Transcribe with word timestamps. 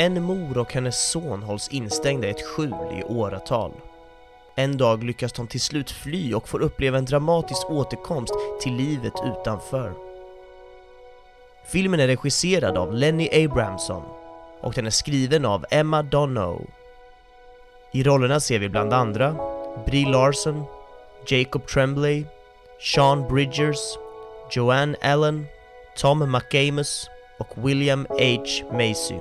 En 0.00 0.22
mor 0.22 0.58
och 0.58 0.72
hennes 0.72 1.10
son 1.10 1.42
hålls 1.42 1.68
instängda 1.68 2.28
i 2.28 2.30
ett 2.30 2.46
skjul 2.46 2.74
i 2.92 3.04
åratal. 3.04 3.72
En 4.54 4.76
dag 4.76 5.04
lyckas 5.04 5.32
de 5.32 5.46
till 5.46 5.60
slut 5.60 5.90
fly 5.90 6.34
och 6.34 6.48
får 6.48 6.60
uppleva 6.60 6.98
en 6.98 7.04
dramatisk 7.04 7.70
återkomst 7.70 8.34
till 8.60 8.74
livet 8.74 9.12
utanför. 9.24 9.92
Filmen 11.66 12.00
är 12.00 12.06
regisserad 12.06 12.76
av 12.76 12.94
Lenny 12.94 13.44
Abramson 13.44 14.02
och 14.60 14.72
den 14.72 14.86
är 14.86 14.90
skriven 14.90 15.44
av 15.44 15.64
Emma 15.70 16.02
Donough. 16.02 16.64
I 17.92 18.02
rollerna 18.02 18.40
ser 18.40 18.58
vi 18.58 18.68
bland 18.68 18.92
andra 18.92 19.36
Brie 19.86 20.08
Larson, 20.08 20.64
Jacob 21.26 21.66
Tremblay, 21.66 22.24
Sean 22.80 23.28
Bridgers, 23.28 23.78
Joanne 24.50 24.96
Allen, 25.00 25.46
Tom 25.96 26.32
McAmus 26.32 27.10
och 27.38 27.68
William 27.68 28.06
H. 28.10 28.72
Macy. 28.72 29.18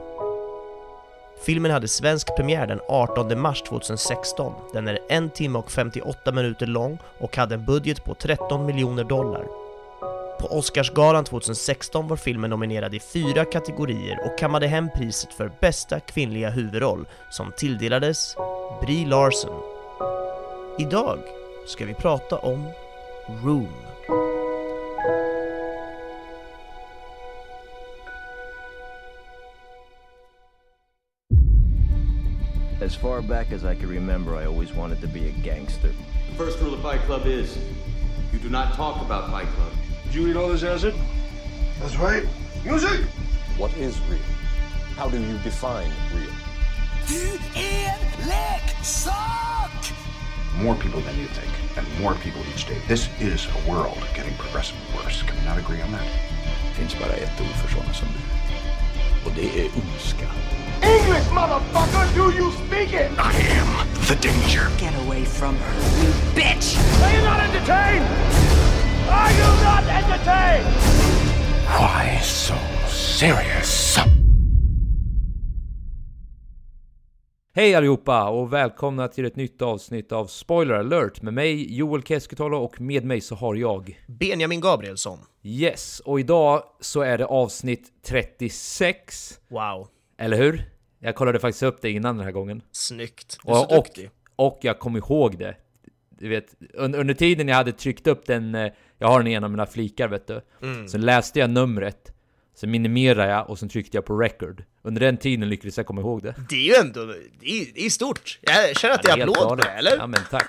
Filmen 1.46 1.72
hade 1.72 1.88
svensk 1.88 2.36
premiär 2.36 2.68
den 2.68 2.80
18 2.88 3.40
mars 3.42 3.62
2016. 3.62 4.54
Den 4.74 4.88
är 4.88 5.00
1 5.10 5.36
timme 5.36 5.60
och 5.60 5.72
58 5.72 6.32
minuter 6.32 6.68
lång 6.68 6.98
och 7.20 7.38
hade 7.38 7.56
en 7.56 7.66
budget 7.66 8.04
på 8.04 8.14
13 8.14 8.66
miljoner 8.66 9.04
dollar. 9.04 9.44
På 10.40 10.48
Oscarsgalan 10.48 11.24
2016 11.24 12.08
var 12.08 12.18
filmen 12.18 12.50
nominerad 12.50 12.94
i 12.94 13.00
fyra 13.00 13.46
kategorier 13.46 14.20
och 14.26 14.40
kammade 14.40 14.68
hem 14.68 14.90
priset 14.96 15.34
för 15.34 15.52
bästa 15.62 16.00
kvinnliga 16.00 16.50
huvudroll 16.50 17.06
som 17.30 17.52
tilldelades 17.58 18.36
Brie 18.82 19.08
Larson. 19.08 19.62
Idag 20.80 21.20
ska 21.68 21.86
vi 21.86 21.94
prata 21.94 22.38
om 22.38 22.68
Room. 23.44 23.87
As 32.88 32.96
far 32.96 33.22
back 33.22 33.52
as 33.52 33.66
I 33.66 33.76
can 33.76 33.90
remember, 33.90 34.38
I 34.38 34.46
always 34.46 34.74
wanted 34.74 35.02
to 35.02 35.10
be 35.10 35.28
a 35.28 35.32
gangster. 35.44 35.90
The 35.90 36.36
first 36.38 36.58
rule 36.62 36.74
of 36.74 36.82
Fight 36.82 37.02
Club 37.02 37.26
is 37.26 37.58
you 38.32 38.40
do 38.40 38.48
not 38.50 38.76
talk 38.76 39.02
about 39.02 39.30
Fight 39.30 39.48
Club. 39.56 39.74
Did 40.06 40.16
you 40.16 40.28
eat 40.30 40.38
all 40.38 40.48
this 40.48 40.64
acid? 40.64 40.96
That's 41.82 41.98
right. 41.98 42.24
Music! 42.64 43.02
What 43.58 43.76
is 43.76 44.00
real? 44.08 44.20
How 44.96 45.10
do 45.10 45.20
you 45.20 45.38
define 45.40 45.92
real? 46.16 46.32
Du 47.10 47.38
är 47.60 47.98
leksak! 48.26 49.94
More 50.64 50.76
people 50.76 51.02
than 51.02 51.20
you 51.20 51.28
think, 51.28 51.52
and 51.78 51.86
more 52.00 52.14
people 52.16 52.42
each 52.56 52.68
day. 52.68 52.80
This 52.88 53.10
is 53.20 53.48
a 53.48 53.70
world 53.70 54.00
getting 54.16 54.34
progressively 54.36 54.88
worse. 54.96 55.24
Can 55.24 55.36
we 55.36 55.44
not 55.44 55.58
agree 55.58 55.82
on 55.82 55.92
that? 55.92 56.08
Det 56.70 56.74
finns 56.80 56.96
bara 57.00 57.14
ett 57.14 57.42
ord 57.42 57.56
för 57.62 57.70
sådana 57.70 57.94
som 57.94 58.08
du. 58.08 58.22
Och 59.30 59.36
det 59.36 59.60
är 59.60 59.66
ondska. 59.76 60.28
English, 60.84 61.28
motherfucker! 61.32 62.16
Do 62.16 62.32
you 62.32 62.52
speak 62.52 62.94
it? 62.94 63.12
I 63.18 63.34
am 63.60 63.88
the 64.08 64.16
danger. 64.16 64.70
Get 64.78 64.94
away 65.06 65.26
from 65.26 65.56
her, 65.56 65.74
you 66.02 66.12
bitch! 66.36 66.78
Are 67.04 67.14
you 67.16 67.22
not 67.24 67.40
entertained? 67.40 68.06
Are 69.10 69.32
you 69.32 69.50
not 69.64 69.84
entertained? 69.84 70.66
Why 71.80 72.20
so 72.22 72.56
serious? 72.88 73.98
Hej 77.58 77.76
allihopa 77.76 78.30
och 78.30 78.54
välkomna 78.54 79.08
till 79.08 79.26
ett 79.26 79.36
nytt 79.36 79.62
avsnitt 79.62 80.12
av 80.12 80.26
Spoiler 80.26 80.74
alert 80.76 81.22
med 81.22 81.34
mig 81.34 81.78
Joel 81.78 82.04
Keskitalo 82.04 82.58
och 82.58 82.82
med 82.82 83.06
mig 83.06 83.22
så 83.22 83.36
har 83.36 83.56
jag 83.56 84.00
Benjamin 84.08 84.62
Gabrielsson. 84.62 85.20
Yes, 85.44 86.00
och 86.00 86.20
idag 86.20 86.64
så 86.80 87.02
är 87.02 87.18
det 87.18 87.26
avsnitt 87.26 87.92
36 88.06 89.40
Wow, 89.48 89.88
Eller 90.18 90.38
hur? 90.38 90.70
Jag 91.00 91.16
kollade 91.16 91.40
faktiskt 91.40 91.64
upp 91.64 91.82
det 91.82 91.92
innan 91.92 92.16
den 92.18 92.26
här 92.26 92.32
gången 92.32 92.62
snyggt. 92.72 93.38
Du 93.46 93.52
är 93.52 93.56
så 93.56 93.62
och, 93.62 93.78
och, 93.78 93.84
duktig. 93.84 94.10
och 94.36 94.60
jag 94.62 94.80
kom 94.80 94.98
ihåg 94.98 95.38
det 95.38 95.56
Du 96.10 96.30
vet, 96.30 96.56
under, 96.74 97.00
under 97.00 97.14
tiden 97.14 97.48
jag 97.48 97.56
hade 97.56 97.72
tryckt 97.72 98.08
upp 98.08 98.26
den 98.26 98.56
eh, 98.56 98.72
Jag 98.98 99.08
har 99.08 99.20
den 99.20 99.28
i 99.28 99.34
en 99.34 99.44
av 99.44 99.52
mina 99.52 99.66
flikar 99.66 100.08
vet 100.08 100.28
du 100.28 100.42
Mm. 100.62 100.88
Sen 100.88 101.02
läste 101.02 101.40
jag 101.40 101.50
numret 101.50 102.14
Sen 102.56 102.72
minimerade 102.72 103.32
jag 103.32 103.50
och 103.50 103.60
sen 103.60 103.70
tryckte 103.70 103.98
jag 103.98 104.06
på 104.06 104.18
record 104.20 104.64
Under 104.88 105.00
den 105.02 105.18
tiden 105.18 105.50
lyckades 105.50 105.78
jag 105.78 105.86
komma 105.86 106.02
ihåg 106.02 106.24
det 106.24 106.36
Det 106.50 106.56
är 106.56 106.60
ju 106.62 106.74
ändå, 106.88 107.06
det 107.40 107.50
är, 107.62 107.66
det 107.76 107.86
är 107.86 107.90
stort. 107.90 108.40
Jag 108.42 108.78
känner 108.78 108.96
att 108.96 109.04
det 109.04 109.10
är 109.12 109.22
applåd 109.22 109.60
på 109.62 109.70
eller? 109.78 109.98
Ja 109.98 110.08
men 110.08 110.20
tack. 110.32 110.48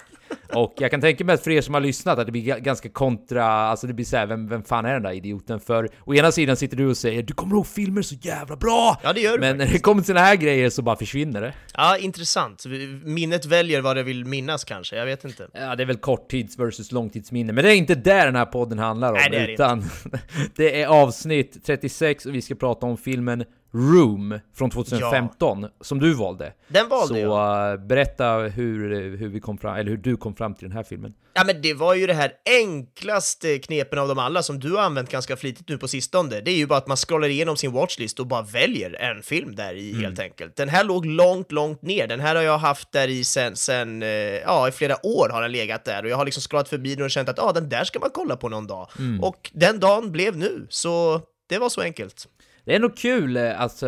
Och 0.55 0.75
jag 0.79 0.91
kan 0.91 1.01
tänka 1.01 1.25
mig 1.25 1.35
att 1.35 1.45
för 1.45 1.51
er 1.51 1.61
som 1.61 1.75
har 1.75 1.81
lyssnat 1.81 2.19
att 2.19 2.27
det 2.27 2.33
blir 2.33 2.43
ga- 2.43 2.59
ganska 2.61 2.89
kontra, 2.89 3.45
alltså 3.47 3.87
det 3.87 3.93
blir 3.95 4.05
såhär, 4.05 4.27
vem, 4.27 4.49
vem 4.49 4.63
fan 4.63 4.85
är 4.85 4.93
den 4.93 5.03
där 5.03 5.13
idioten? 5.13 5.61
För 5.61 5.89
å 6.05 6.15
ena 6.15 6.33
sidan 6.33 6.57
sitter 6.57 6.77
du 6.77 6.87
och 6.87 6.97
säger 6.97 7.23
du 7.23 7.35
kommer 7.35 7.55
ihåg 7.55 7.67
filmer 7.67 8.03
så 8.03 8.15
jävla 8.15 8.57
bra! 8.57 9.01
Ja, 9.03 9.13
det 9.13 9.21
gör 9.21 9.33
du 9.33 9.39
Men 9.41 9.57
när 9.57 9.65
faktiskt. 9.65 9.83
det 9.83 9.85
kommer 9.85 10.03
till 10.03 10.07
såna 10.07 10.21
här 10.21 10.37
grejer 10.37 10.71
så 10.71 10.83
bara 10.83 10.97
försvinner 10.97 11.41
det. 11.41 11.55
Ja, 11.75 11.97
intressant. 11.99 12.65
Minnet 13.05 13.47
väljer 13.47 13.81
vad 13.81 13.97
det 13.97 14.03
vill 14.03 14.25
minnas 14.25 14.65
kanske, 14.65 14.97
jag 14.97 15.07
vet 15.07 15.25
inte. 15.25 15.49
Ja, 15.53 15.77
det 15.77 15.83
är 15.83 15.87
väl 15.87 15.97
korttids 15.97 16.59
versus 16.59 16.93
långtidsminne, 16.93 17.53
men 17.53 17.65
det 17.65 17.73
är 17.73 17.77
inte 17.77 17.95
där 17.95 18.27
den 18.27 18.37
här 18.37 18.47
podden 18.47 18.79
handlar 18.79 19.09
om, 19.13 19.15
Nej, 19.19 19.31
det 19.31 19.37
är 19.39 19.47
det 19.47 19.53
utan 19.53 19.85
det 20.57 20.83
är 20.83 20.87
avsnitt 20.87 21.65
36 21.67 22.27
och 22.27 22.35
vi 22.35 22.43
ska 22.43 22.55
prata 22.55 22.87
om 22.87 22.97
filmen 22.97 23.45
Room 23.73 24.39
från 24.57 24.71
2015, 24.71 25.67
som 25.81 25.99
du 26.01 26.15
valde. 26.15 26.53
Den 26.69 26.89
valde 26.89 27.15
Så 27.15 27.21
jag. 27.21 27.73
eh, 27.73 27.77
berätta 27.87 28.33
hur, 28.39 29.17
hur 29.17 29.29
vi 29.29 29.41
kom 29.41 29.59
fram, 29.59 29.77
eller 29.77 29.91
hur 29.91 29.97
du 29.97 30.17
kom 30.17 30.35
fram 30.35 30.55
till 30.55 30.69
den 30.69 30.77
här 30.77 30.83
filmen. 30.83 31.15
Ja 31.35 31.45
men 31.47 31.63
det 31.63 31.75
var 31.75 31.95
ju 31.95 32.07
det 32.07 32.15
här 32.15 32.33
enklaste 32.63 33.59
knepen 33.59 33.99
av 33.99 34.09
dem 34.09 34.19
alla 34.19 34.43
som 34.43 34.61
du 34.61 34.73
har 34.73 34.83
använt 34.83 35.11
ganska 35.11 35.37
flitigt 35.37 35.69
nu 35.69 35.79
på 35.79 35.89
sistone. 35.89 36.41
Det 36.41 36.51
är 36.51 36.55
ju 36.57 36.67
bara 36.67 36.79
att 36.79 36.87
man 36.87 36.97
scrollar 36.97 37.29
igenom 37.29 37.57
sin 37.57 37.73
watchlist 37.73 38.21
och 38.21 38.27
bara 38.27 38.43
väljer 38.43 38.95
en 39.03 39.23
film 39.23 39.55
där 39.55 39.75
i 39.75 39.91
Mm. 39.91 40.05
helt 40.05 40.19
enkelt. 40.21 40.57
Den 40.57 40.69
här 40.69 40.85
låg 40.85 41.07
långt, 41.07 41.53
långt 41.53 41.83
ner. 41.83 42.07
Den 42.07 42.21
här 42.21 42.35
har 42.37 42.43
jag 42.43 42.59
haft 42.59 42.93
där 42.93 43.09
i 43.09 43.25
sen, 43.25 43.57
sen 43.57 44.03
eh, 44.03 44.09
ja 44.09 44.69
i 44.69 44.73
flera 44.73 45.07
år 45.07 45.29
har 45.29 45.43
den 45.43 45.53
legat 45.53 45.85
där 45.85 46.03
och 46.05 46.09
jag 46.11 46.17
har 46.17 46.25
liksom 46.25 46.41
scrollat 46.41 46.69
förbi 46.69 46.95
den 46.95 47.05
och 47.05 47.11
känt 47.11 47.29
att 47.29 47.39
ja, 47.39 47.45
ah, 47.45 47.53
den 47.53 47.69
där 47.69 47.85
ska 47.85 47.99
man 47.99 48.11
kolla 48.15 48.37
på 48.37 48.49
någon 48.49 48.67
dag. 48.67 48.89
Mm. 48.99 49.21
Och 49.25 49.51
den 49.55 49.81
dagen 49.81 50.13
blev 50.13 50.37
nu, 50.37 50.67
så 50.71 51.21
det 51.49 51.59
var 51.59 51.69
så 51.69 51.81
enkelt. 51.81 52.29
Det 52.69 52.73
är 52.73 52.77
ändå 52.77 52.91
kul, 52.91 53.37
eh, 53.37 53.61
alltså, 53.61 53.87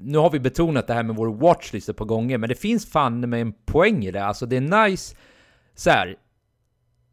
nu 0.00 0.18
har 0.18 0.30
vi 0.30 0.40
betonat 0.40 0.86
det 0.86 0.94
här 0.94 1.02
med 1.02 1.16
vår 1.16 1.26
watchlist 1.26 1.88
ett 1.88 1.96
par 1.96 2.04
gånger, 2.04 2.38
men 2.38 2.48
det 2.48 2.54
finns 2.54 2.90
fan 2.90 3.20
med 3.20 3.40
en 3.40 3.52
poäng 3.66 4.04
i 4.04 4.10
det. 4.10 4.24
Alltså 4.24 4.46
det 4.46 4.56
är 4.56 4.88
nice, 4.88 5.16
så 5.74 5.90
här. 5.90 6.16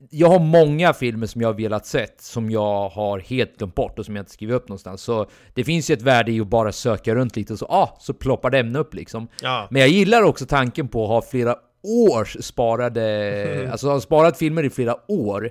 Jag 0.10 0.28
har 0.28 0.40
många 0.40 0.94
filmer 0.94 1.28
som 1.28 1.42
jag 1.42 1.50
har 1.50 1.54
velat 1.54 1.86
sett, 1.86 2.22
som 2.22 2.52
jag 2.52 2.90
har 2.90 3.20
helt 3.20 3.58
glömt 3.58 3.76
bort 3.76 4.00
och 4.00 4.06
som 4.06 4.16
jag 4.16 4.22
inte 4.22 4.32
skrivit 4.32 4.56
upp 4.56 4.70
någonstans. 4.70 5.02
Så 5.02 5.28
det 5.54 5.64
finns 5.64 5.90
ju 5.90 5.94
ett 5.94 6.02
värde 6.02 6.32
i 6.32 6.42
att 6.42 6.48
bara 6.48 6.72
söka 6.72 7.16
runt 7.16 7.36
lite 7.36 7.54
och 7.54 7.60
så, 7.60 7.66
ah, 7.66 7.98
så 8.00 8.14
ploppar 8.14 8.50
den 8.50 8.76
upp 8.76 8.94
liksom. 8.94 9.28
Ja. 9.42 9.68
Men 9.72 9.82
jag 9.82 9.90
gillar 9.90 10.22
också 10.22 10.46
tanken 10.46 10.88
på 10.88 11.04
att 11.04 11.10
ha 11.10 11.22
flera 11.22 11.56
års 11.86 12.38
sparade, 12.40 13.68
alltså 13.72 13.90
ha 13.90 14.00
sparat 14.02 14.38
filmer 14.38 14.64
i 14.64 14.70
flera 14.70 14.96
år 15.12 15.50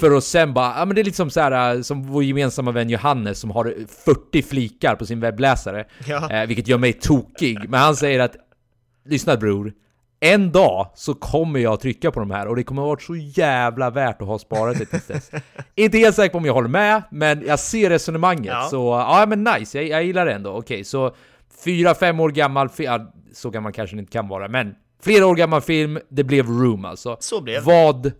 för 0.00 0.16
att 0.16 0.24
sen 0.24 0.54
bara, 0.54 0.78
ja 0.78 0.84
men 0.84 0.94
det 0.94 1.00
är 1.00 1.04
liksom 1.04 1.30
så 1.30 1.40
här 1.40 1.82
som 1.82 2.02
vår 2.02 2.24
gemensamma 2.24 2.70
vän 2.72 2.90
Johannes 2.90 3.40
som 3.40 3.50
har 3.50 3.74
40 4.04 4.42
flikar 4.42 4.94
på 4.94 5.06
sin 5.06 5.20
webbläsare, 5.20 5.84
Ja. 6.06 6.30
eh, 6.32 6.46
vilket 6.46 6.68
gör 6.68 6.78
mig 6.78 6.92
tokig. 6.92 7.58
Men 7.68 7.80
han 7.80 7.96
säger 7.96 8.20
att, 8.20 8.36
lyssna 9.08 9.36
bror, 9.36 9.72
en 10.20 10.52
dag 10.52 10.90
så 10.94 11.14
kommer 11.14 11.60
jag 11.60 11.80
trycka 11.80 12.10
på 12.10 12.20
de 12.20 12.30
här 12.30 12.48
och 12.48 12.56
det 12.56 12.62
kommer 12.62 12.82
vara 12.82 12.98
så 13.00 13.16
jävla 13.16 13.90
värt 13.90 14.22
att 14.22 14.28
ha 14.28 14.38
sparat 14.38 14.78
det 14.78 14.84
tills 14.86 15.06
dess. 15.06 15.30
Inte 15.74 15.98
helt 15.98 16.16
säker 16.16 16.32
på 16.32 16.38
om 16.38 16.44
jag 16.44 16.54
håller 16.54 16.68
med, 16.68 17.02
men 17.10 17.42
jag 17.46 17.58
ser 17.58 17.90
resonemanget. 17.90 18.46
Ja. 18.52 18.68
Så 18.70 18.76
ja 19.08 19.24
men 19.28 19.44
nice, 19.44 19.78
jag, 19.78 19.88
jag 19.88 20.04
gillar 20.04 20.26
det 20.26 20.32
ändå. 20.32 20.50
Okej, 20.50 20.84
så 20.84 21.14
fyra, 21.64 21.94
fem 21.94 22.20
år 22.20 22.28
gammal 22.30 22.68
så 23.32 23.50
gammal 23.50 23.72
kanske 23.72 23.96
den 23.96 24.00
inte 24.00 24.12
kan 24.12 24.28
vara, 24.28 24.48
men 24.48 24.74
flera 25.02 25.26
år 25.26 25.34
gammal 25.34 25.60
film, 25.60 25.98
det 26.08 26.24
blev 26.24 26.46
Room 26.46 26.84
alltså. 26.84 27.16
Så 27.20 27.40
blev 27.40 27.64
det. 27.64 27.66
Vad 27.66 28.12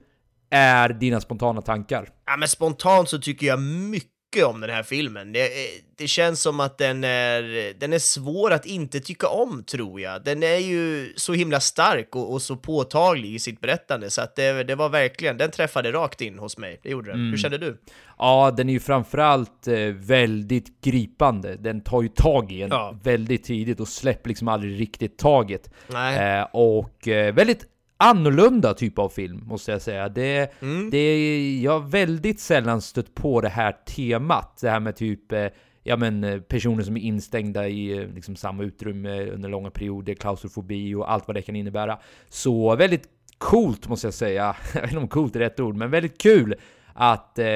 är 0.50 0.88
dina 0.88 1.20
spontana 1.20 1.62
tankar? 1.62 2.08
Ja, 2.26 2.36
men 2.36 2.48
spontant 2.48 3.08
så 3.08 3.18
tycker 3.18 3.46
jag 3.46 3.60
mycket 3.62 4.10
om 4.44 4.60
den 4.60 4.70
här 4.70 4.82
filmen. 4.82 5.32
Det, 5.32 5.44
eh, 5.44 5.70
det 5.98 6.06
känns 6.08 6.40
som 6.42 6.60
att 6.60 6.78
den 6.78 7.04
är, 7.04 7.72
den 7.80 7.92
är 7.92 7.98
svår 7.98 8.50
att 8.52 8.66
inte 8.66 9.00
tycka 9.00 9.28
om, 9.28 9.64
tror 9.64 10.00
jag. 10.00 10.24
Den 10.24 10.42
är 10.42 10.56
ju 10.58 11.12
så 11.16 11.32
himla 11.32 11.60
stark 11.60 12.16
och, 12.16 12.32
och 12.32 12.42
så 12.42 12.56
påtaglig 12.56 13.34
i 13.34 13.38
sitt 13.38 13.60
berättande, 13.60 14.10
så 14.10 14.20
att 14.22 14.36
det, 14.36 14.64
det 14.64 14.74
var 14.74 14.88
verkligen, 14.88 15.36
den 15.38 15.50
träffade 15.50 15.92
rakt 15.92 16.20
in 16.20 16.38
hos 16.38 16.58
mig. 16.58 16.80
Det 16.82 16.90
gjorde 16.90 17.10
den. 17.10 17.20
Mm. 17.20 17.30
Hur 17.30 17.38
kände 17.38 17.58
du? 17.58 17.80
Ja, 18.18 18.54
den 18.56 18.68
är 18.68 18.72
ju 18.72 18.80
framförallt 18.80 19.68
eh, 19.68 19.78
väldigt 19.94 20.80
gripande. 20.82 21.56
Den 21.56 21.80
tar 21.80 22.02
ju 22.02 22.08
tag 22.08 22.52
i 22.52 22.62
en 22.62 22.68
Ja. 22.70 22.98
väldigt 23.02 23.44
tidigt 23.44 23.80
och 23.80 23.88
släpper 23.88 24.28
liksom 24.28 24.48
aldrig 24.48 24.80
riktigt 24.80 25.18
taget. 25.18 25.70
Nej. 25.86 26.38
Eh, 26.38 26.46
och 26.52 27.08
eh, 27.08 27.34
väldigt 27.34 27.64
annorlunda 27.96 28.74
typ 28.74 28.98
av 28.98 29.08
film, 29.08 29.42
måste 29.46 29.72
jag 29.72 29.82
säga. 29.82 30.08
Det, 30.08 30.62
Mm. 30.62 30.90
det 30.90 31.60
jag 31.62 31.72
har 31.80 31.88
väldigt 31.88 32.40
sällan 32.40 32.80
stött 32.82 33.14
på 33.14 33.40
det 33.40 33.48
här 33.48 33.72
temat. 33.72 34.58
Det 34.60 34.70
här 34.70 34.80
med 34.80 34.96
typ 34.96 35.32
eh, 35.32 35.46
Ja 35.82 35.96
men 35.96 36.24
eh, 36.24 36.40
personer 36.40 36.82
som 36.82 36.96
är 36.96 37.00
instängda 37.00 37.68
i 37.68 37.98
eh, 37.98 38.08
liksom, 38.08 38.36
samma 38.36 38.62
utrymme 38.62 39.26
under 39.30 39.48
långa 39.48 39.70
perioder, 39.70 40.14
klaustrofobi 40.14 40.94
och 40.94 41.12
allt 41.12 41.26
vad 41.28 41.36
det 41.36 41.42
kan 41.42 41.56
innebära. 41.56 41.98
Så 42.28 42.76
väldigt 42.76 43.08
coolt 43.38 43.88
måste 43.88 44.06
jag 44.06 44.14
säga. 44.14 44.56
Jag 44.74 44.80
vet 44.80 44.90
inte 44.90 44.98
om 45.02 45.08
coolt 45.08 45.36
är 45.36 45.40
rätt 45.40 45.60
ord, 45.60 45.76
men 45.76 45.90
väldigt 45.90 46.20
kul 46.22 46.54
att, 46.94 47.38
eh, 47.38 47.46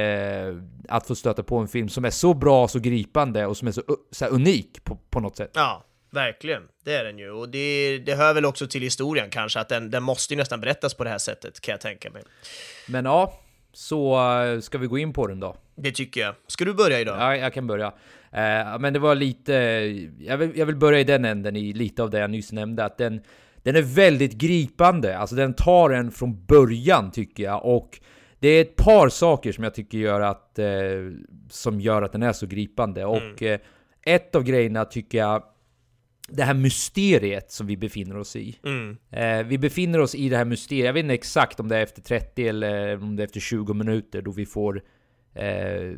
att 0.89 1.07
få 1.07 1.15
stöta 1.15 1.43
på 1.43 1.59
en 1.59 1.69
film 1.69 1.89
som 1.89 2.05
är 2.05 2.11
så 2.11 2.35
bra, 2.35 2.69
så 2.69 2.79
gripande 2.79 3.47
och 3.47 3.57
som 3.57 3.69
är 3.69 3.73
så, 3.73 3.83
så 4.11 4.27
unik 4.27 4.85
på, 4.85 4.97
på 5.11 5.21
något 5.21 5.37
sätt. 5.37 5.51
Ja. 5.55 5.85
Verkligen, 6.11 6.63
det 6.85 6.95
är 6.95 7.05
den 7.05 7.19
ju. 7.19 7.31
Och 7.31 7.49
det, 7.49 7.99
det 7.99 8.15
hör 8.15 8.35
väl 8.35 8.45
också 8.45 8.67
till 8.67 8.83
historien 8.83 9.31
kanske, 9.31 9.61
att 9.61 9.69
den, 9.69 9.91
den 9.91 10.03
måste 10.03 10.35
ju 10.35 10.39
nästan 10.39 10.61
berättas 10.61 10.95
på 10.95 11.05
det 11.05 11.11
här 11.11 11.19
sättet, 11.19 11.61
kan 11.61 11.73
jag 11.73 11.81
tänka 11.81 12.11
mig. 12.11 12.23
Men 12.89 13.05
ja, 13.05 13.41
så 13.73 14.33
eh, 14.43 14.61
ska 14.61 14.79
vi 14.79 14.87
gå 14.87 14.99
in 14.99 15.13
på 15.13 15.27
den 15.27 15.41
då? 15.41 15.57
Det 15.77 15.93
tycker 15.93 16.21
jag. 16.21 16.35
Ska 16.47 16.65
du 16.65 16.75
börja 16.75 17.01
idag? 17.01 17.17
Ja, 17.21 17.37
jag 17.37 17.55
kan 17.55 17.67
börja. 17.67 17.87
Eh, 18.33 18.79
men 18.79 18.93
det 18.93 18.99
var 18.99 19.15
lite... 19.15 19.53
Jag 20.19 20.37
vill, 20.37 20.59
jag 20.59 20.67
vill 20.67 20.77
börja 20.77 21.01
i 21.01 21.05
den 21.05 21.25
änden, 21.25 21.57
i 21.57 21.73
lite 21.73 22.03
av 22.03 22.11
det 22.11 22.19
jag 22.19 22.31
nyss 22.31 22.53
nämnde, 22.53 22.85
att 22.85 22.99
den, 22.99 23.21
den 23.63 23.77
är 23.77 23.83
väldigt 23.83 24.33
gripande. 24.33 25.19
Alltså 25.19 25.37
den 25.37 25.55
tar 25.55 25.91
en 25.91 26.11
från 26.11 26.45
början, 26.47 27.11
tycker 27.11 27.43
jag. 27.43 27.65
Och 27.65 28.01
det 28.39 28.49
är 28.49 28.61
ett 28.61 28.77
par 28.77 29.09
saker 29.09 29.53
som 29.53 29.65
jag 29.65 29.75
tycker 29.75 29.99
gör 29.99 30.21
att, 30.21 30.59
eh, 30.59 30.67
som 31.51 31.81
gör 31.81 32.03
att 32.03 32.13
den 32.13 32.23
är 32.23 32.33
så 32.33 32.47
gripande. 32.47 33.05
Och 33.05 33.43
eh, 33.43 33.61
ett 34.03 34.35
av 34.35 34.43
grejerna 34.43 34.85
tycker 34.85 35.19
jag 35.19 35.43
det 36.33 36.43
här 36.45 36.55
mysteriet 36.55 37.51
som 37.51 37.67
vi 37.67 37.77
befinner 37.77 38.17
oss 38.17 38.37
i. 38.37 38.59
Mm. 38.65 38.97
Eh, 39.11 39.47
vi 39.47 39.59
befinner 39.59 39.99
oss 39.99 40.15
i 40.15 40.29
det 40.29 40.37
här 40.37 40.45
mysteriet, 40.45 40.87
jag 40.87 40.93
vet 40.93 41.03
inte 41.03 41.15
exakt 41.15 41.61
om 41.61 41.69
det 41.69 41.77
är 41.77 41.83
efter 41.83 42.03
30 42.03 42.49
eller 42.49 43.03
om 43.03 43.17
det 43.17 43.23
är 43.23 43.25
efter 43.25 43.41
20 43.41 43.75
minuter 43.75 44.23
då 44.23 44.31
vi 44.31 44.47
får 44.47 44.83
eh, 45.35 45.93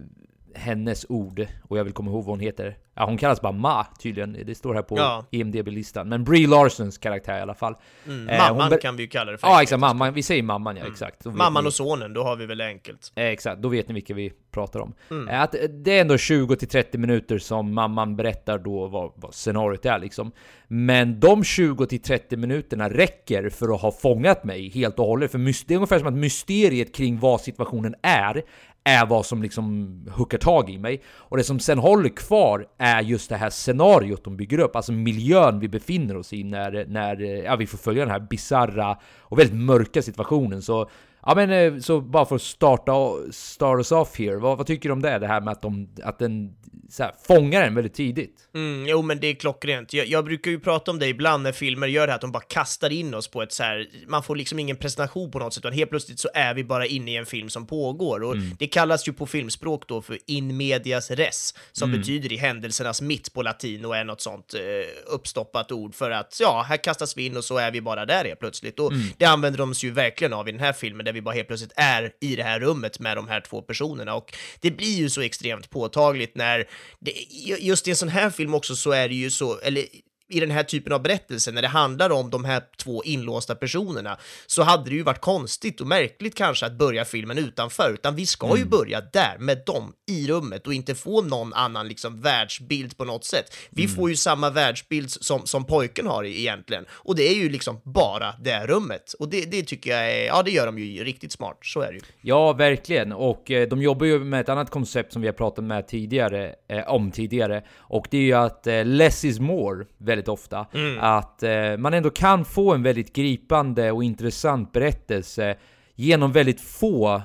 hennes 0.54 1.06
ord, 1.08 1.46
och 1.68 1.78
jag 1.78 1.84
vill 1.84 1.92
komma 1.92 2.10
ihåg 2.10 2.24
vad 2.24 2.32
hon 2.32 2.40
heter. 2.40 2.76
Ja, 2.94 3.04
hon 3.06 3.16
kallas 3.18 3.40
bara 3.40 3.52
Ma 3.52 3.86
tydligen, 4.02 4.36
det 4.46 4.54
står 4.54 4.74
här 4.74 4.82
på 4.82 4.96
Ja. 4.98 5.24
IMDB-listan. 5.30 6.08
Men 6.08 6.24
Brie 6.24 6.46
Larsons 6.46 6.98
karaktär 6.98 7.38
i 7.38 7.40
alla 7.40 7.54
fall. 7.54 7.74
Mm. 8.06 8.28
Eh, 8.28 8.38
Mamman 8.38 8.78
kan 8.78 8.96
vi 8.96 9.02
ju 9.02 9.08
kalla 9.08 9.32
det 9.32 9.38
för. 9.38 9.46
Ja 9.46 9.52
enkelt. 9.52 9.62
exakt, 9.62 9.80
mamman, 9.80 10.14
vi 10.14 10.22
säger 10.22 10.42
mamman 10.42 10.76
ja, 10.76 10.86
exakt. 10.86 11.24
Då 11.24 11.30
vet 11.30 11.38
Mamman 11.38 11.64
ni- 11.64 11.68
och 11.68 11.74
sonen, 11.74 12.12
då 12.14 12.22
har 12.22 12.36
vi 12.36 12.46
väl 12.46 12.60
enkelt. 12.60 13.12
Eh, 13.14 13.24
Exakt, 13.24 13.62
då 13.62 13.68
vet 13.68 13.88
ni 13.88 13.94
vilka 13.94 14.14
vi 14.14 14.32
pratar 14.50 14.80
om. 14.80 14.94
Mm. 15.10 15.28
Eh, 15.28 15.40
Att 15.40 15.54
eh, 15.54 15.60
det 15.60 15.96
är 15.96 16.00
ändå 16.00 16.14
20-30 16.16 16.96
minuter 16.98 17.38
som 17.38 17.74
mamman 17.74 18.16
berättar 18.16 18.58
då 18.58 18.86
vad, 18.86 19.12
vad 19.16 19.34
scenariot 19.34 19.86
är 19.86 19.98
liksom. 19.98 20.32
Men 20.68 21.20
de 21.20 21.42
20-30 21.42 22.36
minuterna 22.36 22.88
räcker 22.90 23.48
för 23.50 23.74
att 23.74 23.80
ha 23.80 23.92
fångat 23.92 24.44
mig 24.44 24.68
helt 24.70 24.98
och 24.98 25.06
hållet. 25.06 25.30
För 25.30 25.38
det 25.68 25.74
är 25.74 25.76
ungefär 25.76 25.98
som 25.98 26.08
att 26.08 26.14
mysteriet 26.14 26.94
kring 26.94 27.18
vad 27.18 27.40
situationen 27.40 27.94
är, 28.02 28.42
är 28.84 29.06
vad 29.06 29.26
som 29.26 29.42
liksom 29.42 29.94
hookar 30.10 30.38
tag 30.38 30.70
i 30.70 30.78
mig. 30.78 31.02
Och 31.08 31.36
det 31.36 31.44
som 31.44 31.60
sen 31.60 31.78
håller 31.78 32.08
kvar 32.08 32.66
är 32.78 33.02
just 33.02 33.28
det 33.28 33.36
här 33.36 33.50
scenariot 33.50 34.24
de 34.24 34.36
bygger 34.36 34.58
upp, 34.58 34.76
alltså 34.76 34.92
miljön 34.92 35.60
vi 35.60 35.68
befinner 35.68 36.16
oss 36.16 36.32
i 36.32 36.44
när, 36.44 36.86
när 36.88 37.20
ja, 37.20 37.56
vi 37.56 37.66
får 37.66 37.78
följa 37.78 38.02
den 38.02 38.12
här 38.12 38.26
bizarra 38.30 38.98
och 39.20 39.38
väldigt 39.38 39.56
mörka 39.56 40.02
situationen. 40.02 40.62
Så 40.62 40.90
Ja 41.26 41.34
men 41.34 41.50
eh, 41.50 41.80
så 41.80 42.00
bara 42.00 42.26
för 42.26 42.36
att 42.36 42.42
starta 42.42 42.92
start 43.30 43.78
us 43.78 43.92
off 43.92 44.18
here, 44.18 44.36
vad, 44.36 44.58
vad 44.58 44.66
tycker 44.66 44.88
du 44.88 44.92
om 44.92 45.02
det? 45.02 45.18
Det 45.18 45.26
här 45.26 45.40
med 45.40 45.52
att, 45.52 45.62
de, 45.62 45.88
att 46.02 46.18
den 46.18 46.54
så 46.90 47.02
här, 47.02 47.12
fångar 47.26 47.62
en 47.62 47.74
väldigt 47.74 47.94
tidigt? 47.94 48.48
Mm, 48.54 48.88
jo, 48.88 49.02
men 49.02 49.20
det 49.20 49.26
är 49.26 49.34
klockrent. 49.34 49.92
Jag, 49.92 50.06
jag 50.06 50.24
brukar 50.24 50.50
ju 50.50 50.60
prata 50.60 50.90
om 50.90 50.98
det 50.98 51.06
ibland 51.06 51.42
när 51.42 51.52
filmer 51.52 51.86
gör 51.86 52.06
det 52.06 52.12
här, 52.12 52.14
att 52.14 52.20
de 52.20 52.32
bara 52.32 52.42
kastar 52.42 52.90
in 52.90 53.14
oss 53.14 53.28
på 53.28 53.42
ett 53.42 53.52
så 53.52 53.62
här, 53.62 53.86
man 54.06 54.22
får 54.22 54.36
liksom 54.36 54.58
ingen 54.58 54.76
presentation 54.76 55.30
på 55.30 55.38
något 55.38 55.54
sätt, 55.54 55.60
utan 55.60 55.72
helt 55.72 55.90
plötsligt 55.90 56.20
så 56.20 56.28
är 56.34 56.54
vi 56.54 56.64
bara 56.64 56.86
inne 56.86 57.10
i 57.10 57.16
en 57.16 57.26
film 57.26 57.48
som 57.48 57.66
pågår. 57.66 58.22
Och 58.22 58.36
det 58.58 58.66
kallas 58.66 59.08
ju 59.08 59.12
på 59.12 59.26
filmspråk 59.26 59.88
då 59.88 60.02
för 60.02 60.18
in 60.26 60.56
medias 60.56 61.10
res, 61.10 61.54
som 61.72 61.92
betyder 61.92 62.32
i 62.32 62.36
händelsernas 62.36 63.02
mitt 63.02 63.32
på 63.32 63.42
latin 63.42 63.84
och 63.84 63.96
är 63.96 64.04
något 64.04 64.20
sånt 64.20 64.54
eh, 64.54 65.14
uppstoppat 65.14 65.72
ord 65.72 65.94
för 65.94 66.10
att, 66.10 66.38
ja, 66.40 66.64
här 66.68 66.76
kastas 66.76 67.16
vi 67.16 67.26
in 67.26 67.36
och 67.36 67.44
så 67.44 67.58
är 67.58 67.70
vi 67.70 67.80
bara 67.80 68.06
där 68.06 68.24
helt 68.24 68.40
plötsligt. 68.40 68.80
Och 68.80 68.92
det 69.16 69.24
använder 69.24 69.58
de 69.58 69.74
sig 69.74 69.88
ju 69.88 69.94
verkligen 69.94 70.32
av 70.32 70.48
i 70.48 70.52
den 70.52 70.60
här 70.60 70.72
filmen, 70.72 71.04
där 71.12 71.14
vi 71.14 71.22
bara 71.22 71.34
helt 71.34 71.48
plötsligt 71.48 71.72
är 71.76 72.12
i 72.20 72.36
det 72.36 72.42
här 72.42 72.60
rummet 72.60 73.00
med 73.00 73.16
de 73.16 73.28
här 73.28 73.40
två 73.40 73.62
personerna. 73.62 74.14
Och 74.14 74.36
det 74.60 74.70
blir 74.70 74.96
ju 74.96 75.10
så 75.10 75.20
extremt 75.20 75.70
påtagligt 75.70 76.36
när, 76.36 76.68
det, 76.98 77.12
just 77.60 77.88
i 77.88 77.90
en 77.90 77.96
sån 77.96 78.08
här 78.08 78.30
film 78.30 78.54
också 78.54 78.76
så 78.76 78.90
är 78.90 79.08
det 79.08 79.14
ju 79.14 79.30
så, 79.30 79.58
eller 79.58 79.84
i 80.32 80.40
den 80.40 80.50
här 80.50 80.62
typen 80.62 80.92
av 80.92 81.02
berättelser, 81.02 81.52
när 81.52 81.62
det 81.62 81.68
handlar 81.68 82.10
om 82.10 82.30
de 82.30 82.44
här 82.44 82.62
två 82.76 83.04
inlåsta 83.04 83.54
personerna, 83.54 84.18
så 84.46 84.62
hade 84.62 84.90
det 84.90 84.96
ju 84.96 85.02
varit 85.02 85.20
konstigt 85.20 85.80
och 85.80 85.86
märkligt 85.86 86.34
kanske 86.34 86.66
att 86.66 86.78
börja 86.78 87.04
filmen 87.04 87.38
utanför, 87.38 87.90
utan 87.94 88.16
vi 88.16 88.26
ska 88.26 88.58
ju 88.58 88.64
börja 88.64 89.00
där 89.00 89.36
med 89.38 89.62
dem 89.66 89.92
i 90.10 90.26
rummet 90.26 90.66
och 90.66 90.74
inte 90.74 90.94
få 90.94 91.22
någon 91.22 91.52
annan 91.52 91.88
liksom 91.88 92.20
världsbild 92.20 92.96
på 92.96 93.04
något 93.04 93.24
sätt. 93.24 93.56
Vi 93.70 93.88
får 93.88 94.10
ju 94.10 94.16
samma 94.16 94.50
världsbild 94.50 95.10
som, 95.10 95.46
som 95.46 95.64
pojken 95.64 96.06
har 96.06 96.24
egentligen, 96.24 96.84
och 96.90 97.16
det 97.16 97.28
är 97.28 97.34
ju 97.34 97.48
liksom 97.48 97.80
bara 97.84 98.34
det 98.40 98.66
rummet. 98.66 99.12
Och 99.18 99.28
det, 99.28 99.50
det 99.50 99.62
tycker 99.62 99.90
jag 99.90 100.12
är, 100.12 100.26
ja 100.26 100.42
det 100.42 100.50
gör 100.50 100.66
de 100.66 100.78
ju 100.78 101.04
riktigt 101.04 101.32
smart, 101.32 101.58
så 101.62 101.80
är 101.80 101.86
det 101.86 101.94
ju. 101.94 102.00
Ja, 102.20 102.52
verkligen. 102.52 103.12
Och 103.12 103.50
eh, 103.50 103.68
de 103.68 103.82
jobbar 103.82 104.06
ju 104.06 104.18
med 104.18 104.40
ett 104.40 104.48
annat 104.48 104.70
koncept 104.70 105.12
som 105.12 105.22
vi 105.22 105.28
har 105.28 105.34
pratat 105.34 105.64
med 105.64 105.88
tidigare, 105.88 106.54
eh, 106.68 106.88
om 106.88 107.10
tidigare. 107.10 107.62
Och 107.76 108.06
det 108.10 108.16
är 108.16 108.22
ju 108.22 108.32
att 108.32 108.66
eh, 108.66 108.84
less 108.84 109.24
is 109.24 109.40
more, 109.40 109.86
väldigt 109.98 110.21
ofta. 110.28 110.66
Att 111.00 111.42
eh, 111.42 111.76
man 111.78 111.94
ändå 111.94 112.10
kan 112.10 112.44
få 112.44 112.74
en 112.74 112.82
väldigt 112.82 113.12
gripande 113.12 113.92
och 113.92 114.04
intressant 114.04 114.72
berättelse 114.72 115.56
genom 115.94 116.32
väldigt 116.32 116.60
få 116.60 117.22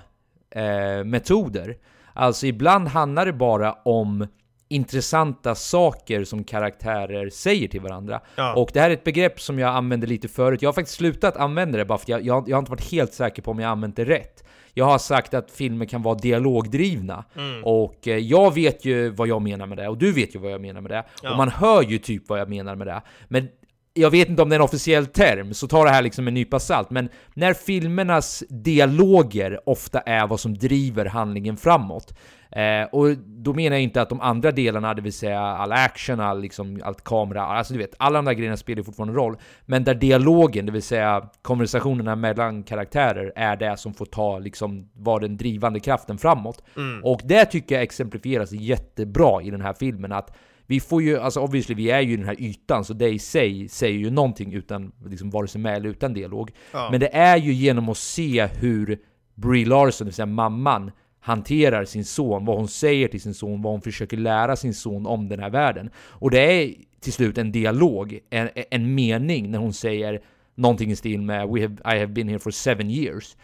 eh, 0.50 1.04
metoder. 1.06 1.78
Alltså 2.14 2.48
ibland 2.48 2.88
handlar 2.88 3.26
det 3.26 3.34
bara 3.34 3.74
om 3.74 4.28
intressanta 4.70 5.56
saker 5.56 6.24
som 6.24 6.44
karaktärer 6.44 7.30
säger 7.30 7.68
till 7.68 7.82
varandra. 7.82 8.22
Ja. 8.36 8.56
Och 8.56 8.70
det 8.74 8.80
här 8.80 8.90
är 8.90 8.94
ett 8.94 9.04
begrepp 9.04 9.42
som 9.42 9.60
jag 9.60 9.76
använde 9.76 10.08
lite 10.08 10.28
förut. 10.28 10.62
Jag 10.62 10.70
har 10.70 10.74
faktiskt 10.74 10.98
slutat 10.98 11.38
använda 11.38 11.78
det 11.78 11.86
bara 11.86 11.98
för 11.98 12.06
att 12.06 12.10
jag, 12.10 12.22
jag, 12.26 12.50
jag 12.50 12.56
har 12.56 12.60
inte 12.60 12.72
varit 12.72 12.92
helt 12.92 13.14
säker 13.14 13.42
på 13.42 13.52
om 13.52 13.60
jag 13.60 13.70
använt 13.70 13.96
det 13.96 14.06
rätt. 14.06 14.44
Jag 14.78 14.86
har 14.86 14.98
sagt 14.98 15.34
att 15.34 15.52
filmer 15.52 15.86
kan 15.86 16.02
vara 16.02 16.16
dialogdrivna. 16.16 17.24
Och 17.64 18.08
eh, 18.08 18.18
jag 18.18 18.54
vet 18.54 18.86
ju 18.86 19.10
vad 19.10 19.28
jag 19.28 19.42
menar 19.42 19.66
med 19.66 19.78
det, 19.78 19.88
och 19.88 19.98
du 19.98 20.12
vet 20.12 20.36
ju 20.36 20.40
vad 20.40 20.52
jag 20.52 20.62
menar 20.62 20.82
med 20.82 20.92
det. 20.92 21.04
Och 21.32 21.38
man 21.38 21.50
hör 21.50 21.82
ju 21.84 21.98
typ 21.98 22.30
vad 22.30 22.40
jag 22.40 22.50
menar 22.50 22.76
med 22.76 22.88
det. 22.88 23.02
Men 23.28 23.48
jag 23.94 24.12
vet 24.12 24.30
inte 24.30 24.42
om 24.42 24.50
det 24.50 24.56
är 24.56 24.60
en 24.60 24.64
officiell 24.64 25.06
term, 25.06 25.54
så 25.54 25.68
ta 25.68 25.84
det 25.84 25.90
här 25.90 26.02
liksom 26.02 26.28
en 26.28 26.34
nypa 26.34 26.60
salt. 26.60 26.90
Men 26.90 27.10
när 27.34 27.54
filmernas 27.54 28.44
dialoger 28.50 29.70
ofta 29.70 30.00
är 30.00 30.28
vad 30.28 30.40
som 30.40 30.58
driver 30.58 31.06
handlingen 31.06 31.58
framåt. 31.58 32.14
Eh, 32.52 32.88
och 32.92 33.18
då 33.18 33.54
menar 33.54 33.76
jag 33.76 33.84
inte 33.84 34.02
att 34.02 34.10
de 34.10 34.22
andra 34.22 34.52
delarna, 34.52 34.94
det 34.94 35.02
vill 35.02 35.14
säga 35.14 35.40
all 35.40 35.72
action, 35.72 36.20
all, 36.20 36.42
liksom, 36.42 36.82
allt 36.84 37.04
kamera, 37.04 37.42
alltså 37.44 37.74
du 37.74 37.80
vet, 37.80 37.96
alla 38.00 38.18
de 38.18 38.26
där 38.26 38.34
grejerna 38.34 38.58
spelar 38.58 38.84
fortfarande 38.84 39.14
roll. 39.14 39.38
Men 39.66 39.84
där 39.84 39.96
dialogen, 39.96 40.66
det 40.66 40.72
vill 40.72 40.82
säga 40.82 41.30
konversationerna 41.42 42.16
mellan 42.16 42.64
karaktärer, 42.64 43.34
är 43.36 43.56
det 43.56 43.78
som 43.78 43.94
får 43.94 44.06
ta, 44.06 44.40
liksom, 44.40 44.90
vara 44.94 45.20
den 45.20 45.38
drivande 45.38 45.80
kraften 45.80 46.18
framåt. 46.18 46.64
Och 47.04 47.22
det 47.24 47.46
tycker 47.46 47.76
jag 47.76 47.84
exemplifieras 47.84 48.52
jättebra 48.52 49.42
i 49.42 49.50
den 49.50 49.62
här 49.62 49.74
filmen, 49.74 50.12
att 50.12 50.38
vi 50.70 50.80
får 50.80 51.02
ju, 51.02 51.20
alltså 51.20 51.40
obviously, 51.40 51.76
vi 51.76 51.92
är 51.92 52.02
ju 52.02 52.14
i 52.14 52.18
den 52.18 52.26
här 52.26 52.42
ytan, 52.42 52.86
så 52.86 52.94
det 52.94 53.10
i 53.10 53.20
sig 53.20 53.70
säger 53.70 54.00
ju 54.00 54.10
någonting 54.10 54.54
utan, 54.54 54.92
liksom, 55.06 55.30
vare 55.30 55.48
sig 55.48 55.62
med 55.62 55.76
eller 55.76 55.90
utan 55.90 56.14
dialog. 56.14 56.52
Ja. 56.72 56.88
Men 56.92 57.00
det 57.00 57.16
är 57.16 57.38
ju 57.38 57.54
genom 57.54 57.90
att 57.90 57.98
se 57.98 58.46
hur 58.46 59.00
Brie 59.36 59.66
Larson, 59.66 60.06
det 60.06 60.10
vill 60.10 60.14
säga 60.14 60.26
mamman, 60.26 60.92
hanterar 61.28 61.86
sin 61.86 62.06
son, 62.06 62.46
vad 62.46 62.58
hon 62.58 62.68
säger 62.68 63.08
till 63.08 63.22
sin 63.22 63.34
son, 63.34 63.62
vad 63.62 63.74
hon 63.74 63.82
försöker 63.82 64.18
lära 64.18 64.56
sin 64.56 64.74
son 64.74 65.06
om 65.06 65.30
den 65.30 65.40
här 65.40 65.50
världen. 65.50 65.90
Och 65.98 66.32
det 66.32 66.40
är 66.40 66.74
till 67.00 67.14
slut 67.14 67.38
en 67.38 67.52
dialog, 67.52 68.20
en, 68.30 68.50
en 68.72 68.96
mening 68.96 69.52
när 69.52 69.60
hon 69.60 69.74
säger 69.74 70.22
någonting 70.56 70.92
i 70.92 70.96
stil 70.96 71.22
med 71.22 71.48
We 71.48 71.62
have, 71.62 71.96
I 71.96 72.00
have 72.00 72.08
been 72.08 72.28
here 72.28 72.40
for 72.40 72.52
seven 72.52 72.90
years. 72.90 73.36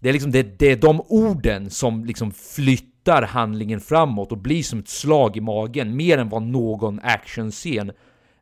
Det 0.00 0.08
är 0.08 0.12
liksom 0.12 0.30
det, 0.30 0.58
det 0.58 0.72
är 0.72 0.76
de 0.76 1.00
orden 1.08 1.70
som 1.70 2.04
liksom 2.04 2.32
flyttar 2.32 3.22
handlingen 3.22 3.80
framåt 3.80 4.32
och 4.32 4.38
blir 4.38 4.62
som 4.62 4.78
ett 4.78 4.88
slag 4.88 5.36
i 5.36 5.40
magen, 5.40 5.96
mer 5.96 6.18
än 6.18 6.28
vad 6.28 6.42
någon 6.42 7.00
actionscen 7.02 7.92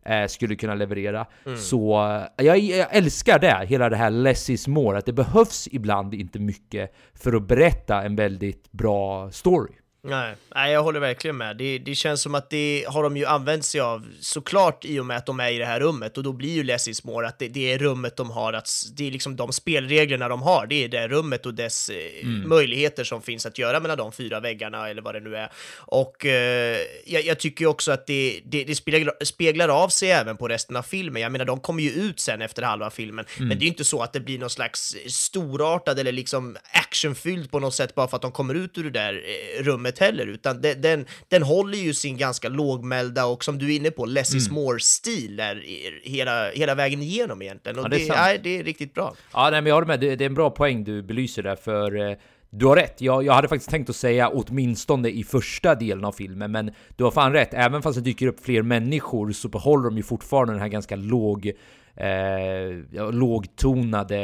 eh, 0.04 0.26
skulle 0.26 0.56
kunna 0.56 0.74
leverera. 0.74 1.26
Så 1.56 2.06
eh, 2.38 2.44
jag, 2.46 2.58
jag 2.58 2.96
älskar 2.96 3.38
det, 3.38 3.66
hela 3.66 3.88
det 3.88 3.96
här 3.96 4.10
less 4.10 4.50
is 4.50 4.68
more, 4.68 4.98
att 4.98 5.06
det 5.06 5.12
behövs 5.12 5.68
ibland 5.72 6.14
inte 6.14 6.38
mycket 6.38 6.94
för 7.14 7.32
att 7.32 7.48
berätta 7.48 8.02
en 8.02 8.16
väldigt 8.16 8.72
bra 8.72 9.30
story. 9.30 9.72
Nej, 10.02 10.34
nej, 10.54 10.72
jag 10.72 10.82
håller 10.82 11.00
verkligen 11.00 11.36
med. 11.36 11.56
Det, 11.56 11.78
det 11.78 11.94
känns 11.94 12.22
som 12.22 12.34
att 12.34 12.50
det 12.50 12.84
har 12.88 13.02
de 13.02 13.16
ju 13.16 13.26
använt 13.26 13.64
sig 13.64 13.80
av 13.80 14.06
såklart 14.20 14.84
i 14.84 15.00
och 15.00 15.06
med 15.06 15.16
att 15.16 15.26
de 15.26 15.40
är 15.40 15.50
i 15.50 15.58
det 15.58 15.66
här 15.66 15.80
rummet 15.80 16.18
och 16.18 16.24
då 16.24 16.32
blir 16.32 16.54
ju 16.54 16.62
Less 16.62 16.88
is 16.88 17.04
more 17.04 17.28
att 17.28 17.38
det, 17.38 17.48
det 17.48 17.72
är 17.72 17.78
rummet 17.78 18.16
de 18.16 18.30
har, 18.30 18.52
att, 18.52 18.70
det 18.96 19.06
är 19.06 19.10
liksom 19.10 19.36
de 19.36 19.52
spelreglerna 19.52 20.28
de 20.28 20.42
har, 20.42 20.66
det 20.66 20.84
är 20.84 20.88
det 20.88 21.08
rummet 21.08 21.46
och 21.46 21.54
dess 21.54 21.88
eh, 21.88 22.26
möjligheter 22.26 23.04
som 23.04 23.22
finns 23.22 23.46
att 23.46 23.58
göra 23.58 23.80
mellan 23.80 23.98
de 23.98 24.12
fyra 24.12 24.40
väggarna 24.40 24.88
eller 24.88 25.02
vad 25.02 25.14
det 25.14 25.20
nu 25.20 25.36
är. 25.36 25.52
Och 25.76 26.26
eh, 26.26 26.78
jag, 27.06 27.24
jag 27.24 27.38
tycker 27.38 27.66
också 27.66 27.92
att 27.92 28.06
det, 28.06 28.40
det, 28.44 28.64
det 28.64 28.74
speglar, 28.74 29.24
speglar 29.24 29.68
av 29.68 29.88
sig 29.88 30.10
även 30.10 30.36
på 30.36 30.48
resten 30.48 30.76
av 30.76 30.82
filmen. 30.82 31.22
Jag 31.22 31.32
menar, 31.32 31.44
de 31.44 31.60
kommer 31.60 31.82
ju 31.82 31.90
ut 31.90 32.20
sen 32.20 32.42
efter 32.42 32.62
halva 32.62 32.90
filmen, 32.90 33.24
men 33.38 33.48
det 33.48 33.54
är 33.54 33.60
ju 33.60 33.68
inte 33.68 33.84
så 33.84 34.02
att 34.02 34.12
det 34.12 34.20
blir 34.20 34.38
någon 34.38 34.50
slags 34.50 34.96
storartad 35.06 35.98
eller 35.98 36.12
liksom 36.12 36.56
actionfylld 36.72 37.50
på 37.50 37.60
något 37.60 37.74
sätt 37.74 37.94
bara 37.94 38.08
för 38.08 38.16
att 38.16 38.22
de 38.22 38.32
kommer 38.32 38.54
ut 38.54 38.78
ur 38.78 38.84
det 38.84 38.90
där 38.90 39.14
eh, 39.14 39.64
rummet 39.90 39.98
heller, 39.98 40.26
utan 40.26 40.60
den, 40.60 40.80
den, 40.80 41.06
den 41.28 41.42
håller 41.42 41.78
ju 41.78 41.94
sin 41.94 42.16
ganska 42.16 42.48
lågmälda 42.48 43.26
och 43.26 43.44
som 43.44 43.58
du 43.58 43.72
är 43.72 43.76
inne 43.76 43.90
på, 43.90 44.06
less 44.06 44.34
is 44.34 44.50
more-stil 44.50 45.36
där 45.36 45.64
i- 45.64 46.00
hela, 46.04 46.50
hela 46.50 46.74
vägen 46.74 47.02
igenom 47.02 47.42
egentligen. 47.42 47.78
Och 47.78 47.84
Ja, 47.84 47.88
det 47.88 47.96
är 47.96 48.08
det, 48.08 48.14
nej, 48.14 48.40
det 48.42 48.58
är 48.58 48.64
riktigt 48.64 48.94
bra. 48.94 49.14
Ja, 49.32 49.50
nej, 49.50 49.60
men 49.62 49.66
jag 49.68 49.74
håller 49.74 49.86
med. 49.86 50.00
Det, 50.00 50.16
det 50.16 50.24
är 50.24 50.26
en 50.26 50.34
bra 50.34 50.50
poäng 50.50 50.84
du 50.84 51.02
belyser 51.02 51.42
där, 51.42 51.56
för 51.56 52.10
eh, 52.10 52.16
du 52.50 52.66
har 52.66 52.76
rätt. 52.76 53.00
Jag, 53.00 53.24
jag 53.24 53.32
hade 53.32 53.48
faktiskt 53.48 53.70
tänkt 53.70 53.90
att 53.90 53.96
säga 53.96 54.28
åtminstone 54.28 55.08
i 55.08 55.24
första 55.24 55.74
delen 55.74 56.04
av 56.04 56.12
filmen, 56.12 56.52
men 56.52 56.70
du 56.96 57.04
har 57.04 57.10
fan 57.10 57.32
rätt. 57.32 57.54
Även 57.54 57.82
fast 57.82 57.96
det 57.98 58.04
dyker 58.04 58.26
upp 58.26 58.44
fler 58.44 58.62
människor 58.62 59.32
så 59.32 59.48
behåller 59.48 59.84
de 59.84 59.96
ju 59.96 60.02
fortfarande 60.02 60.52
den 60.54 60.60
här 60.60 60.68
ganska 60.68 60.96
låg 60.96 61.52
eh, 62.00 63.10
lågtonade, 63.12 64.18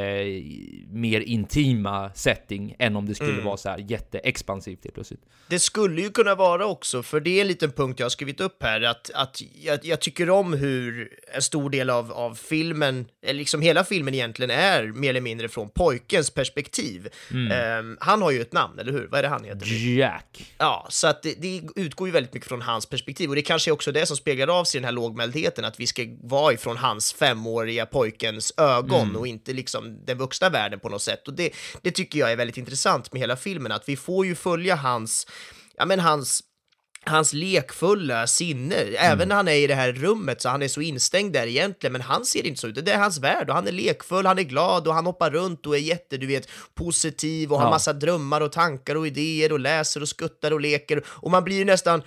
mer 0.91 1.21
intima 1.21 2.11
setting 2.15 2.77
än 2.79 2.97
om 2.97 3.07
det 3.07 3.15
skulle 3.15 3.33
Mm. 3.33 3.45
vara 3.45 3.57
så 3.57 3.69
här 3.69 3.79
jätteexpansivt 3.79 4.85
helt 4.85 4.95
plötsligt. 4.95 5.21
Det 5.49 5.59
skulle 5.59 6.03
ju 6.03 6.11
kunna 6.11 6.35
vara 6.35 6.67
också, 6.67 7.03
för 7.03 7.21
det 7.21 7.31
är 7.31 7.41
en 7.41 7.47
liten 7.49 7.71
punkt 7.73 7.99
jag 8.01 8.05
har 8.05 8.11
skrivit 8.11 8.41
upp 8.41 8.63
här, 8.63 8.81
att, 8.81 9.11
att 9.15 9.43
jag, 9.63 9.79
jag 9.83 10.01
tycker 10.01 10.31
om 10.31 10.53
hur 10.53 11.11
en 11.35 11.43
stor 11.43 11.71
del 11.71 11.91
av, 11.91 12.13
av 12.13 12.35
filmen, 12.35 13.07
eller 13.23 13.39
liksom 13.39 13.61
hela 13.63 13.85
filmen 13.85 14.15
egentligen, 14.15 14.51
är 14.51 14.85
mer 14.87 15.11
eller 15.11 15.21
mindre 15.21 15.49
från 15.49 15.69
pojkens 15.71 16.31
perspektiv. 16.31 17.09
Ehm, 17.53 17.97
han 18.01 18.23
har 18.23 18.31
ju 18.31 18.41
ett 18.41 18.53
namn, 18.53 18.79
eller 18.79 18.93
hur? 18.93 19.07
Vad 19.11 19.19
är 19.19 19.23
det 19.23 19.29
han 19.29 19.45
heter? 19.45 19.67
Jack. 19.97 20.55
Ja, 20.59 20.87
så 20.91 21.07
att 21.07 21.23
det, 21.23 21.35
det 21.43 21.63
utgår 21.77 22.09
ju 22.09 22.13
väldigt 22.13 22.35
mycket 22.35 22.49
från 22.49 22.63
hans 22.63 22.87
perspektiv 22.87 23.29
och 23.29 23.37
det 23.37 23.43
kanske 23.43 23.71
är 23.71 23.73
också 23.73 23.93
det 23.93 24.07
som 24.07 24.17
speglar 24.17 24.59
av 24.61 24.65
sig 24.65 24.81
den 24.81 24.85
här 24.85 24.93
lågmäldheten, 24.93 25.65
att 25.65 25.81
vi 25.81 25.87
ska 25.87 26.03
vara 26.23 26.53
ifrån 26.53 26.77
hans 26.77 27.13
femåriga 27.13 27.66
pojkens 27.87 28.53
ögon 28.57 29.17
och 29.17 29.27
inte 29.27 29.53
liksom 29.53 30.05
den 30.05 30.19
vuxna 30.19 30.49
världen 30.49 30.81
på 30.81 30.89
något 30.89 31.03
sätt. 31.03 31.29
Och 31.29 31.35
det, 31.35 31.51
det 31.83 31.91
tycker 31.91 32.19
jag 32.19 32.33
är 32.33 32.37
väldigt 32.37 32.57
intressant 32.57 33.13
med 33.13 33.21
hela 33.21 33.37
filmen, 33.37 33.73
att 33.73 33.89
vi 33.89 33.97
får 33.97 34.27
ju 34.27 34.35
följa 34.35 34.77
hans, 34.77 35.27
ja 35.77 35.87
men 35.87 36.01
hans 36.01 36.43
hans 37.07 37.33
lekfulla 37.33 38.27
sinne, 38.27 38.75
även 38.99 39.29
när 39.29 39.37
han 39.37 39.49
är 39.49 39.53
i 39.55 39.67
det 39.67 39.75
här 39.75 39.93
rummet 39.93 40.41
så 40.43 40.49
han 40.49 40.63
är 40.63 40.69
så 40.69 40.81
instängd 40.81 41.33
där 41.33 41.47
egentligen, 41.47 41.93
men 41.93 42.01
han 42.03 42.25
ser 42.25 42.47
inte 42.47 42.61
så 42.61 42.69
ut. 42.69 42.85
Det 42.85 42.93
är 42.93 42.99
hans 42.99 43.19
värld 43.19 43.49
och 43.49 43.55
han 43.55 43.67
är 43.69 43.73
lekfull, 43.73 44.27
han 44.27 44.39
är 44.39 44.43
glad 44.43 44.89
och 44.89 44.95
han 44.95 45.07
hoppar 45.07 45.31
runt 45.31 45.67
och 45.67 45.77
är 45.77 45.81
jätte, 45.81 46.17
du 46.17 46.27
vet, 46.27 46.49
positiv 46.75 47.53
och 47.53 47.59
har 47.59 47.67
Ja. 47.67 47.71
massa 47.71 47.93
drömmar 47.93 48.41
och 48.41 48.53
tankar 48.53 48.95
och 48.95 49.07
idéer 49.07 49.53
och 49.53 49.61
läser 49.61 50.01
och 50.03 50.09
skuttar 50.09 50.51
och 50.53 50.61
leker 50.61 51.03
och 51.07 51.31
man 51.31 51.45
blir 51.45 51.57
ju 51.57 51.65
nästan, 51.65 52.01
eh, 52.01 52.05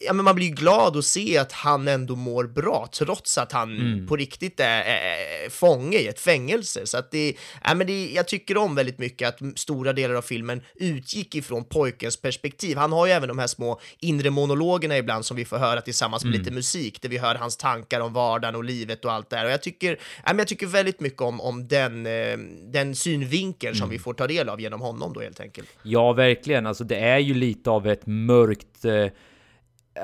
ja 0.00 0.12
men 0.12 0.24
man 0.24 0.34
blir 0.34 0.46
ju 0.46 0.54
glad 0.54 0.96
att 0.96 1.04
se 1.04 1.38
att 1.38 1.52
han 1.52 1.88
ändå 1.88 2.16
mår 2.16 2.44
bra 2.44 2.88
trots 2.98 3.38
att 3.38 3.52
han 3.52 4.06
på 4.08 4.16
riktigt 4.16 4.60
är, 4.60 4.80
är, 4.82 5.50
fånge 5.50 5.98
i 5.98 6.06
ett 6.08 6.20
fängelse. 6.20 6.86
Så 6.86 6.98
att 6.98 7.10
det, 7.10 7.34
ja 7.64 7.74
men 7.74 7.86
det, 7.86 8.10
jag 8.14 8.28
tycker 8.28 8.56
om 8.56 8.74
väldigt 8.74 8.98
mycket 8.98 9.28
att 9.28 9.58
stora 9.58 9.92
delar 9.92 10.14
av 10.14 10.22
filmen 10.22 10.62
utgick 10.74 11.34
ifrån 11.34 11.64
pojkens 11.64 12.16
perspektiv. 12.16 12.76
Han 12.76 12.92
har 12.92 13.06
ju 13.06 13.12
även 13.12 13.28
de 13.28 13.38
här 13.38 13.46
små 13.46 13.80
inre 14.00 14.30
monologerna 14.38 14.98
ibland 14.98 15.24
som 15.24 15.36
vi 15.36 15.44
får 15.44 15.58
höra 15.58 15.80
tillsammans 15.80 16.24
med 16.24 16.32
lite 16.32 16.50
musik, 16.50 17.02
där 17.02 17.08
vi 17.08 17.18
hör 17.18 17.34
hans 17.34 17.56
tankar 17.56 18.00
om 18.00 18.12
vardagen 18.12 18.54
och 18.54 18.64
livet 18.64 19.04
och 19.04 19.12
allt 19.12 19.30
det 19.30 19.36
här. 19.36 19.44
Och 19.44 19.50
jag 19.50 19.62
tycker, 19.62 19.90
ja, 19.90 20.22
men 20.26 20.38
jag 20.38 20.48
tycker 20.48 20.66
väldigt 20.66 21.00
mycket 21.00 21.22
om, 21.22 21.40
om 21.40 21.68
den, 21.68 22.06
eh, 22.06 22.38
den 22.72 22.94
synvinkeln 22.94 23.74
som 23.74 23.90
vi 23.90 23.98
får 23.98 24.14
ta 24.14 24.26
del 24.26 24.48
av 24.48 24.60
genom 24.60 24.80
honom 24.80 25.12
då 25.12 25.20
helt 25.20 25.40
enkelt. 25.40 25.68
Ja, 25.82 26.12
verkligen. 26.12 26.66
Alltså 26.66 26.84
det 26.84 26.96
är 26.96 27.18
ju 27.18 27.34
lite 27.34 27.70
av 27.70 27.86
ett 27.86 28.06
mörkt... 28.06 28.84
Eh, 28.84 29.06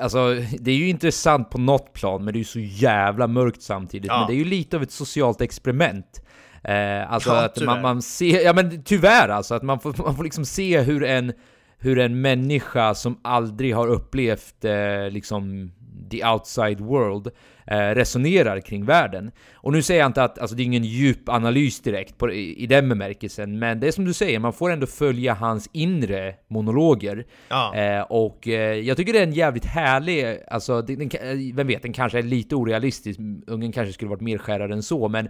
alltså, 0.01 0.33
det 0.59 0.71
är 0.71 0.75
ju 0.75 0.89
intressant 0.89 1.49
på 1.49 1.57
något 1.57 1.93
plan, 1.93 2.25
men 2.25 2.33
det 2.33 2.37
är 2.37 2.41
ju 2.41 2.45
så 2.45 2.59
jävla 2.59 3.27
mörkt 3.27 3.61
samtidigt. 3.61 4.07
Ja. 4.07 4.19
Men 4.19 4.27
det 4.27 4.33
är 4.33 4.43
ju 4.43 4.49
lite 4.49 4.77
av 4.77 4.83
ett 4.83 4.91
socialt 4.91 5.41
experiment. 5.41 6.21
Eh, 6.63 7.11
alltså 7.11 7.29
Ja, 7.29 7.45
att 7.45 7.61
man, 7.61 7.81
man 7.81 8.01
ser... 8.01 8.41
Ja, 8.41 8.53
men 8.53 8.83
tyvärr 8.83 9.29
alltså. 9.29 9.55
Att 9.55 9.63
man 9.63 9.79
får, 9.79 9.95
man 9.97 10.15
får 10.15 10.23
liksom 10.23 10.45
se 10.45 10.81
hur 10.81 11.03
en, 11.03 11.33
hur 11.77 11.99
en 11.99 12.21
människa 12.21 12.95
som 12.95 13.19
aldrig 13.21 13.75
har 13.75 13.87
upplevt 13.87 14.65
eh, 14.65 15.09
liksom 15.09 15.71
the 16.11 16.25
outside 16.25 16.79
world 16.79 17.31
eh, 17.67 17.77
resonerar 17.77 18.59
kring 18.59 18.85
världen. 18.85 19.31
Och 19.53 19.71
nu 19.71 19.81
säger 19.81 19.99
jag 19.99 20.09
inte 20.09 20.23
att 20.23 20.39
alltså, 20.39 20.55
det 20.55 20.63
är 20.63 20.65
ingen 20.65 20.83
djup 20.83 21.29
analys 21.29 21.79
direkt 21.79 22.17
på, 22.17 22.31
i, 22.31 22.63
i 22.63 22.67
den 22.67 22.89
bemärkelsen, 22.89 23.59
men 23.59 23.79
det 23.79 23.87
är 23.87 23.91
som 23.91 24.05
du 24.05 24.13
säger, 24.13 24.39
man 24.39 24.53
får 24.53 24.71
ändå 24.71 24.87
följa 24.87 25.33
hans 25.33 25.69
inre 25.71 26.35
monologer. 26.47 27.25
Ja. 27.49 27.75
Eh, 27.75 28.01
och 28.01 28.47
eh, 28.47 28.79
jag 28.79 28.97
tycker 28.97 29.13
det 29.13 29.19
är 29.19 29.23
en 29.23 29.33
jävligt 29.33 29.65
härlig, 29.65 30.37
alltså, 30.47 30.81
den, 30.81 30.99
den, 30.99 31.09
eh, 31.21 31.55
vem 31.55 31.67
vet, 31.67 31.81
den 31.81 31.93
kanske 31.93 32.17
är 32.17 32.23
lite 32.23 32.55
orealistisk, 32.55 33.19
ungen 33.47 33.71
kanske 33.71 33.93
skulle 33.93 34.09
varit 34.09 34.21
mer 34.21 34.37
skärrad 34.37 34.71
än 34.71 34.83
så, 34.83 35.07
men 35.07 35.29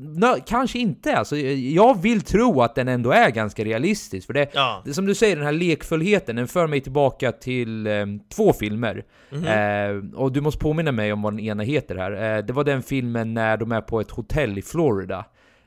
Nå, 0.00 0.36
kanske 0.46 0.78
inte. 0.78 1.16
Alltså, 1.16 1.36
jag 1.36 2.02
vill 2.02 2.20
tro 2.22 2.62
att 2.62 2.74
den 2.74 2.88
ändå 2.88 3.10
är 3.12 3.30
ganska 3.30 3.64
realistisk. 3.64 4.26
För 4.26 4.34
det, 4.34 4.48
Ja. 4.54 4.82
det 4.84 4.94
som 4.94 5.06
du 5.06 5.14
säger, 5.14 5.36
den 5.36 5.44
här 5.44 5.52
lekfullheten, 5.52 6.36
den 6.36 6.48
för 6.48 6.66
mig 6.66 6.80
tillbaka 6.80 7.32
till 7.32 7.86
eh, 7.86 8.06
två 8.34 8.52
filmer. 8.52 9.04
Mhm. 9.30 9.44
Eh, 9.46 10.18
och 10.20 10.32
du 10.32 10.40
måste 10.40 10.58
påminna 10.58 10.92
mig 10.92 11.12
om 11.12 11.22
vad 11.22 11.32
den 11.32 11.40
ena 11.40 11.62
heter 11.62 11.96
här. 11.96 12.36
Eh, 12.38 12.44
det 12.44 12.52
var 12.52 12.64
den 12.64 12.82
filmen 12.82 13.34
när 13.34 13.56
de 13.56 13.72
är 13.72 13.80
på 13.80 14.00
ett 14.00 14.10
hotell 14.10 14.58
i 14.58 14.62
Florida. 14.62 15.24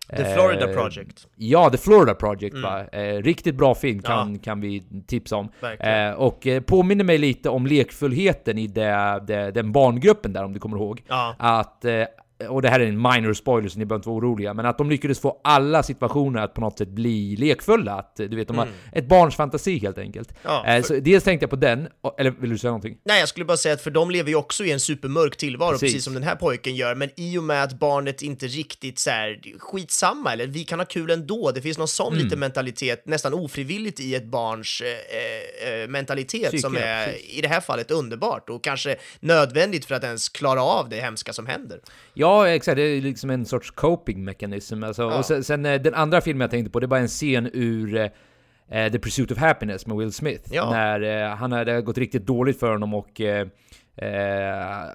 The 0.09 0.33
Florida 0.33 0.69
Eh, 0.69 0.75
Project. 0.77 1.27
Ja, 1.35 1.69
The 1.69 1.77
Florida 1.77 2.13
Project 2.13 2.55
va? 2.63 2.85
Eh, 2.91 3.21
riktigt 3.21 3.55
bra 3.55 3.75
film 3.75 4.01
kan, 4.01 4.33
Ja. 4.33 4.39
kan 4.43 4.61
vi 4.61 4.83
tipsa 5.07 5.35
om. 5.35 5.49
Eh, 5.79 6.11
och 6.11 6.47
eh, 6.47 6.61
påminner 6.61 7.03
mig 7.03 7.17
lite 7.17 7.49
om 7.49 7.67
lekfullheten 7.67 8.57
i 8.57 8.67
det, 8.67 9.21
det, 9.27 9.51
den 9.51 9.71
barngruppen 9.71 10.33
där 10.33 10.43
om 10.43 10.53
du 10.53 10.59
kommer 10.59 10.77
ihåg. 10.77 11.01
Ja. 11.07 11.35
Att, 11.39 11.85
eh, 11.85 12.03
och 12.49 12.61
det 12.61 12.69
här 12.69 12.79
är 12.79 12.85
en 12.87 13.01
minor 13.01 13.33
spoiler 13.33 13.69
så 13.69 13.79
ni 13.79 13.85
behöver 13.85 13.99
inte 13.99 14.09
vara 14.09 14.17
oroliga, 14.19 14.53
men 14.53 14.65
att 14.65 14.77
de 14.77 14.89
lyckades 14.89 15.19
få 15.19 15.41
alla 15.43 15.83
situationer 15.83 16.41
att 16.41 16.53
på 16.53 16.61
något 16.61 16.77
sätt 16.77 16.89
bli 16.89 17.35
lekfulla. 17.35 17.93
Att, 17.93 18.19
eh, 18.19 18.25
du 18.27 18.35
vet, 18.35 18.47
de 18.47 18.57
har 18.57 18.67
ett 18.93 19.07
barns 19.07 19.35
fantasi 19.35 19.79
helt 19.79 19.97
enkelt. 19.97 20.29
Mm. 20.31 20.41
Ja, 20.43 20.65
eh, 20.65 20.81
för- 20.81 20.87
så 20.87 20.99
dels 20.99 21.23
tänkte 21.23 21.43
jag 21.43 21.49
på 21.49 21.55
den, 21.55 21.87
eller 22.17 22.31
vill 22.31 22.49
du 22.49 22.57
säga 22.57 22.71
någonting? 22.71 22.97
Nej, 23.05 23.19
jag 23.19 23.29
skulle 23.29 23.45
bara 23.45 23.57
säga 23.57 23.73
att 23.73 23.81
för 23.81 23.91
de 23.91 24.11
lever 24.11 24.29
ju 24.29 24.35
också 24.35 24.63
i 24.65 24.71
en 24.71 24.79
supermörk 24.79 25.35
tillvaro, 25.37 25.71
Precis. 25.71 25.87
precis, 25.87 26.03
som 26.03 26.13
den 26.13 26.23
här 26.23 26.35
pojken 26.35 26.75
gör, 26.75 26.95
men 26.95 27.09
i 27.15 27.37
och 27.37 27.43
med 27.43 27.63
att 27.63 27.79
barnet 27.79 28.21
inte 28.21 28.47
riktigt 28.47 28.99
så 28.99 29.09
här 29.09 29.41
skitsamma, 29.59 30.33
eller 30.33 30.47
vi 30.47 30.63
kan 30.63 30.79
ha 30.79 30.85
kul 30.85 31.09
ändå, 31.09 31.51
det 31.51 31.61
finns 31.61 31.77
någon 31.77 31.87
sån 31.87 32.13
Mm. 32.13 32.23
lite 32.23 32.37
mentalitet, 32.37 33.05
nästan 33.07 33.33
ofrivilligt 33.33 33.99
i 33.99 34.15
ett 34.15 34.25
barns 34.25 34.81
eh, 34.81 35.81
eh, 35.81 35.87
mentalitet 35.87 36.47
Psyke, 36.47 36.61
som 36.61 36.75
är 36.77 37.05
precis. 37.05 37.29
i 37.37 37.41
det 37.41 37.47
här 37.47 37.61
fallet 37.61 37.91
underbart 37.91 38.49
och 38.49 38.63
kanske 38.63 38.95
nödvändigt 39.19 39.85
för 39.85 39.95
att 39.95 40.03
ens 40.03 40.29
klara 40.29 40.63
av 40.63 40.89
det 40.89 40.95
hemska 41.01 41.33
som 41.33 41.45
händer. 41.47 41.79
Ja, 42.13 42.24
exakt. 42.47 42.75
Det 42.75 42.81
är 42.83 43.01
liksom 43.01 43.29
en 43.29 43.45
sorts 43.45 43.71
coping 43.71 44.23
mechanism. 44.23 44.83
Alltså, 44.83 45.01
Ja. 45.03 45.17
Och 45.17 45.25
sen, 45.25 45.43
sen 45.43 45.65
eh, 45.65 45.81
den 45.81 45.93
andra 45.93 46.21
filmen 46.21 46.41
jag 46.41 46.51
tänkte 46.51 46.71
på, 46.71 46.79
det 46.79 46.87
var 46.87 46.97
en 46.97 47.07
scen 47.07 47.49
ur 47.53 47.95
eh, 47.95 48.91
The 48.91 48.99
Pursuit 48.99 49.31
of 49.31 49.37
Happiness 49.37 49.87
med 49.87 49.97
Will 49.97 50.11
Smith. 50.11 50.49
Ja. 50.53 50.69
När 50.71 51.01
eh, 51.31 51.35
han 51.35 51.51
hade 51.51 51.81
gått 51.81 51.97
riktigt 51.97 52.25
dåligt 52.25 52.59
för 52.59 52.71
honom 52.71 52.93
och 52.93 53.21
eh, 53.21 53.47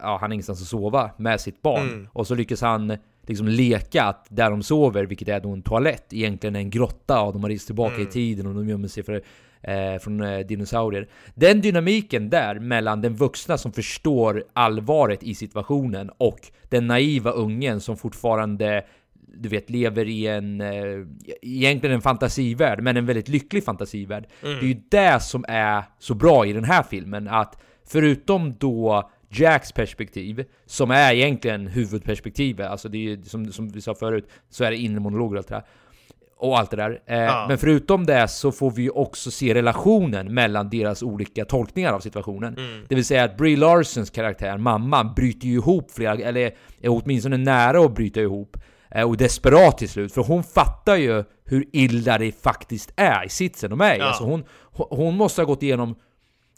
ja, 0.02 0.18
han 0.20 0.30
har 0.30 0.32
ingenstans 0.32 0.62
att 0.62 0.68
sova 0.68 1.10
med 1.16 1.40
sitt 1.40 1.62
barn. 1.62 1.88
Mm. 1.88 2.08
Och 2.12 2.26
så 2.26 2.34
lyckas 2.34 2.60
han 2.60 2.96
liksom 3.26 3.48
leka 3.48 4.02
att 4.04 4.26
där 4.28 4.50
de 4.50 4.62
sover, 4.62 5.04
vilket 5.04 5.28
är 5.28 5.40
då 5.40 5.50
en 5.52 5.62
toalett, 5.62 6.12
egentligen 6.12 6.56
är 6.56 6.60
en 6.60 6.70
grotta 6.70 7.20
och 7.22 7.32
de 7.32 7.42
har 7.42 7.50
rest 7.50 7.66
tillbaka 7.66 7.94
Mm. 7.94 8.08
i 8.08 8.10
tiden 8.10 8.46
och 8.46 8.54
de 8.54 8.68
gömmer 8.68 8.88
sig 8.88 9.02
för, 9.02 9.22
eh, 9.62 9.98
från 10.00 10.20
eh, 10.20 10.38
dinosaurier. 10.38 11.08
Den 11.34 11.60
dynamiken 11.60 12.30
där 12.30 12.58
mellan 12.58 13.00
den 13.00 13.14
vuxna 13.14 13.58
som 13.58 13.72
förstår 13.72 14.44
allvaret 14.52 15.22
i 15.22 15.34
situationen 15.34 16.10
och 16.18 16.40
den 16.68 16.86
naiva 16.86 17.30
ungen 17.30 17.80
som 17.80 17.96
fortfarande 17.96 18.84
du 19.34 19.48
vet, 19.48 19.70
lever 19.70 20.08
i 20.08 20.26
en, 20.26 20.60
eh, 20.60 21.06
egentligen 21.42 21.94
en 21.94 22.02
fantasivärld, 22.02 22.82
men 22.82 22.96
en 22.96 23.06
väldigt 23.06 23.28
lycklig 23.28 23.64
fantasivärld. 23.64 24.26
Det 24.60 24.66
är 24.66 24.68
ju 24.68 24.80
det 24.88 25.22
som 25.22 25.44
är 25.48 25.84
så 25.98 26.14
bra 26.14 26.46
i 26.46 26.52
den 26.52 26.64
här 26.64 26.82
filmen, 26.82 27.28
att 27.28 27.62
förutom 27.86 28.54
då 28.58 29.10
Jacks 29.28 29.72
perspektiv, 29.72 30.44
som 30.66 30.90
är 30.90 31.12
egentligen 31.12 31.66
huvudperspektivet, 31.66 32.70
alltså 32.70 32.88
det 32.88 32.98
är 32.98 33.02
ju 33.02 33.22
som, 33.22 33.52
som 33.52 33.68
vi 33.68 33.80
sa 33.80 33.94
förut, 33.94 34.28
så 34.48 34.64
är 34.64 34.70
det 34.70 34.76
inre 34.76 35.00
monologer 35.00 35.34
och 35.34 35.38
allt 35.38 35.48
det 35.48 35.54
där. 35.54 35.64
Och 36.40 36.58
allt 36.58 36.70
det 36.70 36.76
där. 36.76 37.00
Eh, 37.06 37.18
Ja. 37.18 37.44
Men 37.48 37.58
förutom 37.58 38.06
det 38.06 38.28
så 38.28 38.52
får 38.52 38.70
vi 38.70 38.82
ju 38.82 38.90
också 38.90 39.30
se 39.30 39.54
relationen 39.54 40.34
mellan 40.34 40.70
deras 40.70 41.02
olika 41.02 41.44
tolkningar 41.44 41.92
av 41.92 42.00
situationen. 42.00 42.56
Det 42.88 42.94
vill 42.94 43.04
säga 43.04 43.24
att 43.24 43.36
Brie 43.36 43.56
Larsons 43.56 44.10
karaktär, 44.10 44.58
mamman, 44.58 45.12
bryter 45.16 45.46
ju 45.46 45.54
ihop 45.54 45.90
flera, 45.90 46.12
eller 46.12 46.40
är 46.40 46.52
åtminstone 46.88 47.36
nära 47.36 47.84
att 47.84 47.94
bryta 47.94 48.20
ihop. 48.20 48.56
Eh, 48.90 49.08
och 49.08 49.16
desperat 49.16 49.78
till 49.78 49.88
slut, 49.88 50.14
för 50.14 50.22
hon 50.22 50.42
fattar 50.42 50.96
ju 50.96 51.24
hur 51.44 51.64
illa 51.72 52.18
det 52.18 52.32
faktiskt 52.42 52.92
är 52.96 53.24
i 53.26 53.28
sitsen 53.28 53.70
de 53.70 53.80
är 53.80 53.94
i. 53.94 53.98
Ja. 53.98 54.04
Alltså 54.04 54.24
hon, 54.24 54.44
hon 54.62 54.86
hon 54.90 55.16
måste 55.16 55.40
ha 55.40 55.46
gått 55.46 55.62
igenom 55.62 55.94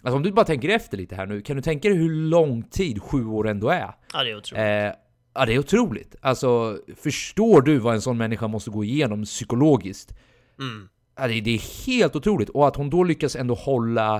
Alltså 0.04 0.16
om 0.16 0.22
du 0.22 0.32
bara 0.32 0.46
tänker 0.46 0.68
efter 0.68 0.96
lite 0.96 1.14
här 1.14 1.26
nu, 1.26 1.40
kan 1.40 1.56
du 1.56 1.62
tänka 1.62 1.88
dig 1.88 1.98
hur 1.98 2.10
lång 2.10 2.62
tid 2.62 3.02
sju 3.02 3.26
år 3.26 3.48
ändå 3.48 3.68
är? 3.68 3.90
Ja, 4.12 4.22
det 4.24 4.30
är 4.30 4.36
otroligt. 4.36 4.58
Eh, 4.58 5.01
ja, 5.34 5.46
det 5.46 5.54
är 5.54 5.58
otroligt. 5.58 6.14
Alltså, 6.20 6.78
förstår 6.96 7.62
du 7.62 7.78
vad 7.78 7.94
en 7.94 8.00
sån 8.02 8.16
människa 8.16 8.48
måste 8.48 8.70
gå 8.70 8.84
igenom 8.84 9.24
psykologiskt? 9.24 10.14
Mm. 10.58 10.88
Ja, 11.18 11.28
det, 11.28 11.40
det 11.40 11.50
är 11.50 11.86
helt 11.86 12.16
otroligt. 12.16 12.48
Och 12.48 12.68
att 12.68 12.76
hon 12.76 12.90
då 12.90 13.04
lyckas 13.04 13.36
ändå 13.36 13.54
hålla... 13.54 14.16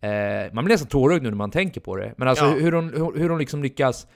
Eh, 0.00 0.52
man 0.52 0.64
blir 0.64 0.74
nästan 0.74 0.88
tårögd 0.88 1.22
nu 1.22 1.28
när 1.30 1.36
man 1.36 1.50
tänker 1.50 1.80
på 1.80 1.96
det. 1.96 2.14
Men 2.16 2.28
alltså 2.28 2.44
Ja. 2.44 2.50
hur, 2.50 2.72
hon, 2.72 2.88
hur, 2.88 3.18
hur 3.18 3.28
hon 3.28 3.38
liksom 3.38 3.62
lyckas... 3.62 4.06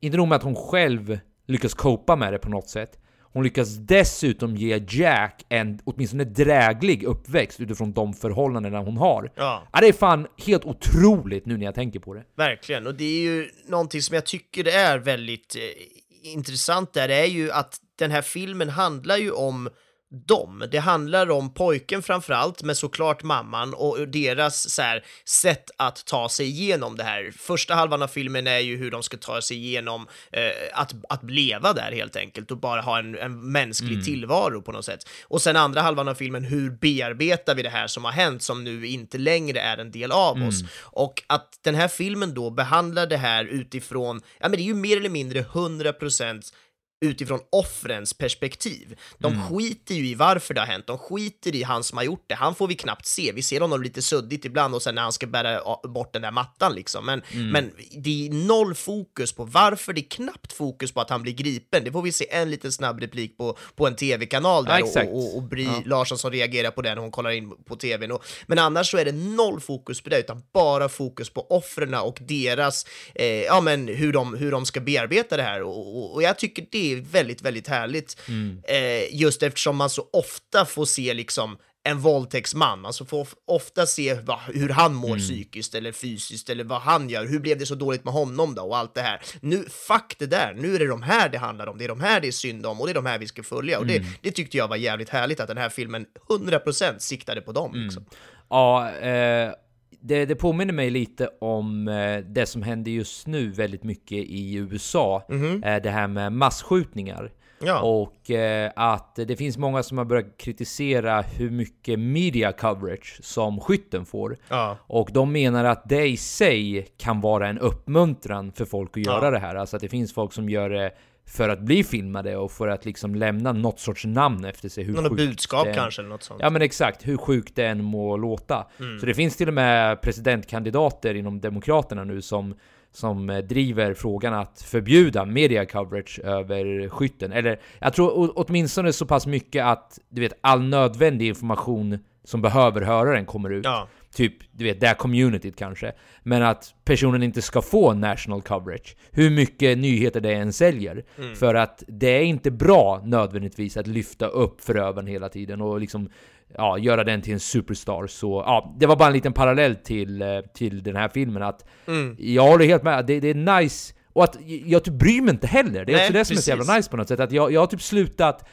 Inte 0.00 0.16
nog 0.16 0.28
med 0.28 0.36
att 0.36 0.42
hon 0.42 0.54
själv 0.54 1.18
lyckas 1.46 1.74
copa 1.74 2.16
med 2.16 2.32
det 2.32 2.38
på 2.38 2.48
något 2.50 2.68
sätt. 2.68 2.98
Hon 3.36 3.44
lyckas 3.44 3.76
dessutom 3.76 4.56
ge 4.56 4.84
Jack 4.88 5.44
en 5.48 5.80
åtminstone 5.84 6.24
dräglig 6.24 7.04
uppväxt 7.04 7.60
utifrån 7.60 7.92
de 7.92 8.14
förhållandena 8.14 8.78
hon 8.78 8.96
har. 8.96 9.32
Ja. 9.34 9.68
Ja, 9.72 9.80
det 9.80 9.88
är 9.88 9.92
fan 9.92 10.26
helt 10.46 10.64
otroligt 10.64 11.46
nu 11.46 11.56
när 11.56 11.64
jag 11.64 11.74
tänker 11.74 12.00
på 12.00 12.14
det. 12.14 12.24
Verkligen, 12.36 12.86
och 12.86 12.94
det 12.94 13.04
är 13.04 13.20
ju 13.20 13.50
någonting 13.68 14.02
som 14.02 14.14
jag 14.14 14.26
tycker 14.26 14.68
är 14.68 14.98
väldigt 14.98 15.56
eh, 15.56 16.32
intressant 16.32 16.92
där, 16.92 17.08
det 17.08 17.14
är 17.14 17.26
ju 17.26 17.50
att 17.50 17.76
den 17.98 18.10
här 18.10 18.22
filmen 18.22 18.68
handlar 18.68 19.16
ju 19.16 19.30
om 19.30 19.68
dem. 20.10 20.64
Det 20.70 20.78
handlar 20.78 21.30
om 21.30 21.54
pojken 21.54 22.02
framförallt, 22.02 22.62
men 22.62 22.76
såklart 22.76 23.22
mamman 23.22 23.74
och 23.74 24.08
deras 24.08 24.70
så 24.70 24.82
här, 24.82 25.04
sätt 25.24 25.70
att 25.76 26.04
ta 26.04 26.28
sig 26.28 26.46
igenom 26.46 26.96
det 26.96 27.04
här. 27.04 27.32
Första 27.38 27.74
halvan 27.74 28.02
av 28.02 28.08
filmen 28.08 28.46
är 28.46 28.58
ju 28.58 28.76
hur 28.76 28.90
de 28.90 29.02
ska 29.02 29.16
ta 29.16 29.40
sig 29.40 29.56
igenom 29.56 30.06
eh, 30.32 30.42
att, 30.72 30.94
att 31.08 31.30
leva 31.30 31.72
där 31.72 31.92
helt 31.92 32.16
enkelt 32.16 32.50
och 32.50 32.58
bara 32.58 32.80
ha 32.80 32.98
en, 32.98 33.18
en 33.18 33.52
mänsklig 33.52 34.04
tillvaro 34.04 34.62
på 34.62 34.72
något 34.72 34.84
sätt. 34.84 35.08
Och 35.22 35.42
sen 35.42 35.56
andra 35.56 35.80
halvan 35.82 36.08
av 36.08 36.14
filmen, 36.14 36.44
hur 36.44 36.70
bearbetar 36.70 37.54
vi 37.54 37.62
det 37.62 37.68
här 37.70 37.86
som 37.86 38.04
har 38.04 38.12
hänt 38.12 38.42
som 38.42 38.64
nu 38.64 38.86
inte 38.86 39.18
längre 39.18 39.60
är 39.60 39.78
en 39.78 39.90
del 39.90 40.12
av 40.12 40.36
oss? 40.48 40.62
Och 40.80 41.22
att 41.26 41.58
den 41.62 41.74
här 41.74 41.88
filmen 41.88 42.34
då 42.34 42.50
behandlar 42.50 43.06
det 43.06 43.16
här 43.16 43.44
utifrån, 43.44 44.20
ja 44.38 44.48
men 44.48 44.58
det 44.58 44.62
är 44.62 44.66
ju 44.66 44.74
mer 44.74 44.96
eller 44.96 45.08
mindre 45.08 45.42
100% 45.42 46.52
utifrån 47.00 47.40
offrens 47.52 48.12
perspektiv. 48.14 48.96
De 49.18 49.32
Mm. 49.32 49.48
skiter 49.48 49.94
ju 49.94 50.06
i 50.08 50.14
varför 50.14 50.54
det 50.54 50.60
har 50.60 50.66
hänt, 50.66 50.86
de 50.86 50.98
skiter 50.98 51.54
i 51.54 51.62
han 51.62 51.84
som 51.84 51.98
har 51.98 52.04
gjort 52.04 52.24
det. 52.26 52.34
Han 52.34 52.54
får 52.54 52.68
vi 52.68 52.74
knappt 52.74 53.06
se, 53.06 53.32
vi 53.32 53.42
ser 53.42 53.60
honom 53.60 53.82
lite 53.82 54.02
suddigt 54.02 54.44
ibland 54.44 54.74
och 54.74 54.82
sen 54.82 54.94
när 54.94 55.02
han 55.02 55.12
ska 55.12 55.26
bära 55.26 55.60
bort 55.88 56.12
den 56.12 56.22
där 56.22 56.30
mattan 56.30 56.74
liksom. 56.74 57.06
Men, 57.06 57.22
Mm. 57.32 57.48
men 57.50 57.72
det 58.02 58.26
är 58.26 58.30
noll 58.32 58.74
fokus 58.74 59.32
på 59.32 59.44
varför, 59.44 59.92
det 59.92 60.00
är 60.00 60.10
knappt 60.10 60.52
fokus 60.52 60.92
på 60.92 61.00
att 61.00 61.10
han 61.10 61.22
blir 61.22 61.32
gripen. 61.32 61.84
Det 61.84 61.92
får 61.92 62.02
vi 62.02 62.12
se 62.12 62.26
en 62.34 62.50
liten 62.50 62.72
snabb 62.72 63.00
replik 63.00 63.36
på, 63.38 63.58
på 63.76 63.86
en 63.86 63.96
tv-kanal 63.96 64.64
Ja, 64.68 64.72
där 64.72 64.84
exakt. 64.84 65.08
och, 65.10 65.16
och, 65.18 65.36
och 65.36 65.42
Brie 65.42 65.64
Ja. 65.66 65.82
Larsson 65.86 66.18
som 66.18 66.30
reagerar 66.30 66.70
på 66.70 66.82
det 66.82 66.94
när 66.94 67.02
hon 67.02 67.10
kollar 67.10 67.30
in 67.30 67.64
på 67.64 67.76
tvn. 67.76 68.12
Och, 68.12 68.24
men 68.46 68.58
annars 68.58 68.90
så 68.90 68.96
är 68.98 69.04
det 69.04 69.12
noll 69.12 69.60
fokus 69.60 70.00
på 70.00 70.10
det, 70.10 70.18
utan 70.18 70.42
bara 70.52 70.88
fokus 70.88 71.30
på 71.30 71.46
offren 71.50 71.94
och 71.94 72.18
deras, 72.20 72.86
eh, 73.14 73.26
ja 73.26 73.60
men 73.60 73.88
hur 73.88 74.12
de, 74.12 74.34
hur 74.34 74.50
de 74.50 74.66
ska 74.66 74.80
bearbeta 74.80 75.36
det 75.36 75.42
här. 75.42 75.62
Och, 75.62 76.14
och 76.14 76.22
jag 76.22 76.38
tycker 76.38 76.66
det 76.70 76.85
är 76.92 76.96
väldigt, 77.00 77.42
väldigt 77.42 77.68
härligt. 77.68 78.16
Mm. 78.28 78.62
Eh, 78.68 79.14
just 79.20 79.42
eftersom 79.42 79.76
man 79.76 79.90
så 79.90 80.08
ofta 80.12 80.64
får 80.64 80.84
se 80.84 81.14
liksom 81.14 81.58
en 81.88 81.98
våldtäktsman, 82.00 82.80
man 82.80 82.92
så 82.92 83.04
får 83.04 83.20
of- 83.20 83.34
ofta 83.46 83.86
se 83.86 84.14
va, 84.14 84.40
hur 84.54 84.68
han 84.68 84.94
mår 84.94 85.08
Mm. 85.08 85.18
psykiskt 85.20 85.74
eller 85.74 85.92
fysiskt 85.92 86.50
eller 86.50 86.64
vad 86.64 86.80
han 86.80 87.08
gör. 87.10 87.26
Hur 87.26 87.38
blev 87.38 87.58
det 87.58 87.66
så 87.66 87.74
dåligt 87.74 88.04
med 88.04 88.14
honom 88.14 88.54
då 88.54 88.62
och 88.62 88.76
allt 88.76 88.94
det 88.94 89.00
här. 89.02 89.20
Nu, 89.40 89.64
fuck 89.88 90.16
det 90.18 90.26
där, 90.26 90.54
nu 90.58 90.74
är 90.74 90.78
det 90.78 90.86
de 90.86 91.02
här 91.02 91.28
det 91.28 91.38
handlar 91.38 91.66
om, 91.66 91.78
det 91.78 91.84
är 91.84 91.88
de 91.88 92.00
här 92.00 92.20
det 92.20 92.28
är 92.28 92.32
synd 92.32 92.66
om 92.66 92.80
och 92.80 92.86
det 92.86 92.92
är 92.92 92.94
de 92.94 93.06
här 93.06 93.18
vi 93.18 93.26
ska 93.26 93.42
följa. 93.42 93.78
Och 93.78 93.84
Mm. 93.84 94.02
det, 94.02 94.08
det 94.22 94.30
tyckte 94.30 94.56
jag 94.56 94.68
var 94.68 94.76
jävligt 94.76 95.08
härligt 95.08 95.40
att 95.40 95.48
den 95.48 95.58
här 95.58 95.68
filmen 95.68 96.06
100% 96.28 96.98
siktade 97.02 97.40
på 97.40 97.52
dem. 97.52 97.70
Liksom. 97.74 98.04
Ja, 98.50 98.90
eh, 98.90 99.52
det, 100.00 100.24
det 100.24 100.34
påminner 100.34 100.72
mig 100.74 100.90
lite 100.90 101.28
om 101.40 101.88
eh, 101.88 102.18
det 102.18 102.46
som 102.46 102.62
händer 102.62 102.90
just 102.90 103.26
nu 103.26 103.50
väldigt 103.50 103.84
mycket 103.84 104.18
i 104.18 104.54
USA. 104.54 105.22
Eh, 105.64 105.82
det 105.82 105.90
här 105.90 106.06
med 106.08 106.32
masskjutningar. 106.32 107.32
Ja. 107.60 107.80
Och 107.80 108.30
eh, 108.30 108.70
att 108.76 109.16
det 109.16 109.36
finns 109.36 109.58
många 109.58 109.82
som 109.82 109.98
har 109.98 110.04
börjat 110.04 110.36
kritisera 110.38 111.20
hur 111.22 111.50
mycket 111.50 111.98
media 111.98 112.52
coverage 112.52 113.18
som 113.22 113.60
skytten 113.60 114.04
får. 114.06 114.36
Ja. 114.48 114.76
Och 114.86 115.10
de 115.12 115.32
menar 115.32 115.64
att 115.64 115.88
det 115.88 116.06
i 116.08 116.16
sig 116.16 116.86
kan 116.98 117.20
vara 117.20 117.48
en 117.48 117.58
uppmuntran 117.58 118.52
för 118.52 118.64
folk 118.64 118.96
att 118.96 119.06
göra 119.06 119.24
Ja. 119.24 119.30
det 119.30 119.38
här. 119.38 119.54
Alltså 119.54 119.76
att 119.76 119.82
det 119.82 119.88
finns 119.88 120.14
folk 120.14 120.32
som 120.32 120.48
gör 120.48 120.70
det 120.70 120.90
för 121.28 121.48
att 121.48 121.60
bli 121.60 121.84
filmade 121.84 122.36
och 122.36 122.52
för 122.52 122.68
att 122.68 122.84
liksom 122.84 123.14
lämna 123.14 123.52
något 123.52 123.80
sorts 123.80 124.04
namn 124.04 124.44
efter 124.44 124.68
sig. 124.68 124.84
Hur 124.84 124.94
Något 124.94 125.16
budskap 125.16 125.68
kanske 125.74 126.02
eller 126.02 126.08
något 126.08 126.22
sånt. 126.22 126.40
Ja 126.42 126.50
men 126.50 126.62
exakt, 126.62 127.08
hur 127.08 127.16
sjukt 127.16 127.56
det 127.56 127.66
än 127.66 127.84
må 127.84 128.16
låta. 128.16 128.66
Mm. 128.80 128.98
Så 128.98 129.06
det 129.06 129.14
finns 129.14 129.36
till 129.36 129.48
och 129.48 129.54
med 129.54 130.00
presidentkandidater 130.00 131.14
inom 131.14 131.40
Demokraterna 131.40 132.04
nu 132.04 132.22
som, 132.22 132.54
som 132.92 133.30
eh, 133.30 133.38
driver 133.38 133.94
frågan 133.94 134.34
att 134.34 134.62
förbjuda 134.62 135.24
media 135.24 135.66
coverage 135.66 136.20
över 136.24 136.88
skytten. 136.88 137.32
Eller 137.32 137.60
jag 137.78 137.92
tror 137.92 138.32
åtminstone 138.34 138.92
så 138.92 139.06
pass 139.06 139.26
mycket 139.26 139.64
att 139.64 139.98
du 140.08 140.20
vet 140.20 140.38
all 140.40 140.62
nödvändig 140.62 141.28
information 141.28 141.98
som 142.24 142.42
behöver 142.42 142.80
höra 142.80 143.12
den 143.12 143.26
kommer 143.26 143.50
ut. 143.50 143.64
Ja. 143.64 143.88
Typ, 144.16 144.34
du 144.52 144.64
vet, 144.64 144.80
det 144.80 144.86
här 144.86 144.94
communityt 144.94 145.56
kanske. 145.56 145.92
Men 146.22 146.42
att 146.42 146.74
personen 146.84 147.22
inte 147.22 147.42
ska 147.42 147.62
få 147.62 147.92
national 147.92 148.42
coverage. 148.42 148.96
Hur 149.10 149.30
mycket 149.30 149.78
nyheter 149.78 150.20
det 150.20 150.32
än 150.32 150.52
säljer. 150.52 151.04
Mm. 151.18 151.34
För 151.36 151.54
att 151.54 151.82
det 151.88 152.06
är 152.06 152.22
inte 152.22 152.50
bra 152.50 153.02
nödvändigtvis 153.04 153.76
att 153.76 153.86
lyfta 153.86 154.26
upp 154.26 154.60
förövaren 154.60 155.06
hela 155.06 155.28
tiden 155.28 155.60
och 155.60 155.80
liksom 155.80 156.08
ja, 156.54 156.78
göra 156.78 157.04
den 157.04 157.22
till 157.22 157.32
en 157.32 157.40
superstar. 157.40 158.06
Så 158.06 158.42
ja, 158.46 158.76
det 158.78 158.86
var 158.86 158.96
bara 158.96 159.06
en 159.06 159.12
liten 159.14 159.32
parallell 159.32 159.76
till, 159.76 160.22
eh, 160.22 160.28
till 160.54 160.82
den 160.82 160.96
här 160.96 161.08
filmen. 161.08 161.42
Att 161.42 161.64
Mm. 161.86 162.16
Jag 162.18 162.42
håller 162.42 162.64
helt 162.64 162.82
med, 162.82 163.06
det, 163.06 163.20
det 163.20 163.28
är 163.30 163.60
nice. 163.60 163.94
Och 164.12 164.24
att 164.24 164.36
jag 164.66 164.84
typ 164.84 164.94
bryr 164.94 165.20
mig 165.22 165.30
inte 165.30 165.46
heller. 165.46 165.84
Det 165.84 165.92
är 165.92 165.96
Nej, 165.96 166.04
också 166.04 166.12
det 166.12 166.24
som 166.24 166.36
är 166.36 166.40
så 166.40 166.50
jävla 166.50 166.64
precis. 166.64 166.76
nice 166.76 166.90
på 166.90 166.96
något 166.96 167.08
sätt. 167.08 167.20
Att 167.20 167.32
jag, 167.32 167.52
jag 167.52 167.60
har 167.60 167.66
typ 167.66 167.82
slutat 167.82 168.44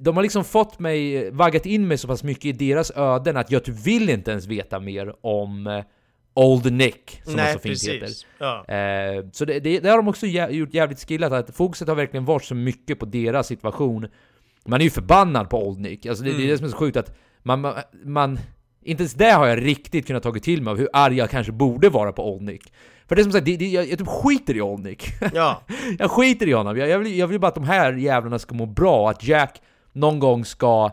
de 0.00 0.16
har 0.16 0.22
liksom 0.22 0.44
fått 0.44 0.78
mig, 0.78 1.30
vaggat 1.30 1.66
in 1.66 1.88
mig 1.88 1.98
så 1.98 2.08
pass 2.08 2.24
mycket 2.24 2.44
i 2.44 2.52
deras 2.52 2.90
öden 2.96 3.36
att 3.36 3.50
jag 3.50 3.64
typ 3.64 3.86
vill 3.86 4.10
inte 4.10 4.30
ens 4.30 4.46
veta 4.46 4.80
mer 4.80 5.14
om 5.26 5.66
eh, 5.66 5.84
Old 6.34 6.72
Nick, 6.72 7.20
som 7.24 7.34
Nej, 7.34 7.52
så 7.52 7.58
fint 7.58 7.72
precis. 7.72 7.88
heter. 7.88 8.10
Ja. 8.38 8.64
Eh, 8.74 9.24
så 9.32 9.44
det, 9.44 9.60
det, 9.60 9.80
det 9.80 9.88
har 9.88 9.96
de 9.96 10.08
också 10.08 10.26
jä 10.26 10.50
gjort 10.50 10.74
jävligt 10.74 11.08
skillat, 11.08 11.32
att 11.32 11.56
fokuset 11.56 11.88
har 11.88 11.94
verkligen 11.94 12.24
varit 12.24 12.44
så 12.44 12.54
mycket 12.54 12.98
på 12.98 13.06
deras 13.06 13.46
situation. 13.46 14.06
Man 14.66 14.80
är 14.80 14.84
ju 14.84 14.90
förbannad 14.90 15.50
på 15.50 15.68
Old 15.68 15.80
Nick, 15.80 16.06
alltså 16.06 16.24
det, 16.24 16.30
det 16.30 16.36
är 16.36 16.38
Mm. 16.38 16.50
det 16.50 16.56
som 16.58 16.66
är 16.66 16.70
så 16.70 16.76
sjukt 16.76 16.96
att 16.96 17.18
man, 17.42 17.60
man, 17.60 17.74
man 18.04 18.38
inte 18.82 19.02
ens 19.02 19.14
det 19.14 19.30
har 19.30 19.46
jag 19.46 19.64
riktigt 19.64 20.06
kunnat 20.06 20.22
tagit 20.22 20.42
till 20.42 20.62
mig 20.62 20.70
av 20.70 20.78
hur 20.78 20.88
arg 20.92 21.16
jag 21.16 21.30
kanske 21.30 21.52
borde 21.52 21.88
vara 21.88 22.12
på 22.12 22.32
Old 22.32 22.42
Nick. 22.42 22.72
För 23.08 23.16
det 23.16 23.20
är 23.20 23.22
som 23.22 23.32
sagt, 23.32 23.44
det, 23.44 23.56
det, 23.56 23.68
jag, 23.68 23.88
jag 23.88 23.98
typ 23.98 24.08
skiter 24.08 24.56
i 24.56 24.62
Old 24.62 24.84
Nick. 24.84 25.08
Ja. 25.34 25.62
jag 25.98 26.10
skiter 26.10 26.48
i 26.48 26.52
honom. 26.52 26.76
Jag, 26.76 26.88
jag, 26.88 26.98
vill, 26.98 27.18
jag 27.18 27.26
vill 27.26 27.40
bara 27.40 27.48
att 27.48 27.54
de 27.54 27.64
här 27.64 27.92
jävlarna 27.92 28.38
ska 28.38 28.54
må 28.54 28.66
bra, 28.66 29.10
att 29.10 29.24
Jack 29.24 29.62
någon 29.92 30.18
gång 30.18 30.44
ska... 30.44 30.90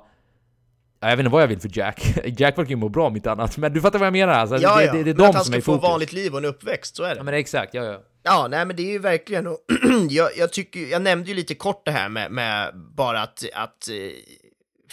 Ja, 1.00 1.10
Jag 1.10 1.18
vet 1.18 1.20
inte 1.20 1.32
vad 1.32 1.42
jag 1.42 1.48
vill 1.48 1.60
för 1.60 1.70
Jack. 1.74 2.18
Jack 2.40 2.58
verkar 2.58 2.70
ju 2.70 2.76
må 2.76 2.90
bra 2.90 3.08
om 3.08 3.16
inte 3.16 3.32
annat, 3.32 3.58
men 3.58 3.74
du 3.74 3.82
fattar 3.82 4.00
vad 4.00 4.06
jag 4.06 4.14
menar 4.14 4.34
alltså. 4.34 4.58
ja, 4.58 4.78
det, 4.78 4.86
ja. 4.86 4.94
det, 4.94 5.04
det 5.04 5.10
är 5.10 5.14
Men 5.14 5.18
de 5.18 5.24
att 5.24 5.36
han 5.36 5.44
som 5.46 5.54
ska 5.54 5.62
få 5.62 5.78
vanligt 5.78 6.14
liv 6.14 6.32
och 6.32 6.38
en 6.38 6.46
uppväxt, 6.46 6.96
så 6.96 7.04
är 7.04 7.10
det. 7.10 7.16
Ja 7.16 7.24
men 7.24 7.34
exakt, 7.34 7.74
ja 7.74 7.84
ja. 7.84 8.00
Ja, 8.24 8.48
nej 8.50 8.66
men 8.66 8.76
det 8.76 8.84
är 8.84 8.92
ju 8.92 9.00
verkligen, 9.00 9.48
och 9.48 9.58
jag, 10.10 10.30
jag 10.38 10.54
tycker, 10.54 10.80
jag 10.80 11.02
nämnde 11.02 11.30
ju 11.30 11.36
lite 11.36 11.56
kort 11.56 11.86
det 11.86 11.92
här 11.92 12.10
med, 12.10 12.32
med 12.32 12.72
bara 12.98 13.22
att, 13.22 13.44
att 13.54 13.90
eh, 13.90 13.96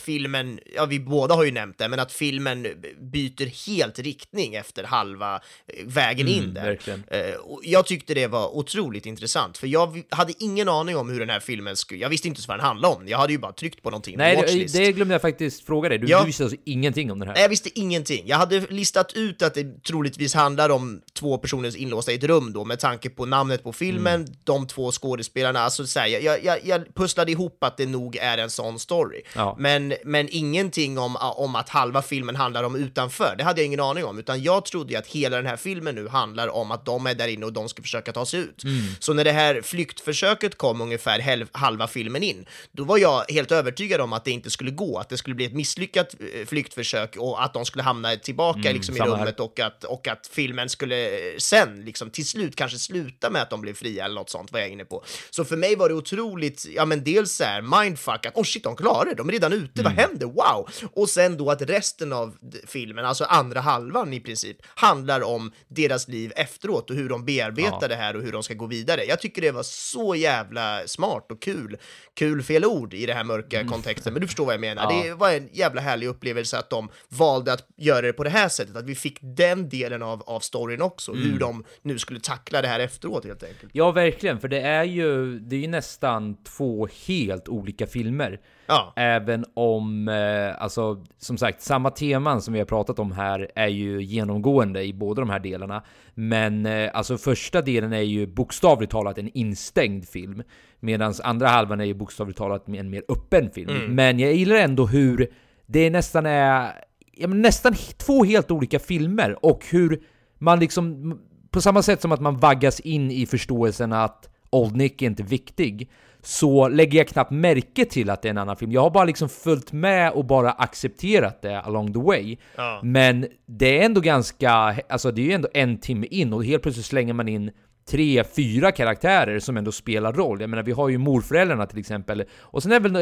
filmen, 0.02 0.60
ja 0.76 0.86
vi 0.86 1.00
båda 1.00 1.34
har 1.34 1.44
ju 1.44 1.50
nämnt 1.50 1.78
det, 1.78 1.88
men 1.88 2.00
att 2.00 2.12
filmen 2.12 2.62
byter 3.00 3.66
helt 3.66 3.98
riktning 3.98 4.54
efter 4.54 4.84
halva 4.84 5.34
eh, 5.34 5.86
vägen 5.86 6.28
in 6.28 6.42
Mm, 6.42 6.54
där. 6.54 6.62
verkligen. 6.64 7.04
Eh, 7.10 7.20
jag 7.62 7.86
tyckte 7.86 8.14
det 8.14 8.26
var 8.26 8.56
otroligt 8.56 9.06
intressant, 9.06 9.58
för 9.58 9.66
jag 9.66 10.02
hade 10.10 10.32
ingen 10.38 10.68
aning 10.68 10.96
om 10.96 11.10
hur 11.10 11.20
den 11.20 11.30
här 11.30 11.40
filmen 11.40 11.76
skulle, 11.76 12.00
jag 12.00 12.08
visste 12.08 12.28
inte 12.28 12.38
ens 12.38 12.48
vad 12.48 12.58
den 12.58 12.66
handlade 12.66 12.94
om, 12.96 13.08
jag 13.08 13.18
hade 13.18 13.32
ju 13.32 13.38
bara 13.38 13.52
tryckt 13.52 13.82
på 13.82 13.90
någonting, 13.90 14.16
Nej, 14.16 14.44
det, 14.72 14.78
det 14.78 14.92
glömde 14.92 15.14
jag 15.14 15.22
faktiskt 15.22 15.66
fråga 15.66 15.88
dig. 15.88 15.98
Du, 15.98 16.06
Ja. 16.06 16.20
du 16.20 16.26
visste 16.26 16.42
alltså 16.44 16.58
ingenting 16.64 17.10
om 17.12 17.18
den 17.18 17.28
här? 17.28 17.34
Nej, 17.34 17.42
jag 17.42 17.48
visste 17.48 17.78
ingenting. 17.78 18.22
Jag 18.26 18.36
hade 18.36 18.60
listat 18.60 19.12
ut 19.12 19.42
att 19.42 19.54
det 19.54 19.84
troligtvis 19.84 20.34
handlar 20.34 20.70
om 20.70 21.02
två 21.12 21.38
personer 21.38 21.76
inlåsta 21.76 22.12
i 22.12 22.14
ett 22.14 22.24
rum 22.24 22.52
då, 22.52 22.64
med 22.64 22.78
tanke 22.78 23.10
på 23.10 23.26
namnet 23.26 23.62
på 23.62 23.72
filmen, 23.72 24.14
Mm. 24.20 24.26
de 24.44 24.66
två 24.66 24.92
skådespelarna. 24.92 25.60
Alltså, 25.60 25.86
så 25.86 26.00
här, 26.00 26.06
jag, 26.06 26.44
jag, 26.44 26.58
jag 26.64 26.94
pusslade 26.94 27.32
ihop 27.32 27.64
att 27.64 27.76
det 27.76 27.86
nog 27.86 28.16
är 28.16 28.38
en 28.38 28.50
sån 28.50 28.78
story. 28.78 29.22
Ja. 29.34 29.56
Men, 29.58 29.91
men 30.04 30.28
ingenting 30.30 30.98
om, 30.98 31.16
om 31.16 31.56
att 31.56 31.68
halva 31.68 32.02
filmen 32.02 32.36
handlar 32.36 32.64
om 32.64 32.76
utanför. 32.76 33.34
Det 33.38 33.44
hade 33.44 33.60
jag 33.60 33.66
ingen 33.66 33.80
aning 33.80 34.04
om, 34.04 34.18
utan 34.18 34.42
jag 34.42 34.64
trodde 34.64 34.92
ju 34.92 34.98
att 34.98 35.06
hela 35.06 35.36
den 35.36 35.46
här 35.46 35.56
filmen 35.56 35.94
nu 35.94 36.08
handlar 36.08 36.48
om 36.48 36.70
att 36.70 36.84
de 36.84 37.06
är 37.06 37.14
där 37.14 37.28
inne 37.28 37.46
och 37.46 37.52
de 37.52 37.68
ska 37.68 37.82
försöka 37.82 38.12
ta 38.12 38.26
sig 38.26 38.40
ut. 38.40 38.64
Mm. 38.64 38.80
Så 38.98 39.12
när 39.12 39.24
det 39.24 39.32
här 39.32 39.62
flyktförsöket 39.62 40.58
kom 40.58 40.80
ungefär 40.80 41.46
halva 41.52 41.86
filmen 41.86 42.22
in, 42.22 42.46
då 42.72 42.84
var 42.84 42.98
jag 42.98 43.24
helt 43.28 43.52
övertygad 43.52 44.00
om 44.00 44.12
att 44.12 44.24
det 44.24 44.30
inte 44.30 44.50
skulle 44.50 44.70
gå, 44.70 44.98
att 44.98 45.08
det 45.08 45.16
skulle 45.16 45.34
bli 45.36 45.44
ett 45.44 45.54
misslyckat 45.54 46.14
eh, 46.34 46.46
flyktförsök 46.46 47.16
och 47.16 47.44
att 47.44 47.54
de 47.54 47.64
skulle 47.64 47.82
hamna 47.82 48.16
tillbaka 48.16 48.72
Mm, 48.72 48.74
liksom, 48.74 48.96
i 48.96 49.00
rummet 49.00 49.40
och 49.40 49.60
att, 49.60 49.84
och 49.84 50.08
att 50.08 50.30
filmen 50.32 50.68
skulle 50.68 51.08
eh, 51.08 51.36
sen, 51.38 51.84
liksom, 51.84 52.10
till 52.10 52.26
slut 52.26 52.56
kanske 52.56 52.78
sluta 52.78 53.30
med 53.30 53.42
att 53.42 53.50
de 53.50 53.60
blev 53.60 53.74
fria 53.74 54.04
eller 54.04 54.14
något 54.14 54.30
sånt 54.30 54.52
var 54.52 54.60
jag 54.60 54.68
inne 54.68 54.84
på. 54.84 55.04
Så 55.30 55.44
för 55.44 55.56
mig 55.56 55.76
var 55.76 55.88
det 55.88 55.94
otroligt, 55.94 56.66
ja 56.74 56.84
men 56.84 57.04
dels 57.04 57.32
så 57.32 57.44
här 57.44 57.62
mindfuck, 57.62 58.26
att 58.26 58.36
oh 58.36 58.44
shit, 58.44 58.64
de 58.64 58.76
klarar 58.76 59.04
det, 59.04 59.14
de 59.14 59.28
är 59.28 59.32
redan 59.32 59.52
ute, 59.52 59.71
Mm. 59.80 59.94
vad 59.96 60.04
händer, 60.06 60.26
wow! 60.26 60.68
Och 60.92 61.08
sen 61.08 61.36
då 61.36 61.50
att 61.50 61.62
resten 61.62 62.12
av 62.12 62.36
filmen, 62.66 63.04
alltså 63.04 63.24
andra 63.24 63.60
halvan 63.60 64.12
i 64.12 64.20
princip, 64.20 64.56
handlar 64.74 65.20
om 65.22 65.52
deras 65.68 66.08
liv 66.08 66.32
efteråt 66.36 66.90
och 66.90 66.96
hur 66.96 67.08
de 67.08 67.24
bearbetar 67.24 67.78
Ja. 67.80 67.88
det 67.88 67.94
här 67.94 68.16
och 68.16 68.22
hur 68.22 68.32
de 68.32 68.42
ska 68.42 68.54
gå 68.54 68.66
vidare. 68.66 69.04
Jag 69.04 69.20
tycker 69.20 69.42
det 69.42 69.50
var 69.50 69.62
så 69.62 70.14
jävla 70.14 70.80
smart 70.86 71.26
och 71.32 71.42
kul. 71.42 71.76
Kul 72.14 72.42
fel 72.42 72.64
ord 72.64 72.94
i 72.94 73.06
det 73.06 73.12
här 73.14 73.24
mörka 73.24 73.64
kontexten, 73.64 74.12
men 74.12 74.20
du 74.22 74.26
förstår 74.28 74.44
vad 74.44 74.54
jag 74.54 74.60
menar. 74.60 74.84
Mm. 74.84 74.96
Ja. 74.96 75.02
Det 75.04 75.14
var 75.14 75.30
en 75.32 75.48
jävla 75.52 75.80
härlig 75.80 76.06
upplevelse 76.06 76.58
att 76.58 76.70
de 76.70 76.88
valde 77.08 77.52
att 77.52 77.66
göra 77.76 78.00
det 78.06 78.12
på 78.12 78.24
det 78.24 78.30
här 78.30 78.48
sättet, 78.48 78.76
att 78.76 78.84
vi 78.86 78.94
fick 78.94 79.18
den 79.20 79.68
delen 79.68 80.02
av, 80.02 80.22
av 80.22 80.40
storyn 80.40 80.82
också, 80.82 81.12
Mm. 81.12 81.30
hur 81.32 81.38
de 81.38 81.64
nu 81.82 81.98
skulle 81.98 82.20
tackla 82.20 82.62
det 82.62 82.68
här 82.68 82.80
efteråt 82.80 83.24
helt 83.24 83.42
enkelt. 83.42 83.70
Ja, 83.74 83.90
verkligen. 83.92 84.40
För 84.40 84.48
det 84.48 84.60
är 84.60 84.84
ju, 84.84 85.38
det 85.38 85.56
är 85.56 85.60
ju 85.60 85.66
nästan 85.68 86.44
två 86.44 86.88
helt 87.06 87.48
olika 87.48 87.86
filmer. 87.86 88.40
Ja. 88.72 88.92
Även 88.96 89.44
om, 89.54 90.08
eh, 90.08 90.62
alltså 90.62 91.04
som 91.18 91.38
sagt, 91.38 91.62
samma 91.62 91.90
teman 91.90 92.42
som 92.42 92.54
vi 92.54 92.60
har 92.60 92.66
pratat 92.66 92.98
om 92.98 93.12
här 93.12 93.50
är 93.54 93.68
ju 93.68 94.02
genomgående 94.02 94.82
i 94.84 94.92
båda 94.92 95.22
de 95.22 95.30
här 95.30 95.40
delarna. 95.40 95.82
Men 96.14 96.66
eh, 96.66 96.90
alltså 96.94 97.18
första 97.18 97.62
delen 97.62 97.92
är 97.92 98.00
ju 98.00 98.26
bokstavligt 98.26 98.92
talat 98.92 99.18
en 99.18 99.28
instängd 99.34 100.08
film. 100.08 100.42
Medan 100.80 101.14
andra 101.22 101.48
halvan 101.48 101.80
är 101.80 101.84
ju 101.84 101.94
bokstavligt 101.94 102.38
talat 102.38 102.68
en 102.68 102.90
mer 102.90 103.02
öppen 103.08 103.50
film. 103.50 103.76
Mm. 103.76 103.94
Men 103.94 104.18
jag 104.18 104.34
gillar 104.34 104.56
ändå 104.56 104.86
hur 104.86 105.30
det 105.66 105.90
nästan 105.90 106.26
är 106.26 106.72
ja, 107.12 107.28
nästan 107.28 107.74
två 107.96 108.24
helt 108.24 108.50
olika 108.50 108.78
filmer 108.78 109.44
och 109.46 109.64
hur 109.70 110.02
man 110.38 110.60
liksom 110.60 111.18
på 111.50 111.60
samma 111.60 111.82
sätt 111.82 112.00
som 112.00 112.12
att 112.12 112.20
man 112.20 112.36
vaggas 112.36 112.80
in 112.80 113.10
i 113.10 113.26
förståelsen 113.26 113.92
att 113.92 114.28
Old 114.50 114.76
Nick 114.76 115.02
är 115.02 115.06
inte 115.06 115.22
viktig 115.22 115.90
så 116.24 116.68
lägger 116.68 116.98
jag 116.98 117.08
knappt 117.08 117.30
märke 117.30 117.84
till 117.84 118.10
att 118.10 118.22
det 118.22 118.28
är 118.28 118.30
en 118.30 118.38
annan 118.38 118.56
film. 118.56 118.72
Jag 118.72 118.80
har 118.80 118.90
bara 118.90 119.04
liksom 119.04 119.28
följt 119.28 119.72
med 119.72 120.12
och 120.12 120.24
bara 120.24 120.50
accepterat 120.50 121.42
det 121.42 121.60
along 121.60 121.92
the 121.92 122.00
way. 122.00 122.36
Ja. 122.56 122.80
Men 122.82 123.26
det 123.46 123.80
är 123.80 123.84
ändå 123.84 124.00
ganska, 124.00 124.50
alltså 124.88 125.10
det 125.10 125.22
är 125.22 125.26
ju 125.26 125.32
ändå 125.32 125.48
en 125.54 125.78
timme 125.78 126.06
in 126.10 126.32
och 126.32 126.44
helt 126.44 126.62
plötsligt 126.62 126.86
slänger 126.86 127.12
man 127.12 127.28
in 127.28 127.50
tre, 127.90 128.24
fyra 128.24 128.72
karaktärer 128.72 129.38
som 129.38 129.56
ändå 129.56 129.72
spelar 129.72 130.12
roll. 130.12 130.40
Jag 130.40 130.50
menar, 130.50 130.62
vi 130.62 130.72
har 130.72 130.88
ju 130.88 130.98
morföräldrarna 130.98 131.66
till 131.66 131.78
exempel. 131.78 132.24
Och 132.40 132.62
sen 132.62 132.72
är 132.72 132.80
väl, 132.80 132.94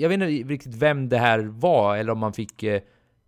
jag 0.00 0.08
vet 0.08 0.14
inte 0.14 0.52
riktigt 0.52 0.74
vem 0.74 1.08
det 1.08 1.18
här 1.18 1.38
var, 1.38 1.96
eller 1.96 2.12
om 2.12 2.18
man 2.18 2.32
fick 2.32 2.62
eh, 2.62 2.80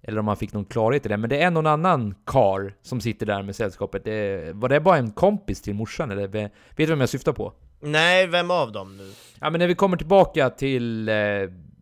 eller 0.03 0.19
om 0.19 0.25
man 0.25 0.37
fick 0.37 0.53
någon 0.53 0.65
klarhet 0.65 1.07
i 1.07 1.09
det, 1.09 1.17
men 1.17 1.31
det 1.31 1.43
är 1.43 1.51
någon 1.51 1.67
annan 1.67 2.15
kar 2.27 2.75
som 2.83 3.01
sitter 3.01 3.27
där 3.27 3.43
med 3.43 3.57
sällskapet. 3.57 4.05
Det, 4.05 4.53
var 4.55 4.69
det 4.69 4.81
bara 4.81 4.97
en 4.97 5.11
kompis 5.11 5.63
till 5.63 5.75
morsan 5.75 6.11
eller? 6.11 6.29
Vet 6.29 6.53
du 6.77 6.87
vem 6.87 7.01
jag 7.01 7.09
syftar 7.09 7.33
på? 7.33 7.53
Nej, 7.83 8.27
vem 8.27 8.51
av 8.51 8.73
dem 8.73 8.97
nu? 8.97 9.13
Ja 9.41 9.51
men 9.51 9.59
när 9.59 9.67
vi 9.67 9.75
kommer 9.75 9.97
tillbaka 9.97 10.51
till 10.51 11.09
eh, 11.09 11.15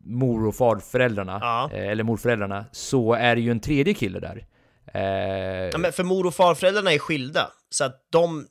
mor 0.04 0.46
och 0.46 0.54
farföräldrarna, 0.54 1.38
Ja. 1.42 1.70
eh, 1.72 1.88
eller 1.88 2.04
morföräldrarna, 2.04 2.64
så 2.72 3.12
är 3.14 3.34
det 3.36 3.40
ju 3.42 3.50
en 3.50 3.60
tredje 3.60 3.94
kille 3.94 4.20
där. 4.20 4.46
Eh, 4.94 5.00
Ja, 5.72 5.78
men 5.78 5.92
för 5.92 6.04
mor 6.04 6.26
och 6.26 6.34
farföräldrarna 6.34 6.92
är 6.92 6.98
skilda, 6.98 7.50
så 7.70 7.84
att 7.84 8.06
de... 8.12 8.46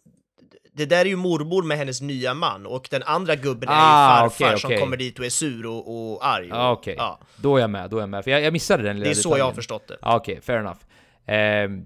Det 0.73 0.85
där 0.85 1.01
är 1.01 1.05
ju 1.05 1.15
mormor 1.15 1.63
med 1.63 1.77
hennes 1.77 2.01
nya 2.01 2.33
man 2.33 2.65
och 2.65 2.87
den 2.91 3.03
andra 3.03 3.35
gubben 3.35 3.69
är 3.69 3.73
Ah, 3.75 4.23
ju 4.23 4.29
farfar 4.29 4.45
okej, 4.47 4.59
som 4.59 4.67
okej. 4.67 4.79
kommer 4.79 4.97
dit 4.97 5.19
och 5.19 5.25
är 5.25 5.29
sur 5.29 5.65
och, 5.65 6.11
och 6.13 6.27
arg. 6.27 6.51
Och, 6.51 6.57
Ja, 6.57 6.71
okej. 6.71 6.95
ja. 6.97 7.19
Då 7.35 7.57
är 7.57 7.61
jag 7.61 7.69
med, 7.69 7.89
då 7.89 7.97
är 7.97 8.01
jag 8.01 8.09
med. 8.09 8.23
För 8.23 8.31
jag, 8.31 8.41
jag 8.41 8.53
missade 8.53 8.83
den 8.83 8.95
lilla 8.95 9.05
Det 9.05 9.11
är 9.11 9.15
så 9.15 9.29
jag 9.29 9.31
har 9.31 9.37
detaljen. 9.37 9.55
förstått 9.55 9.87
det. 9.87 9.97
Ja, 10.01 10.15
Okej, 10.15 10.39
fair 10.41 10.57
enough. 10.59 10.77
Ehm, 11.25 11.85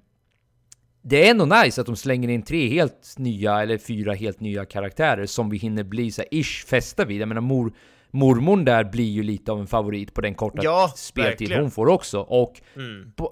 det 1.06 1.28
är 1.28 1.32
ändå 1.32 1.46
nice 1.46 1.82
att 1.82 1.88
de 1.88 1.96
slänger 1.96 2.30
in 2.30 2.42
tre 2.44 2.68
helt 2.70 3.16
nya, 3.18 3.62
eller 3.62 3.78
fyra 3.78 4.14
helt 4.14 4.40
nya 4.40 4.66
karaktärer 4.66 5.26
som 5.26 5.50
vi 5.50 5.58
hinner 5.58 5.84
bli 5.84 6.12
så 6.12 6.24
ish 6.32 6.66
fästa 6.68 7.06
vid. 7.06 7.22
Jag 7.22 7.28
menar 7.28 7.42
mor, 7.42 7.74
mormon 8.12 8.66
där 8.66 8.84
blir 8.84 9.10
ju 9.12 9.24
lite 9.24 9.52
av 9.52 9.60
en 9.60 9.68
favorit 9.68 10.14
på 10.14 10.22
den 10.22 10.36
korta 10.36 10.60
Ja, 10.64 10.94
speltid 10.96 11.30
verkligen. 11.40 11.62
hon 11.62 11.72
får 11.72 11.88
också. 11.88 12.20
Och 12.20 12.62
Mm. 12.76 13.12
på, 13.16 13.32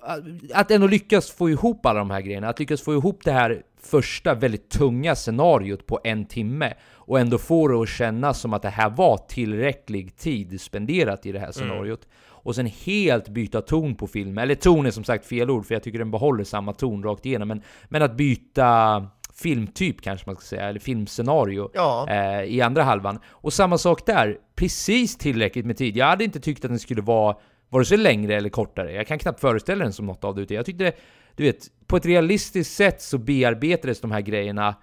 att 0.53 0.71
ändå 0.71 0.87
lyckas 0.87 1.31
få 1.31 1.49
ihop 1.49 1.85
alla 1.85 1.99
de 1.99 2.11
här 2.11 2.21
grejerna, 2.21 2.49
att 2.49 2.59
lyckas 2.59 2.81
få 2.81 2.93
ihop 2.93 3.19
det 3.23 3.31
här 3.31 3.61
första 3.83 4.33
väldigt 4.33 4.69
tunga 4.69 5.15
scenariot 5.15 5.85
på 5.87 5.99
en 6.03 6.25
timme 6.25 6.73
och 6.93 7.19
ändå 7.19 7.37
få 7.37 7.67
det 7.67 7.81
att 7.81 7.89
kännas 7.89 8.39
som 8.39 8.53
att 8.53 8.61
det 8.61 8.69
här 8.69 8.89
var 8.89 9.17
tillräcklig 9.17 10.15
tid 10.17 10.61
spenderat 10.61 11.25
i 11.25 11.31
det 11.31 11.39
här 11.39 11.51
scenariot. 11.51 12.07
Och 12.43 12.55
sen 12.55 12.65
helt 12.65 13.29
byta 13.29 13.61
ton 13.61 13.95
på 13.95 14.07
filmen, 14.07 14.37
eller 14.37 14.55
ton 14.55 14.85
är 14.85 14.91
som 14.91 15.03
sagt 15.03 15.25
fel 15.25 15.49
ord 15.49 15.65
för 15.65 15.75
jag 15.75 15.83
tycker 15.83 15.99
den 15.99 16.11
behåller 16.11 16.43
samma 16.43 16.73
ton 16.73 17.03
rakt 17.03 17.25
igenom, 17.25 17.47
men, 17.47 17.61
men 17.89 18.01
att 18.01 18.17
byta 18.17 19.07
filmtyp 19.33 20.01
kanske 20.01 20.29
man 20.29 20.35
ska 20.35 20.45
säga, 20.45 20.69
eller 20.69 20.79
filmscenario 20.79 21.69
Ja. 21.73 22.07
eh, 22.09 22.43
i 22.43 22.61
andra 22.61 22.83
halvan. 22.83 23.19
Och 23.27 23.53
samma 23.53 23.77
sak 23.77 24.05
där, 24.05 24.37
precis 24.55 25.17
tillräckligt 25.17 25.65
med 25.65 25.77
tid. 25.77 25.97
Jag 25.97 26.05
hade 26.05 26.23
inte 26.23 26.39
tyckt 26.39 26.65
att 26.65 26.71
den 26.71 26.79
skulle 26.79 27.01
vara 27.01 27.35
vare 27.69 27.85
sig 27.85 27.97
längre 27.97 28.35
eller 28.35 28.49
kortare. 28.49 28.93
Jag 28.93 29.07
kan 29.07 29.19
knappt 29.19 29.39
föreställa 29.39 29.83
den 29.83 29.93
som 29.93 30.05
något 30.05 30.23
av 30.23 30.35
det, 30.35 30.41
utan 30.41 30.57
jag 30.57 30.65
tyckte 30.65 30.83
det, 30.83 30.93
du 31.35 31.43
vet, 31.43 31.67
på 31.87 31.97
ett 31.97 32.05
realistiskt 32.05 32.75
sätt 32.75 33.01
så 33.01 33.17
bearbetades 33.17 34.01
de 34.01 34.11
här 34.11 34.21
grejerna 34.21 34.75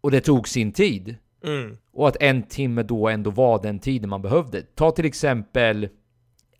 och 0.00 0.10
det 0.10 0.20
tog 0.20 0.48
sin 0.48 0.72
tid. 0.72 1.16
Mm. 1.44 1.76
Och 1.92 2.08
att 2.08 2.16
en 2.20 2.42
timme 2.42 2.82
då 2.82 3.08
ändå 3.08 3.30
var 3.30 3.62
den 3.62 3.78
tiden 3.78 4.10
man 4.10 4.22
behövde. 4.22 4.62
Ta 4.62 4.90
till 4.90 5.04
exempel 5.04 5.88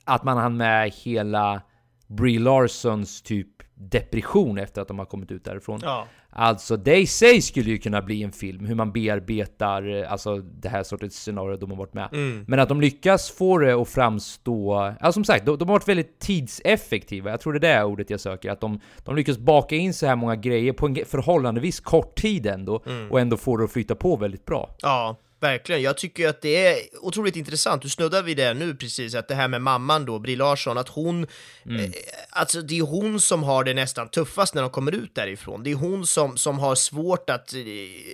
att 0.05 0.25
man 0.25 0.37
hann 0.39 0.57
med 0.57 0.91
hela 0.91 1.63
Brie 2.07 2.39
Larsons 2.39 3.23
typ 3.23 3.49
depression 3.75 4.59
efter 4.59 4.83
att 4.83 4.89
de 4.89 4.99
har 4.99 5.07
kommit 5.07 5.31
ut 5.31 5.45
därifrån. 5.45 5.81
Ja. 5.83 6.07
Alltså 6.37 6.77
det 6.77 6.97
i 6.97 7.07
sig 7.07 7.43
skulle 7.43 7.71
ju 7.71 7.79
kunna 7.79 8.03
bli 8.03 8.23
en 8.23 8.33
film, 8.33 8.67
hur 8.67 8.75
man 8.75 8.93
bearbetar 8.93 10.03
eh, 10.03 10.13
alltså 10.13 10.37
det 10.39 10.69
här 10.69 10.83
sortens 10.83 11.15
scenario 11.23 11.57
de 11.57 11.71
har 11.71 11.77
varit 11.79 11.95
med. 11.95 12.09
Mm. 12.13 12.45
Men 12.49 12.59
att 12.61 12.69
de 12.69 12.81
lyckas 12.81 13.31
få 13.31 13.59
det 13.59 13.73
att 13.73 13.89
framstå, 13.89 14.95
ja 15.01 15.13
som 15.13 15.25
sagt, 15.25 15.47
de, 15.47 15.59
de 15.59 15.69
har 15.69 15.75
varit 15.75 15.89
väldigt 15.89 16.19
tidseffektiva. 16.19 17.31
Jag 17.31 17.41
tror 17.41 17.53
det 17.53 17.69
är 17.69 17.79
det 17.79 17.85
ordet 17.85 18.11
jag 18.11 18.21
söker. 18.21 18.51
Att 18.51 18.61
de, 18.61 18.81
de 19.05 19.17
lyckas 19.17 19.39
baka 19.39 19.77
in 19.77 19.95
så 19.95 20.07
här 20.07 20.17
många 20.17 20.37
grejer 20.37 20.73
på 20.73 20.87
en 20.87 20.97
förhållandevis 21.07 21.81
kort 21.81 22.15
tid 22.15 22.47
ändå, 22.47 22.83
Mm. 22.87 23.11
och 23.11 23.21
ändå 23.21 23.37
få 23.37 23.57
det 23.57 23.65
att 23.65 23.73
flyta 23.73 23.95
på 23.95 24.17
väldigt 24.17 24.45
bra. 24.45 24.71
Ja, 24.83 25.17
verkligen. 25.41 25.83
Jag 25.83 25.97
tycker 25.97 26.29
att 26.29 26.43
det 26.43 26.67
är 26.67 26.79
otroligt 27.01 27.37
intressant. 27.37 27.83
Du 27.83 27.89
snuddar 27.89 28.23
vid 28.23 28.37
det 28.37 28.55
nu 28.55 28.75
precis, 28.75 29.15
att 29.15 29.29
det 29.29 29.35
här 29.35 29.49
med 29.49 29.63
mamman 29.63 30.05
då, 30.05 30.19
Brie 30.19 30.37
Larsson, 30.37 30.79
att 30.79 30.89
hon... 30.89 31.23
Eh, 31.23 31.91
alltså 32.31 32.63
det 32.63 32.79
är 32.79 32.83
hon 32.83 33.21
som 33.21 33.43
har 33.43 33.65
det 33.65 33.75
nästan 33.75 34.09
tuffast 34.09 34.55
när 34.55 34.63
de 34.63 34.71
kommer 34.71 34.93
ut 34.93 35.15
därifrån. 35.15 35.63
Det 35.63 35.71
är 35.71 35.75
hon 35.75 36.07
som, 36.07 36.37
som 36.37 36.59
har 36.59 36.75
svårt 36.75 37.31
att 37.31 37.55
eh, 37.55 37.61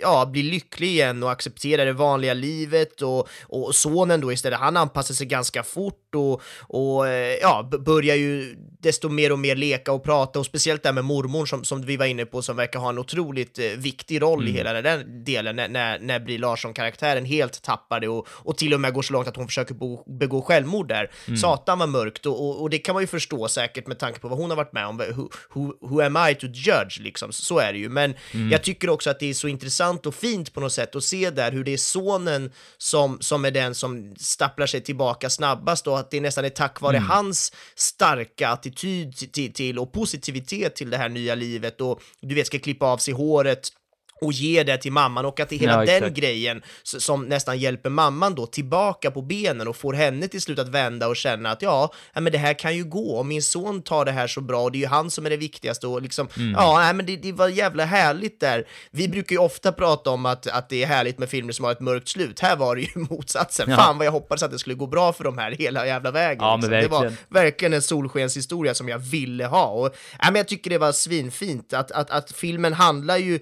ja, 0.02 0.26
bli 0.26 0.42
lycklig 0.42 0.88
igen 0.88 1.22
och 1.22 1.30
acceptera 1.30 1.84
det 1.84 1.92
vanliga 1.92 2.34
livet 2.34 3.02
och, 3.02 3.28
och 3.42 3.74
sonen 3.74 4.20
då 4.20 4.32
istället, 4.32 4.58
han 4.58 4.76
anpassar 4.76 5.14
sig 5.14 5.26
ganska 5.26 5.62
fort 5.62 6.14
och, 6.14 6.42
och 6.60 7.08
eh, 7.08 7.38
ja, 7.42 7.70
börjar 7.78 8.16
ju 8.16 8.56
desto 8.80 9.08
mer 9.08 9.32
och 9.32 9.38
mer 9.38 9.56
leka 9.56 9.92
och 9.92 10.04
prata 10.04 10.38
och 10.38 10.46
speciellt 10.46 10.82
där 10.82 10.92
med 10.92 11.04
mormor 11.04 11.46
som, 11.46 11.64
som 11.64 11.82
vi 11.82 11.96
var 11.96 12.06
inne 12.06 12.26
på 12.26 12.42
som 12.42 12.56
verkar 12.56 12.80
ha 12.80 12.88
en 12.88 12.98
otroligt 12.98 13.58
eh, 13.58 13.64
viktig 13.64 14.22
roll 14.22 14.48
i 14.48 14.52
hela 14.52 14.82
den 14.82 15.24
delen 15.24 15.56
när, 15.56 15.68
när, 15.68 15.98
när 15.98 16.20
Brie 16.20 16.38
Larsson-karaktären 16.38 17.19
helt 17.24 17.62
tappar 17.62 18.00
det 18.00 18.08
och, 18.08 18.26
och 18.30 18.58
till 18.58 18.74
och 18.74 18.80
med 18.80 18.94
går 18.94 19.02
så 19.02 19.12
långt 19.12 19.28
att 19.28 19.36
hon 19.36 19.46
försöker 19.46 19.74
bo, 19.74 20.04
begå 20.18 20.42
självmord 20.42 20.88
där. 20.88 21.10
Satan 21.36 21.78
var 21.78 21.86
mörkt 21.86 22.26
och, 22.26 22.48
och, 22.48 22.62
och 22.62 22.70
det 22.70 22.78
kan 22.78 22.92
man 22.92 23.02
ju 23.02 23.06
förstå 23.06 23.48
säkert 23.48 23.86
med 23.86 23.98
tanke 23.98 24.20
på 24.20 24.28
vad 24.28 24.38
hon 24.38 24.50
har 24.50 24.56
varit 24.56 24.72
med 24.72 24.86
om. 24.86 24.96
Who, 24.98 25.28
who, 25.54 25.88
who 25.88 26.00
am 26.00 26.16
I 26.30 26.34
to 26.34 26.46
judge 26.46 27.00
liksom? 27.00 27.32
Så 27.32 27.58
är 27.58 27.72
det 27.72 27.78
ju. 27.78 27.88
Men 27.88 28.14
jag 28.50 28.62
tycker 28.62 28.90
också 28.90 29.10
att 29.10 29.20
det 29.20 29.26
är 29.26 29.34
så 29.34 29.48
intressant 29.48 30.06
och 30.06 30.14
fint 30.14 30.54
på 30.54 30.60
något 30.60 30.72
sätt 30.72 30.96
att 30.96 31.04
se 31.04 31.30
där 31.30 31.52
hur 31.52 31.64
det 31.64 31.72
är 31.72 31.76
sonen 31.76 32.52
som, 32.78 33.18
som 33.20 33.44
är 33.44 33.50
den 33.50 33.74
som 33.74 34.14
stapplar 34.18 34.66
sig 34.66 34.80
tillbaka 34.80 35.30
snabbast 35.30 35.86
och 35.86 35.98
att 35.98 36.10
det 36.10 36.20
nästan 36.20 36.44
är 36.44 36.48
tack 36.48 36.80
vare 36.80 36.96
hans 36.98 37.52
starka 37.74 38.48
attityd 38.48 39.32
till, 39.32 39.52
till 39.52 39.78
och 39.78 39.92
positivitet 39.92 40.76
till 40.76 40.90
det 40.90 40.96
här 40.96 41.08
nya 41.08 41.34
livet 41.34 41.80
och 41.80 42.00
du 42.20 42.34
vet 42.34 42.46
ska 42.46 42.58
klippa 42.58 42.86
av 42.86 42.98
sig 42.98 43.14
håret 43.14 43.72
och 44.20 44.32
ge 44.32 44.62
det 44.62 44.76
till 44.78 44.92
mamman 44.92 45.24
och 45.24 45.40
att 45.40 45.48
det 45.48 45.54
är 45.56 45.58
hela 45.58 45.72
Ja, 45.72 45.78
den 45.86 45.96
exakt. 45.96 46.16
grejen 46.16 46.62
som 46.82 47.24
nästan 47.24 47.58
hjälper 47.58 47.90
mamman 47.90 48.34
då 48.34 48.46
tillbaka 48.46 49.10
på 49.10 49.22
benen 49.22 49.68
och 49.68 49.76
får 49.76 49.92
henne 49.92 50.28
till 50.28 50.40
slut 50.40 50.58
att 50.58 50.68
vända 50.68 51.08
och 51.08 51.16
känna 51.16 51.50
att 51.50 51.62
ja, 51.62 51.92
men 52.14 52.32
det 52.32 52.38
här 52.38 52.54
kan 52.54 52.76
ju 52.76 52.84
gå 52.84 53.16
och 53.16 53.26
min 53.26 53.42
son 53.42 53.82
tar 53.82 54.04
det 54.04 54.12
här 54.12 54.26
så 54.26 54.40
bra 54.40 54.62
och 54.62 54.72
det 54.72 54.78
är 54.78 54.80
ju 54.80 54.86
han 54.86 55.10
som 55.10 55.26
är 55.26 55.30
det 55.30 55.36
viktigaste 55.36 55.86
och 55.86 56.02
liksom 56.02 56.28
Mm. 56.36 56.52
ja, 56.52 56.78
nej, 56.78 56.94
men 56.94 57.06
det, 57.06 57.16
det 57.16 57.32
var 57.32 57.48
jävla 57.48 57.84
härligt 57.84 58.40
där. 58.40 58.66
Vi 58.90 59.08
brukar 59.08 59.34
ju 59.36 59.38
ofta 59.40 59.72
prata 59.72 60.10
om 60.10 60.26
att, 60.26 60.46
att 60.46 60.68
det 60.68 60.82
är 60.82 60.86
härligt 60.86 61.18
med 61.18 61.28
filmer 61.28 61.52
som 61.52 61.64
har 61.64 61.72
ett 61.72 61.80
mörkt 61.80 62.08
slut. 62.08 62.40
Här 62.40 62.56
var 62.56 62.76
det 62.76 62.82
ju 62.82 62.88
motsatsen. 62.94 63.70
Ja. 63.70 63.76
Fan 63.76 63.98
vad 63.98 64.06
jag 64.06 64.12
hoppades 64.12 64.42
att 64.42 64.50
det 64.50 64.58
skulle 64.58 64.74
gå 64.76 64.86
bra 64.86 65.12
för 65.12 65.24
de 65.24 65.38
här 65.38 65.52
hela 65.52 65.86
jävla 65.86 66.10
vägen. 66.10 66.44
Ja, 66.44 66.56
men 66.56 66.70
liksom. 66.70 67.02
Det 67.02 67.08
var 67.08 67.14
verkligen. 67.28 67.72
en 67.72 67.82
solskenshistoria 67.82 68.74
som 68.74 68.88
jag 68.88 68.98
ville 68.98 69.46
ha. 69.46 69.66
Och, 69.66 69.86
ja, 70.18 70.24
men 70.24 70.34
jag 70.34 70.48
tycker 70.48 70.70
det 70.70 70.78
var 70.78 70.92
svinfint 70.92 71.72
att, 71.72 71.90
att, 71.90 72.10
att 72.10 72.32
filmen 72.32 72.72
handlar 72.72 73.16
ju 73.16 73.40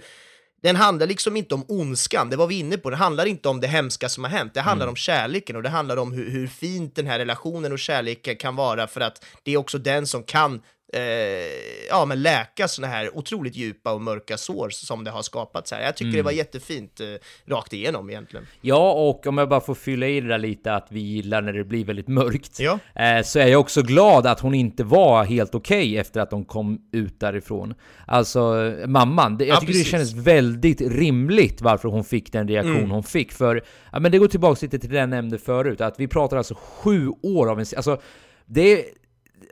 den 0.63 0.77
handlar 0.77 1.07
liksom 1.07 1.37
inte 1.37 1.55
om 1.55 1.65
ondskan, 1.69 2.31
det 2.31 2.37
var 2.37 2.47
vi 2.47 2.59
inne 2.59 2.77
på, 2.77 2.91
den 2.91 2.99
handlar 2.99 3.27
inte 3.27 3.49
om 3.49 3.61
det 3.61 3.67
hemska 3.67 4.09
som 4.09 4.25
har 4.25 4.31
hänt, 4.31 4.55
det 4.55 4.61
handlar 4.61 4.87
om 4.87 4.97
kärleken 4.97 5.57
och 5.57 5.63
det 5.63 5.69
handlar 5.69 5.97
om 5.97 6.13
hur, 6.13 6.31
hur 6.31 6.47
fint 6.47 6.97
den 6.97 7.07
här 7.07 7.19
relationen 7.19 7.73
och 7.73 7.79
kärleken 7.79 8.37
kan 8.37 8.57
vara 8.57 8.87
för 8.87 9.01
att 9.01 9.25
det 9.43 9.53
är 9.53 9.57
också 9.57 9.79
den 9.79 10.07
som 10.07 10.23
kan 10.23 10.61
eh, 10.93 11.01
ja, 11.89 12.05
men 12.05 12.23
läka 12.23 12.69
såna 12.69 12.87
här 12.89 13.17
otroligt 13.19 13.57
djupa 13.57 13.93
och 13.93 14.01
mörka 14.03 14.37
sår 14.39 14.71
som 14.71 15.05
det 15.05 15.11
har 15.11 15.23
skapats 15.23 15.73
här. 15.73 15.81
Jag 15.83 15.97
tycker 15.97 16.17
det 16.17 16.23
var 16.23 16.31
jättefint 16.33 17.01
eh, 17.01 17.07
rakt 17.55 17.73
igenom 17.73 18.11
egentligen. 18.11 18.47
Ja, 18.61 18.93
och 18.93 19.27
om 19.27 19.39
jag 19.39 19.49
bara 19.49 19.61
får 19.61 19.75
fylla 19.75 20.07
i 20.07 20.21
det 20.21 20.29
där 20.29 20.39
lite 20.39 20.75
att 20.75 20.87
vi 20.91 21.01
gillar 21.01 21.43
när 21.43 21.53
det 21.53 21.65
blir 21.65 21.85
väldigt 21.85 22.09
mörkt. 22.09 22.61
Ja. 22.61 22.79
Eh, 22.95 23.23
så 23.23 23.39
är 23.39 23.47
jag 23.47 23.61
också 23.61 23.83
glad 23.83 24.27
att 24.27 24.41
hon 24.41 24.55
inte 24.55 24.85
var 24.85 25.25
helt 25.25 25.55
okej 25.55 25.99
efter 25.99 26.21
att 26.21 26.31
de 26.31 26.45
kom 26.45 26.79
ut 26.93 27.21
därifrån. 27.21 27.75
Alltså, 28.07 28.73
mamman. 28.87 29.39
Det, 29.39 29.45
jag 29.45 29.55
Ja, 29.57 29.61
tycker 29.61 29.73
precis. 29.73 29.87
det 29.87 29.91
kändes 29.91 30.13
väldigt 30.15 30.81
rimligt 30.81 31.61
varför 31.61 31.89
hon 31.89 32.05
fick 32.05 32.33
den 32.33 32.49
reaktion 32.49 32.77
Mm. 32.79 32.91
hon 32.91 33.03
fick. 33.03 33.33
För, 33.33 33.63
ja 33.93 33.99
men 34.01 34.13
det 34.13 34.19
går 34.19 34.29
tillbaka 34.29 34.59
lite 34.63 34.79
till 34.79 34.91
det 34.91 34.99
jag 34.99 35.09
nämnde 35.09 35.39
förut, 35.39 35.81
att 35.81 36.01
vi 36.01 36.09
pratar 36.09 36.37
alltså 36.37 36.55
sju 36.55 37.09
år 37.23 37.51
av 37.51 37.61
en... 37.61 37.67
Alltså, 37.77 38.01
det 38.47 38.73
är 38.73 38.85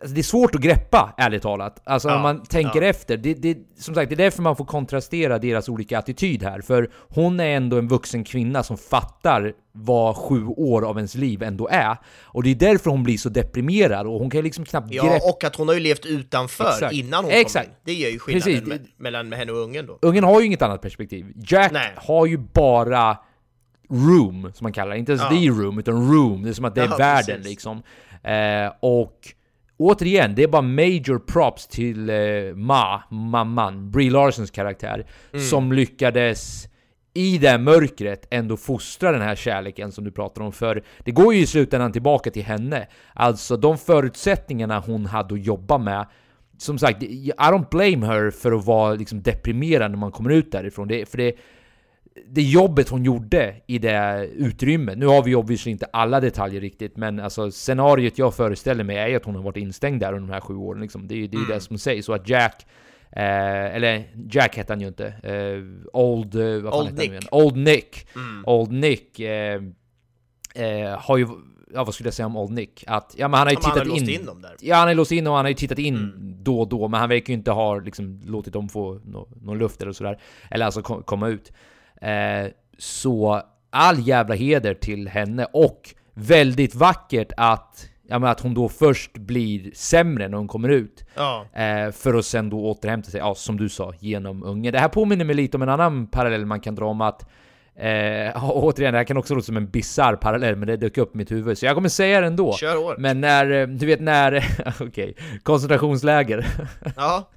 Alltså 0.01 0.15
det 0.15 0.21
är 0.21 0.23
svårt 0.23 0.55
att 0.55 0.61
greppa, 0.61 1.15
ärligt 1.17 1.43
talat. 1.43 1.83
Alltså 1.85 2.09
Ja, 2.09 2.17
om 2.17 2.23
man 2.23 2.43
tänker 2.43 2.83
ja. 2.83 2.89
efter. 2.89 3.17
Det, 3.17 3.35
det, 3.35 3.59
som 3.79 3.95
sagt, 3.95 4.09
det 4.09 4.15
är 4.15 4.17
därför 4.17 4.43
man 4.43 4.57
får 4.57 4.65
kontrastera 4.65 5.39
deras 5.39 5.69
olika 5.69 5.99
attityd 5.99 6.43
här. 6.43 6.61
För 6.61 6.91
hon 7.09 7.41
är 7.41 7.57
ändå 7.57 7.79
en 7.79 7.89
vuxen 7.89 8.25
kvinna 8.25 8.63
som 8.63 8.77
fattar 8.77 9.53
vad 9.73 10.17
sju 10.17 10.47
år 10.47 10.89
av 10.89 10.97
ens 10.97 11.15
liv 11.15 11.43
ändå 11.43 11.69
är. 11.69 11.97
Och 12.25 12.43
det 12.43 12.51
är 12.51 12.55
därför 12.55 12.91
hon 12.91 13.03
blir 13.03 13.19
så 13.19 13.29
deprimerad 13.29 14.07
och 14.07 14.19
hon 14.19 14.31
kan 14.31 14.43
liksom 14.45 14.65
knappt 14.65 14.89
Ja, 14.91 15.03
greppa... 15.05 15.29
och 15.29 15.45
att 15.45 15.57
hon 15.57 15.69
har 15.69 15.75
ju 15.75 15.81
levt 15.81 16.07
utanför 16.07 16.69
Exakt. 16.69 16.95
innan 16.95 17.25
hon 17.25 17.33
Exakt. 17.33 17.67
kom 17.67 17.73
in. 17.73 17.79
Det 17.85 17.93
gör 17.93 18.11
ju 18.11 18.19
skillnaden 18.19 18.53
Precis, 18.55 18.69
det- 18.69 18.75
me- 18.89 18.89
mellan 19.03 19.33
henne 19.33 19.53
och 19.53 19.59
ungen 19.59 19.87
då. 19.87 19.99
Ungen 20.03 20.25
har 20.25 20.41
ju 20.41 20.47
inget 20.47 20.63
annat 20.63 20.83
perspektiv. 20.83 21.27
Jack 21.37 21.73
Nej. 21.73 21.93
har 21.97 22.27
ju 22.27 22.39
bara 22.39 23.17
room, 23.91 24.51
som 24.55 24.65
man 24.65 24.73
kallar 24.73 24.93
det. 24.93 24.99
Inte 24.99 25.13
ens 25.13 25.23
Ja. 25.23 25.29
the 25.31 25.49
room, 25.49 25.79
utan 25.79 26.13
room. 26.13 26.43
Det 26.43 26.49
är 26.49 26.53
som 26.53 26.65
att 26.65 26.75
det 26.75 26.81
är 26.81 26.89
Ja, 26.89 26.97
världen 26.97 27.37
precis. 27.37 27.51
liksom. 27.51 27.83
Eh, 28.23 28.73
och 28.81 29.19
återigen, 29.77 30.35
det 30.35 30.43
är 30.43 30.49
bara 30.49 30.63
major 30.63 31.19
props 31.19 31.67
till 31.67 32.11
eh, 32.11 32.17
Ma, 32.55 33.03
mamman, 33.11 33.91
Brie 33.91 34.11
Larsons 34.11 34.51
karaktär, 34.51 35.07
Mm. 35.33 35.45
som 35.47 35.73
lyckades 35.73 36.69
i 37.15 37.39
det 37.39 37.59
mörkret 37.59 38.27
ändå 38.31 38.57
fostra 38.57 39.13
den 39.13 39.23
här 39.23 39.35
kärleken 39.35 39.93
som 39.93 40.05
du 40.05 40.11
pratar 40.11 40.43
om. 40.43 40.53
För 40.53 40.83
det 40.99 41.11
går 41.11 41.35
ju 41.35 41.41
i 41.41 41.47
slutändan 41.47 41.93
tillbaka 41.93 42.31
till 42.31 42.45
henne. 42.45 42.87
Alltså 43.15 43.57
de 43.57 43.79
förutsättningarna 43.79 44.79
hon 44.79 45.07
hade 45.07 45.35
att 45.35 45.45
jobba 45.47 45.79
med 45.79 46.07
som 46.59 46.79
sagt, 46.79 47.03
I 47.03 47.33
don't 47.39 47.69
blame 47.71 48.07
her 48.07 48.31
för 48.31 48.53
att 48.53 48.65
vara 48.65 48.95
liksom 48.95 49.23
deprimerad 49.23 49.91
när 49.91 49.99
man 49.99 50.13
kommer 50.13 50.31
ut 50.31 50.53
därifrån. 50.53 50.89
Det, 50.89 51.09
för 51.09 51.19
det, 51.19 51.33
det 52.29 52.43
jobbet 52.43 52.89
hon 52.89 53.05
gjorde 53.05 53.55
i 53.67 53.79
det 53.79 54.29
utrymmet, 54.37 54.99
nu 54.99 55.07
har 55.07 55.23
vi 55.23 55.35
obviously 55.35 55.73
inte 55.73 55.87
alla 55.93 56.21
detaljer 56.21 56.61
riktigt, 56.61 56.97
men 56.97 57.21
alltså 57.21 57.51
scenariot 57.51 58.19
jag 58.19 58.35
föreställer 58.35 58.85
mig 58.85 58.97
är 58.97 59.17
att 59.17 59.25
hon 59.25 59.35
har 59.35 59.43
varit 59.43 59.57
instängd 59.57 60.01
där 60.01 60.13
under 60.13 60.29
de 60.29 60.33
här 60.35 60.41
sju 60.41 60.55
åren. 60.55 60.81
Liksom. 60.83 61.09
Det 61.09 61.15
är 61.15 61.19
ju 61.19 61.27
det, 61.27 61.37
ju 61.37 61.45
det 61.45 61.61
som 61.61 61.79
sägs. 61.79 62.07
Så 62.07 62.13
att 62.13 62.29
Jack, 62.29 62.67
eh, 63.13 63.75
eller 63.77 64.05
Jack 64.31 64.57
hette 64.57 64.73
han 64.73 64.81
ju 64.81 64.87
inte, 64.89 65.07
eh, 65.07 65.97
Old... 65.97 66.35
Eh, 66.35 66.59
vad 66.63 66.75
Old 66.87 66.99
Nick. 66.99 67.11
igen? 67.11 67.23
Old 67.31 67.57
Nick. 67.57 68.07
Old 68.45 68.73
Nick 68.73 69.21
eh, 69.21 69.63
eh, 70.55 70.99
har 70.99 71.17
ju... 71.17 71.27
Ja, 71.75 71.85
vad 71.85 71.95
skulle 71.95 72.07
jag 72.07 72.15
säga 72.15 72.27
om 72.27 72.37
Old 72.37 72.53
Nick? 72.53 72.85
Att, 72.87 73.15
ja 73.19 73.29
men 73.29 73.39
han 73.39 73.47
har 73.47 73.53
ju 73.53 73.59
Ja, 73.63 73.69
men 73.69 73.71
han 73.79 73.87
tittat 73.87 74.03
har 74.03 74.09
in... 74.15 74.21
in 74.21 74.27
dem 74.27 74.43
där. 74.43 74.57
Ja, 74.61 74.77
han 74.77 74.89
har 74.89 74.95
låst 74.95 75.13
in 75.13 75.27
och 75.27 75.35
han 75.35 75.45
har 75.45 75.51
ju 75.51 75.55
tittat 75.55 75.79
in 75.79 75.97
Mm. 75.97 76.37
då 76.43 76.61
och 76.61 76.69
då, 76.69 76.89
men 76.89 77.01
han 77.01 77.09
verkar 77.09 77.29
ju 77.29 77.35
inte 77.35 77.51
ha 77.51 77.79
liksom, 77.79 78.21
låtit 78.27 78.53
dem 78.53 78.69
få 78.69 79.01
nå- 79.05 79.29
någon 79.43 79.59
luft 79.59 79.83
eller 79.83 79.93
sådär. 79.93 80.19
Eller 80.51 80.65
alltså 80.67 80.83
kom, 80.83 81.03
komma 81.03 81.29
ut. 81.29 81.53
Eh, 82.01 82.51
så 82.79 83.43
all 83.71 84.09
jävla 84.09 84.35
heder 84.35 84.75
till 84.75 85.09
henne 85.09 85.47
och 85.53 85.95
väldigt 86.15 86.75
vackert 86.75 87.33
att, 87.37 87.89
ja, 88.09 88.19
men 88.19 88.31
att 88.31 88.41
hon 88.41 88.55
då 88.55 88.69
först 88.69 89.19
blir 89.19 89.71
sämre 89.75 90.29
när 90.29 90.37
hon 90.37 90.49
kommer 90.49 90.69
ut. 90.69 91.05
Ja. 91.15 91.47
Eh, 91.53 91.93
för 91.93 92.15
att 92.15 92.25
sen 92.25 92.51
då 92.51 92.65
återhämta 92.65 93.11
sig, 93.11 93.21
ja, 93.21 93.35
som 93.35 93.57
du 93.57 93.69
sa, 93.69 93.93
genom 94.01 94.43
ungen. 94.43 94.73
Det 94.73 94.79
här 94.79 94.89
påminner 94.89 95.25
mig 95.25 95.37
lite 95.37 95.57
om 95.57 95.63
en 95.63 95.69
annan 95.69 96.07
parallell 96.07 96.47
man 96.47 96.61
kan 96.61 96.75
dra 96.75 96.87
om 96.87 97.01
att 97.01 97.29
Eh, 97.79 98.45
återigen, 98.51 98.93
det 98.93 98.99
här 98.99 99.05
kan 99.05 99.17
också 99.17 99.35
låta 99.35 99.45
som 99.45 99.57
en 99.57 99.71
bizarr 99.71 100.17
parallell, 100.17 100.57
men 100.57 100.69
det 100.69 100.77
dök 100.77 100.99
upp 100.99 101.15
i 101.15 101.19
mitt 101.19 101.31
huvud, 101.31 101.59
så 101.59 101.67
jag 101.67 101.75
kommer 101.75 101.89
säga 101.89 102.21
det 102.21 102.27
ändå. 102.27 102.53
Kör 102.53 102.77
hårt. 102.77 102.99
Men 102.99 103.21
när, 103.21 103.51
eh, 103.51 103.67
du 103.67 103.87
vet 103.87 104.01
när, 104.01 104.45
okej, 104.81 105.15
koncentrationsläger. 105.43 106.47
Ja, 106.97 107.31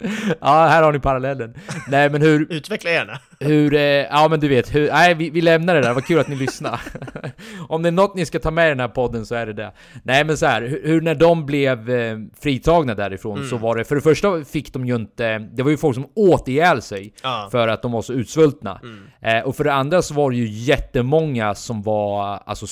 ja, 0.40 0.66
här 0.66 0.82
har 0.82 0.92
ni 0.92 0.98
parallellen. 0.98 1.54
Nej 1.88 2.10
men 2.10 2.22
hur, 2.22 2.46
utveckla 2.52 2.90
gärna. 2.90 3.18
hur, 3.40 3.74
eh, 3.74 3.80
ja 3.82 4.26
men 4.30 4.40
du 4.40 4.48
vet, 4.48 4.74
hur, 4.74 4.88
nej 4.90 5.14
vi, 5.14 5.30
vi 5.30 5.40
lämnar 5.40 5.74
det 5.74 5.80
där, 5.80 5.94
vad 5.94 6.04
kul 6.06 6.18
att 6.18 6.28
ni 6.28 6.36
lyssnar. 6.36 6.80
Om 7.68 7.82
det 7.82 7.88
är 7.88 7.92
något 7.92 8.14
ni 8.14 8.26
ska 8.26 8.38
ta 8.38 8.50
med 8.50 8.66
i 8.66 8.68
den 8.68 8.80
här 8.80 8.88
podden 8.88 9.26
så 9.26 9.34
är 9.34 9.46
det 9.46 9.52
det. 9.52 9.72
Nej 10.02 10.24
men 10.24 10.36
så 10.36 10.46
här, 10.46 10.62
hur, 10.62 10.82
hur 10.84 11.00
när 11.00 11.14
de 11.14 11.46
blev 11.46 11.90
eh, 11.90 12.18
fritagna 12.40 12.94
därifrån 12.94 13.44
så 13.50 13.56
var 13.56 13.76
det, 13.76 13.84
för 13.84 13.94
det 13.94 14.00
första 14.00 14.44
fick 14.44 14.72
de 14.72 14.86
ju 14.86 14.94
inte, 14.96 15.38
det 15.38 15.62
var 15.62 15.70
ju 15.70 15.76
folk 15.76 15.94
som 15.94 16.06
åt 16.14 16.48
ihjäl 16.48 16.82
sig 16.82 17.12
Ja. 17.22 17.48
för 17.52 17.68
att 17.68 17.82
de 17.82 17.92
var 17.92 18.02
så 18.02 18.12
utsvultna. 18.12 18.80
Eh, 19.22 19.40
och 19.40 19.56
för 19.56 19.64
det 19.64 19.72
andra 19.72 20.02
så 20.02 20.14
var 20.14 20.30
det 20.30 20.36
ju 20.36 20.46
jättemånga 20.48 21.54
som 21.54 21.82
var 21.82 22.42
alltså 22.46 22.66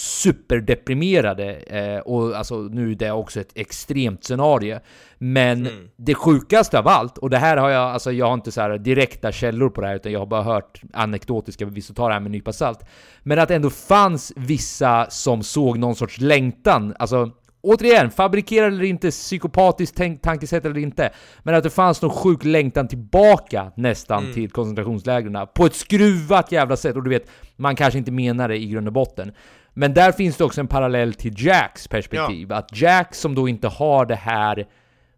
superdeprimerade, 0.61 1.55
eh, 1.55 1.99
och 1.99 2.37
alltså 2.37 2.55
nu 2.57 2.91
är 2.91 2.95
det 2.95 3.11
också 3.11 3.41
ett 3.41 3.53
extremt 3.55 4.25
scenario. 4.25 4.79
Men 5.19 5.69
det 5.97 6.15
sjukaste 6.15 6.79
av 6.79 6.89
allt, 6.89 7.19
och 7.19 7.31
det 7.31 7.39
här 7.39 7.57
har 7.57 7.71
jag, 7.71 7.83
alltså 7.83 8.13
jag 8.13 8.27
har 8.27 8.35
inte 8.35 8.53
så 8.53 8.61
här 8.61 8.79
direkta 8.79 9.33
källor 9.33 9.69
på 9.69 9.81
det 9.81 9.87
här, 9.87 9.95
utan 9.95 10.13
jag 10.13 10.19
har 10.19 10.27
bara 10.27 10.43
hört 10.43 10.81
anekdotiska 10.93 11.67
bevis 11.67 11.91
och 11.91 11.97
tar 11.97 12.09
det 12.09 12.15
här 12.15 12.21
med 12.21 12.27
en 12.27 12.33
nypa 12.33 12.53
salt. 12.53 12.85
Men 13.23 13.39
att 13.39 13.49
det 13.49 13.55
ändå 13.55 13.71
fanns 13.71 14.33
vissa 14.37 15.07
som 15.11 15.43
såg 15.43 15.79
någon 15.79 15.97
sorts 15.97 16.21
längtan, 16.21 16.95
alltså 16.99 17.31
Återigen, 17.67 18.11
fabrikerad 18.11 18.73
eller 18.73 18.85
inte, 18.85 19.11
psykopatiskt 19.11 19.97
tänk, 19.97 20.23
tankesätt 20.23 20.65
eller 20.65 20.79
inte, 20.79 21.11
men 21.43 21.55
att 21.55 21.63
det 21.63 21.71
fanns 21.71 22.03
någon 22.03 22.11
sjuk 22.11 22.45
längtan 22.45 22.89
tillbaka 22.89 23.73
nästan 23.77 24.33
till 24.33 24.51
koncentrationslägren 24.51 25.47
på 25.55 25.67
ett 25.67 25.75
skruvat 25.75 26.53
jävla 26.53 26.77
sätt. 26.77 26.97
Och 26.97 27.03
du 27.03 27.11
vet, 27.11 27.31
man 27.57 27.77
kanske 27.77 27.99
inte 27.99 28.13
menar 28.13 28.49
det 28.49 28.57
i 28.57 28.67
grund 28.67 28.87
och 28.87 28.93
botten. 28.93 29.33
Men 29.75 29.95
där 29.95 30.13
finns 30.13 30.37
det 30.37 30.45
också 30.45 30.61
en 30.61 30.69
parallell 30.69 31.15
till 31.15 31.47
Jacks 31.47 31.89
perspektiv. 31.89 32.53
Att 32.53 32.81
Jack 32.81 33.15
som 33.15 33.35
då 33.35 33.49
inte 33.49 33.69
har 33.69 34.07
det 34.07 34.15
här, 34.15 34.67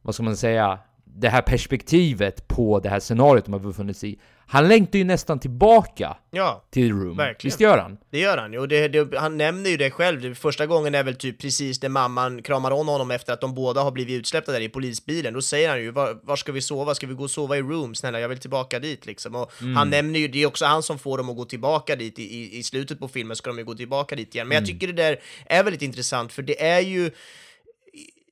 vad 0.02 0.14
ska 0.14 0.24
man 0.24 0.37
säga, 0.37 0.78
det 1.04 1.28
här 1.28 1.42
perspektivet 1.42 2.48
på 2.48 2.80
det 2.80 2.88
här 2.88 3.00
scenariot 3.00 3.44
de 3.44 3.52
har 3.52 3.61
befunnit 3.61 3.96
sig 3.96 4.12
i. 4.12 4.18
Han 4.50 4.68
längtar 4.68 4.98
ju 4.98 5.04
nästan 5.04 5.40
tillbaka 5.40 6.16
Ja, 6.30 6.64
till 6.70 6.92
Room. 6.92 7.16
Verkligen. 7.16 7.48
Visst 7.48 7.61
gör 7.61 7.78
han? 7.78 7.98
det 8.11 8.18
gör 8.18 8.38
han 8.38 8.52
ju. 8.52 8.58
Och 8.58 8.68
det, 8.68 8.88
det, 8.88 9.18
han 9.18 9.37
nämner 9.37 9.70
ju 9.70 9.76
det 9.76 9.90
själv. 9.90 10.34
Första 10.34 10.66
gången 10.66 10.94
är 10.94 11.04
väl 11.04 11.14
typ 11.14 11.40
precis 11.40 11.82
när 11.82 11.88
mamman 11.88 12.42
kramar 12.42 12.70
om 12.70 12.88
honom 12.88 13.11
efter 13.11 13.32
att 13.32 13.40
de 13.40 13.54
båda 13.54 13.82
har 13.82 13.90
blivit 13.90 14.20
utsläppta 14.20 14.52
där 14.52 14.61
i 14.61 14.68
polisbilen. 14.68 15.34
Då 15.34 15.42
säger 15.42 15.68
han 15.68 15.80
ju, 15.80 15.90
var, 15.90 16.18
var 16.22 16.37
ska 16.37 16.52
vi 16.52 16.61
sova? 16.61 16.94
Ska 16.94 17.06
vi 17.06 17.14
gå 17.14 17.22
och 17.22 17.30
sova 17.30 17.56
i 17.56 17.62
room? 17.62 17.94
Snälla, 17.94 18.20
jag 18.20 18.28
vill 18.28 18.38
tillbaka 18.38 18.78
dit 18.78 19.06
liksom. 19.06 19.34
Och 19.34 19.52
han 19.76 19.90
nämner 19.90 20.20
ju, 20.20 20.28
det 20.28 20.42
är 20.42 20.46
också 20.46 20.64
han 20.64 20.82
som 20.82 20.98
får 20.98 21.18
dem 21.18 21.30
att 21.30 21.37
gå 21.37 21.44
tillbaka 21.44 21.96
dit. 21.96 22.18
I, 22.18 22.22
i, 22.22 22.58
I 22.58 22.62
slutet 22.62 22.98
på 22.98 23.08
filmen 23.08 23.37
ska 23.37 23.50
de 23.50 23.58
ju 23.58 23.64
gå 23.64 23.74
tillbaka 23.74 24.16
dit 24.16 24.34
igen. 24.34 24.48
Men 24.48 24.54
jag 24.54 24.66
tycker 24.66 24.87
det 24.87 24.92
där 24.92 25.20
är 25.46 25.64
väldigt 25.64 25.82
intressant, 25.82 26.32
för 26.32 26.42
det 26.42 26.62
är 26.66 26.80
ju 26.80 27.11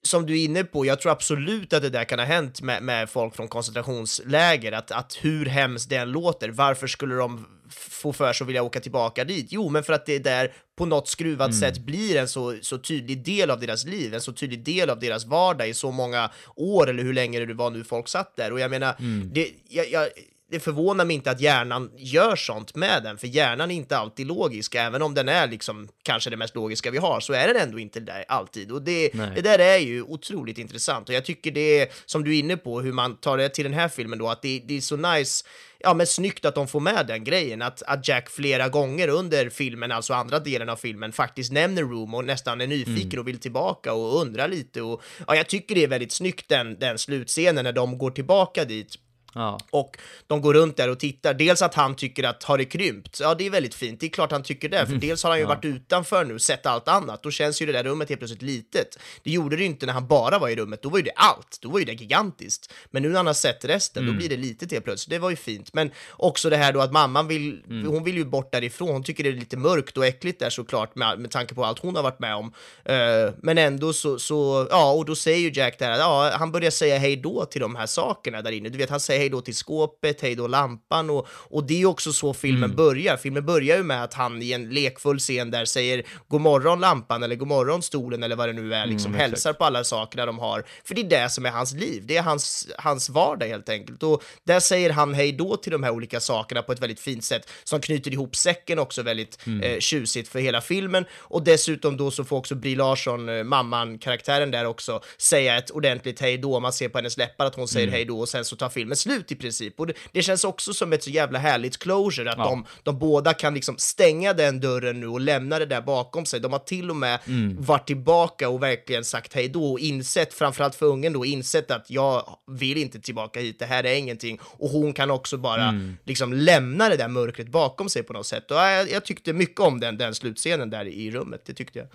som 0.07 0.27
du 0.27 0.41
är 0.41 0.45
inne 0.45 0.65
på, 0.65 0.87
jag 0.87 1.01
tror 1.01 1.13
absolut 1.13 1.73
att 1.73 1.83
det 1.83 1.91
där 1.91 2.05
kan 2.05 2.19
ha 2.19 2.27
hänt 2.27 2.63
med, 2.63 2.83
med 2.83 3.11
folk 3.11 3.37
från 3.37 3.49
koncentrationsläger, 3.49 4.73
att, 4.73 4.91
att 4.91 5.19
hur 5.21 5.47
hemskt 5.47 5.91
det 5.91 5.97
än 5.97 6.11
låter, 6.11 6.49
varför 6.49 6.87
skulle 6.87 7.15
de 7.15 7.47
få 7.71 8.13
för 8.13 8.33
sig 8.33 8.45
att 8.45 8.49
vilja 8.49 8.63
åka 8.63 8.81
tillbaka 8.81 9.25
dit? 9.25 9.47
Jo, 9.51 9.69
men 9.69 9.83
för 9.83 9.93
att 9.93 10.07
det 10.07 10.19
där 10.19 10.53
på 10.79 10.87
något 10.87 11.09
skruvat 11.09 11.55
sätt 11.55 11.79
blir 11.79 12.17
en 12.17 12.29
så, 12.29 12.57
så 12.63 12.79
tydlig 12.79 13.25
del 13.25 13.51
av 13.51 13.61
deras 13.61 13.85
liv, 13.85 14.15
en 14.15 14.21
så 14.21 14.33
tydlig 14.33 14.65
del 14.65 14.91
av 14.91 14.99
deras 15.01 15.25
vardag 15.25 15.69
i 15.69 15.75
så 15.75 15.91
många 15.91 16.31
år, 16.57 16.91
eller 16.91 17.03
hur 17.03 17.13
länge 17.13 17.45
det 17.45 17.55
var 17.55 17.71
nu 17.71 17.85
folk 17.85 18.09
satt 18.09 18.37
där. 18.37 18.53
Och 18.53 18.61
jag 18.61 18.71
menar, 18.71 18.95
det, 19.33 19.51
jag, 19.69 19.91
jag, 19.91 20.09
det 20.51 20.61
förvånar 20.61 21.05
mig 21.05 21.17
inte 21.17 21.31
att 21.31 21.41
hjärnan 21.41 21.91
gör 21.97 22.37
sånt 22.37 22.75
med 22.75 23.03
den, 23.03 23.19
för 23.19 23.27
hjärnan 23.27 23.71
är 23.71 23.75
inte 23.75 23.99
alltid 23.99 24.27
logisk, 24.27 24.75
även 24.75 25.03
om 25.03 25.15
den 25.15 25.29
är 25.29 25.47
liksom 25.47 25.89
kanske 26.03 26.31
det 26.31 26.37
mest 26.37 26.55
logiska 26.55 26.91
vi 26.91 26.99
har, 26.99 27.21
så 27.21 27.33
är 27.33 27.49
den 27.49 27.57
ändå 27.57 27.79
inte 27.79 28.01
där 28.01 28.25
alltid. 28.29 28.73
Och 28.73 28.83
det, 28.83 29.15
Nej. 29.15 29.31
det 29.35 29.43
där 29.43 29.59
är 29.59 29.79
ju 29.79 30.03
otroligt 30.03 30.59
intressant, 30.59 31.09
och 31.09 31.15
jag 31.15 31.25
tycker 31.25 31.51
det 31.51 31.81
är, 31.81 31.89
som 32.07 32.25
du 32.25 32.35
är 32.35 32.39
inne 32.39 32.57
på, 32.57 32.81
hur 32.81 32.93
man 32.93 33.17
tar 33.17 33.39
det 33.39 33.49
till 33.49 33.65
den 33.65 33.75
här 33.75 33.89
filmen 33.89 34.19
då, 34.19 34.29
att 34.29 34.43
det, 34.43 34.63
det 34.65 34.77
är 34.77 34.81
så 34.81 34.97
nice, 34.97 35.45
ja 35.79 35.95
men 35.95 36.07
snyggt 36.07 36.45
att 36.45 36.55
de 36.55 36.69
får 36.69 36.81
med 36.81 37.07
den 37.07 37.25
grejen, 37.25 37.63
att, 37.63 37.83
att 37.83 38.09
Jack 38.09 38.31
flera 38.31 38.69
gånger 38.69 39.09
under 39.09 39.51
filmen, 39.51 39.93
alltså 39.93 40.15
andra 40.15 40.39
delen 40.39 40.69
av 40.69 40.77
filmen, 40.77 41.13
faktiskt 41.13 41.53
nämner 41.53 41.83
Room 41.83 42.15
och 42.15 42.25
nästan 42.25 42.61
är 42.61 42.67
nyfiken 42.67 43.21
och 43.21 43.29
vill 43.29 43.39
tillbaka 43.39 43.93
och 43.93 44.21
undrar 44.21 44.49
lite. 44.49 44.83
Och 44.83 45.03
ja, 45.27 45.37
jag 45.37 45.49
tycker 45.49 45.75
det 45.75 45.85
är 45.85 45.89
väldigt 45.89 46.13
snyggt 46.13 46.49
den, 46.49 46.79
den 46.79 46.99
slutscenen 46.99 47.65
när 47.65 47.73
de 47.73 47.99
går 47.99 48.11
tillbaka 48.11 48.65
dit 48.65 48.97
Ja. 49.37 49.59
och 49.71 49.97
de 50.27 50.41
går 50.41 50.55
runt 50.55 50.77
där 50.77 50.91
och 50.91 50.99
tittar. 50.99 51.35
Dels 51.35 51.63
att 51.63 51.75
han 51.75 51.95
tycker 51.95 52.25
att 52.25 52.45
har 52.45 52.59
det 52.59 52.65
krympt? 52.65 53.19
Ja, 53.21 53.35
det 53.35 53.47
är 53.47 53.51
väldigt 53.51 53.75
fint. 53.75 54.01
Det 54.01 54.07
är 54.07 54.11
klart 54.11 54.33
han 54.33 54.43
tycker 54.43 54.69
det, 54.69 54.87
för 54.87 54.95
dels 54.95 55.23
har 55.23 55.31
han 55.31 55.39
ju 55.39 55.45
varit 55.45 55.65
utanför 55.65 56.25
nu 56.25 56.39
sett 56.39 56.67
allt 56.67 56.89
annat. 56.89 57.23
Då 57.23 57.31
känns 57.31 57.63
ju 57.63 57.67
det 57.67 57.73
där 57.73 57.85
rummet 57.85 58.09
helt 58.09 58.21
plötsligt 58.21 58.43
litet. 58.43 58.99
Det 59.23 59.31
gjorde 59.31 59.57
det 59.57 59.63
ju 59.63 59.67
inte 59.67 59.87
när 59.87 59.93
han 59.93 60.07
bara 60.07 60.39
var 60.39 60.49
i 60.49 60.57
rummet. 60.57 60.83
Då 60.83 60.89
var 60.89 60.99
ju 60.99 61.05
det 61.05 61.13
allt. 61.17 61.59
Då 61.61 61.69
var 61.69 61.79
ju 61.79 61.85
det 61.85 61.93
gigantiskt. 61.93 62.73
Men 62.91 63.03
nu 63.03 63.09
när 63.09 63.17
han 63.17 63.27
har 63.27 63.35
sett 63.35 63.65
resten, 63.65 64.07
då 64.07 64.13
blir 64.13 64.29
det 64.29 64.37
litet 64.37 64.73
helt 64.73 64.85
plötsligt. 64.85 65.11
Det 65.11 65.19
var 65.19 65.31
ju 65.31 65.37
fint. 65.37 65.75
Men 65.75 65.91
också 66.11 66.51
det 66.51 66.57
här 66.57 66.73
då 66.73 66.81
att 66.81 66.93
mamman 66.93 67.29
vill, 67.29 67.63
hon 67.69 68.05
vill 68.05 68.17
ju 68.17 68.25
bort 68.25 68.53
därifrån. 68.53 68.89
Hon 68.89 69.03
tycker 69.03 69.25
det 69.25 69.31
är 69.31 69.33
lite 69.33 69.57
mörkt 69.57 69.97
och 69.97 70.07
äckligt 70.07 70.41
där 70.41 70.51
såklart 70.51 70.95
med, 70.95 71.19
med 71.19 71.31
tanke 71.31 71.55
på 71.55 71.65
allt 71.65 71.79
hon 71.79 71.97
har 71.97 72.03
varit 72.03 72.19
med 72.19 72.35
om. 72.35 72.53
Eh, 72.85 73.35
men 73.43 73.59
ändå 73.59 73.93
så, 73.93 74.19
så, 74.19 74.67
ja, 74.71 74.93
och 74.93 75.05
då 75.05 75.15
säger 75.15 75.39
ju 75.39 75.51
Jack 75.55 75.79
där 75.79 75.99
ja, 75.99 76.33
han 76.35 76.53
börjar 76.53 76.71
säga 76.71 76.99
hej 76.99 77.17
då 77.17 77.45
till 77.45 77.61
de 77.61 77.77
här 77.77 77.87
sakerna 77.87 78.43
där 78.43 78.53
inne. 78.53 78.69
Du 78.69 78.79
vet, 78.79 78.91
han 78.91 79.01
säger 79.01 79.26
hej 79.27 79.31
då 79.31 79.41
till 79.41 79.55
skåpet, 79.55 80.21
hej 80.21 80.35
då 80.35 80.47
lampan 80.47 81.11
och, 81.11 81.27
och 81.31 81.65
det 81.65 81.83
är 81.83 81.87
också 81.87 82.13
så 82.13 82.35
filmen 82.35 82.77
börjar. 82.77 83.17
Filmen 83.17 83.47
börjar 83.47 83.77
ju 83.77 83.83
med 83.83 84.05
att 84.05 84.15
han 84.15 84.43
i 84.43 84.53
en 84.53 84.69
lekfull 84.69 85.19
scen 85.19 85.51
där 85.51 85.65
säger 85.65 86.07
god 86.29 86.41
morgon 86.41 86.81
lampan 86.81 87.23
eller 87.23 87.37
god 87.37 87.49
morgon 87.49 87.83
stolen 87.83 88.23
eller 88.23 88.37
vad 88.37 88.49
det 88.49 88.53
nu 88.53 88.75
är, 88.75 88.87
liksom 88.87 89.15
exakt. 89.15 89.31
hälsar 89.31 89.53
på 89.53 89.65
alla 89.65 89.85
sakerna 89.85 90.27
de 90.27 90.39
har. 90.39 90.65
För 90.85 90.95
det 90.95 91.01
är 91.01 91.23
det 91.23 91.29
som 91.31 91.47
är 91.47 91.51
hans 91.51 91.73
liv, 91.73 92.03
det 92.07 92.17
är 92.17 92.23
hans, 92.23 92.69
hans 92.79 93.11
vardag 93.11 93.47
helt 93.47 93.69
enkelt. 93.69 94.03
Och 94.03 94.23
där 94.45 94.61
säger 94.61 94.91
han 94.91 95.15
hej 95.15 95.33
då 95.33 95.57
till 95.57 95.73
de 95.73 95.83
här 95.83 95.91
olika 95.91 96.21
sakerna 96.21 96.63
på 96.63 96.73
ett 96.73 96.83
väldigt 96.83 97.01
fint 97.01 97.25
sätt 97.25 97.51
som 97.65 97.81
knyter 97.81 98.13
ihop 98.13 98.37
säcken 98.37 98.79
också 98.79 99.03
väldigt 99.03 99.39
eh, 99.63 99.79
tjusigt 99.79 100.29
för 100.29 100.39
hela 100.39 100.61
filmen. 100.61 101.05
Och 101.19 101.43
dessutom 101.43 101.97
då 101.97 102.11
så 102.11 102.25
får 102.25 102.37
också 102.37 102.55
Brie 102.55 102.77
Larsson, 102.77 103.29
eh, 103.29 103.45
mamman, 103.45 103.99
karaktären 103.99 104.51
där 104.51 104.67
också, 104.67 105.01
säga 105.19 105.59
ett 105.59 105.71
ordentligt 105.71 106.21
hej 106.21 106.39
då. 106.39 106.61
Man 106.61 106.73
ser 106.73 106.89
på 106.89 106.99
hennes 106.99 107.17
läppar 107.17 107.47
att 107.47 107.55
hon 107.55 107.69
säger 107.69 107.89
hej 107.89 108.05
då 108.05 108.21
och 108.21 108.29
sen 108.29 108.45
så 108.45 108.57
tar 108.57 108.69
filmen 108.69 108.97
slut 109.07 109.33
i 109.33 109.37
princip. 109.37 109.81
Och 109.81 109.87
det, 109.87 109.93
det 110.13 110.23
känns 110.23 110.45
också 110.45 110.73
som 110.75 110.93
ett 110.93 111.03
så 111.03 111.11
jävla 111.11 111.39
härligt 111.39 111.79
closure 111.79 112.31
att 112.31 112.39
Ja. 112.39 112.45
de, 112.45 112.65
de 112.83 112.99
båda 112.99 113.35
kan 113.35 113.55
liksom 113.55 113.79
stänga 113.79 114.33
den 114.33 114.61
dörren 114.61 115.01
nu 115.01 115.07
och 115.07 115.21
lämna 115.21 115.59
det 115.59 115.67
där 115.67 115.81
bakom 115.81 116.27
sig. 116.27 116.41
De 116.41 116.53
har 116.53 116.59
till 116.59 116.91
och 116.91 116.97
med 116.97 117.19
varit 117.59 117.87
tillbaka 117.87 118.49
och 118.49 118.63
verkligen 118.63 119.05
sagt 119.05 119.35
hej 119.35 119.49
då 119.49 119.73
och 119.73 119.79
insett, 119.81 120.35
framförallt 120.35 120.75
för 120.75 120.87
ungen 120.87 121.13
då, 121.13 121.25
insett 121.25 121.71
att 121.71 121.91
jag 121.91 122.39
vill 122.51 122.77
inte 122.79 123.01
tillbaka 123.01 123.41
hit, 123.41 123.59
det 123.59 123.67
här 123.67 123.85
är 123.85 123.95
ingenting. 123.95 124.39
Och 124.43 124.69
hon 124.71 124.93
kan 124.93 125.11
också 125.11 125.37
bara 125.37 125.75
liksom 126.05 126.33
lämna 126.33 126.89
det 126.89 126.97
där 126.97 127.09
mörkret 127.09 127.49
bakom 127.49 127.89
sig 127.89 128.03
på 128.03 128.13
något 128.13 128.27
sätt. 128.27 128.51
Och 128.51 128.57
jag, 128.57 128.91
jag 128.91 129.05
tyckte 129.05 129.33
mycket 129.33 129.61
om 129.61 129.81
den, 129.81 129.99
den 129.99 130.15
slutscenen 130.15 130.71
där 130.71 130.85
i 130.85 131.11
rummet, 131.11 131.43
det 131.47 131.53
tyckte 131.55 131.79
jag. 131.79 131.89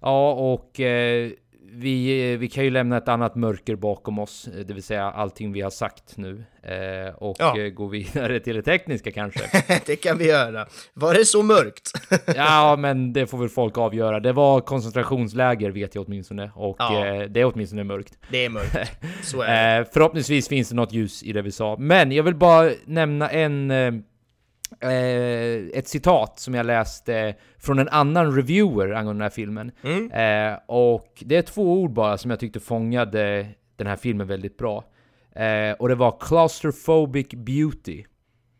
Ja, 0.00 0.32
och 0.32 0.80
eh, 0.80 1.30
vi, 1.72 2.36
vi 2.36 2.48
kan 2.48 2.64
ju 2.64 2.70
lämna 2.70 2.96
ett 2.96 3.08
annat 3.08 3.34
mörker 3.34 3.76
bakom 3.76 4.18
oss, 4.18 4.48
eh, 4.48 4.64
det 4.66 4.74
vill 4.74 4.82
säga 4.82 5.04
allting 5.04 5.52
vi 5.52 5.60
har 5.60 5.70
sagt 5.70 6.16
nu. 6.16 6.44
Eh, 6.62 7.14
och 7.14 7.36
Ja. 7.38 7.58
eh, 7.60 7.68
gå 7.68 7.86
vidare 7.86 8.40
till 8.40 8.56
det 8.56 8.62
tekniska 8.62 9.10
kanske. 9.12 9.40
det 9.86 9.96
kan 9.96 10.18
vi 10.18 10.28
göra. 10.28 10.66
Var 10.94 11.14
det 11.14 11.24
så 11.24 11.42
mörkt? 11.42 11.90
ja, 12.36 12.76
men 12.78 13.12
det 13.12 13.26
får 13.26 13.38
väl 13.38 13.48
folk 13.48 13.78
avgöra. 13.78 14.20
Det 14.20 14.32
var 14.32 14.60
koncentrationsläger 14.60 15.70
vet 15.70 15.94
jag 15.94 16.04
åtminstone, 16.06 16.50
och 16.54 16.76
Ja. 16.78 17.06
eh, 17.06 17.22
det 17.22 17.40
är 17.40 17.44
åtminstone 17.54 17.84
mörkt. 17.84 18.18
det 18.30 18.44
är 18.44 18.48
mörkt. 18.50 18.90
Så 19.22 19.42
är 19.42 19.74
det. 19.76 19.80
Eh, 19.86 19.86
förhoppningsvis 19.92 20.48
finns 20.48 20.68
det 20.68 20.74
något 20.74 20.92
ljus 20.92 21.22
i 21.22 21.32
det 21.32 21.42
vi 21.42 21.52
sa. 21.52 21.76
Men 21.78 22.12
jag 22.12 22.22
vill 22.22 22.34
bara 22.36 22.70
nämna 22.84 23.30
en... 23.30 23.70
Eh, 24.80 24.90
eh, 24.90 25.62
ett 25.72 25.88
citat 25.88 26.38
som 26.38 26.54
jag 26.54 26.66
läste 26.66 27.34
från 27.58 27.78
en 27.78 27.88
annan 27.88 28.36
reviewer 28.36 28.90
angående 28.92 29.12
den 29.18 29.22
här 29.22 29.30
filmen. 29.30 29.72
Mm. 29.82 30.10
Eh, 30.12 30.58
och 30.66 31.22
det 31.26 31.36
är 31.36 31.42
två 31.42 31.72
ord 31.72 31.92
bara 31.92 32.18
som 32.18 32.30
jag 32.30 32.40
tyckte 32.40 32.60
fångade 32.60 33.46
den 33.76 33.86
här 33.86 33.96
filmen 33.96 34.26
väldigt 34.26 34.56
bra. 34.56 34.84
Eh, 35.36 35.72
och 35.72 35.88
det 35.88 35.94
var 35.94 36.16
claustrophobic 36.20 37.28
beauty. 37.28 38.04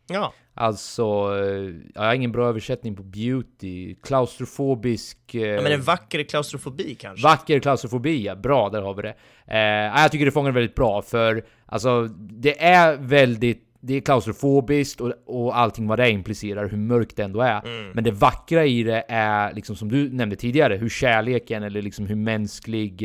Ja. 0.06 0.32
Alltså, 0.56 1.02
eh, 1.02 1.74
jag 1.94 2.02
har 2.02 2.14
ingen 2.14 2.32
bra 2.32 2.48
översättning 2.48 2.96
på 2.96 3.02
beauty. 3.02 3.94
Klaustrofobisk... 3.94 5.34
Eh, 5.34 5.42
ja, 5.42 5.62
men 5.62 5.72
en 5.72 5.82
vacker 5.82 6.22
klaustrofobi 6.22 6.94
kanske? 6.94 7.22
Vacker 7.24 7.58
klaustrofobi, 7.58 8.24
ja. 8.24 8.36
Bra, 8.36 8.68
där 8.68 8.82
har 8.82 8.94
vi 8.94 9.02
det. 9.02 9.14
Eh, 9.46 10.00
jag 10.02 10.12
tycker 10.12 10.24
det 10.24 10.30
fångar 10.30 10.52
väldigt 10.52 10.74
bra, 10.74 11.02
för 11.02 11.44
alltså, 11.66 12.02
det 12.18 12.62
är 12.64 12.96
väldigt 12.96 13.73
det 13.86 13.94
är 13.94 14.00
klaustrofobiskt 14.00 15.00
och, 15.00 15.12
och 15.26 15.58
allting 15.58 15.86
vad 15.86 15.98
det 15.98 16.10
implicerar, 16.10 16.68
hur 16.68 16.76
mörkt 16.78 17.16
det 17.16 17.22
ändå 17.24 17.40
är. 17.40 17.92
Men 17.94 18.04
det 18.04 18.10
vackra 18.10 18.64
i 18.64 18.82
det 18.82 19.04
är, 19.08 19.52
liksom 19.54 19.76
som 19.76 19.88
du 19.88 20.10
nämnde 20.12 20.36
tidigare, 20.36 20.74
hur 20.76 20.88
kärleken 20.88 21.62
eller 21.62 21.82
liksom 21.82 22.06
hur 22.06 22.16
mänsklig 22.16 23.02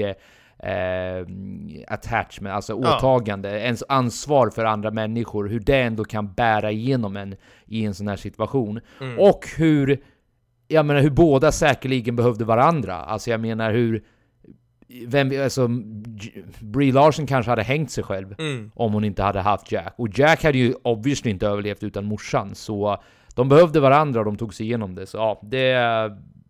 eh, 0.64 1.26
attachment, 1.88 2.56
alltså 2.56 2.74
Ja. 2.84 2.98
åtagande, 2.98 3.60
ens 3.60 3.84
ansvar 3.90 4.50
för 4.50 4.66
andra 4.66 4.92
människor, 4.92 5.48
hur 5.48 5.60
det 5.60 5.82
ändå 5.82 6.04
kan 6.06 6.34
bära 6.34 6.72
igenom 6.72 7.16
en 7.18 7.36
i 7.66 7.86
en 7.86 7.94
sån 7.94 8.08
här 8.08 8.16
situation. 8.16 8.80
Och 9.18 9.48
hur, 9.58 10.00
jag 10.68 10.86
menar 10.86 11.02
hur 11.02 11.10
båda 11.10 11.52
säkerligen 11.52 12.16
behövde 12.16 12.46
varandra. 12.46 12.96
Alltså 12.96 13.30
jag 13.30 13.40
menar 13.40 13.72
hur 13.74 14.04
vem, 15.08 15.42
alltså, 15.44 15.68
Brie 16.60 16.92
Larson 16.92 17.28
kanske 17.28 17.50
hade 17.50 17.64
hängt 17.64 17.92
sig 17.92 18.04
själv 18.04 18.36
Mm. 18.40 18.72
om 18.76 18.94
hon 18.94 19.04
inte 19.04 19.24
hade 19.24 19.40
haft 19.42 19.72
Jack. 19.72 19.94
Och 19.98 20.20
Jack 20.20 20.44
hade 20.44 20.58
ju 20.58 20.74
obviously 20.84 21.32
inte 21.32 21.48
överlevt 21.48 21.84
utan 21.84 22.06
morsan, 22.06 22.56
så 22.56 23.04
de 23.36 23.50
behövde 23.50 23.80
varandra 23.80 24.20
och 24.20 24.26
de 24.26 24.38
tog 24.38 24.54
sig 24.54 24.66
igenom 24.66 24.96
det. 24.96 25.06
Så 25.08 25.18
ja, 25.18 25.40
det, 25.44 25.78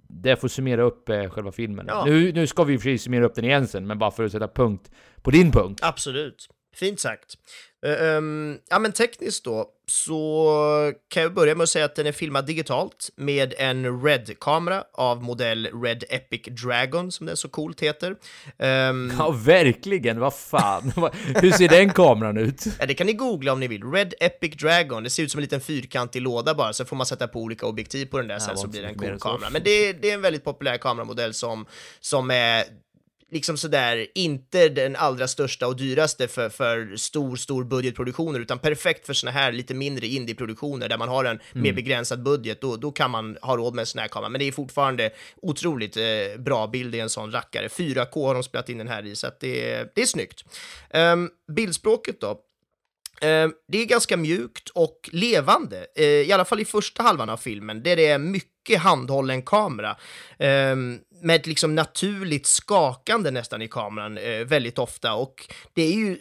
det 0.08 0.36
får 0.36 0.48
summera 0.48 0.82
upp 0.82 1.10
eh, 1.10 1.30
själva 1.30 1.52
filmen. 1.52 1.86
Ja. 1.90 2.04
Nu, 2.06 2.32
nu 2.32 2.48
ska 2.48 2.64
vi 2.64 2.74
i 2.74 2.78
och 2.78 2.82
för 2.82 2.90
sig 2.90 2.98
summera 2.98 3.26
upp 3.26 3.36
den 3.36 3.46
igen 3.46 3.68
sen, 3.68 3.88
men 3.88 4.00
bara 4.00 4.12
för 4.12 4.24
att 4.26 4.32
sätta 4.32 4.48
punkt 4.48 4.92
på 5.22 5.32
din 5.32 5.52
punkt. 5.52 5.80
Absolut. 5.84 6.48
Fint 6.76 7.00
sagt. 7.00 7.34
Ehm, 7.86 8.58
ja, 8.70 8.80
men 8.80 8.92
tekniskt 8.92 9.44
då, 9.46 9.66
så 9.88 10.94
kan 11.10 11.24
jag 11.24 11.34
börja 11.34 11.56
med 11.56 11.64
att 11.64 11.70
säga 11.70 11.86
att 11.86 11.96
den 11.96 12.08
är 12.08 12.12
filmad 12.12 12.46
digitalt 12.46 13.10
med 13.16 13.54
en 13.58 14.04
Red-kamera 14.04 14.84
av 14.94 15.24
modell 15.24 15.70
Red 15.84 16.04
Epic 16.10 16.42
Dragon, 16.64 17.12
som 17.12 17.26
den 17.26 17.38
så 17.38 17.50
coolt 17.50 17.82
heter. 17.82 18.16
Ehm, 18.58 19.14
Ja, 19.18 19.32
verkligen, 19.32 20.20
vad 20.20 20.36
fan. 20.36 20.92
Hur 21.42 21.52
ser 21.52 21.68
den 21.68 21.90
kameran 21.94 22.38
ut? 22.38 22.64
Ja, 22.80 22.86
det 22.86 22.94
kan 22.94 23.08
ni 23.08 23.14
googla 23.14 23.54
om 23.54 23.60
ni 23.60 23.68
vill. 23.68 23.84
Red 23.84 24.14
Epic 24.20 24.56
Dragon. 24.56 25.04
Det 25.04 25.10
ser 25.10 25.24
ut 25.24 25.32
som 25.32 25.40
en 25.40 25.44
liten 25.44 25.62
fyrkantig 25.62 26.22
låda 26.22 26.54
bara, 26.54 26.74
så 26.74 26.86
får 26.86 26.96
man 26.96 27.06
sätta 27.06 27.28
på 27.28 27.40
olika 27.40 27.66
objektiv 27.66 28.06
på 28.06 28.18
den 28.18 28.28
där 28.28 28.40
sen 28.40 28.56
var 28.56 28.62
så 28.62 28.68
blir 28.68 28.82
det 28.82 28.88
en 28.88 28.96
cool 28.98 29.20
kamera. 29.20 29.50
Men 29.50 29.64
det, 29.64 29.94
det 29.94 30.10
är 30.10 30.14
en 30.14 30.22
väldigt 30.22 30.44
populär 30.44 30.78
kameramodell 30.78 31.34
som, 31.34 31.66
som 32.00 32.32
är 32.32 32.64
liksom 33.32 33.58
sådär, 33.58 34.08
inte 34.16 34.70
den 34.70 34.96
allra 34.96 35.28
största 35.28 35.68
och 35.68 35.76
dyraste 35.78 36.28
för, 36.28 36.50
för 36.50 36.96
stor, 36.96 37.36
stor 37.36 37.64
budgetproduktioner, 37.64 38.40
utan 38.40 38.60
perfekt 38.60 39.06
för 39.06 39.14
såna 39.14 39.32
här 39.32 39.52
lite 39.52 39.74
mindre 39.74 40.08
indieproduktioner 40.08 40.90
där 40.90 40.98
man 40.98 41.10
har 41.10 41.26
en 41.26 41.40
Mm. 41.52 41.64
mer 41.64 41.74
begränsad 41.74 42.24
budget, 42.24 42.62
då, 42.62 42.76
då 42.76 42.92
kan 42.92 43.12
man 43.12 43.38
ha 43.42 43.58
råd 43.58 43.74
med 43.76 43.82
en 43.82 43.86
sån 43.86 44.00
här 44.00 44.08
kamera. 44.08 44.30
Men 44.30 44.40
det 44.40 44.48
är 44.48 44.52
fortfarande 44.52 45.10
otroligt 45.42 45.98
eh, 45.98 46.04
bra 46.40 46.68
bild 46.68 46.96
i 46.96 47.00
en 47.00 47.10
sån 47.10 47.32
rackare. 47.32 47.68
4K 47.68 48.28
har 48.28 48.34
de 48.34 48.44
spelat 48.44 48.70
in 48.70 48.78
den 48.78 48.88
här 48.88 49.06
i, 49.06 49.16
så 49.16 49.28
att 49.28 49.40
det, 49.40 49.72
är- 49.74 49.88
det 49.96 50.02
är 50.02 50.06
snyggt. 50.06 50.44
Um, 50.94 51.30
bildspråket 51.52 52.22
då? 52.22 52.40
Ehm, 53.22 53.54
det 53.68 53.78
är 53.82 53.86
ganska 53.86 54.18
mjukt 54.18 54.70
och 54.70 55.10
levande, 55.12 55.88
eh, 55.96 56.06
i 56.06 56.32
alla 56.32 56.46
fall 56.46 56.60
i 56.60 56.66
första 56.66 57.04
halvan 57.04 57.30
av 57.30 57.38
filmen, 57.38 57.84
där 57.84 57.96
det 57.96 58.08
är 58.08 58.18
mycket 58.18 58.80
handhållen 58.80 59.42
kamera. 59.42 59.98
Ehm, 60.40 61.00
med 61.22 61.36
ett 61.36 61.48
liksom 61.48 61.76
naturligt 61.76 62.46
skakande 62.46 63.32
nästan 63.32 63.62
i 63.62 63.68
kameran 63.68 64.18
eh, 64.18 64.46
väldigt 64.46 64.80
ofta. 64.80 65.14
Och 65.14 65.48
det 65.74 65.82
är 65.82 65.94
ju 65.94 66.18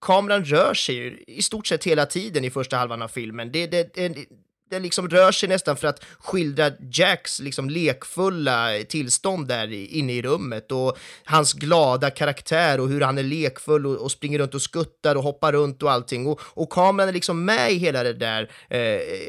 kameran 0.00 0.44
rör 0.44 0.74
sig 0.74 1.24
i 1.26 1.42
stort 1.42 1.66
sett 1.66 1.84
hela 1.84 2.06
tiden 2.06 2.44
i 2.44 2.50
första 2.50 2.76
halvan 2.76 3.02
av 3.02 3.08
filmen. 3.08 3.52
Det, 3.52 3.66
det, 3.66 3.94
det, 3.94 4.26
det 4.74 4.80
liksom 4.80 5.08
rör 5.08 5.32
sig 5.32 5.48
nästan 5.48 5.76
för 5.76 5.88
att 5.88 6.04
skildra 6.18 6.70
Jacks 6.92 7.40
liksom 7.40 7.70
lekfulla 7.70 8.68
tillstånd 8.88 9.48
där 9.48 9.72
inne 9.72 10.12
i 10.12 10.22
rummet 10.22 10.72
och 10.72 10.98
hans 11.24 11.52
glada 11.52 12.10
karaktär 12.10 12.80
och 12.80 12.88
hur 12.88 13.00
han 13.00 13.18
är 13.18 13.22
lekfull 13.22 13.86
och, 13.86 13.96
och 13.96 14.10
springer 14.10 14.38
runt 14.38 14.54
och 14.54 14.62
skuttar 14.62 15.14
och 15.14 15.22
hoppar 15.22 15.52
runt 15.52 15.82
och 15.82 15.92
allting. 15.92 16.26
Och, 16.26 16.40
och 16.44 16.70
kameran 16.70 17.08
är 17.08 17.12
liksom 17.12 17.44
med 17.44 17.72
i 17.72 17.76
hela 17.76 18.02
det 18.02 18.12
där 18.12 18.50
eh, 18.70 18.80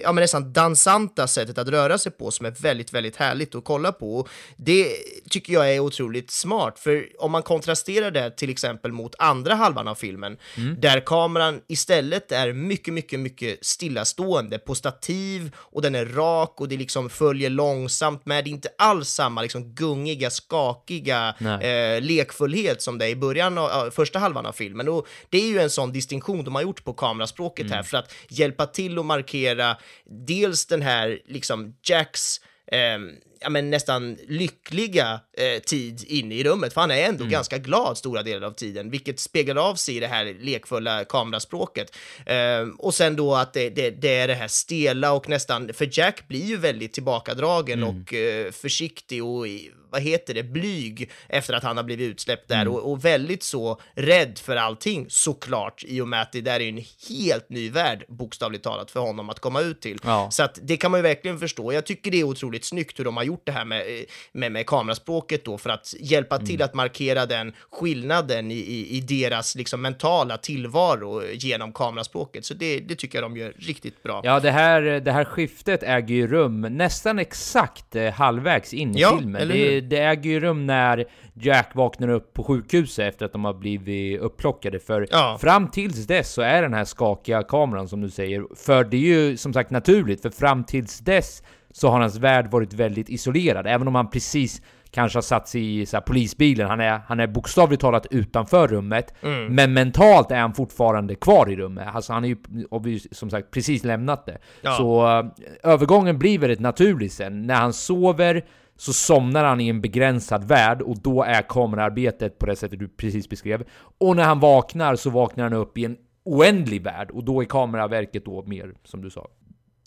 ja, 0.03 0.11
men 0.11 0.21
nästan 0.21 0.53
dansanta 0.53 1.27
sättet 1.27 1.57
att 1.57 1.67
röra 1.67 1.97
sig 1.97 2.11
på 2.11 2.31
som 2.31 2.45
är 2.45 2.51
väldigt, 2.51 2.93
väldigt 2.93 3.15
härligt 3.15 3.55
att 3.55 3.63
kolla 3.63 3.91
på. 3.91 4.17
Och 4.17 4.29
det 4.57 4.95
tycker 5.29 5.53
jag 5.53 5.75
är 5.75 5.79
otroligt 5.79 6.31
smart, 6.31 6.79
för 6.79 7.07
om 7.19 7.31
man 7.31 7.43
kontrasterar 7.43 8.11
det 8.11 8.37
till 8.37 8.49
exempel 8.49 8.91
mot 8.91 9.15
andra 9.19 9.55
halvan 9.55 9.87
av 9.87 9.95
filmen, 9.95 10.37
där 10.77 10.99
kameran 11.05 11.61
istället 11.67 12.31
är 12.31 12.53
mycket, 12.53 12.93
mycket, 12.93 13.19
mycket 13.19 13.65
stillastående 13.65 14.59
på 14.59 14.75
stativ 14.75 15.34
och 15.55 15.81
den 15.81 15.95
är 15.95 16.05
rak 16.05 16.61
och 16.61 16.67
det 16.69 16.77
liksom 16.77 17.09
följer 17.09 17.49
långsamt 17.49 18.25
med. 18.25 18.43
Det 18.43 18.49
är 18.49 18.51
inte 18.51 18.69
alls 18.77 19.09
samma 19.09 19.41
liksom 19.41 19.73
gungiga, 19.73 20.29
skakiga 20.29 21.35
eh, 21.61 22.01
lekfullhet 22.01 22.81
som 22.81 22.97
det 22.97 23.05
är 23.05 23.09
i 23.09 23.15
början 23.15 23.57
av, 23.57 23.91
första 23.91 24.19
halvan 24.19 24.45
av 24.45 24.51
filmen. 24.51 24.89
Och 24.89 25.07
det 25.29 25.37
är 25.37 25.47
ju 25.47 25.59
en 25.59 25.69
sån 25.69 25.91
distinktion 25.91 26.43
de 26.43 26.55
har 26.55 26.61
gjort 26.61 26.83
på 26.83 26.93
kameraspråket 26.93 27.71
här 27.71 27.83
för 27.83 27.97
att 27.97 28.13
hjälpa 28.29 28.65
till 28.65 28.99
att 28.99 29.05
markera 29.05 29.77
dels 30.05 30.65
den 30.65 30.81
här 30.81 31.19
liksom 31.25 31.75
Jacks 31.83 32.41
ehm, 32.71 33.11
ja, 33.45 33.49
men 33.49 33.69
nästan 33.69 34.17
lyckliga 34.27 35.19
eh, 35.37 35.61
tid 35.61 36.03
inne 36.07 36.35
i 36.35 36.43
rummet, 36.43 36.73
för 36.73 36.81
han 36.81 36.91
är 36.91 37.03
ändå 37.03 37.25
ganska 37.25 37.57
glad 37.57 37.97
stora 37.97 38.23
delar 38.23 38.47
av 38.47 38.51
tiden, 38.51 38.89
vilket 38.89 39.19
speglar 39.19 39.69
av 39.69 39.75
sig 39.75 39.97
i 39.97 39.99
det 39.99 40.07
här 40.07 40.35
lekfulla 40.41 41.05
kameraspråket. 41.05 41.95
Ehm, 42.25 42.75
och 42.75 42.93
sen 42.93 43.15
då 43.15 43.35
att 43.35 43.53
det, 43.53 43.69
det, 43.69 43.89
det 43.89 44.15
är 44.15 44.27
det 44.27 44.33
här 44.33 44.47
stela 44.47 45.11
och 45.11 45.29
nästan, 45.29 45.73
för 45.73 45.89
Jack 45.91 46.27
blir 46.27 46.45
ju 46.45 46.57
väldigt 46.57 46.93
tillbakadragen 46.93 47.83
och 47.83 48.13
eh, 48.13 48.51
försiktig 48.51 49.23
och 49.23 49.47
i, 49.47 49.71
vad 49.89 50.01
heter 50.01 50.33
det, 50.33 50.43
blyg 50.43 51.11
efter 51.29 51.53
att 51.53 51.63
han 51.63 51.77
har 51.77 51.83
blivit 51.83 52.11
utsläppt 52.11 52.47
där 52.47 52.67
och, 52.67 52.91
och 52.91 53.05
väldigt 53.05 53.43
så 53.43 53.81
rädd 53.93 54.37
för 54.37 54.55
allting 54.55 55.05
såklart 55.09 55.83
i 55.87 56.01
och 56.01 56.07
med 56.07 56.21
att 56.21 56.31
det 56.31 56.41
där 56.41 56.59
är 56.59 56.69
en 56.69 56.83
helt 57.09 57.49
ny 57.49 57.69
värld 57.69 58.05
bokstavligt 58.07 58.63
talat 58.63 58.91
för 58.91 58.99
honom 58.99 59.29
att 59.29 59.39
komma 59.39 59.61
ut 59.61 59.81
till. 59.81 59.97
Ja. 60.03 60.31
Så 60.31 60.43
att 60.43 60.59
det 60.61 60.77
kan 60.77 60.91
man 60.91 60.97
ju 60.97 61.01
verkligen 61.01 61.39
förstå. 61.39 61.73
Jag 61.73 61.85
tycker 61.85 62.11
det 62.11 62.19
är 62.19 62.23
otroligt 62.23 62.65
snyggt 62.65 62.99
hur 62.99 63.05
de 63.05 63.17
har 63.17 63.25
har 63.25 63.34
gjort 63.35 63.45
det 63.45 63.51
här 63.51 63.65
med, 63.65 63.79
eh, 63.79 64.03
med, 64.31 64.51
med 64.51 64.65
kameraspråket 64.65 65.45
då 65.45 65.57
för 65.57 65.69
att 65.69 65.93
hjälpa 65.99 66.37
till 66.37 66.61
att 66.61 66.73
markera 66.73 67.25
den 67.25 67.53
skillnaden 67.71 68.51
i, 68.51 68.55
i, 68.55 68.97
i 68.97 69.01
deras 69.01 69.55
liksom 69.55 69.81
mentala 69.81 70.37
tillvaro 70.37 71.21
genom 71.33 71.73
kameraspråket. 71.73 72.45
Så 72.45 72.53
det, 72.53 72.79
det 72.79 72.95
tycker 72.95 73.21
jag 73.21 73.23
de 73.31 73.37
gör 73.37 73.53
riktigt 73.57 74.03
bra. 74.03 74.21
Ja, 74.23 74.39
det 74.39 74.51
här, 74.51 74.81
det 74.81 75.11
här 75.11 75.25
skiftet 75.25 75.83
äger 75.83 76.15
ju 76.15 76.27
rum 76.27 76.61
nästan 76.61 77.19
exakt 77.19 77.95
eh, 77.95 78.11
halvvägs 78.13 78.73
in 78.73 78.95
i 78.95 78.99
Ja, 78.99 79.17
filmen. 79.19 79.47
Det, 79.47 79.81
det 79.81 79.97
äger 79.97 80.29
ju 80.29 80.39
rum 80.39 80.65
när 80.65 81.05
Jack 81.33 81.71
vaknar 81.75 82.07
upp 82.09 82.33
på 82.33 82.43
sjukhuset 82.43 83.05
efter 83.13 83.25
att 83.25 83.31
de 83.31 83.45
har 83.45 83.53
blivit 83.53 84.19
upplockade. 84.19 84.79
För 84.79 85.07
Ja. 85.11 85.37
fram 85.41 85.71
tills 85.71 86.07
dess 86.07 86.33
så 86.33 86.41
är 86.41 86.61
den 86.61 86.73
här 86.73 86.85
skakiga 86.85 87.43
kameran 87.43 87.87
som 87.89 88.01
du 88.01 88.09
säger, 88.09 88.43
för 88.55 88.83
det 88.83 88.97
är 88.97 89.01
ju 89.01 89.37
som 89.37 89.53
sagt 89.53 89.71
naturligt, 89.71 90.21
för 90.21 90.29
fram 90.29 90.63
tills 90.63 90.99
dess 90.99 91.43
så 91.77 91.89
har 91.89 91.99
hans 91.99 92.17
värld 92.17 92.51
varit 92.51 92.73
väldigt 92.73 93.09
isolerad, 93.09 93.67
även 93.67 93.87
om 93.87 93.95
han 93.95 94.09
precis 94.09 94.61
kanske 94.91 95.17
har 95.17 95.21
satt 95.21 95.47
sig 95.47 95.81
i 95.81 95.85
så 95.85 95.97
här, 95.97 96.01
polisbilen, 96.01 96.67
han 96.69 96.79
är, 96.79 97.01
han 97.07 97.19
är 97.19 97.27
bokstavligt 97.27 97.81
talat 97.81 98.07
utanför 98.11 98.67
rummet, 98.67 99.13
Mm. 99.21 99.55
men 99.55 99.73
mentalt 99.73 100.31
är 100.31 100.39
han 100.39 100.53
fortfarande 100.53 101.15
kvar 101.15 101.49
i 101.49 101.55
rummet. 101.55 101.87
Alltså 101.93 102.13
han 102.13 102.25
är 102.25 102.27
ju 102.29 102.99
som 103.11 103.29
sagt 103.29 103.51
precis 103.51 103.83
lämnat 103.83 104.25
det. 104.25 104.37
Ja. 104.61 104.71
Så 104.71 105.07
eh, 105.07 105.71
övergången 105.71 106.19
blir 106.19 106.39
väldigt 106.39 106.59
naturlig 106.59 107.11
sen. 107.11 107.47
När 107.47 107.55
han 107.55 107.73
sover 107.73 108.45
så 108.77 108.93
somnar 108.93 109.43
han 109.43 109.61
i 109.61 109.67
en 109.67 109.81
begränsad 109.81 110.43
värld 110.43 110.81
och 110.81 111.01
då 111.01 111.23
är 111.23 111.41
kamerarbetet 111.41 112.39
på 112.39 112.45
det 112.45 112.55
sättet 112.55 112.79
du 112.79 112.87
precis 112.87 113.29
beskrev. 113.29 113.63
Och 113.97 114.15
när 114.15 114.23
han 114.23 114.39
vaknar 114.39 114.95
så 114.95 115.09
vaknar 115.09 115.43
han 115.43 115.53
upp 115.53 115.77
i 115.77 115.85
en 115.85 115.97
oändlig 116.25 116.83
värld 116.83 117.11
och 117.11 117.23
då 117.23 117.41
är 117.41 117.45
kameraverket 117.45 118.25
då 118.25 118.43
mer, 118.45 118.73
som 118.83 119.01
du 119.01 119.09
sa, 119.09 119.27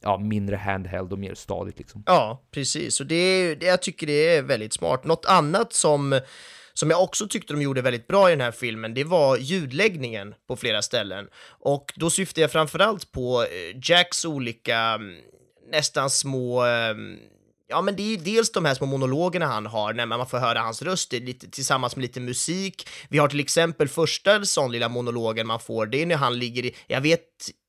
ja, 0.03 0.19
mindre 0.19 0.57
handheld 0.57 1.13
och 1.13 1.19
mer 1.19 1.35
stadigt 1.35 1.79
liksom. 1.79 2.03
Ja, 2.07 2.43
precis. 2.51 3.01
Och 3.01 3.07
det, 3.07 3.15
är- 3.15 3.57
det, 3.57 3.67
jag 3.67 3.83
tycker 3.83 4.07
det 4.07 4.29
är 4.37 4.43
väldigt 4.43 4.73
smart. 4.73 5.05
Något 5.05 5.25
annat 5.27 5.73
som, 5.73 6.21
som 6.75 6.91
jag 6.91 7.03
också 7.03 7.29
tyckte 7.29 7.53
de 7.53 7.63
gjorde 7.63 7.83
väldigt 7.83 8.07
bra 8.07 8.29
i 8.29 8.33
den 8.33 8.41
här 8.41 8.51
filmen, 8.53 8.95
det 8.95 9.05
var 9.05 9.37
ljudläggningen 9.37 10.35
på 10.49 10.57
flera 10.57 10.83
ställen. 10.83 11.29
Och 11.61 11.93
då 11.97 12.11
syftar 12.11 12.43
jag 12.43 12.53
framförallt 12.53 13.13
på 13.13 13.43
eh, 13.43 13.81
Jacks 13.91 14.25
olika 14.25 14.79
mm, 14.79 15.17
nästan 15.73 16.11
små 16.11 16.63
mm, 16.65 17.19
Ja, 17.71 17.83
men 17.83 17.97
det 17.97 18.03
är 18.03 18.07
ju 18.11 18.17
dels 18.17 18.53
de 18.53 18.65
här 18.65 18.75
små 18.75 18.87
monologerna 18.87 19.47
han 19.47 19.67
har 19.67 19.93
när 19.93 20.07
man 20.07 20.27
får 20.27 20.39
höra 20.39 20.59
hans 20.61 20.83
röst 20.83 21.13
lite, 21.13 21.51
tillsammans 21.51 21.97
med 21.97 22.03
lite 22.03 22.21
musik. 22.21 22.89
Vi 23.09 23.19
har 23.19 23.29
till 23.29 23.41
exempel 23.41 23.89
första 23.89 24.45
sån 24.45 24.73
lilla 24.73 24.89
monologen 24.89 25.47
man 25.47 25.61
får, 25.61 25.87
det 25.87 26.03
är 26.03 26.07
när 26.07 26.17
han 26.17 26.39
ligger 26.39 26.65
i, 26.65 26.75
jag 26.87 27.01
vet 27.01 27.21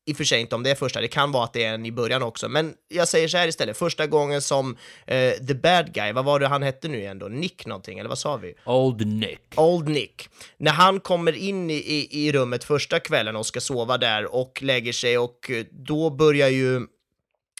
i 0.09 0.13
och 0.13 0.17
för 0.17 0.23
sig 0.23 0.41
inte 0.41 0.55
om 0.55 0.63
det 0.63 0.71
är 0.71 0.75
första, 0.75 1.01
det 1.01 1.07
kan 1.07 1.31
vara 1.31 1.43
att 1.43 1.53
det 1.53 1.63
är 1.63 1.73
en 1.73 1.85
i 1.85 1.91
början 1.91 2.23
också, 2.23 2.49
men 2.49 2.73
jag 2.87 3.07
säger 3.07 3.27
så 3.27 3.37
här 3.37 3.47
istället, 3.47 3.77
första 3.77 4.07
gången 4.07 4.41
som 4.41 4.77
eh, 5.07 5.31
the 5.31 5.53
bad 5.53 5.93
guy, 5.93 6.11
vad 6.11 6.25
var 6.25 6.39
det 6.39 6.47
han 6.47 6.63
hette 6.63 6.87
nu 6.87 6.97
igen 6.97 7.19
då? 7.19 7.27
Nick 7.27 7.65
någonting, 7.65 7.99
eller 7.99 8.09
vad 8.09 8.17
sa 8.17 8.37
vi? 8.37 8.53
Old 8.65 9.07
Nick. 9.07 9.41
Old 9.55 9.89
Nick. 9.89 10.29
När 10.57 10.71
han 10.71 10.99
kommer 10.99 11.35
in 11.35 11.69
i, 11.69 11.73
i, 11.73 12.27
i 12.27 12.31
rummet 12.31 12.63
första 12.63 12.99
kvällen 12.99 13.35
och 13.35 13.45
ska 13.45 13.61
sova 13.61 13.97
där 13.97 14.35
och 14.35 14.61
lägger 14.61 14.93
sig 14.93 15.17
och 15.17 15.51
eh, 15.51 15.65
då 15.71 16.09
börjar 16.09 16.49
ju 16.49 16.81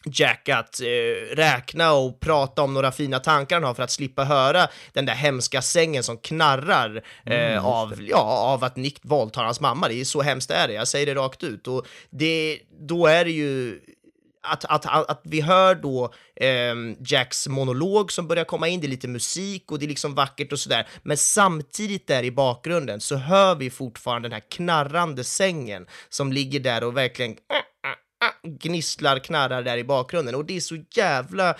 Jack 0.06 0.50
att 0.50 0.82
eh, 0.82 1.36
räkna 1.36 1.93
och 1.93 2.20
prata 2.20 2.62
om 2.62 2.74
några 2.74 2.91
fina 2.91 3.20
tankar 3.20 3.56
han 3.56 3.64
har 3.64 3.74
för 3.74 3.84
att 3.84 3.91
slippa 3.91 4.24
höra 4.24 4.68
den 4.93 5.06
där 5.06 5.14
hemska 5.14 5.62
sängen 5.62 6.04
som 6.04 6.18
knarrar 6.18 7.04
eh, 7.26 7.66
av, 7.66 7.93
ja, 8.02 8.54
av 8.54 8.64
att 8.64 8.76
Nick 8.76 9.00
våldtar 9.02 9.43
hans 9.43 9.60
mamma. 9.60 9.88
Det 9.88 10.02
är 10.02 10.06
så 10.06 10.22
hemskt 10.22 10.52
är 10.52 10.68
det, 10.68 10.74
jag 10.74 10.88
säger 10.88 11.06
det 11.06 11.16
rakt 11.16 11.43
ut. 11.43 11.68
Och 11.68 11.86
det, 12.10 12.60
då 12.80 13.08
är 13.08 13.26
det 13.26 13.32
ju 13.32 13.80
att, 14.41 14.66
att, 14.66 14.86
att, 14.86 15.10
att 15.10 15.22
vi 15.24 15.41
hör 15.41 15.76
då 15.76 16.14
ehm, 16.36 16.95
Jacks 17.06 17.47
monolog 17.47 18.12
som 18.12 18.28
börjar 18.28 18.45
komma 18.45 18.68
in, 18.68 18.82
det 18.82 18.88
är 18.88 18.89
lite 18.89 19.08
musik 19.08 19.72
och 19.72 19.80
det 19.80 19.86
är 19.86 19.88
liksom 19.88 20.16
vackert 20.16 20.52
och 20.52 20.60
sådär. 20.60 20.88
Men 21.04 21.18
samtidigt 21.18 22.08
där 22.08 22.24
i 22.24 22.32
bakgrunden 22.32 23.00
så 23.02 23.16
hör 23.16 23.56
vi 23.56 23.70
fortfarande 23.70 24.30
den 24.30 24.34
här 24.34 24.50
knarrande 24.50 25.24
sängen 25.24 25.88
som 26.10 26.34
ligger 26.34 26.60
där 26.60 26.84
och 26.84 26.97
verkligen 26.97 27.36
gnisslar, 28.44 29.20
knarrar 29.20 29.64
där 29.64 29.78
i 29.78 29.84
bakgrunden 29.84 30.36
och 30.36 30.46
det 30.46 30.56
är 30.58 30.62
så 30.62 30.78
jävla 30.96 31.56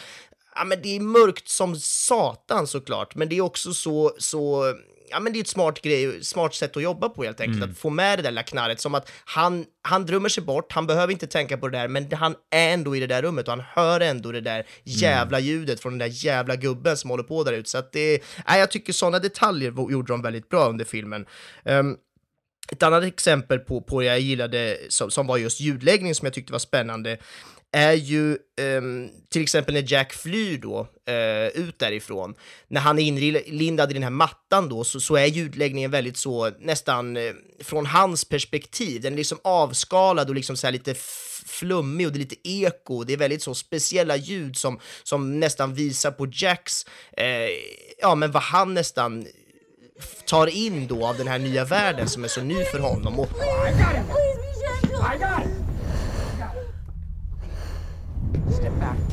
Ja, 0.56 0.64
men 0.66 0.82
det 0.82 0.96
är 0.96 1.00
mörkt 1.00 1.48
som 1.50 1.76
satan 1.80 2.68
såklart, 2.68 3.16
men 3.16 3.30
det 3.30 3.38
är 3.38 3.42
också 3.42 3.74
så, 3.74 4.12
så 4.18 4.74
Ja, 5.12 5.20
men 5.20 5.34
det 5.34 5.40
är 5.40 5.42
ett 5.42 5.48
smart, 5.48 5.82
grej, 5.82 6.24
smart 6.24 6.56
sätt 6.56 6.78
att 6.78 6.84
jobba 6.84 7.10
på 7.10 7.24
helt 7.24 7.42
enkelt, 7.42 7.64
att 7.64 7.78
få 7.78 7.90
med 7.90 8.20
det 8.20 8.24
där 8.24 8.32
lilla 8.32 8.44
knarret 8.44 8.82
som 8.82 8.96
att 8.96 9.12
han, 9.26 9.66
han 9.82 10.06
drömmer 10.06 10.30
sig 10.30 10.44
bort, 10.44 10.72
han 10.74 10.88
behöver 10.88 11.14
inte 11.14 11.28
tänka 11.28 11.58
på 11.58 11.68
det 11.68 11.78
där, 11.78 11.88
men 11.88 12.12
han 12.12 12.36
är 12.50 12.74
ändå 12.74 12.96
i 12.96 13.00
det 13.00 13.08
där 13.08 13.22
rummet 13.22 13.48
och 13.48 13.54
han 13.54 13.64
hör 13.74 14.00
ändå 14.00 14.32
det 14.32 14.42
där 14.42 14.66
jävla 14.84 15.40
ljudet 15.40 15.80
från 15.80 15.92
den 15.98 16.00
där 16.10 16.26
jävla 16.26 16.56
gubben 16.56 16.98
som 16.98 17.10
håller 17.10 17.24
på 17.24 17.44
där 17.44 17.54
ute. 17.54 17.70
Så 17.70 17.78
att 17.78 17.92
det, 17.92 18.24
nej, 18.48 18.60
jag 18.60 18.72
tycker 18.72 18.94
sådana 18.94 19.20
detaljer 19.20 19.92
gjorde 19.92 20.14
de 20.14 20.22
väldigt 20.22 20.50
bra 20.50 20.70
under 20.70 20.86
filmen. 20.86 21.26
Ehm, 21.66 21.96
ett 22.72 22.84
annat 22.84 23.04
exempel 23.04 23.60
på, 23.60 23.82
på 23.82 24.00
det 24.00 24.06
jag 24.06 24.20
gillade 24.20 24.78
som, 24.90 25.12
som 25.12 25.28
var 25.28 25.38
just 25.38 25.60
ljudläggning 25.60 26.16
som 26.16 26.26
jag 26.26 26.34
tyckte 26.34 26.52
var 26.52 26.60
spännande 26.60 27.18
är 27.72 27.94
ju 27.94 28.38
um, 28.78 29.10
till 29.30 29.42
exempel 29.42 29.74
när 29.74 29.92
Jack 29.92 30.14
flyr 30.14 30.58
då 30.58 30.80
uh, 31.10 31.66
ut 31.66 31.80
därifrån. 31.80 32.36
När 32.68 32.82
han 32.82 33.00
är 33.00 33.04
inlindad 33.04 33.92
i 33.92 33.94
den 33.94 34.04
här 34.04 34.10
mattan 34.10 34.70
då 34.70 34.84
så, 34.84 35.00
så 35.00 35.16
är 35.16 35.26
ljudläggningen 35.26 35.92
väldigt 35.92 36.18
så 36.18 36.52
nästan 36.60 37.18
uh, 37.18 37.32
från 37.64 37.86
hans 37.86 38.26
perspektiv. 38.26 39.02
Den 39.02 39.14
är 39.14 39.18
liksom 39.18 39.38
avskalad 39.44 40.30
och 40.30 40.36
liksom 40.36 40.58
så 40.58 40.68
här 40.68 40.72
lite 40.72 40.96
flummig 41.46 42.08
och 42.08 42.14
det 42.14 42.18
är 42.18 42.20
lite 42.20 42.50
eko. 42.50 43.04
Det 43.04 43.14
är 43.14 43.18
väldigt 43.18 43.44
så 43.44 43.56
speciella 43.56 44.16
ljud 44.16 44.58
som, 44.58 44.80
som 45.04 45.40
nästan 45.40 45.74
visar 45.74 46.12
på 46.12 46.28
Jacks, 46.32 46.86
uh, 47.22 47.26
ja 48.02 48.16
men 48.16 48.32
vad 48.32 48.44
han 48.44 48.74
nästan 48.74 49.28
tar 50.26 50.48
in 50.48 50.88
då 50.88 51.06
av 51.06 51.18
den 51.18 51.28
här 51.28 51.40
nya 51.40 51.66
världen 51.66 52.10
som 52.10 52.24
är 52.24 52.28
så 52.28 52.42
ny 52.42 52.64
för 52.64 52.80
honom. 52.80 53.20
Och, 53.20 53.30
Step 58.54 58.74
back. 58.80 59.09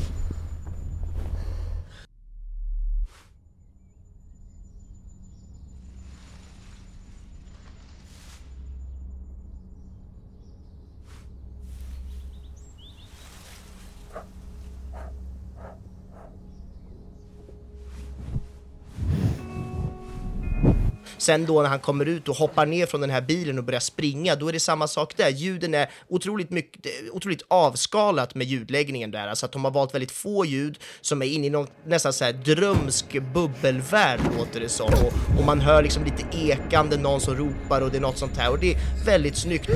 Sen 21.27 21.45
då 21.45 21.61
när 21.61 21.69
han 21.69 21.79
kommer 21.79 22.05
ut 22.05 22.27
och 22.27 22.35
hoppar 22.35 22.65
ner 22.65 22.85
från 22.85 23.01
den 23.01 23.09
här 23.09 23.21
bilen 23.21 23.57
och 23.57 23.63
börjar 23.63 23.79
springa, 23.79 24.35
då 24.35 24.49
är 24.49 24.53
det 24.53 24.59
samma 24.59 24.87
sak 24.87 25.17
där. 25.17 25.29
Ljuden 25.29 25.73
är 25.73 25.89
otroligt, 26.07 26.49
mycket, 26.49 26.91
otroligt 27.11 27.41
avskalat 27.47 28.35
med 28.35 28.47
ljudläggningen 28.47 29.11
där, 29.11 29.27
alltså 29.27 29.45
att 29.45 29.51
de 29.51 29.63
har 29.65 29.71
valt 29.71 29.93
väldigt 29.93 30.11
få 30.11 30.45
ljud 30.45 30.79
som 31.01 31.21
är 31.21 31.25
inne 31.25 31.47
i 31.47 31.49
någon 31.49 31.67
nästan 31.85 32.13
så 32.13 32.23
här 32.23 32.33
drömsk 32.33 33.05
bubbelvärld 33.33 34.19
låter 34.37 34.59
det 34.59 34.69
som. 34.69 34.87
Och, 34.87 35.39
och 35.39 35.45
man 35.45 35.61
hör 35.61 35.83
liksom 35.83 36.03
lite 36.03 36.37
ekande, 36.37 36.97
någon 36.97 37.21
som 37.21 37.35
ropar 37.35 37.81
och 37.81 37.91
det 37.91 37.97
är 37.97 38.01
något 38.01 38.17
sånt 38.17 38.37
här 38.37 38.51
och 38.51 38.59
det 38.59 38.73
är 38.73 39.05
väldigt 39.05 39.37
snyggt. 39.37 39.69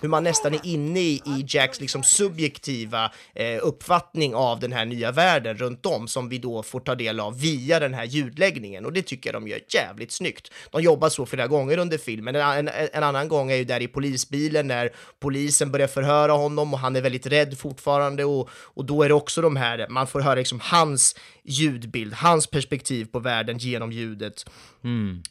Hur 0.00 0.08
man 0.08 0.24
nästan 0.24 0.54
är 0.54 0.66
inne 0.66 1.00
i, 1.00 1.22
i 1.26 1.44
Jacks 1.48 1.80
liksom 1.80 2.02
subjektiva 2.02 3.12
eh, 3.34 3.58
uppfattning 3.62 4.34
av 4.34 4.60
den 4.60 4.72
här 4.72 4.84
nya 4.84 5.12
världen 5.12 5.56
runt 5.56 5.86
om 5.86 6.08
som 6.08 6.28
vi 6.28 6.38
då 6.38 6.62
får 6.62 6.80
ta 6.80 6.94
del 6.94 7.20
av 7.20 7.40
via 7.40 7.80
den 7.80 7.94
här 7.94 8.04
ljudläggningen 8.04 8.86
och 8.86 8.92
det 8.92 9.02
tycker 9.02 9.32
jag 9.32 9.42
de 9.42 9.48
gör 9.48 9.60
jävligt 9.68 10.12
snyggt. 10.12 10.52
De 10.70 10.82
jobbar 10.82 11.08
så 11.08 11.26
flera 11.26 11.46
gånger 11.46 11.78
under 11.78 11.98
filmen. 11.98 12.36
En, 12.36 12.68
en, 12.68 12.88
en 12.92 13.02
annan 13.02 13.28
gång 13.28 13.50
är 13.50 13.56
ju 13.56 13.64
där 13.64 13.82
i 13.82 13.88
polisbilen 13.88 14.66
när 14.66 14.90
polisen 15.20 15.70
börjar 15.70 15.88
förhöra 15.88 16.32
honom 16.32 16.74
och 16.74 16.80
han 16.80 16.96
är 16.96 17.00
väldigt 17.00 17.26
rädd 17.26 17.58
fortfarande 17.58 18.24
och, 18.24 18.48
och 18.52 18.84
då 18.84 19.02
är 19.02 19.08
det 19.08 19.14
också 19.14 19.40
de 19.40 19.56
här, 19.56 19.86
man 19.88 20.06
får 20.06 20.20
höra 20.20 20.34
liksom 20.34 20.60
hans 20.62 21.14
ljudbild, 21.48 22.14
hans 22.14 22.46
perspektiv 22.46 23.04
på 23.04 23.18
världen 23.18 23.58
genom 23.58 23.92
ljudet. 23.92 24.44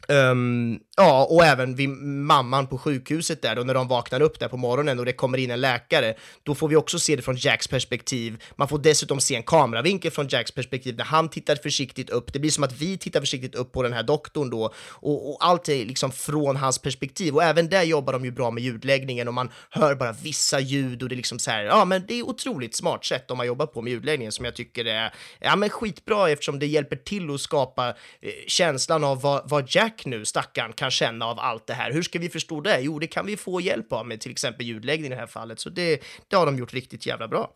Ehm, 0.07 0.79
ja, 0.97 1.27
och 1.29 1.45
även 1.45 1.75
vid 1.75 1.89
mamman 1.89 2.67
på 2.67 2.77
sjukhuset 2.77 3.41
där, 3.41 3.55
då 3.55 3.63
när 3.63 3.73
de 3.73 3.87
vaknar 3.87 4.21
upp 4.21 4.39
där 4.39 4.47
på 4.47 4.57
morgonen 4.57 4.99
och 4.99 5.05
det 5.05 5.13
kommer 5.13 5.37
in 5.37 5.51
en 5.51 5.61
läkare, 5.61 6.15
då 6.43 6.55
får 6.55 6.67
vi 6.67 6.75
också 6.75 6.99
se 6.99 7.15
det 7.15 7.21
från 7.21 7.35
Jacks 7.35 7.67
perspektiv. 7.67 8.43
Man 8.55 8.67
får 8.67 8.79
dessutom 8.79 9.19
se 9.19 9.35
en 9.35 9.43
kameravinkel 9.43 10.11
från 10.11 10.27
Jacks 10.27 10.51
perspektiv 10.51 10.95
när 10.97 11.05
han 11.05 11.29
tittar 11.29 11.55
försiktigt 11.55 12.09
upp. 12.09 12.33
Det 12.33 12.39
blir 12.39 12.51
som 12.51 12.63
att 12.63 12.81
vi 12.81 12.97
tittar 12.97 13.19
försiktigt 13.19 13.55
upp 13.55 13.71
på 13.71 13.83
den 13.83 13.93
här 13.93 14.03
doktorn 14.03 14.49
då 14.49 14.73
och, 14.89 15.29
och 15.29 15.37
allt 15.39 15.69
är 15.69 15.85
liksom 15.85 16.11
från 16.11 16.55
hans 16.55 16.79
perspektiv 16.79 17.35
och 17.35 17.43
även 17.43 17.69
där 17.69 17.83
jobbar 17.83 18.13
de 18.13 18.25
ju 18.25 18.31
bra 18.31 18.51
med 18.51 18.63
ljudläggningen 18.63 19.27
och 19.27 19.33
man 19.33 19.49
hör 19.69 19.95
bara 19.95 20.11
vissa 20.11 20.59
ljud 20.59 21.03
och 21.03 21.09
det 21.09 21.15
är 21.15 21.17
liksom 21.17 21.39
så 21.39 21.51
här, 21.51 21.63
ja 21.63 21.85
men 21.85 22.05
det 22.07 22.13
är 22.13 22.23
otroligt 22.23 22.75
smart 22.75 23.05
sätt 23.05 23.27
de 23.27 23.39
har 23.39 23.45
jobbat 23.45 23.73
på 23.73 23.81
med 23.81 23.91
ljudläggningen 23.91 24.31
som 24.31 24.45
jag 24.45 24.55
tycker 24.55 24.85
är, 24.85 25.13
ja 25.39 25.55
men 25.55 25.69
skitbra 25.69 26.06
skitbra 26.07 26.29
eftersom 26.29 26.59
det 26.59 26.67
hjälper 26.67 26.95
till 26.95 27.29
att 27.29 27.41
skapa 27.41 27.89
eh, 28.21 28.31
känslan 28.47 29.03
av 29.03 29.21
vad, 29.21 29.49
vad 29.49 29.65
Jack 29.67 30.05
nu, 30.05 30.25
stackaren, 30.25 30.73
kan 30.73 30.91
känna 30.91 31.25
av 31.25 31.39
allt 31.39 31.67
det 31.67 31.73
här. 31.73 31.91
Hur 31.91 32.01
ska 32.01 32.19
vi 32.19 32.29
förstå 32.29 32.61
det? 32.61 32.79
Jo, 32.81 32.99
det 32.99 33.07
kan 33.07 33.25
vi 33.25 33.37
få 33.37 33.61
hjälp 33.61 33.93
av 33.93 34.07
med 34.07 34.21
till 34.21 34.31
exempel 34.31 34.65
ljudläggning 34.65 35.05
i 35.05 35.09
det 35.09 35.19
här 35.19 35.27
fallet, 35.27 35.59
så 35.59 35.69
det, 35.69 36.01
det 36.27 36.35
har 36.35 36.45
de 36.45 36.57
gjort 36.57 36.73
riktigt 36.73 37.05
jävla 37.05 37.27
bra. 37.27 37.51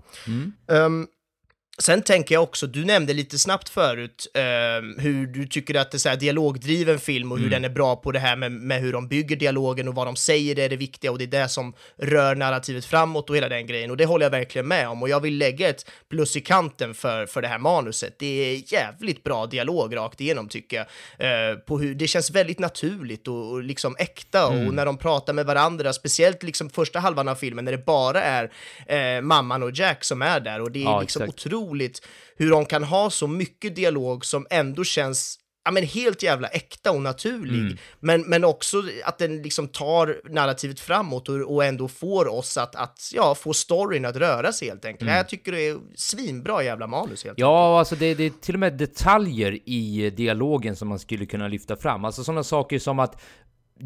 Um, 0.68 1.08
Sen 1.80 2.02
tänker 2.02 2.36
jag 2.36 2.44
också, 2.44 2.68
du 2.68 2.86
nämnde 2.86 3.14
lite 3.14 3.40
snabbt 3.40 3.70
förut 3.70 4.28
eh, 4.34 4.42
hur 5.04 5.28
du 5.28 5.48
tycker 5.48 5.76
att 5.76 5.92
det 5.92 5.96
är 5.98 6.00
så 6.00 6.10
här 6.10 6.16
dialogdriven 6.16 7.00
film 7.00 7.32
och 7.32 7.40
hur 7.40 7.50
den 7.50 7.66
är 7.66 7.70
bra 7.70 7.96
på 7.96 8.12
det 8.12 8.20
här 8.20 8.36
med, 8.36 8.52
med 8.52 8.82
hur 8.82 8.94
de 8.94 9.08
bygger 9.08 9.36
dialogen 9.36 9.88
och 9.88 9.96
vad 9.96 10.08
de 10.08 10.16
säger 10.16 10.60
är 10.60 10.70
det 10.70 10.76
viktiga 10.76 11.12
och 11.12 11.18
det 11.18 11.24
är 11.24 11.42
det 11.42 11.50
som 11.50 11.74
rör 11.98 12.36
narrativet 12.36 12.86
framåt 12.86 13.30
och 13.30 13.36
hela 13.38 13.50
den 13.50 13.68
grejen 13.68 13.92
och 13.92 13.98
det 13.98 14.06
håller 14.06 14.26
jag 14.26 14.32
verkligen 14.32 14.68
med 14.68 14.90
om 14.90 15.02
och 15.04 15.10
jag 15.10 15.20
vill 15.20 15.38
lägga 15.38 15.70
ett 15.70 15.86
plus 16.10 16.36
i 16.38 16.42
kanten 16.42 16.94
för, 16.94 17.26
för 17.26 17.42
det 17.42 17.48
här 17.48 17.60
manuset. 17.60 18.20
Det 18.20 18.26
är 18.26 18.74
jävligt 18.74 19.24
bra 19.24 19.46
dialog 19.46 19.96
rakt 19.96 20.22
igenom 20.22 20.48
tycker 20.50 20.78
jag. 20.78 21.52
Eh, 21.52 21.56
på 21.56 21.80
hur, 21.80 21.96
det 21.96 22.08
känns 22.08 22.32
väldigt 22.32 22.60
naturligt 22.60 23.28
och, 23.28 23.52
och 23.52 23.64
liksom 23.64 23.96
äkta 24.00 24.48
och 24.48 24.74
när 24.74 24.86
de 24.86 24.98
pratar 24.98 25.34
med 25.34 25.46
varandra, 25.46 25.94
speciellt 25.94 26.44
liksom 26.44 26.70
första 26.70 27.00
halvan 27.00 27.28
av 27.28 27.36
filmen 27.36 27.66
när 27.66 27.72
det 27.72 27.86
bara 27.86 28.24
är 28.24 28.52
eh, 28.88 29.22
mamman 29.22 29.64
och 29.64 29.72
Jack 29.72 30.04
som 30.04 30.22
är 30.22 30.40
där 30.40 30.62
och 30.62 30.72
det 30.72 30.80
är 30.80 30.84
Ja, 30.84 31.02
liksom 31.02 31.22
exakt. 31.24 31.46
otroligt 31.46 31.61
hur 32.36 32.50
de 32.52 32.66
kan 32.66 32.84
ha 32.84 33.10
så 33.10 33.28
mycket 33.28 33.76
dialog 33.76 34.26
som 34.26 34.48
ändå 34.50 34.84
känns 34.84 35.38
ja, 35.66 35.72
men 35.72 35.84
helt 35.84 36.24
jävla 36.24 36.48
äkta 36.48 36.92
och 36.92 37.02
naturlig, 37.02 37.60
Mm. 37.60 37.78
men, 38.00 38.22
men 38.22 38.44
också 38.44 38.84
att 39.06 39.18
den 39.18 39.42
liksom 39.42 39.68
tar 39.68 40.22
narrativet 40.30 40.80
framåt 40.80 41.30
och, 41.30 41.36
och 41.56 41.66
ändå 41.66 41.88
får 41.88 42.28
oss 42.28 42.58
att, 42.58 42.76
att 42.76 43.12
ja, 43.14 43.36
få 43.36 43.54
storyn 43.54 44.06
att 44.06 44.16
röra 44.16 44.52
sig 44.52 44.68
helt 44.68 44.86
enkelt. 44.86 45.12
Jag 45.12 45.30
tycker 45.30 45.52
det 45.52 45.68
är 45.68 45.78
svinbra 45.96 46.64
jävla 46.64 46.88
manus 46.88 47.10
helt 47.10 47.26
enkelt. 47.26 47.38
Mm. 47.40 47.50
Ja, 47.52 47.80
alltså 47.80 47.96
det, 47.96 48.14
det 48.14 48.24
är 48.24 48.30
till 48.42 48.56
och 48.56 48.60
med 48.60 48.74
detaljer 48.74 49.60
i 49.70 50.10
dialogen 50.10 50.76
som 50.76 50.88
man 50.88 51.00
skulle 51.00 51.26
kunna 51.26 51.48
lyfta 51.48 51.76
fram. 51.76 52.06
Alltså 52.06 52.24
sådana 52.24 52.44
saker 52.44 52.80
som 52.80 53.00
att 53.00 53.22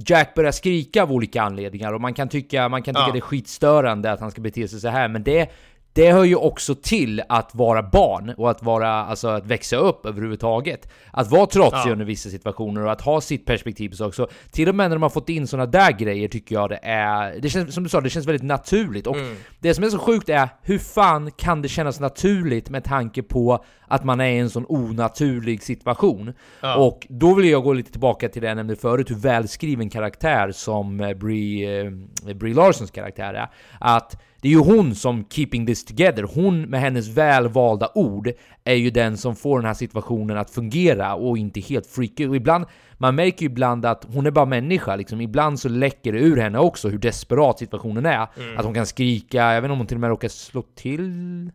Jack 0.08 0.34
börjar 0.36 0.52
skrika 0.52 1.04
av 1.04 1.12
olika 1.12 1.42
anledningar 1.42 1.94
och 1.94 2.02
man 2.02 2.14
kan 2.14 2.30
tycka, 2.30 2.70
man 2.70 2.84
kan 2.84 2.96
tycka 2.96 3.08
Ja. 3.08 3.12
det 3.14 3.20
är 3.20 3.22
skitstörande 3.22 4.12
att 4.12 4.20
han 4.20 4.32
ska 4.32 4.42
bete 4.42 4.68
sig 4.68 4.80
så 4.80 4.88
här, 4.88 5.08
men 5.08 5.24
det 5.24 5.50
det 5.96 6.12
hör 6.12 6.24
ju 6.24 6.36
också 6.36 6.76
till 6.76 7.22
att 7.30 7.56
vara 7.56 7.84
barn 7.84 8.34
och 8.38 8.52
att 8.52 8.64
vara, 8.64 8.90
alltså 8.92 9.28
att 9.28 9.46
växa 9.46 9.76
upp 9.76 10.06
överhuvudtaget. 10.06 10.90
Att 11.12 11.32
vara 11.32 11.46
trotsig 11.46 11.90
Ja. 11.90 11.92
under 11.92 12.06
vissa 12.06 12.30
situationer 12.30 12.86
och 12.86 12.92
att 12.92 13.02
ha 13.02 13.22
sitt 13.22 13.46
perspektiv 13.46 13.90
på 13.90 13.96
saker. 13.96 14.12
Så 14.16 14.28
till 14.52 14.70
och 14.70 14.76
med 14.76 14.90
när 14.90 14.96
de 14.96 15.02
har 15.04 15.10
fått 15.10 15.30
in 15.30 15.48
såna 15.48 15.66
där 15.66 15.92
grejer 15.92 16.28
tycker 16.28 16.56
jag 16.56 16.70
det 16.70 16.80
är, 16.84 17.40
det 17.40 17.50
känns 17.50 17.74
som 17.74 17.84
du 17.84 17.90
sa, 17.90 18.02
det 18.02 18.10
känns 18.10 18.26
väldigt 18.28 18.44
naturligt. 18.44 19.08
Och 19.08 19.16
Mm. 19.16 19.36
det 19.60 19.74
som 19.74 19.84
är 19.84 19.90
så 19.90 20.00
sjukt 20.00 20.30
är, 20.30 20.50
hur 20.62 20.78
fan 20.80 21.32
kan 21.32 21.62
det 21.62 21.68
kännas 21.68 22.00
naturligt 22.00 22.70
med 22.70 22.84
tanke 22.84 23.24
på 23.24 23.64
att 23.88 24.04
man 24.04 24.20
är 24.20 24.30
i 24.30 24.38
en 24.38 24.50
sån 24.50 24.66
onaturlig 24.70 25.64
situation? 25.64 26.34
Ja. 26.62 26.76
Och 26.76 27.08
då 27.10 27.34
vill 27.34 27.50
jag 27.50 27.64
gå 27.64 27.74
lite 27.74 27.92
tillbaka 27.92 28.30
till 28.30 28.42
det 28.42 28.48
jag 28.48 28.56
nämnde 28.58 28.76
förut, 28.76 29.10
hur 29.12 29.16
välskriven 29.16 29.90
karaktär 29.90 30.52
som 30.52 31.00
eh, 31.02 31.14
Brie, 31.14 31.82
eh, 31.86 31.92
Brie 32.36 32.54
Larsons 32.54 32.92
karaktär 32.92 33.34
är. 33.34 33.48
Att 33.80 34.22
det 34.46 34.50
är 34.50 34.52
ju 34.52 34.60
hon 34.60 34.96
som 34.96 35.26
keeping 35.30 35.66
this 35.66 35.86
together, 35.86 36.24
hon 36.24 36.62
med 36.62 36.82
hennes 36.82 37.08
välvalda 37.08 37.90
ord 37.96 38.32
är 38.64 38.74
ju 38.74 38.90
den 38.90 39.18
som 39.18 39.36
får 39.36 39.60
den 39.60 39.68
här 39.68 39.74
situationen 39.74 40.38
att 40.38 40.50
fungera 40.50 41.16
och 41.16 41.38
inte 41.38 41.60
helt 41.60 41.88
freaka. 41.88 42.30
Och 42.30 42.36
ibland, 42.36 42.66
man 42.98 43.16
märker 43.16 43.42
ju 43.42 43.46
ibland 43.46 43.86
att 43.86 44.06
hon 44.14 44.26
är 44.26 44.32
bara 44.32 44.46
människa 44.46 44.96
liksom. 44.96 45.22
Ibland 45.22 45.60
så 45.60 45.70
läcker 45.70 46.14
det 46.14 46.20
ur 46.20 46.38
henne 46.38 46.60
också 46.60 46.90
hur 46.90 46.98
desperat 46.98 47.60
situationen 47.60 48.06
är. 48.06 48.28
Mm. 48.38 48.58
Att 48.58 48.66
hon 48.66 48.74
kan 48.74 48.86
skrika, 48.86 49.38
jag 49.38 49.62
vet 49.62 49.64
inte 49.64 49.72
om 49.72 49.78
hon 49.78 49.88
till 49.88 49.98
och 49.98 50.02
med 50.02 50.10
råkar 50.10 50.28
slå 50.28 50.62
till 50.76 51.52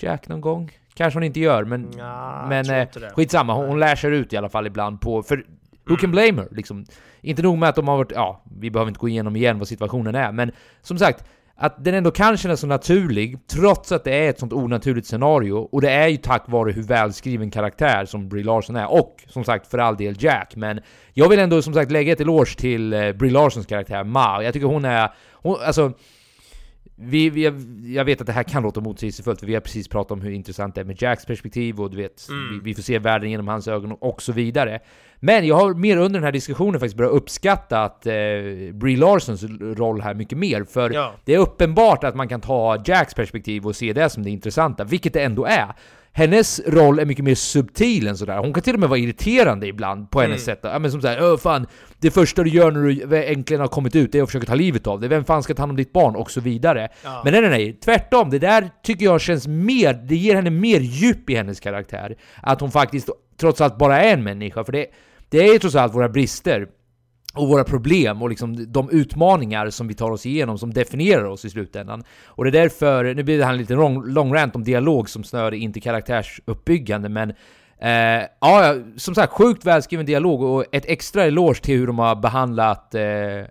Jack 0.00 0.28
någon 0.28 0.40
gång. 0.40 0.72
Kanske 0.94 1.16
hon 1.16 1.24
inte 1.24 1.40
gör, 1.40 1.64
men, 1.64 1.90
Ja, 1.98 2.46
men 2.48 2.70
eh, 2.70 2.88
skitsamma. 3.14 3.54
Hon, 3.54 3.68
hon 3.68 3.80
lär 3.80 3.96
sig 3.96 4.14
ut 4.16 4.32
i 4.32 4.36
alla 4.36 4.48
fall 4.48 4.66
ibland 4.66 5.00
på... 5.00 5.22
För 5.22 5.36
who 5.36 5.42
Mm. 5.92 5.96
can 6.00 6.10
blame 6.10 6.42
her? 6.42 6.48
Liksom. 6.50 6.84
Inte 7.20 7.42
nog 7.42 7.58
med 7.58 7.68
att 7.68 7.76
de 7.76 7.88
har 7.88 7.96
varit... 7.96 8.12
Ja, 8.14 8.42
vi 8.60 8.70
behöver 8.70 8.88
inte 8.90 9.00
gå 9.00 9.08
igenom 9.08 9.36
igen 9.36 9.58
vad 9.58 9.68
situationen 9.68 10.14
är, 10.14 10.32
men 10.32 10.52
som 10.82 10.98
sagt, 10.98 11.24
att 11.58 11.84
den 11.84 11.94
ändå 11.94 12.10
kan 12.10 12.36
kännas 12.36 12.60
så 12.60 12.66
naturlig, 12.66 13.38
trots 13.46 13.92
att 13.92 14.04
det 14.04 14.14
är 14.14 14.30
ett 14.30 14.38
sånt 14.38 14.52
onaturligt 14.52 15.06
scenario. 15.06 15.54
Och 15.72 15.80
det 15.80 15.90
är 15.90 16.08
ju 16.08 16.16
tack 16.16 16.44
vare 16.46 16.72
hur 16.72 16.82
välskriven 16.82 17.50
karaktär 17.50 18.04
som 18.04 18.28
Brie 18.28 18.44
Larson 18.44 18.76
är, 18.76 18.92
och 18.92 19.24
som 19.28 19.44
sagt 19.44 19.66
för 19.66 19.78
all 19.78 19.96
del 19.96 20.14
Jack. 20.18 20.56
Men 20.56 20.80
jag 21.12 21.28
vill 21.28 21.38
ändå 21.38 21.62
som 21.62 21.74
sagt 21.74 21.90
lägga 21.90 22.12
ett 22.12 22.20
eloge 22.20 22.56
till 22.56 22.92
eh, 22.92 23.12
Brie 23.12 23.32
Larsons 23.32 23.66
karaktär 23.66 24.04
Ma. 24.04 24.42
Jag 24.42 24.52
tycker 24.52 24.66
hon 24.66 24.84
är... 24.84 25.14
Hon, 25.32 25.56
alltså... 25.66 25.92
Vi, 26.98 27.30
vi, 27.30 27.42
jag 27.94 28.04
vet 28.04 28.20
att 28.20 28.26
det 28.26 28.32
här 28.32 28.42
kan 28.42 28.62
låta 28.62 28.80
motsägelsefullt, 28.80 29.40
för 29.40 29.46
vi 29.46 29.54
har 29.54 29.60
precis 29.60 29.88
pratat 29.88 30.10
om 30.12 30.20
hur 30.20 30.30
intressant 30.30 30.74
det 30.74 30.80
är 30.80 30.84
med 30.84 31.02
Jacks 31.02 31.26
perspektiv 31.26 31.80
och 31.80 31.90
du 31.90 31.96
vet, 31.96 32.26
vi, 32.52 32.60
vi 32.62 32.74
får 32.74 32.82
se 32.82 32.98
världen 32.98 33.30
genom 33.30 33.48
hans 33.48 33.68
ögon 33.68 33.92
och 33.92 34.22
så 34.22 34.32
vidare. 34.32 34.78
Men 35.20 35.46
jag 35.46 35.56
har 35.56 35.74
mer 35.74 35.96
under 35.96 36.20
den 36.20 36.24
här 36.24 36.32
diskussionen 36.32 36.80
faktiskt 36.80 36.96
börjat 36.96 37.12
uppskatta 37.12 37.84
att 37.84 38.06
eh, 38.06 38.12
Brie 38.72 38.96
Larsons 38.96 39.44
roll 39.78 40.00
här 40.00 40.14
mycket 40.14 40.38
mer, 40.38 40.64
för 40.64 40.90
Ja. 40.90 41.12
det 41.24 41.34
är 41.34 41.38
uppenbart 41.38 42.04
att 42.04 42.14
man 42.16 42.28
kan 42.28 42.40
ta 42.40 42.82
Jacks 42.86 43.14
perspektiv 43.14 43.66
och 43.66 43.76
se 43.76 43.92
det 43.92 44.08
som 44.10 44.22
det 44.22 44.30
intressanta, 44.30 44.84
vilket 44.84 45.12
det 45.12 45.22
ändå 45.22 45.44
är. 45.44 45.66
Hennes 46.16 46.60
roll 46.66 46.98
är 46.98 47.04
mycket 47.04 47.24
mer 47.24 47.34
subtil 47.34 48.06
än 48.06 48.16
sådär. 48.16 48.38
Hon 48.38 48.52
kan 48.52 48.62
till 48.62 48.74
och 48.74 48.80
med 48.80 48.88
vara 48.88 48.98
irriterande 48.98 49.66
ibland 49.66 50.10
på 50.10 50.20
hennes 50.20 50.44
sätt. 50.44 50.60
Ja, 50.62 50.78
men 50.78 50.90
som 50.90 51.02
såhär, 51.02 51.22
Öh, 51.22 51.36
fan, 51.36 51.66
det 52.00 52.10
första 52.10 52.42
du 52.42 52.50
gör 52.50 52.70
när 52.70 52.80
du 52.80 53.24
äntligen 53.24 53.60
har 53.60 53.68
kommit 53.68 53.96
ut 53.96 54.12
det 54.12 54.18
är 54.18 54.22
att 54.22 54.28
försöka 54.28 54.46
ta 54.46 54.54
livet 54.54 54.86
av 54.86 55.00
dig. 55.00 55.08
Vem 55.08 55.24
fan 55.24 55.42
ska 55.42 55.54
ta 55.54 55.62
hand 55.62 55.70
om 55.70 55.76
ditt 55.76 55.92
barn? 55.92 56.16
Och 56.16 56.30
så 56.30 56.40
vidare. 56.40 56.88
Ja. 57.04 57.20
Men 57.24 57.32
nej, 57.32 57.42
nej, 57.42 57.50
nej. 57.50 57.78
Tvärtom. 57.84 58.30
Det 58.30 58.38
där 58.38 58.70
tycker 58.82 59.04
jag 59.04 59.20
känns 59.20 59.46
mer, 59.46 59.94
det 59.94 60.16
ger 60.16 60.34
henne 60.34 60.50
mer 60.50 60.80
djup 60.80 61.30
i 61.30 61.34
hennes 61.34 61.60
karaktär. 61.60 62.16
Att 62.42 62.60
hon 62.60 62.70
faktiskt 62.70 63.08
trots 63.40 63.60
allt 63.60 63.78
bara 63.78 64.02
är 64.02 64.12
en 64.12 64.24
människa. 64.24 64.64
För 64.64 64.72
det, 64.72 64.86
det 65.28 65.48
är 65.48 65.52
ju 65.52 65.58
trots 65.58 65.74
allt 65.74 65.94
våra 65.94 66.08
brister 66.08 66.66
och 67.36 67.48
våra 67.48 67.64
problem 67.64 68.22
och 68.22 68.28
liksom 68.30 68.72
de 68.72 68.90
utmaningar 68.90 69.70
som 69.70 69.88
vi 69.88 69.94
tar 69.94 70.10
oss 70.10 70.26
igenom 70.26 70.58
som 70.58 70.72
definierar 70.72 71.24
oss 71.24 71.44
i 71.44 71.50
slutändan. 71.50 72.04
Och 72.26 72.44
det 72.44 72.50
är 72.50 72.62
därför, 72.62 73.14
nu 73.14 73.22
blir 73.22 73.38
det 73.38 73.44
här 73.44 73.52
en 73.52 73.58
liten 73.58 73.76
lång, 73.76 74.06
lång 74.06 74.34
rant 74.34 74.56
om 74.56 74.64
dialog 74.64 75.10
som 75.10 75.24
snör 75.24 75.54
inte 75.54 75.80
karaktärsuppbyggande, 75.80 77.08
men 77.08 77.32
eh, 77.80 78.22
ja, 78.40 78.74
som 78.96 79.14
sagt, 79.14 79.32
sjukt 79.32 79.64
välskriven 79.64 80.06
dialog 80.06 80.42
och 80.42 80.64
ett 80.72 80.84
extra 80.86 81.24
eloge 81.24 81.60
till 81.62 81.78
hur 81.78 81.86
de 81.86 81.98
har 81.98 82.16
behandlat 82.16 82.94
eh, 82.94 83.02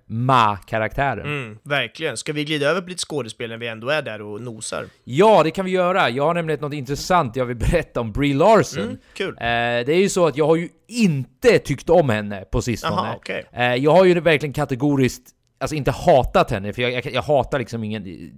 Ma-karaktären. 0.06 1.26
Mm, 1.26 1.58
verkligen. 1.64 2.18
Ska 2.18 2.34
vi 2.34 2.44
glida 2.44 2.70
över 2.70 2.82
på 2.82 2.90
lite 2.90 3.04
skådespel 3.06 3.50
när 3.50 3.58
vi 3.58 3.68
ändå 3.68 3.90
är 3.90 4.02
där 4.02 4.22
och 4.22 4.42
nosar? 4.42 4.86
Ja, 5.04 5.44
det 5.44 5.52
kan 5.52 5.66
vi 5.66 5.72
göra. 5.72 6.10
Jag 6.10 6.24
har 6.24 6.34
nämligen 6.34 6.62
något 6.62 6.74
intressant 6.74 7.36
jag 7.36 7.46
vill 7.46 7.58
berätta 7.72 8.02
om 8.02 8.12
Brie 8.12 8.34
Larson. 8.34 8.84
Mm, 8.84 8.98
kul. 9.14 9.38
Eh, 9.38 9.44
det 9.86 9.90
är 9.90 10.02
ju 10.02 10.10
så 10.10 10.28
att 10.28 10.38
jag 10.38 10.48
har 10.48 10.56
ju 10.56 10.70
inte 10.88 11.60
tyckt 11.60 11.90
om 11.90 12.10
henne 12.10 12.46
på 12.52 12.62
sistone. 12.62 12.96
Jaha, 12.96 13.16
okej. 13.16 13.46
Eh, 13.54 13.76
jag 13.76 13.92
har 13.92 14.06
ju 14.06 14.20
verkligen 14.20 14.54
kategoriskt, 14.54 15.30
alltså 15.60 15.76
inte 15.76 15.92
hatat 15.92 16.52
henne, 16.52 16.74
för 16.74 16.82
jag, 16.82 16.92
jag, 16.92 17.14
jag 17.14 17.22
hatar 17.22 17.60
liksom 17.60 17.84
ingen... 17.84 18.32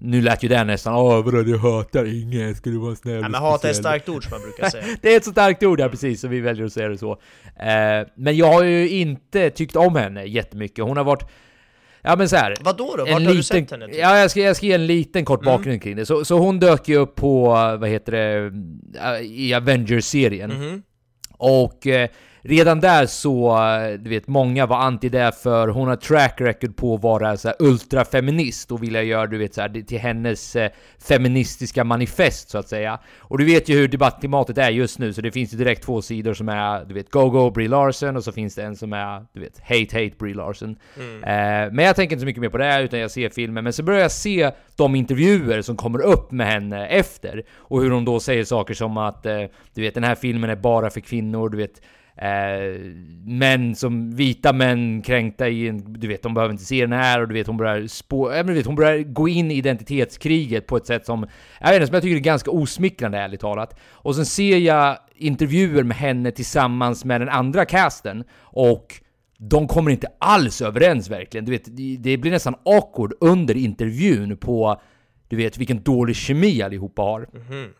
Nu 0.00 0.22
lät 0.22 0.42
ju 0.42 0.48
det 0.48 0.64
nästan 0.64 0.94
åh 0.94 1.24
vadå 1.24 1.42
du 1.42 1.58
hatar 1.58 2.04
ingen, 2.22 2.54
ska 2.54 2.70
du 2.70 2.78
vara 2.78 2.94
snäll 2.96 3.16
och 3.24 3.30
men 3.30 3.34
hata 3.34 3.46
är 3.46 3.54
ett 3.54 3.58
speciell?" 3.58 3.74
starkt 3.74 4.08
ord 4.08 4.22
som 4.22 4.30
man 4.30 4.40
brukar 4.40 4.70
säga. 4.70 4.84
Det 5.02 5.12
är 5.12 5.16
ett 5.16 5.24
så 5.24 5.30
starkt 5.30 5.62
ord, 5.62 5.80
ja 5.80 5.88
precis, 5.88 6.20
så 6.20 6.28
vi 6.28 6.40
väljer 6.40 6.64
att 6.66 6.72
säga 6.72 6.88
det 6.88 6.98
så. 6.98 7.12
Eh, 7.60 8.08
men 8.14 8.36
jag 8.36 8.52
har 8.52 8.64
ju 8.64 8.88
inte 8.88 9.50
tyckt 9.50 9.76
om 9.76 9.96
henne 9.96 10.24
jättemycket. 10.24 10.84
Hon 10.84 10.96
har 10.96 11.04
varit... 11.04 11.24
Ja 12.02 12.16
men 12.16 12.28
så 12.28 12.36
här. 12.36 12.54
Vadå 12.60 12.94
då? 12.96 13.04
Vart 13.04 13.08
en 13.08 13.12
har 13.12 13.20
du 13.20 13.26
liten, 13.26 13.42
sett 13.42 13.70
henne? 13.70 13.86
Typ? 13.86 13.96
Ja, 13.98 14.18
jag 14.18 14.30
ska, 14.30 14.40
jag 14.40 14.56
ska 14.56 14.66
ge 14.66 14.72
en 14.72 14.86
liten 14.86 15.24
kort 15.24 15.42
Mm. 15.42 15.56
bakgrund 15.56 15.82
kring 15.82 15.96
det. 15.96 16.06
Så, 16.06 16.24
så 16.24 16.38
hon 16.38 16.58
dök 16.58 16.88
ju 16.88 16.96
upp 16.96 17.14
på, 17.14 17.46
vad 17.80 17.88
heter 17.88 18.12
det, 18.12 18.52
äh, 19.18 19.26
i 19.26 19.54
Avengers-serien. 19.54 20.50
Mhm. 20.50 20.82
Och 21.38 21.86
eh, 21.86 22.08
redan 22.46 22.80
där 22.80 23.06
så, 23.06 23.58
du 23.98 24.10
vet, 24.10 24.26
många 24.26 24.66
var 24.66 24.76
anti 24.76 25.08
det 25.08 25.32
för 25.42 25.68
hon 25.68 25.88
har 25.88 25.96
track 25.96 26.40
record 26.40 26.76
på 26.76 26.94
att 26.94 27.02
vara 27.02 27.36
så 27.36 27.48
här 27.48 27.56
ultrafeminist 27.60 28.72
och 28.72 28.82
vilja 28.82 29.02
göra, 29.02 29.26
du 29.26 29.38
vet, 29.38 29.54
så 29.54 29.60
här, 29.60 29.82
till 29.82 29.98
hennes 29.98 30.56
eh, 30.56 30.70
feministiska 31.08 31.84
manifest 31.84 32.50
så 32.50 32.58
att 32.58 32.68
säga. 32.68 32.98
Och 33.18 33.38
du 33.38 33.44
vet 33.44 33.68
ju 33.68 33.74
hur 33.76 33.88
debattklimatet 33.88 34.58
är 34.58 34.70
just 34.70 34.98
nu, 34.98 35.12
så 35.12 35.20
det 35.20 35.30
finns 35.30 35.54
ju 35.54 35.58
direkt 35.58 35.82
två 35.82 36.02
sidor 36.02 36.34
som 36.34 36.48
är, 36.48 36.84
du 36.84 36.94
vet, 36.94 37.10
Go-Go 37.10 37.50
Brie 37.50 37.68
Larson 37.68 38.16
och 38.16 38.24
så 38.24 38.32
finns 38.32 38.54
det 38.54 38.62
en 38.62 38.76
som 38.76 38.92
är, 38.92 39.26
du 39.32 39.40
vet, 39.40 39.60
Hate 39.60 40.02
Hate 40.02 40.16
Brie 40.18 40.34
Larson. 40.34 40.76
Eh, 41.22 41.72
men 41.72 41.78
jag 41.78 41.96
tänker 41.96 42.14
inte 42.14 42.20
så 42.20 42.26
mycket 42.26 42.42
mer 42.42 42.48
på 42.48 42.58
det, 42.58 42.82
utan 42.82 43.00
jag 43.00 43.10
ser 43.10 43.28
filmen. 43.28 43.64
Men 43.64 43.72
så 43.72 43.82
börjar 43.82 44.00
jag 44.00 44.12
se 44.12 44.50
de 44.76 44.94
intervjuer 44.94 45.62
som 45.62 45.76
kommer 45.76 46.02
upp 46.02 46.32
med 46.32 46.46
henne 46.46 46.86
efter. 46.86 47.42
Och 47.56 47.82
hur 47.82 47.90
hon 47.90 48.04
då 48.04 48.20
säger 48.20 48.44
saker 48.44 48.74
som 48.74 48.96
att, 48.96 49.26
eh, 49.26 49.42
du 49.74 49.82
vet, 49.82 49.94
den 49.94 50.04
här 50.04 50.14
filmen 50.14 50.50
är 50.50 50.56
bara 50.56 50.90
för 50.90 51.00
kvinnor, 51.00 51.48
du 51.48 51.56
vet, 51.56 51.80
Eh, 52.18 52.80
män 53.26 53.74
som, 53.74 54.10
vita 54.16 54.52
män 54.52 55.02
kränkta 55.02 55.48
i 55.48 55.68
en, 55.68 55.92
du 55.92 56.08
vet, 56.08 56.22
de 56.22 56.34
behöver 56.34 56.52
inte 56.52 56.64
se 56.64 56.80
den 56.80 56.92
här 56.92 57.20
och 57.22 57.28
du 57.28 57.34
vet, 57.34 57.46
hon 57.46 57.56
börjar 57.56 57.86
spå, 57.86 58.30
äh, 58.30 58.36
men 58.36 58.46
du 58.46 58.54
vet, 58.54 58.66
hon 58.66 58.74
börjar 58.74 58.98
gå 58.98 59.28
in 59.28 59.50
i 59.50 59.54
identitetskriget 59.54 60.66
på 60.66 60.76
ett 60.76 60.86
sätt 60.86 61.06
som, 61.06 61.26
jag 61.60 61.68
vet 61.68 61.74
inte, 61.74 61.86
som 61.86 61.94
jag 61.94 62.02
tycker 62.02 62.16
är 62.16 62.20
ganska 62.20 62.50
osmickrande 62.50 63.18
ärligt 63.18 63.40
talat. 63.40 63.78
Och 63.90 64.14
sen 64.16 64.26
ser 64.26 64.58
jag 64.58 64.98
intervjuer 65.14 65.82
med 65.82 65.96
henne 65.96 66.30
tillsammans 66.30 67.04
med 67.04 67.20
den 67.20 67.28
andra 67.28 67.64
casten 67.64 68.24
och 68.40 68.86
de 69.38 69.68
kommer 69.68 69.90
inte 69.90 70.08
alls 70.20 70.62
överens 70.62 71.10
verkligen. 71.10 71.44
Du 71.44 71.52
vet, 71.52 71.76
det- 72.02 72.16
blir 72.16 72.30
nästan 72.30 72.54
awkward 72.64 73.12
under 73.20 73.56
intervjun 73.56 74.36
på, 74.36 74.80
du 75.28 75.36
vet, 75.36 75.58
vilken 75.58 75.82
dålig 75.82 76.16
kemi 76.16 76.62
allihopa 76.62 77.02
har. 77.02 77.20
Eh, 77.22 77.70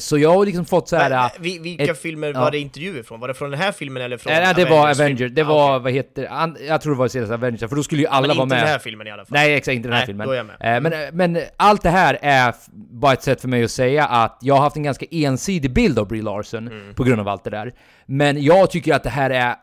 så 0.00 0.18
jag 0.18 0.30
har 0.34 0.46
liksom 0.46 0.64
fått 0.64 0.88
så 0.88 0.96
här... 0.96 1.10
Men, 1.10 1.18
eh, 1.18 1.30
vi- 1.40 1.58
vilka 1.58 1.84
ett- 1.84 1.98
filmer 2.02 2.32
ja. 2.34 2.40
var 2.40 2.50
det 2.50 2.58
intervjuer 2.58 3.02
från? 3.02 3.20
Var 3.20 3.28
det 3.28 3.34
från 3.34 3.50
den 3.50 3.60
här 3.60 3.72
filmen 3.72 4.02
eller 4.02 4.16
från 4.16 4.32
Nej, 4.32 4.54
det 4.56 4.64
var 4.64 4.70
Avengers-film? 4.78 5.06
Avengers, 5.06 5.32
det 5.32 5.42
Ah, 5.42 5.44
var, 5.44 5.70
okej. 5.76 5.82
vad 5.82 5.92
heter 5.92 6.26
an, 6.30 6.56
Jag 6.68 6.80
tror 6.80 6.92
det 6.92 6.98
var 6.98 7.08
senaste 7.08 7.34
Avengers, 7.34 7.60
för 7.68 7.76
då 7.76 7.82
skulle 7.82 8.02
ju 8.02 8.08
alla 8.08 8.26
Men 8.26 8.36
vara 8.36 8.42
inte 8.44 8.54
med. 8.54 8.62
den 8.64 8.68
här 8.70 8.78
filmen 8.78 9.06
i 9.06 9.10
alla 9.10 9.24
fall. 9.24 9.32
Nej, 9.34 9.54
exakt, 9.54 9.74
inte 9.74 9.88
den 9.88 9.92
här 9.92 10.00
Nej, 10.00 10.06
filmen. 10.06 10.26
då 10.26 10.32
är 10.32 10.36
jag 10.36 10.46
med. 10.46 10.76
Eh, 10.76 10.80
men, 10.80 11.16
men 11.34 11.42
allt 11.56 11.82
det 11.82 11.90
här 11.90 12.18
är 12.22 12.54
bara 12.92 13.12
ett 13.12 13.22
sätt 13.22 13.40
för 13.40 13.48
mig 13.48 13.64
att 13.64 13.70
säga 13.70 14.04
att 14.06 14.38
jag 14.40 14.54
har 14.54 14.60
haft 14.62 14.76
en 14.76 14.82
ganska 14.82 15.06
ensidig 15.10 15.72
bild 15.72 15.98
av 15.98 16.08
Brie 16.08 16.22
Larson 16.22 16.68
Mm. 16.68 16.94
på 16.94 17.04
grund 17.04 17.20
av 17.20 17.28
allt 17.28 17.44
det 17.44 17.50
där. 17.50 17.72
Men 18.06 18.42
jag 18.42 18.70
tycker 18.70 18.94
att 18.94 19.02
det 19.02 19.10
här 19.10 19.30
är 19.30 19.54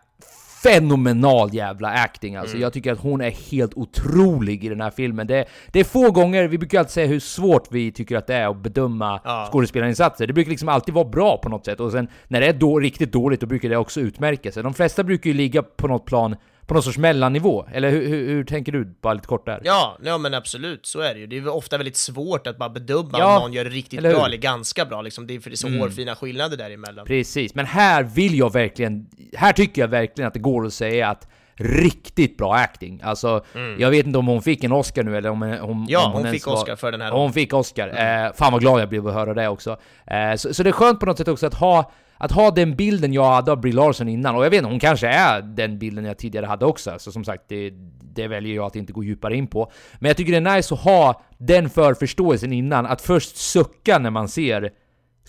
fenomenal 0.63 1.53
jävla 1.53 1.87
acting 1.89 2.35
alltså. 2.35 2.55
Mm. 2.55 2.61
Jag 2.61 2.73
tycker 2.73 2.91
att 2.91 2.99
hon 2.99 3.21
är 3.21 3.31
helt 3.51 3.73
otrolig 3.73 4.63
i 4.65 4.69
den 4.69 4.81
här 4.81 4.89
filmen. 4.91 5.27
Det, 5.27 5.45
det 5.71 5.79
är 5.79 5.83
få 5.83 6.11
gånger, 6.11 6.47
vi 6.47 6.57
brukar 6.57 6.79
alltid 6.79 6.91
säga 6.91 7.07
hur 7.07 7.19
svårt 7.19 7.67
vi 7.71 7.91
tycker 7.91 8.15
att 8.17 8.27
det 8.27 8.35
är 8.35 8.47
att 8.51 8.57
bedöma 8.57 9.21
Ja. 9.23 9.49
skådespelarinsatser. 9.51 10.27
Det 10.27 10.33
brukar 10.33 10.49
liksom 10.49 10.69
alltid 10.69 10.93
vara 10.93 11.05
bra 11.09 11.37
på 11.37 11.49
något 11.49 11.65
sätt, 11.65 11.79
och 11.79 11.91
sen 11.91 12.07
när 12.27 12.41
det 12.41 12.47
är 12.47 12.53
då, 12.53 12.79
riktigt 12.79 13.11
dåligt, 13.11 13.39
då 13.41 13.47
brukar 13.47 13.69
det 13.69 13.77
också 13.77 13.99
utmärka 13.99 14.51
sig. 14.51 14.63
De 14.63 14.73
flesta 14.73 15.03
brukar 15.03 15.27
ju 15.29 15.33
ligga 15.33 15.63
på 15.63 15.87
något 15.87 16.05
plan, 16.05 16.35
på 16.67 16.73
någon 16.73 16.83
sorts 16.83 16.97
mellannivå. 16.97 17.67
Eller 17.71 17.89
hur, 17.89 18.07
hur, 18.07 18.27
hur 18.27 18.43
tänker 18.43 18.71
du? 18.71 18.85
Bara 19.01 19.13
lite 19.13 19.27
kort 19.27 19.45
där. 19.45 19.61
Ja, 19.63 19.97
ja, 20.03 20.17
men 20.17 20.33
absolut, 20.33 20.85
så 20.85 20.99
är 20.99 21.13
det 21.13 21.19
ju. 21.19 21.27
Det 21.27 21.37
är 21.37 21.47
ofta 21.47 21.77
väldigt 21.77 21.95
svårt 21.97 22.47
att 22.47 22.57
bara 22.57 22.69
bedöma 22.69 23.09
Ja, 23.13 23.35
om 23.37 23.41
någon 23.41 23.53
gör 23.53 23.63
det 23.63 23.69
riktigt 23.69 23.99
eller 23.99 24.13
bra 24.13 24.25
eller 24.25 24.37
ganska 24.37 24.85
bra, 24.85 25.01
liksom. 25.01 25.27
det 25.27 25.35
är 25.35 25.39
för 25.39 25.49
det 25.49 25.53
är 25.53 25.57
så 25.57 25.67
Mm. 25.67 25.79
hårfina 25.79 26.15
skillnader 26.15 26.57
däremellan. 26.57 27.05
Precis, 27.05 27.55
men 27.55 27.65
här 27.65 28.03
vill 28.03 28.37
jag 28.37 28.53
verkligen... 28.53 29.07
Här 29.35 29.53
tycker 29.53 29.81
jag 29.81 29.87
verkligen 29.87 30.27
att 30.27 30.33
det 30.33 30.39
går 30.39 30.65
att 30.65 30.73
säga 30.73 31.07
att 31.09 31.27
riktigt 31.59 32.37
bra 32.37 32.53
acting. 32.55 33.01
Alltså, 33.03 33.45
jag 33.77 33.89
vet 33.91 34.05
inte 34.05 34.19
om 34.19 34.27
hon 34.27 34.41
fick 34.41 34.63
en 34.63 34.71
Oscar 34.71 35.03
nu 35.03 35.17
eller 35.17 35.29
om 35.29 35.41
hon... 35.41 35.51
Mm. 35.53 35.85
Ja, 35.89 36.05
om 36.05 36.11
hon 36.11 36.21
ens 36.21 36.33
fick 36.35 36.47
var- 36.47 36.53
Oscar 36.53 36.75
för 36.75 36.91
den 36.91 37.01
här 37.01 37.11
Hon 37.11 37.33
fick 37.33 37.53
Oscar. 37.53 37.87
Eh, 37.87 38.33
fan 38.33 38.51
vad 38.51 38.61
glad 38.61 38.81
jag 38.81 38.89
blev 38.89 39.07
att 39.07 39.13
höra 39.13 39.33
det 39.33 39.47
också. 39.47 39.77
Eh, 40.07 40.35
så, 40.35 40.53
så 40.53 40.63
det 40.63 40.69
är 40.69 40.71
skönt 40.71 40.99
på 40.99 41.05
något 41.05 41.17
sätt 41.17 41.27
också 41.27 41.47
att 41.47 41.53
ha 41.53 41.91
att 42.17 42.31
ha 42.31 42.51
den 42.51 42.75
bilden 42.75 43.13
jag 43.13 43.31
hade 43.31 43.51
av 43.51 43.61
Brie 43.61 43.73
Larson 43.73 44.09
innan, 44.09 44.35
och 44.35 44.45
jag 44.45 44.49
vet 44.49 44.57
inte, 44.57 44.69
hon 44.69 44.79
kanske 44.79 45.07
är 45.07 45.41
den 45.41 45.79
bilden 45.79 46.05
jag 46.05 46.17
tidigare 46.17 46.45
hade 46.45 46.65
också, 46.65 46.95
så 46.99 47.11
som 47.11 47.23
sagt, 47.23 47.43
det, 47.47 47.69
det 48.13 48.27
väljer 48.27 48.55
jag 48.55 48.65
att 48.65 48.75
inte 48.75 48.93
gå 48.93 49.03
djupare 49.03 49.35
in 49.35 49.47
på. 49.47 49.71
Men 49.99 50.07
jag 50.09 50.17
tycker 50.17 50.31
det 50.41 50.49
är 50.49 50.55
nice 50.55 50.73
att 50.73 50.79
ha 50.79 51.21
den 51.37 51.69
förförståelsen 51.69 52.53
innan, 52.53 52.85
att 52.85 53.01
först 53.01 53.37
sucka 53.37 53.99
när 53.99 54.09
man 54.09 54.27
ser 54.29 54.71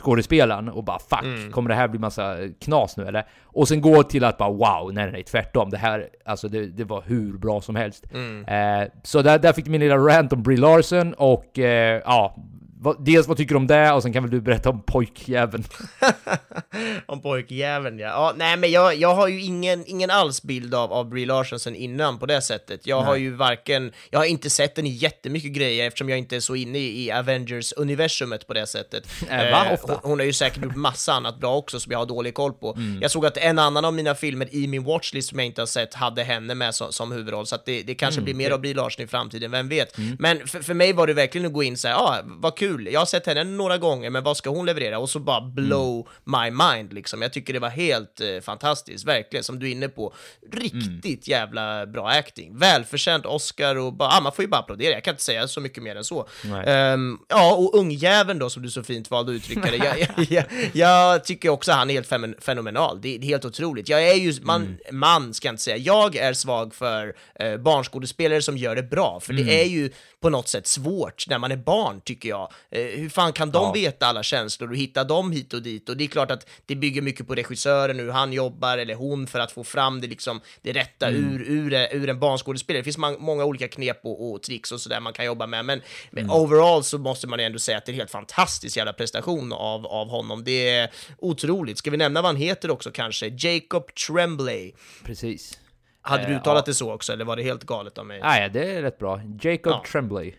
skådespelaren 0.01 0.69
och 0.69 0.85
bara 0.85 0.99
fuck, 0.99 1.23
Mm. 1.25 1.53
kommer 1.53 1.69
det 1.69 1.75
här 1.77 1.89
bli 1.89 1.99
massa 2.01 2.37
knas 2.61 2.97
nu 2.97 3.07
eller? 3.07 3.27
Och 3.45 3.69
sen 3.69 3.81
gå 3.81 4.03
till 4.03 4.25
att 4.25 4.39
bara 4.39 4.51
wow, 4.51 4.91
nej 4.93 5.13
nej 5.13 5.23
tvärtom, 5.25 5.71
det 5.71 5.77
här, 5.77 6.09
alltså 6.25 6.49
det, 6.49 6.67
det 6.67 6.85
var 6.85 7.03
hur 7.07 7.39
bra 7.39 7.61
som 7.61 7.77
helst. 7.77 8.05
Mm. 8.15 8.45
Eh, 8.45 8.89
så 9.03 9.23
där, 9.23 9.39
där 9.39 9.53
fick 9.53 9.67
min 9.67 9.81
lilla 9.81 9.97
rant 9.97 10.33
om 10.33 10.43
Brie 10.43 10.59
Larson 10.59 11.15
och 11.15 11.59
eh, 11.59 12.03
ja, 12.05 12.37
vad, 12.81 13.05
dels 13.05 13.29
vad 13.29 13.37
tycker 13.37 13.55
du 13.55 13.57
om 13.57 13.67
det 13.67 13.93
och 13.93 14.03
sen 14.03 14.13
kan 14.13 14.23
väl 14.23 14.31
du 14.31 14.41
berätta 14.41 14.71
om 14.71 14.83
pojkjäveln. 14.83 15.65
Om 17.07 17.23
pojkjäveln 17.23 17.99
ja. 17.99 18.07
ja. 18.07 18.35
Nej 18.37 18.57
men 18.57 18.71
jag, 18.71 18.95
jag 18.95 19.15
har 19.15 19.29
ju 19.29 19.43
ingen, 19.43 19.85
ingen 19.87 20.11
alls 20.11 20.43
bild 20.43 20.75
av, 20.75 20.93
av 20.93 21.09
Brie 21.09 21.27
Larson 21.27 21.61
sen 21.61 21.75
innan 21.75 22.19
på 22.19 22.27
det 22.27 22.41
sättet. 22.41 22.87
Jag 22.87 23.01
har 23.03 23.17
ju 23.17 23.35
varken, 23.35 23.93
jag 24.11 24.19
har 24.19 24.27
inte 24.27 24.51
sett 24.51 24.75
den 24.75 24.87
i 24.87 24.91
jättemycket 24.91 25.53
grejer 25.53 25.87
eftersom 25.87 26.09
jag 26.09 26.19
inte 26.19 26.37
är 26.37 26.41
så 26.41 26.55
inne 26.55 26.79
i, 26.79 27.05
i 27.05 27.11
Avengers-universumet 27.11 28.47
på 28.47 28.55
det 28.55 28.67
sättet. 28.67 29.09
Äh, 29.31 29.51
va? 29.51 29.67
Ofta? 29.73 29.93
hon, 29.93 30.11
hon 30.11 30.19
har 30.19 30.27
ju 30.27 30.33
säkert 30.33 30.65
gjort 30.65 30.77
massa 30.77 31.13
annat 31.13 31.41
bra 31.41 31.57
också 31.57 31.81
som 31.81 31.93
jag 31.93 31.99
har 31.99 32.07
dålig 32.07 32.35
koll 32.35 32.53
på. 32.53 32.79
Jag 33.01 33.11
såg 33.11 33.27
att 33.27 33.37
en 33.37 33.59
annan 33.59 33.85
av 33.85 33.95
mina 33.95 34.15
filmer 34.15 34.55
i 34.55 34.67
min 34.67 34.85
watchlist 34.85 35.29
som 35.29 35.39
jag 35.39 35.47
inte 35.47 35.61
har 35.61 35.67
sett 35.67 35.95
hade 35.95 36.23
henne 36.23 36.55
med 36.55 36.75
som, 36.75 36.93
som 36.93 37.13
huvudroll, 37.13 37.47
så 37.47 37.55
att 37.55 37.67
det, 37.67 37.83
det 37.83 37.95
kanske 37.95 38.21
blir 38.21 38.35
mer 38.35 38.51
av 38.51 38.61
Brie 38.61 38.75
Larson 38.75 39.05
i 39.05 39.09
framtiden, 39.09 39.51
vem 39.51 39.69
vet. 39.69 39.97
Men 40.19 40.47
för, 40.47 40.61
för 40.61 40.75
mig 40.75 40.93
var 40.93 41.07
det 41.07 41.15
verkligen 41.15 41.47
att 41.47 41.53
gå 41.53 41.63
in 41.63 41.77
så 41.77 41.89
här, 41.89 41.95
ja, 41.95 42.19
ah, 42.19 42.23
vad 42.25 42.57
kul, 42.57 42.68
jag 42.91 43.01
har 43.01 43.07
sett 43.07 43.27
henne 43.27 43.45
några 43.45 43.79
gånger, 43.79 44.11
men 44.11 44.25
vad 44.25 44.37
ska 44.37 44.51
hon 44.51 44.67
leverera? 44.67 44.99
Och 44.99 45.11
så 45.11 45.19
bara 45.19 45.41
blow 45.41 46.09
my 46.25 46.51
mind 46.51 46.93
liksom. 46.93 47.23
Jag 47.23 47.33
tycker 47.33 47.53
det 47.53 47.59
var 47.59 47.69
helt 47.69 48.21
eh, 48.21 48.41
fantastiskt, 48.43 49.05
verkligen, 49.05 49.45
som 49.45 49.59
du 49.59 49.69
är 49.69 49.73
inne 49.73 49.89
på. 49.89 50.15
Riktigt 50.53 51.29
jävla 51.29 51.87
bra 51.87 52.09
acting. 52.09 52.59
Välförtjänt 52.59 53.27
Oscar 53.27 53.77
och 53.77 53.93
bara, 53.93 54.09
ah, 54.09 54.21
man 54.21 54.33
får 54.33 54.43
ju 54.43 54.49
bara 54.49 54.61
applådera, 54.61 54.93
jag 54.93 55.05
kan 55.05 55.13
inte 55.13 55.23
säga 55.23 55.49
så 55.49 55.61
mycket 55.61 55.83
mer 55.83 55.97
än 55.97 56.05
så. 56.05 56.29
Ehm, 56.67 57.19
ja, 57.29 57.55
och 57.55 57.75
ungjäveln 57.79 58.39
då, 58.39 58.51
som 58.51 58.63
du 58.63 58.71
så 58.71 58.83
fint 58.83 59.11
valde 59.11 59.33
att 59.33 59.37
uttrycka 59.37 59.71
det. 59.71 59.77
Jag, 59.77 59.99
jag, 60.17 60.27
jag, 60.31 60.45
jag 60.73 61.25
tycker 61.25 61.49
också 61.49 61.73
han 61.73 61.91
är 61.91 61.95
helt 61.95 62.45
fenomenal. 62.45 63.01
Det 63.01 63.17
är 63.17 63.23
helt 63.23 63.45
otroligt. 63.45 63.89
Jag 63.89 64.09
är 64.09 64.15
ju, 64.15 64.35
man, 64.43 64.79
man 64.93 65.35
ska 65.35 65.49
jag 65.49 65.53
inte 65.53 65.63
säga, 65.63 65.77
jag 65.77 66.17
är 66.17 66.33
svag 66.33 66.75
för 66.75 67.15
eh, 67.35 67.57
barnskådespelare 67.57 68.43
som 68.43 68.57
gör 68.57 68.77
det 68.77 68.83
bra, 68.83 69.21
för 69.21 69.33
det 69.33 69.63
är 69.63 69.69
ju 69.69 69.91
på 70.21 70.31
något 70.31 70.49
sätt 70.49 70.67
svårt 70.67 71.29
när 71.29 71.39
man 71.39 71.53
är 71.53 71.57
barn, 71.57 72.01
tycker 72.01 72.29
jag. 72.29 72.53
Eh, 72.71 72.83
hur 72.83 73.09
fan 73.09 73.33
kan 73.33 73.51
de 73.51 73.63
Ja. 73.65 73.73
veta 73.73 74.07
alla 74.07 74.23
känslor 74.23 74.71
och 74.71 74.77
hitta 74.77 75.05
dem 75.05 75.33
hit 75.33 75.55
och 75.55 75.63
dit? 75.63 75.89
Och 75.89 75.97
det 75.97 76.05
är 76.05 76.09
klart 76.09 76.31
att 76.31 76.49
det 76.67 76.75
bygger 76.77 77.03
mycket 77.03 77.27
på 77.27 77.35
regissören, 77.35 77.99
hur 77.99 78.11
han 78.11 78.33
jobbar, 78.33 78.79
eller 78.79 78.95
hon, 78.95 79.27
för 79.27 79.41
att 79.41 79.53
få 79.53 79.65
fram 79.65 80.01
det, 80.01 80.07
liksom, 80.07 80.41
det 80.63 80.73
rätta 80.73 81.11
ur, 81.11 81.43
ur, 81.49 81.89
ur 81.93 82.09
en 82.09 82.19
barnskådespelare. 82.21 82.81
Det 82.81 82.85
finns 82.85 82.99
man, 82.99 83.17
många 83.19 83.45
olika 83.45 83.69
knep 83.69 84.01
och, 84.05 84.33
och 84.33 84.43
tricks 84.43 84.73
och 84.73 84.81
sådär 84.81 85.01
man 85.01 85.13
kan 85.13 85.25
jobba 85.25 85.47
med, 85.47 85.65
men, 85.65 85.83
men 86.11 86.31
overall 86.31 86.85
så 86.85 86.99
måste 86.99 87.27
man 87.27 87.41
ändå 87.41 87.59
säga 87.59 87.79
att 87.79 87.87
det 87.87 87.91
är 87.91 87.95
en 87.95 87.99
helt 87.99 88.11
fantastisk 88.11 88.77
jävla 88.77 88.93
prestation 88.93 89.53
av, 89.53 89.87
av 89.87 90.09
honom. 90.09 90.45
Det 90.45 90.69
är 90.69 90.91
otroligt. 91.19 91.79
Ska 91.79 91.91
vi 91.91 91.97
nämna 91.97 92.23
vad 92.23 92.29
han 92.29 92.37
heter 92.43 92.71
också 92.71 92.91
kanske? 92.91 93.27
Jacob 93.39 93.95
Tremblay. 93.95 94.75
Precis. 95.05 95.59
Hade 96.03 96.27
du 96.27 96.33
Eh, 96.33 96.39
uttalat 96.41 96.63
ja. 96.67 96.71
det 96.71 96.75
så 96.75 96.93
också, 96.93 97.13
eller 97.13 97.25
var 97.25 97.37
det 97.37 97.43
helt 97.43 97.65
galet 97.65 97.99
av 97.99 98.07
mig? 98.07 98.21
Nej, 98.21 98.51
det 98.51 98.71
är 98.77 98.83
rätt 98.83 98.99
bra. 98.99 99.21
Jacob 99.43 99.73
Ja. 99.73 99.85
Tremblay. 99.93 100.35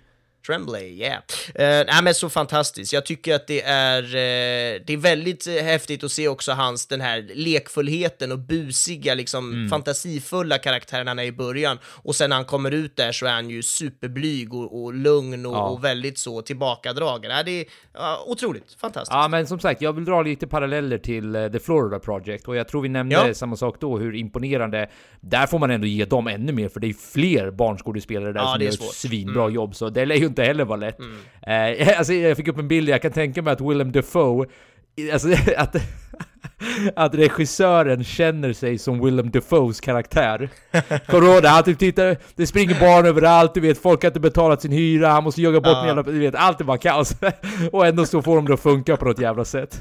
Tremblay, 0.47 0.99
yeah. 1.01 1.17
Uh, 1.17 1.21
nej 1.87 2.03
men 2.03 2.13
så 2.13 2.29
fantastiskt. 2.29 2.93
Jag 2.93 3.05
tycker 3.05 3.35
att 3.35 3.47
det 3.47 3.61
är, 3.61 4.03
eh, 4.03 4.81
det 4.85 4.93
är 4.93 4.97
väldigt 4.97 5.47
eh, 5.47 5.53
häftigt 5.53 6.03
att 6.03 6.11
se 6.11 6.27
också 6.27 6.51
hans, 6.51 6.87
den 6.87 7.01
här 7.01 7.29
lekfullheten 7.33 8.31
och 8.31 8.39
busiga, 8.39 9.13
liksom 9.13 9.67
fantasifulla 9.69 10.57
karaktären 10.57 11.07
han 11.07 11.19
är 11.19 11.23
i 11.23 11.31
början. 11.31 11.77
Och 11.85 12.15
sen 12.15 12.29
när 12.29 12.35
han 12.35 12.45
kommer 12.45 12.71
ut 12.71 12.95
där 12.95 13.11
så 13.11 13.25
är 13.25 13.31
han 13.31 13.49
ju 13.49 13.61
superblyg 13.63 14.53
och, 14.53 14.83
och 14.83 14.93
lugn 14.93 15.45
och, 15.45 15.53
Ja. 15.53 15.69
och 15.69 15.83
väldigt 15.83 16.17
så 16.17 16.41
tillbakadragen. 16.41 17.31
Nej, 17.31 17.43
det 17.43 17.51
är 17.61 17.65
ja, 17.93 18.23
otroligt 18.27 18.73
fantastiskt. 18.81 19.13
Ja, 19.13 19.27
men 19.27 19.47
som 19.47 19.59
sagt, 19.59 19.81
jag 19.81 19.93
vill 19.93 20.05
dra 20.05 20.21
lite 20.21 20.47
paralleller 20.47 20.97
till 20.97 21.35
eh, 21.35 21.47
The 21.47 21.59
Florida 21.59 21.99
Project 21.99 22.47
och 22.47 22.55
jag 22.55 22.67
tror 22.67 22.81
vi 22.81 22.89
nämnde 22.89 23.15
Ja. 23.15 23.33
samma 23.33 23.55
sak 23.55 23.75
då, 23.79 23.97
hur 23.97 24.15
imponerande. 24.15 24.89
Där 25.21 25.47
får 25.47 25.59
man 25.59 25.71
ändå 25.71 25.87
ge 25.87 26.05
dem 26.05 26.27
ännu 26.27 26.51
mer, 26.51 26.69
för 26.69 26.79
det 26.79 26.87
är 26.87 26.93
fler 27.13 27.51
barnskådespelare 27.51 28.33
där 28.33 28.39
Ja, 28.39 28.53
som 28.53 28.61
är 28.61 28.65
gör 28.65 28.71
ett 28.73 28.81
svinbra 28.93 29.49
jobb, 29.49 29.75
så 29.75 29.89
det 29.89 30.05
lär 30.05 30.15
ju 30.15 30.28
inte 30.29 30.43
heller 30.43 30.65
vara 30.65 30.77
lätt. 30.79 30.99
Eh, 31.47 31.97
alltså, 31.97 32.13
jag 32.13 32.37
fick 32.37 32.47
upp 32.47 32.57
en 32.57 32.67
bild, 32.67 32.89
jag 32.89 33.01
kan 33.01 33.11
tänka 33.11 33.41
mig 33.41 33.53
att 33.53 33.61
Willem 33.61 33.91
Dafoe, 33.91 34.45
alltså 35.13 35.29
att, 35.57 35.75
att 36.95 37.15
regissören 37.15 38.03
känner 38.03 38.53
sig 38.53 38.77
som 38.77 39.05
Willem 39.05 39.31
Dafoes 39.31 39.81
karaktär. 39.81 40.49
Kommer 41.07 41.21
du 41.21 41.33
ihåg 41.33 41.43
det? 41.43 41.49
Han 41.49 41.63
typ 41.63 41.79
tittar, 41.79 42.17
det 42.35 42.47
springer 42.47 42.79
barn 42.79 43.05
överallt, 43.05 43.53
du 43.53 43.59
vet, 43.59 43.81
folk 43.81 44.01
har 44.03 44.07
inte 44.07 44.19
betalat 44.19 44.61
sin 44.61 44.71
hyra, 44.71 45.07
han 45.09 45.23
måste 45.23 45.41
jaga 45.41 45.61
bort 45.61 45.71
Ja. 45.73 45.87
jävla, 45.87 46.03
du 46.03 46.19
vet, 46.19 46.35
allt 46.35 46.59
är 46.61 46.63
bara 46.65 46.77
kaos. 46.77 47.15
och 47.71 47.87
ändå 47.87 48.05
så 48.05 48.21
får 48.21 48.35
de 48.35 48.45
det 48.45 48.53
att 48.53 48.59
funka 48.59 48.97
på 48.97 49.05
något 49.05 49.19
jävla 49.19 49.45
sätt. 49.45 49.79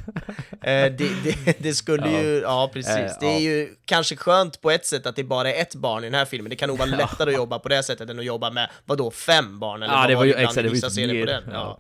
Eh, 0.51 0.59
det, 0.61 0.99
det, 1.25 1.59
det 1.59 1.73
skulle 1.75 2.11
Ja. 2.11 2.21
ju, 2.21 2.41
ja 2.41 2.71
precis. 2.73 2.97
Eh, 2.97 3.11
det 3.21 3.27
är 3.27 3.33
ja. 3.33 3.39
ju 3.39 3.69
kanske 3.85 4.17
skönt 4.17 4.61
på 4.61 4.71
ett 4.71 4.87
sätt 4.87 5.07
att 5.07 5.17
det 5.17 5.25
bara 5.25 5.53
är 5.53 5.63
ett 5.63 5.75
barn 5.75 6.05
i 6.05 6.07
den 6.07 6.15
här 6.19 6.25
filmen. 6.25 6.51
Det 6.51 6.57
kan 6.57 6.69
nog 6.69 6.79
vara 6.79 6.89
lättare 6.97 7.31
att 7.31 7.37
jobba 7.37 7.59
på 7.59 7.69
det 7.69 7.83
sättet 7.83 8.11
än 8.11 8.19
att 8.19 8.25
jobba 8.25 8.51
med, 8.51 8.71
vadå, 8.85 9.11
fem 9.11 9.59
barn? 9.61 9.83
Eller 9.83 9.95
Ja, 9.95 10.01
vad 10.01 10.09
det 10.11 10.15
var 10.17 10.25
ju 10.25 10.35
exakt, 10.35 10.55
det 10.55 10.63
var 10.63 10.75
ju 10.75 10.81
serier 10.81 11.27
på 11.27 11.33
den. 11.33 11.43
Ja. 11.53 11.79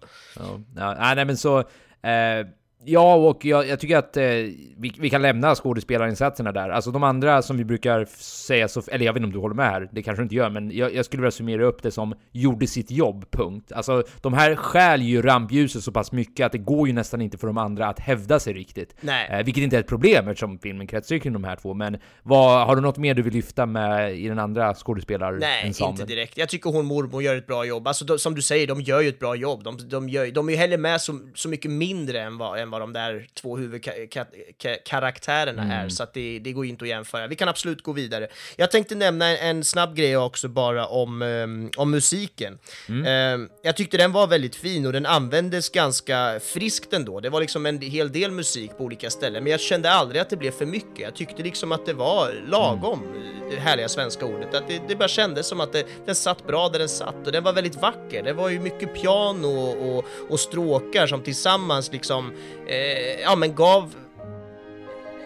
Ja, 0.76 1.14
nej 1.14 1.24
men 1.24 1.36
så... 1.36 1.58
Eh, 1.58 2.46
ja, 2.84 3.14
och 3.14 3.44
jag, 3.44 3.68
jag 3.68 3.80
tycker 3.80 3.96
att 3.96 4.16
eh, 4.16 4.22
vi, 4.22 4.92
vi 4.98 5.10
kan 5.10 5.22
lämna 5.22 5.54
skådespelarinsatserna 5.54 6.52
där. 6.52 6.68
Alltså 6.68 6.90
de 6.90 7.02
andra 7.02 7.42
som 7.42 7.56
vi 7.56 7.64
brukar 7.64 8.04
säga 8.22 8.68
så... 8.68 8.82
Eller 8.88 9.06
jag 9.06 9.12
vet 9.12 9.20
inte 9.20 9.26
om 9.26 9.32
du 9.32 9.38
håller 9.38 9.54
med 9.54 9.70
här, 9.70 9.88
det 9.92 10.02
kanske 10.02 10.20
du 10.20 10.24
inte 10.24 10.34
gör, 10.34 10.50
men 10.50 10.70
jag, 10.76 10.94
jag 10.94 11.04
skulle 11.04 11.20
vilja 11.20 11.30
summera 11.30 11.64
upp 11.64 11.82
det 11.82 11.90
som 11.90 12.14
gjorde 12.32 12.66
sitt 12.66 12.90
jobb, 12.90 13.30
punkt. 13.30 13.72
Alltså 13.72 14.02
de 14.20 14.34
här 14.34 14.56
stjäl 14.56 15.02
ju 15.02 15.22
rampljuset 15.22 15.82
så 15.82 15.92
pass 15.92 16.12
mycket 16.12 16.46
att 16.46 16.52
det 16.52 16.58
går 16.58 16.88
ju 16.88 16.94
nästan 16.94 17.20
inte 17.20 17.38
för 17.38 17.46
de 17.46 17.58
andra 17.58 17.86
att 17.86 17.98
hävda 17.98 18.40
sig 18.40 18.52
riktigt. 18.52 18.94
Nej. 19.00 19.28
Eh, 19.30 19.44
vilket 19.44 19.62
inte 19.62 19.76
är 19.76 19.80
ett 19.80 19.88
problem 19.88 20.28
eftersom 20.28 20.58
filmen 20.58 20.86
kretsar 20.86 21.18
kring 21.18 21.32
de 21.32 21.44
här 21.44 21.56
två, 21.56 21.74
men 21.74 21.98
vad, 22.22 22.66
har 22.66 22.76
du 22.76 22.82
något 22.82 22.98
mer 22.98 23.14
du 23.14 23.22
vill 23.22 23.32
lyfta 23.32 23.66
med 23.66 24.18
i 24.18 24.28
den 24.28 24.38
andra 24.38 24.74
skådespelarensemblen? 24.74 25.72
Nej, 25.80 25.90
inte 25.90 26.04
direkt. 26.04 26.38
Jag 26.38 26.48
tycker 26.48 26.70
hon 26.70 26.86
mormor 26.86 27.22
gör 27.22 27.36
ett 27.36 27.46
bra 27.46 27.64
jobb. 27.64 27.86
Alltså, 27.86 28.04
de, 28.04 28.18
som 28.18 28.34
du 28.34 28.42
säger, 28.42 28.66
de 28.66 28.80
gör 28.80 29.00
ju 29.00 29.08
ett 29.08 29.18
bra 29.18 29.34
jobb. 29.34 29.64
De, 29.64 29.88
de, 29.88 30.08
gör, 30.08 30.26
de 30.26 30.48
är 30.48 30.52
ju 30.52 30.58
heller 30.58 30.78
med 30.78 31.00
så, 31.00 31.18
så 31.34 31.48
mycket 31.48 31.70
mindre 31.70 32.20
än 32.20 32.38
vad, 32.38 32.67
än 32.68 32.72
vad 32.72 32.80
de 32.80 32.92
där 32.92 33.26
två 33.34 33.56
huvudkaraktärerna 33.56 35.74
är, 35.74 35.88
så 35.88 36.02
att 36.02 36.14
det, 36.14 36.38
det 36.38 36.52
går 36.52 36.66
inte 36.66 36.84
att 36.84 36.88
jämföra. 36.88 37.26
Vi 37.26 37.36
kan 37.36 37.48
absolut 37.48 37.82
gå 37.82 37.92
vidare. 37.92 38.28
Jag 38.56 38.70
tänkte 38.70 38.94
nämna 38.94 39.28
en, 39.28 39.56
en 39.56 39.64
snabb 39.64 39.96
grej 39.96 40.16
också 40.16 40.48
bara 40.48 40.86
om, 40.86 41.22
ehm, 41.22 41.70
om 41.76 41.90
musiken. 41.90 42.58
Ehm, 43.06 43.48
jag 43.62 43.76
tyckte 43.76 43.96
den 43.96 44.12
var 44.12 44.26
väldigt 44.26 44.56
fin 44.56 44.86
och 44.86 44.92
den 44.92 45.06
användes 45.06 45.70
ganska 45.70 46.40
friskt 46.40 46.92
ändå. 46.92 47.20
Det 47.20 47.30
var 47.30 47.40
liksom 47.40 47.66
en 47.66 47.80
hel 47.80 48.12
del 48.12 48.30
musik 48.30 48.70
på 48.78 48.84
olika 48.84 49.10
ställen, 49.10 49.44
men 49.44 49.50
jag 49.50 49.60
kände 49.60 49.90
aldrig 49.90 50.20
att 50.20 50.30
det 50.30 50.36
blev 50.36 50.50
för 50.50 50.66
mycket. 50.66 50.98
Jag 50.98 51.14
tyckte 51.14 51.42
liksom 51.42 51.72
att 51.72 51.86
det 51.86 51.94
var 51.94 52.44
lagom, 52.48 53.02
det 53.50 53.56
härliga 53.56 53.88
svenska 53.88 54.26
ordet. 54.26 54.54
Att 54.54 54.68
det, 54.68 54.82
det 54.88 54.96
bara 54.96 55.08
kändes 55.08 55.46
som 55.46 55.60
att 55.60 55.72
det, 55.72 55.84
den 56.06 56.14
satt 56.14 56.46
bra 56.46 56.68
där 56.68 56.78
den 56.78 56.88
satt 56.88 57.26
och 57.26 57.32
den 57.32 57.44
var 57.44 57.52
väldigt 57.52 57.76
vacker. 57.76 58.22
Det 58.22 58.32
var 58.32 58.48
ju 58.48 58.60
mycket 58.60 58.94
piano 58.94 59.48
och, 59.48 60.04
och 60.30 60.40
stråkar 60.40 61.06
som 61.06 61.22
tillsammans 61.22 61.92
liksom 61.92 62.32
eh, 62.68 63.20
ja 63.20 63.36
men 63.36 63.54
gav 63.54 63.94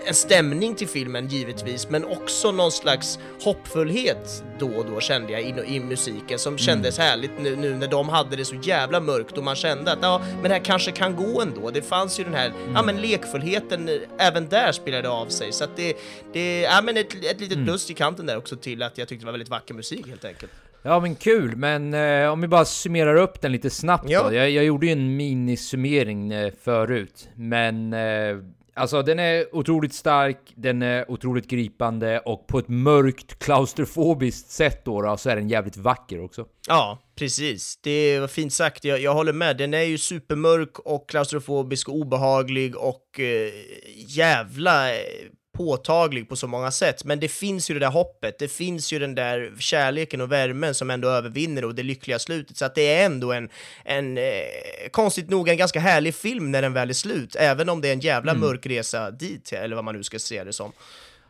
en 0.07 0.15
stämning 0.15 0.75
till 0.75 0.89
filmen 0.89 1.29
givetvis, 1.29 1.89
men 1.89 2.05
också 2.05 2.53
någon 2.53 2.73
slags 2.73 3.19
hoppfullhet 3.43 4.45
då 4.59 4.69
och 4.69 4.87
då 4.87 5.01
kände 5.01 5.33
jag 5.33 5.43
i, 5.43 5.75
i 5.77 5.81
musiken 5.81 6.39
som 6.39 6.59
kändes 6.59 6.99
härligt 6.99 7.31
nu, 7.41 7.57
nu 7.57 7.75
när 7.75 7.89
de 7.89 8.09
hade 8.09 8.37
det 8.37 8.45
så 8.45 8.57
jävla 8.63 9.01
mörkt 9.01 9.39
och 9.39 9.45
man 9.45 9.57
kände 9.57 9.93
att 9.93 9.99
ja, 10.03 10.23
men 10.35 10.43
det 10.43 10.49
här 10.49 10.65
kanske 10.65 10.93
kan 10.93 11.17
gå 11.17 11.41
ändå. 11.41 11.71
Det 11.71 11.83
fanns 11.83 12.21
ju 12.21 12.25
den 12.25 12.35
här, 12.35 12.53
ja 12.75 12.83
men 12.83 12.97
lekfullheten 12.97 13.89
eh, 13.89 13.95
även 14.19 14.49
där 14.49 14.73
spelade 14.73 15.09
av 15.09 15.27
sig 15.27 15.53
så 15.53 15.65
att 15.65 15.77
det, 15.77 15.97
det, 16.33 16.61
ja 16.61 16.83
men 16.83 16.97
ett, 16.97 17.25
ett 17.25 17.41
litet 17.41 17.65
plus 17.65 17.91
i 17.91 17.95
kanten 17.95 18.27
där 18.27 18.37
också 18.37 18.57
till 18.57 18.83
att 18.83 18.99
jag 18.99 19.09
tyckte 19.09 19.23
det 19.23 19.27
var 19.27 19.33
väldigt 19.33 19.49
vacker 19.49 19.75
musik 19.75 20.09
helt 20.09 20.25
enkelt. 20.25 20.53
Ja 20.85 21.01
men 21.01 21.15
kul, 21.15 21.57
men 21.57 21.95
eh, 21.95 22.29
om 22.33 22.41
vi 22.41 22.49
bara 22.49 22.65
summerar 22.65 23.17
upp 23.17 23.41
den 23.41 23.53
lite 23.53 23.71
snabbt 23.71 24.11
Ja. 24.11 24.23
då. 24.29 24.35
Jag, 24.35 24.51
jag 24.51 24.65
gjorde 24.65 24.87
ju 24.87 24.93
en 24.93 25.17
minisummering 25.17 26.33
eh, 26.33 26.53
förut, 26.63 27.29
men 27.35 27.93
eh, 27.93 28.37
alltså 28.75 29.03
den 29.03 29.19
är 29.19 29.57
otroligt 29.57 29.95
stark, 29.95 30.39
den 30.55 30.83
är 30.83 31.11
otroligt 31.11 31.49
gripande 31.49 32.19
och 32.19 32.47
på 32.47 32.59
ett 32.59 32.69
mörkt 32.69 33.39
klaustrofobiskt 33.45 34.51
sätt 34.51 34.85
då, 34.85 35.03
då 35.03 35.17
så 35.17 35.31
är 35.31 35.37
den 35.37 35.49
jävligt 35.49 35.77
vacker 35.77 36.25
också. 36.25 36.47
Ja, 36.69 36.99
precis. 37.19 37.79
Det 37.83 38.21
var 38.21 38.29
fint 38.29 38.53
sagt. 38.53 38.85
Jag, 38.85 39.01
jag 39.01 39.15
håller 39.15 39.33
med. 39.33 39.57
Den 39.57 39.75
är 39.75 39.83
ju 39.83 39.99
supermörk 39.99 40.79
och 40.79 41.09
klaustrofobisk 41.09 41.89
och 41.89 41.95
obehaglig 41.97 42.77
och 42.77 43.21
eh, 43.21 43.51
jävla 44.07 44.91
eh, 44.95 44.99
påtaglig 45.53 46.29
på 46.29 46.37
så 46.37 46.47
många 46.47 46.71
sätt. 46.71 47.05
Men 47.05 47.21
det 47.21 47.29
finns 47.29 47.71
ju 47.71 47.75
det 47.75 47.81
där 47.81 47.91
hoppet. 47.91 48.39
Det 48.39 48.49
finns 48.49 48.93
ju 48.93 48.99
den 48.99 49.15
där 49.15 49.53
kärleken 49.59 50.21
och 50.21 50.33
värmen 50.33 50.75
som 50.75 50.91
ändå 50.91 51.09
övervinner 51.09 51.65
och 51.65 51.75
det 51.75 51.83
lyckliga 51.83 52.19
slutet. 52.19 52.57
Så 52.57 52.65
att 52.65 52.75
det 52.75 52.95
är 52.95 53.07
ändå 53.07 53.33
en, 53.33 53.49
en 53.85 54.19
eh, 54.19 54.25
konstigt 54.91 55.31
nog, 55.31 55.49
en 55.49 55.57
ganska 55.57 55.81
härlig 55.81 56.15
film 56.15 56.51
när 56.51 56.63
den 56.63 56.73
väl 56.73 56.91
är 56.91 56.95
slut. 56.95 57.37
Även 57.37 57.69
om 57.69 57.81
det 57.81 57.89
är 57.89 57.93
en 57.93 58.01
jävla 58.01 58.35
mörk 58.35 58.67
resa 58.67 59.11
dit, 59.11 59.53
eller 59.53 59.77
vad 59.77 59.85
man 59.85 59.95
nu 59.95 60.03
ska 60.03 60.19
se 60.19 60.45
det 60.45 60.53
som. 60.53 60.73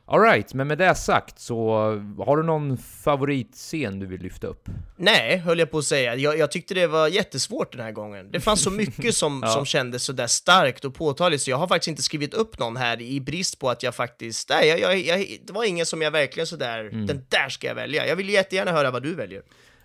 Alright, 0.07 0.55
men 0.55 0.69
med 0.69 0.79
det 0.79 0.95
sagt 0.95 1.39
så 1.39 1.71
har 2.19 2.37
du 2.37 2.43
någon 2.43 2.79
favoritscen 2.79 3.99
du 3.99 4.07
vill 4.07 4.21
lyfta 4.21 4.47
upp? 4.47 4.69
Nej, 4.97 5.37
höll 5.37 5.59
jag 5.59 5.71
på 5.71 5.79
att 5.79 5.85
säga. 5.85 6.15
Jag, 6.15 6.39
jag 6.39 6.51
tyckte 6.51 6.75
det 6.75 6.87
var 6.87 7.09
jättesvårt 7.09 7.73
den 7.73 7.81
här 7.81 7.93
gången. 7.93 8.31
Det 8.31 8.41
fanns 8.41 8.63
så 8.63 8.71
mycket 8.83 9.15
som, 9.15 9.45
som 9.47 9.65
kändes 9.65 10.05
sådär 10.05 10.27
starkt 10.27 10.85
och 10.85 10.95
påtagligt, 10.95 11.43
så 11.43 11.51
jag 11.51 11.57
har 11.57 11.67
faktiskt 11.69 11.89
inte 11.89 12.03
skrivit 12.03 12.35
upp 12.35 12.59
någon 12.59 12.77
här 12.77 13.03
i 13.03 13.21
brist 13.21 13.59
på 13.59 13.71
att 13.71 13.83
jag 13.83 13.95
faktiskt... 13.95 14.49
Nej, 14.49 14.69
jag, 14.69 14.99
jag, 14.99 15.39
det 15.45 15.53
var 15.53 15.65
ingen 15.65 15.87
som 15.87 16.03
jag 16.03 16.11
verkligen 16.11 16.47
sådär, 16.47 16.85
den 17.07 17.27
där 17.29 17.49
ska 17.49 17.67
jag 17.67 17.75
välja. 17.75 18.07
Jag 18.07 18.17
vill 18.17 18.29
jättegärna 18.29 18.73
höra 18.73 18.91
vad 18.91 19.03
du 19.03 19.15
väljer. 19.15 19.43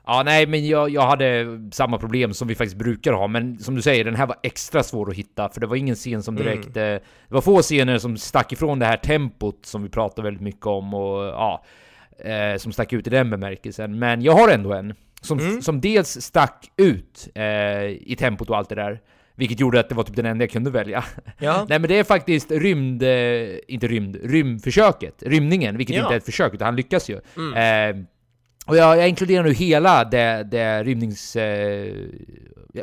Ja, 0.08 0.24
nej, 0.26 0.48
men 0.48 0.68
jag, 0.68 0.90
jag 0.90 1.02
hade 1.02 1.60
samma 1.72 1.98
problem 1.98 2.34
som 2.34 2.48
vi 2.48 2.56
faktiskt 2.56 2.78
brukar 2.78 3.14
ha, 3.14 3.28
men 3.28 3.58
som 3.60 3.76
du 3.76 3.82
säger, 3.82 4.06
den 4.06 4.16
här 4.16 4.28
var 4.28 4.38
extra 4.44 4.84
svår 4.84 5.10
att 5.10 5.16
hitta, 5.16 5.50
för 5.50 5.62
det 5.62 5.68
var 5.68 5.76
ingen 5.76 5.96
scen 5.96 6.24
som 6.24 6.36
direkt... 6.36 6.78
Eh, 6.78 6.84
det 6.84 7.02
var 7.28 7.42
få 7.42 7.62
scener 7.62 7.98
som 7.98 8.18
stack 8.18 8.52
ifrån 8.52 8.80
det 8.80 8.86
här 8.86 8.98
tempot 8.98 9.66
som 9.66 9.84
vi 9.84 9.90
pratar 9.90 10.24
väldigt 10.24 10.44
mycket 10.44 10.66
om 10.66 10.94
och 10.94 11.24
ja, 11.26 11.64
eh, 12.26 12.58
som 12.58 12.72
stack 12.72 12.94
ut 12.94 13.08
i 13.08 13.10
den 13.10 13.30
bemärkelsen. 13.30 14.00
Men 14.00 14.22
jag 14.22 14.34
har 14.34 14.50
ändå 14.50 14.74
en 14.74 14.94
som, 15.22 15.62
som 15.62 15.82
dels 15.82 16.22
stack 16.22 16.72
ut 16.78 17.28
eh, 17.36 17.84
i 17.86 18.16
tempot 18.20 18.50
och 18.50 18.58
allt 18.58 18.70
det 18.70 18.76
där, 18.76 19.00
vilket 19.36 19.60
gjorde 19.60 19.80
att 19.80 19.90
det 19.90 19.96
var 19.96 20.04
typ 20.04 20.16
den 20.16 20.26
enda 20.26 20.44
jag 20.44 20.52
kunde 20.52 20.70
välja. 20.72 21.04
Ja. 21.40 21.66
Nej 21.70 21.80
men 21.80 21.88
det 21.90 22.00
är 22.00 22.04
faktiskt 22.04 22.52
rymd, 22.52 23.04
eh, 23.04 23.58
inte 23.68 23.88
rymd, 23.88 24.18
rymdförsöket, 24.24 25.24
rymningen, 25.24 25.78
vilket 25.78 25.96
Ja. 25.96 26.02
inte 26.02 26.14
är 26.14 26.18
ett 26.18 26.26
försök 26.26 26.54
utan 26.54 26.66
han 26.66 26.76
lyckas 26.76 27.10
ju. 27.10 27.16
Eh, 27.56 27.96
och 28.68 28.78
jag, 28.78 28.98
jag 28.98 29.10
inkluderar 29.10 29.44
nu 29.44 29.54
hela 29.54 30.04
det, 30.04 30.48
det 30.52 30.84
rymnings... 30.84 31.36
Eh, 31.36 31.94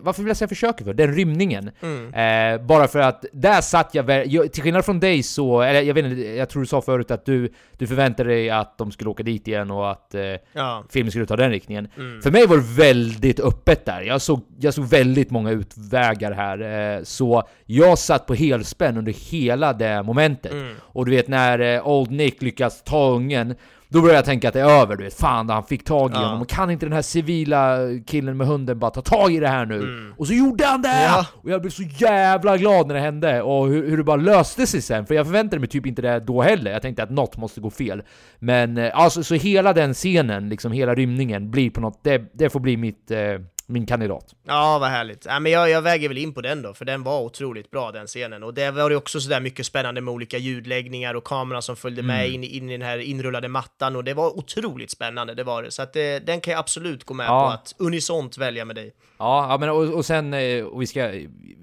varför 0.02 0.22
vill 0.22 0.28
jag 0.28 0.36
säga 0.36 0.48
försöket 0.48 0.86
för? 0.86 0.94
Den 0.94 1.14
rymningen. 1.14 1.70
Eh, 2.14 2.66
bara 2.66 2.88
för 2.88 2.98
att 2.98 3.24
där 3.32 3.60
satt 3.60 3.94
jag, 3.94 4.26
jag... 4.26 4.52
Till 4.52 4.62
skillnad 4.62 4.84
från 4.84 5.00
dig 5.00 5.22
så, 5.22 5.60
eller 5.62 5.82
jag 5.82 5.94
vet 5.94 6.04
inte, 6.04 6.20
jag 6.22 6.48
tror 6.48 6.62
du 6.62 6.66
sa 6.66 6.82
förut 6.82 7.10
att 7.10 7.26
du, 7.26 7.52
du 7.78 7.86
förväntade 7.86 8.30
dig 8.30 8.50
att 8.50 8.78
de 8.78 8.92
skulle 8.92 9.10
åka 9.10 9.22
dit 9.22 9.48
igen 9.48 9.70
och 9.70 9.90
att 9.90 10.14
eh, 10.14 10.22
Ja. 10.52 10.84
filmen 10.90 11.10
skulle 11.10 11.26
ta 11.26 11.36
den 11.36 11.50
riktningen. 11.50 11.88
För 12.22 12.30
mig 12.30 12.46
var 12.46 12.56
det 12.56 12.62
väldigt 12.62 13.40
öppet 13.40 13.84
där. 13.84 14.00
Jag 14.02 14.20
såg, 14.22 14.40
jag 14.60 14.74
såg 14.74 14.84
väldigt 14.84 15.30
många 15.30 15.50
utvägar 15.50 16.32
här. 16.32 16.96
Eh, 16.96 17.02
så 17.02 17.42
jag 17.66 17.98
satt 17.98 18.26
på 18.26 18.34
helspänn 18.34 18.96
under 18.96 19.12
hela 19.12 19.72
det 19.72 20.02
momentet. 20.02 20.52
Och 20.80 21.04
du 21.06 21.10
vet 21.10 21.28
när 21.28 21.58
eh, 21.58 21.88
Old 21.88 22.10
Nick 22.10 22.42
lyckas 22.42 22.82
ta 22.82 23.10
ungen, 23.10 23.54
då 23.94 24.00
började 24.00 24.18
jag 24.18 24.24
tänka 24.24 24.48
att 24.48 24.54
det 24.54 24.60
är 24.60 24.80
över, 24.80 24.96
du 24.96 25.04
vet. 25.04 25.14
Fan, 25.14 25.48
han 25.48 25.64
fick 25.64 25.84
tag 25.84 26.10
i 26.10 26.14
Ja. 26.14 26.20
honom. 26.20 26.46
Kan 26.46 26.70
inte 26.70 26.86
den 26.86 26.92
här 26.92 27.02
civila 27.02 27.78
killen 28.06 28.36
med 28.36 28.46
hunden 28.46 28.78
bara 28.78 28.90
ta 28.90 29.00
tag 29.02 29.32
i 29.32 29.40
det 29.40 29.48
här 29.48 29.66
nu? 29.66 30.10
Och 30.18 30.26
så 30.26 30.32
gjorde 30.32 30.66
han 30.66 30.82
det! 30.82 31.02
Ja. 31.04 31.26
Och 31.42 31.50
jag 31.50 31.60
blev 31.60 31.70
så 31.70 31.82
jävla 31.82 32.56
glad 32.56 32.86
när 32.86 32.94
det 32.94 33.00
hände, 33.00 33.42
och 33.42 33.66
hur, 33.68 33.88
hur 33.90 33.96
det 33.96 34.04
bara 34.04 34.16
löste 34.16 34.66
sig 34.66 34.82
sen. 34.82 35.06
För 35.06 35.14
jag 35.14 35.26
förväntade 35.26 35.60
mig 35.60 35.68
typ 35.68 35.86
inte 35.86 36.02
det 36.02 36.20
då 36.20 36.42
heller. 36.42 36.70
Jag 36.70 36.82
tänkte 36.82 37.02
att 37.02 37.10
något 37.10 37.36
måste 37.36 37.60
gå 37.60 37.70
fel. 37.70 38.02
Men 38.38 38.78
eh, 38.78 38.90
alltså, 38.94 39.22
så 39.22 39.34
hela 39.34 39.72
den 39.72 39.94
scenen, 39.94 40.48
liksom 40.48 40.72
hela 40.72 40.94
rymningen, 40.94 41.50
blir 41.50 41.70
på 41.70 41.80
något... 41.80 42.00
Det, 42.04 42.22
det 42.34 42.50
får 42.50 42.60
bli 42.60 42.76
mitt, 42.76 43.10
eh, 43.10 43.18
min 43.66 43.86
kandidat. 43.86 44.34
Ja, 44.46 44.78
vad 44.78 44.88
härligt. 44.90 45.24
Ja, 45.24 45.40
men 45.40 45.52
jag, 45.52 45.70
jag 45.70 45.82
väger 45.82 46.08
väl 46.08 46.18
in 46.18 46.34
på 46.34 46.40
den 46.40 46.62
då, 46.62 46.74
för 46.74 46.84
den 46.84 47.02
var 47.02 47.20
otroligt 47.20 47.70
bra 47.70 47.92
den 47.92 48.06
scenen. 48.06 48.42
Och 48.42 48.54
det 48.54 48.70
var 48.70 48.90
ju 48.90 48.96
också 48.96 49.20
sådär 49.20 49.40
mycket 49.40 49.66
spännande 49.66 50.00
med 50.00 50.14
olika 50.14 50.38
ljudläggningar 50.38 51.14
och 51.14 51.24
kameran 51.24 51.62
som 51.62 51.76
följde 51.76 52.02
med 52.02 52.28
in, 52.28 52.44
in 52.44 52.70
i 52.70 52.72
den 52.72 52.86
här 52.86 52.98
inrullade 52.98 53.48
mattan 53.48 53.96
och 53.96 54.04
det 54.04 54.14
var 54.14 54.38
otroligt 54.38 54.90
spännande, 54.90 55.34
det 55.34 55.44
var 55.44 55.62
det. 55.62 55.70
Så 55.70 55.82
att 55.82 55.92
det, 55.92 56.18
den 56.18 56.40
kan 56.40 56.52
jag 56.52 56.58
absolut 56.58 57.04
gå 57.04 57.14
med 57.14 57.26
Ja. 57.26 57.46
på 57.46 57.52
att 57.54 57.74
unisont 57.78 58.38
välja 58.38 58.64
med 58.64 58.76
dig. 58.76 58.94
Ja, 59.18 59.46
ja 59.50 59.58
men 59.58 59.68
och, 59.70 59.94
och 59.94 60.04
sen, 60.06 60.34
eh, 60.34 60.64
och 60.64 60.82
vi 60.82 60.86
ska, 60.86 61.06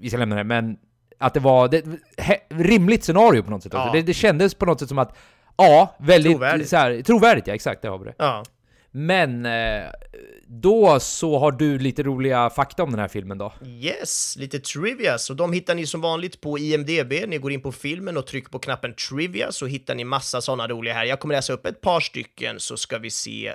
vi 0.00 0.08
ska 0.08 0.18
lämna 0.18 0.36
det, 0.36 0.44
men 0.44 0.76
att 1.18 1.34
det 1.34 1.40
var 1.40 1.68
det, 1.68 1.84
he, 2.18 2.36
rimligt 2.48 3.04
scenario 3.04 3.42
på 3.42 3.50
något 3.50 3.62
sätt. 3.62 3.72
Ja. 3.74 3.90
Det, 3.92 4.02
det 4.02 4.14
kändes 4.14 4.54
på 4.54 4.66
något 4.66 4.80
sätt 4.80 4.88
som 4.88 4.98
att, 4.98 5.16
ja, 5.56 5.96
väldigt 5.98 6.32
Trovärdigt. 6.32 6.68
Så 6.68 6.76
här, 6.76 7.02
trovärdigt, 7.02 7.46
ja 7.46 7.54
exakt, 7.54 7.82
det 7.82 7.88
har 7.88 7.98
vi 7.98 8.04
det. 8.04 8.14
Ja. 8.18 8.44
Men 8.90 9.46
eh, 9.46 9.84
då 10.60 11.00
så 11.00 11.38
har 11.38 11.52
du 11.52 11.78
lite 11.78 12.02
roliga 12.02 12.50
fakta 12.50 12.82
om 12.82 12.90
den 12.90 13.00
här 13.00 13.08
filmen 13.08 13.38
då? 13.38 13.52
Yes, 13.66 14.36
lite 14.38 14.58
trivia. 14.60 15.18
Så 15.18 15.34
de 15.34 15.52
hittar 15.52 15.74
ni 15.74 15.86
som 15.86 16.00
vanligt 16.00 16.40
på 16.40 16.58
IMDB. 16.58 17.12
Ni 17.28 17.38
går 17.38 17.52
in 17.52 17.62
på 17.62 17.72
filmen 17.72 18.16
och 18.16 18.26
trycker 18.26 18.50
på 18.50 18.58
knappen 18.58 18.94
trivia 18.94 19.52
så 19.52 19.66
hittar 19.66 19.94
ni 19.94 20.04
massa 20.04 20.40
sådana 20.40 20.68
roliga 20.68 20.94
här. 20.94 21.04
Jag 21.04 21.20
kommer 21.20 21.34
läsa 21.34 21.52
upp 21.52 21.66
ett 21.66 21.80
par 21.80 22.00
stycken 22.00 22.60
så 22.60 22.76
ska 22.76 22.98
vi 22.98 23.10
se 23.10 23.48
eh, 23.48 23.54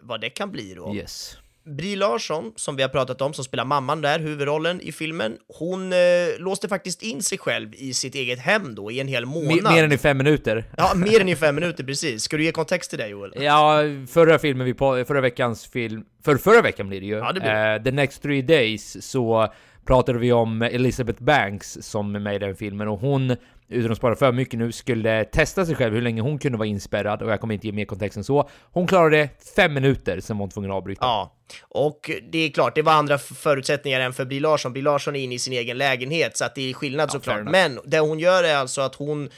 vad 0.00 0.20
det 0.20 0.30
kan 0.30 0.50
bli 0.50 0.74
då. 0.74 0.94
Yes. 0.94 1.36
Brie 1.66 1.96
Larsson, 1.96 2.52
som 2.56 2.76
vi 2.76 2.82
har 2.82 2.88
pratat 2.88 3.20
om, 3.20 3.32
som 3.34 3.44
spelar 3.44 3.64
mamman 3.64 4.00
där, 4.00 4.18
huvudrollen 4.18 4.80
i 4.80 4.92
filmen, 4.92 5.36
hon 5.58 5.92
eh, 5.92 5.98
låste 6.38 6.68
faktiskt 6.68 7.02
in 7.02 7.22
sig 7.22 7.38
själv 7.38 7.74
i 7.74 7.94
sitt 7.94 8.14
eget 8.14 8.38
hem 8.38 8.74
då 8.74 8.90
i 8.90 9.00
en 9.00 9.08
hel 9.08 9.26
månad. 9.26 9.50
Me- 9.50 9.72
mer 9.72 9.84
än 9.84 9.92
i 9.92 9.98
fem 9.98 10.18
minuter. 10.18 10.64
Ja, 10.76 10.92
mer 10.96 11.20
än 11.20 11.28
i 11.28 11.36
fem 11.36 11.54
minuter, 11.54 11.84
precis. 11.84 12.22
Ska 12.22 12.36
du 12.36 12.44
ge 12.44 12.52
kontext 12.52 12.90
till 12.90 12.98
det, 12.98 13.08
Joel? 13.08 13.32
Ja, 13.36 13.80
förra 14.08 14.38
filmen 14.38 14.66
vi 14.66 14.74
på, 14.74 15.04
förra 15.06 15.20
veckans 15.20 15.66
film, 15.66 16.04
för 16.24 16.36
förra 16.36 16.62
veckan 16.62 16.88
blir 16.88 17.00
det 17.00 17.06
ju. 17.06 17.16
Ja, 17.16 17.32
det 17.32 17.40
blir. 17.40 17.74
Eh, 17.74 17.82
The 17.82 17.90
Next 17.90 18.22
Three 18.22 18.42
Days 18.42 19.10
så 19.10 19.52
pratade 19.86 20.18
vi 20.18 20.32
om 20.32 20.62
Elizabeth 20.62 21.22
Banks 21.22 21.78
som 21.80 22.14
är 22.14 22.20
med 22.20 22.34
i 22.34 22.38
den 22.38 22.56
filmen 22.56 22.88
och 22.88 22.98
hon, 23.00 23.36
utan 23.68 23.92
att 23.92 23.98
spara 23.98 24.16
för 24.16 24.32
mycket 24.32 24.58
nu, 24.58 24.72
skulle 24.72 25.24
testa 25.24 25.66
sig 25.66 25.74
själv 25.74 25.94
hur 25.94 26.02
länge 26.02 26.20
hon 26.20 26.38
kunde 26.38 26.58
vara 26.58 26.68
inspärrad 26.68 27.22
och 27.22 27.30
jag 27.30 27.40
kommer 27.40 27.54
inte 27.54 27.66
ge 27.66 27.72
mer 27.72 27.84
kontext 27.84 28.16
än 28.16 28.24
så. 28.24 28.48
Hon 28.72 28.86
klarade 28.86 29.28
fem 29.56 29.74
minuter, 29.74 30.20
sen 30.20 30.38
var 30.38 30.42
hon 30.42 30.50
tvungen 30.50 30.70
att 30.70 30.76
avbryta. 30.76 31.04
Ja, 31.04 31.35
och 31.60 32.10
det 32.32 32.38
är 32.38 32.50
klart, 32.50 32.74
det 32.74 32.82
var 32.82 32.92
andra 32.92 33.18
förutsättningar 33.18 34.00
än 34.00 34.12
för 34.12 34.24
Brie 34.24 34.40
Larsson. 34.40 34.72
Brie 34.72 34.82
Larsson 34.82 35.16
är 35.16 35.20
inne 35.20 35.34
i 35.34 35.38
sin 35.38 35.52
egen 35.52 35.78
lägenhet, 35.78 36.36
så 36.36 36.44
att 36.44 36.54
det 36.54 36.70
är 36.70 36.74
skillnad 36.74 37.10
fair 37.10 37.18
såklart. 37.18 37.44
Men 37.44 37.80
det 37.84 37.98
hon 37.98 38.18
gör 38.18 38.44
är 38.44 38.56
alltså 38.56 38.80
att 38.80 38.94
hon 38.94 39.30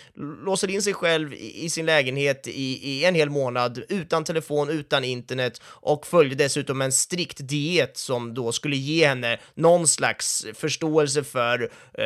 låser 0.45 0.71
in 0.71 0.83
sig 0.83 0.95
själv 0.95 1.35
i, 1.35 1.65
i 1.65 1.71
sin 1.71 1.87
lägenhet 1.87 2.47
i, 2.49 2.91
i 2.91 3.05
en 3.05 3.15
hel 3.15 3.31
månad, 3.31 3.83
utan 3.89 4.25
telefon, 4.25 4.71
utan 4.71 5.05
internet, 5.05 5.61
och 5.65 6.07
följde 6.07 6.35
dessutom 6.45 6.83
en 6.83 6.93
strikt 6.93 7.49
diet 7.49 7.97
som 7.97 8.35
då 8.35 8.53
skulle 8.53 8.77
ge 8.77 9.07
henne 9.07 9.39
någon 9.55 9.89
slags 9.89 10.47
förståelse 10.55 11.25
för 11.25 11.63
eh, 11.95 12.05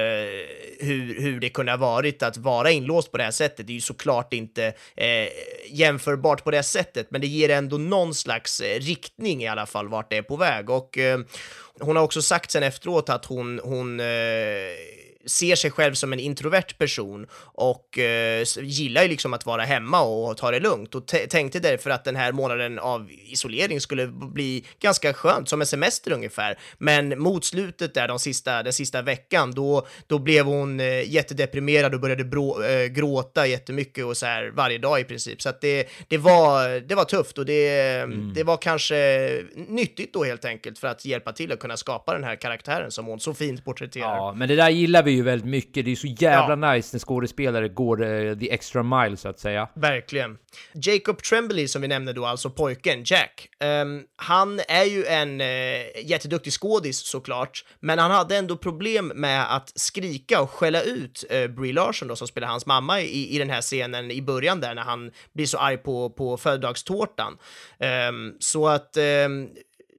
hur, 0.80 1.20
hur 1.20 1.40
det 1.40 1.48
kunde 1.48 1.72
ha 1.72 1.76
varit 1.76 2.22
att 2.22 2.36
vara 2.36 2.70
inlåst 2.70 3.12
på 3.12 3.18
det 3.18 3.24
här 3.24 3.30
sättet. 3.30 3.66
Det 3.66 3.72
är 3.72 3.74
ju 3.74 3.80
såklart 3.80 4.32
inte 4.32 4.66
eh, 4.96 5.28
jämförbart 5.70 6.44
på 6.44 6.50
det 6.50 6.56
här 6.56 6.62
sättet, 6.62 7.10
men 7.10 7.20
det 7.20 7.26
ger 7.26 7.48
ändå 7.48 7.78
någon 7.78 8.14
slags 8.14 8.60
eh, 8.60 8.80
riktning 8.80 9.42
i 9.42 9.48
alla 9.48 9.66
fall 9.66 9.88
vart 9.92 10.10
det 10.10 10.16
är 10.16 10.22
på 10.22 10.36
väg. 10.36 10.70
Och 10.70 10.98
eh, 10.98 11.20
hon 11.80 11.96
har 11.96 12.02
också 12.02 12.22
sagt 12.22 12.50
sen 12.50 12.62
efteråt 12.62 13.08
att 13.08 13.24
hon, 13.24 13.60
hon 13.64 14.00
eh, 14.00 14.06
ser 15.26 15.54
sig 15.54 15.70
själv 15.70 15.94
som 15.94 16.12
en 16.12 16.20
introvert 16.20 16.78
person 16.78 17.26
och 17.54 17.98
eh, 17.98 18.44
gillar 18.60 19.02
ju 19.02 19.08
liksom 19.08 19.34
att 19.34 19.46
vara 19.46 19.62
hemma 19.62 20.02
och 20.02 20.36
ta 20.36 20.50
det 20.50 20.60
lugnt 20.60 20.94
och 20.94 21.06
tänkte 21.06 21.58
därför 21.58 21.90
att 21.90 22.04
den 22.04 22.16
här 22.16 22.32
månaden 22.32 22.78
av 22.78 23.10
isolering 23.10 23.80
skulle 23.80 24.06
bli 24.06 24.64
ganska 24.80 25.14
skönt, 25.14 25.48
som 25.48 25.60
en 25.60 25.66
semester 25.66 26.12
ungefär. 26.12 26.58
Men 26.78 27.18
mot 27.18 27.44
slutet 27.44 27.94
där, 27.94 28.08
de 28.08 28.18
sista, 28.18 28.62
den 28.62 28.72
sista 28.72 29.02
veckan, 29.02 29.52
då, 29.52 29.86
då 30.06 30.18
blev 30.18 30.46
hon 30.46 30.80
eh, 30.80 31.12
jättedeprimerad 31.12 31.94
och 31.94 32.00
började 32.00 32.24
brå, 32.24 32.62
eh, 32.62 32.86
gråta 32.86 33.46
jättemycket 33.46 34.04
och 34.04 34.16
så 34.16 34.26
här 34.26 34.50
varje 34.54 34.78
dag 34.78 35.00
i 35.00 35.04
princip. 35.04 35.42
Så 35.42 35.48
att 35.48 35.60
det, 35.60 35.88
det, 36.08 36.18
var, 36.18 36.80
det 36.80 36.94
var 36.94 37.04
tufft 37.04 37.38
och 37.38 37.46
det, 37.46 38.04
det 38.34 38.44
var 38.44 38.56
kanske 38.56 38.94
nyttigt 39.68 40.12
då 40.12 40.24
helt 40.24 40.44
enkelt 40.44 40.78
för 40.78 40.88
att 40.88 41.04
hjälpa 41.04 41.32
till 41.32 41.52
att 41.52 41.58
kunna 41.58 41.76
skapa 41.76 42.12
den 42.14 42.24
här 42.24 42.36
karaktären 42.36 42.90
som 42.90 43.06
hon 43.06 43.20
så 43.20 43.34
fint 43.34 43.64
porträtterar. 43.64 44.16
Ja, 44.16 44.34
men 44.36 44.48
det 44.48 44.56
där 44.56 44.70
gillar 44.70 45.02
vi 45.02 45.11
ju 45.12 45.22
väldigt 45.22 45.48
mycket. 45.48 45.84
Det 45.84 45.92
är 45.92 45.96
så 45.96 46.06
jävla 46.06 46.72
nice 46.72 46.96
när 46.96 47.00
skådespelare 47.00 47.68
går 47.68 48.02
eh, 48.02 48.38
the 48.38 48.52
extra 48.52 48.82
mile 48.82 49.16
så 49.16 49.28
att 49.28 49.38
säga. 49.38 49.68
Verkligen. 49.74 50.38
Jacob 50.74 51.22
Tremblay 51.22 51.68
som 51.68 51.82
vi 51.82 51.88
nämnde 51.88 52.12
då, 52.12 52.26
alltså 52.26 52.50
pojken 52.50 53.02
Jack, 53.04 53.48
ehm, 53.60 54.02
han 54.16 54.60
är 54.68 54.84
ju 54.84 55.04
en 55.04 55.40
uh, 55.40 55.46
jätteduktig 56.04 56.52
skådis 56.52 56.98
såklart, 56.98 57.64
men 57.80 57.98
han 57.98 58.10
hade 58.10 58.36
ändå 58.36 58.56
problem 58.56 59.12
med 59.14 59.56
att 59.56 59.72
skrika 59.74 60.42
och 60.42 60.50
skälla 60.50 60.82
ut 60.82 61.24
uh, 61.32 61.46
Brie 61.46 61.72
Larson 61.72 62.08
då 62.08 62.16
som 62.16 62.28
spelar 62.28 62.48
hans 62.48 62.66
mamma 62.66 63.00
i, 63.00 63.34
i 63.34 63.38
den 63.38 63.50
här 63.50 63.60
scenen 63.60 64.10
i 64.10 64.22
början 64.22 64.60
där 64.60 64.74
när 64.74 64.82
han 64.82 65.10
blir 65.32 65.46
så 65.46 65.58
arg 65.58 65.76
på, 65.76 66.10
på 66.10 66.36
födelsedagstårtan. 66.36 67.38
Um, 68.08 68.36
så 68.38 68.68
att 68.68 68.96
um, 69.26 69.48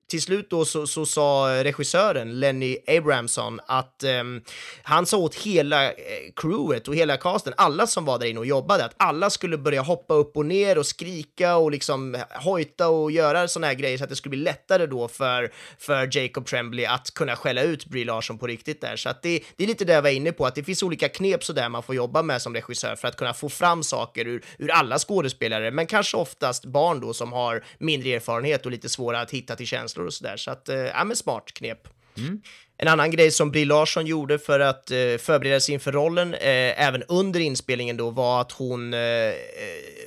till 0.08 0.22
slut 0.22 0.50
då 0.50 0.66
så, 0.66 0.88
så 0.88 1.06
sa 1.06 1.50
regissören 1.64 2.40
Lenny 2.40 2.78
Abramson 2.88 3.60
att 3.66 4.04
um, 4.22 4.42
han 4.84 5.06
sa 5.06 5.18
åt 5.18 5.36
hela 5.36 5.92
eh, 5.92 5.94
crewet 6.36 6.88
och 6.88 6.96
hela 6.96 7.18
casten, 7.18 7.54
alla 7.58 7.88
som 7.88 8.06
var 8.06 8.20
där 8.20 8.26
inne 8.26 8.40
och 8.40 8.46
jobbade, 8.46 8.86
att 8.86 8.96
alla 8.98 9.30
skulle 9.30 9.58
börja 9.58 9.82
hoppa 9.82 10.14
upp 10.14 10.38
och 10.38 10.46
ner 10.46 10.78
och 10.78 10.86
skrika 10.86 11.56
och 11.56 11.72
liksom 11.72 12.18
hojta 12.30 12.90
och 12.90 13.12
göra 13.12 13.48
sådana 13.48 13.68
här 13.68 13.74
grejer 13.74 13.98
så 13.98 14.04
att 14.04 14.10
det 14.10 14.16
skulle 14.16 14.30
bli 14.30 14.40
lättare 14.40 14.86
då 14.86 15.08
för, 15.08 15.52
för 15.78 16.18
Jacob 16.18 16.46
Tremblay 16.46 16.86
att 16.86 17.14
kunna 17.14 17.36
skälla 17.36 17.62
ut 17.62 17.86
Brie 17.86 18.06
Larson 18.06 18.38
på 18.38 18.48
riktigt 18.48 18.82
där. 18.82 18.96
Så 18.96 19.10
att 19.10 19.22
det, 19.22 19.44
det 19.56 19.64
är 19.64 19.68
lite 19.68 19.86
det 19.86 19.94
jag 19.94 20.02
var 20.02 20.10
inne 20.10 20.32
på, 20.32 20.46
att 20.46 20.56
det 20.56 20.64
finns 20.64 20.84
olika 20.84 21.10
knep 21.10 21.44
sådär 21.44 21.70
man 21.70 21.84
får 21.84 21.96
jobba 21.96 22.22
med 22.22 22.42
som 22.42 22.54
regissör 22.54 22.96
för 22.96 23.08
att 23.08 23.18
kunna 23.18 23.34
få 23.34 23.50
fram 23.50 23.84
saker 23.84 24.28
ur, 24.28 24.44
ur 24.58 24.72
alla 24.72 25.00
skådespelare, 25.00 25.72
men 25.72 25.88
kanske 25.88 26.18
oftast 26.18 26.66
barn 26.66 27.00
då 27.00 27.14
som 27.14 27.34
har 27.34 27.64
mindre 27.78 28.10
erfarenhet 28.10 28.66
och 28.66 28.72
lite 28.72 28.90
svårare 28.90 29.22
att 29.22 29.32
hitta 29.32 29.56
till 29.56 29.68
känslor 29.94 30.06
och 30.06 30.14
sådär. 30.14 30.38
Så 30.38 30.52
att, 30.52 30.70
eh, 30.70 30.76
ja 30.76 31.04
men 31.04 31.16
smart 31.16 31.54
knep. 31.54 31.88
Mm. 32.18 32.42
En 32.78 32.88
annan 32.88 33.12
grej 33.12 33.32
som 33.32 33.52
Brie 33.52 33.66
Larsson 33.66 34.06
gjorde 34.06 34.40
för 34.40 34.60
att 34.60 34.92
eh, 34.92 35.18
förbereda 35.20 35.60
sig 35.60 35.74
inför 35.74 35.92
rollen, 35.92 36.34
eh, 36.34 36.88
även 36.88 37.04
under 37.08 37.40
inspelningen 37.40 37.98
då, 37.98 38.10
var 38.10 38.42
att 38.42 38.52
hon 38.52 38.94
eh, 38.94 39.00
eh 39.00 39.34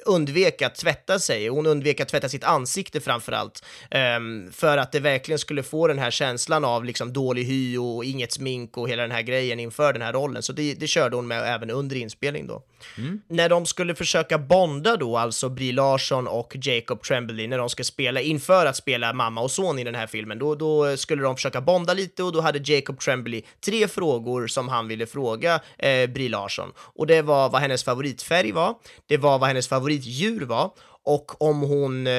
undvek 0.07 0.63
att 0.63 0.75
tvätta 0.75 1.19
sig. 1.19 1.49
Hon 1.49 1.67
undvek 1.67 2.01
att 2.01 2.09
tvätta 2.09 2.29
sitt 2.29 2.45
ansikte 2.45 3.01
framför 3.01 3.33
allt. 3.33 3.65
Ehm, 3.91 4.53
för 4.53 4.79
att 4.79 4.93
det 4.93 5.01
verkligen 5.01 5.39
skulle 5.39 5.63
få 5.63 5.89
den 5.89 5.99
här 5.99 6.11
känslan 6.11 6.65
av 6.65 6.85
liksom 6.85 7.13
dålig 7.13 7.45
hy 7.45 7.79
och 7.79 8.05
inget 8.05 8.33
smink 8.33 8.77
och 8.77 8.89
hela 8.89 9.03
den 9.03 9.11
här 9.11 9.23
grejen 9.23 9.61
inför 9.61 9.93
den 9.93 10.03
här 10.03 10.13
rollen. 10.13 10.43
Så 10.43 10.53
det, 10.53 10.75
det 10.75 10.87
körde 10.87 11.17
hon 11.17 11.27
med 11.27 11.55
även 11.55 11.71
under 11.71 11.97
inspelning 11.97 12.47
då. 12.47 12.63
Mm. 12.99 13.21
När 13.29 13.49
de 13.49 13.67
skulle 13.67 13.95
försöka 13.95 14.39
bonda 14.39 14.97
då, 14.97 15.19
alltså 15.19 15.49
Brie 15.49 15.73
Larson 15.73 16.27
och 16.27 16.57
Jacob 16.63 17.03
Tremblay, 17.03 17.49
när 17.49 17.59
de 17.59 17.69
ska 17.69 17.85
spela 17.85 18.21
inför 18.21 18.67
att 18.67 18.77
spela 18.77 19.13
mamma 19.13 19.41
och 19.41 19.51
son 19.51 19.79
i 19.79 19.85
den 19.85 19.95
här 19.95 20.07
filmen, 20.07 20.39
då, 20.39 20.55
då 20.55 20.97
skulle 20.97 21.23
de 21.23 21.37
försöka 21.37 21.61
bonda 21.61 21.95
lite 21.95 22.23
och 22.23 22.33
då 22.33 22.41
hade 22.41 22.73
Jacob 22.73 23.01
Tremblay 23.01 23.43
tre 23.65 23.89
frågor 23.89 24.47
som 24.47 24.69
han 24.69 24.89
ville 24.89 25.07
fråga 25.07 25.61
eh, 25.79 26.07
Brie 26.11 26.29
Larson. 26.29 26.73
Och 26.79 27.07
det 27.07 27.23
var 27.23 27.49
vad 27.49 27.61
hennes 27.61 27.85
favoritfärg 27.85 28.53
var, 28.53 28.75
det 29.07 29.17
var 29.17 29.39
vad 29.39 29.49
hennes 29.49 29.69
favoritdjur 29.69 30.41
var 30.41 30.71
och 31.03 31.43
om 31.43 31.61
hon 31.61 32.07
eh, 32.07 32.13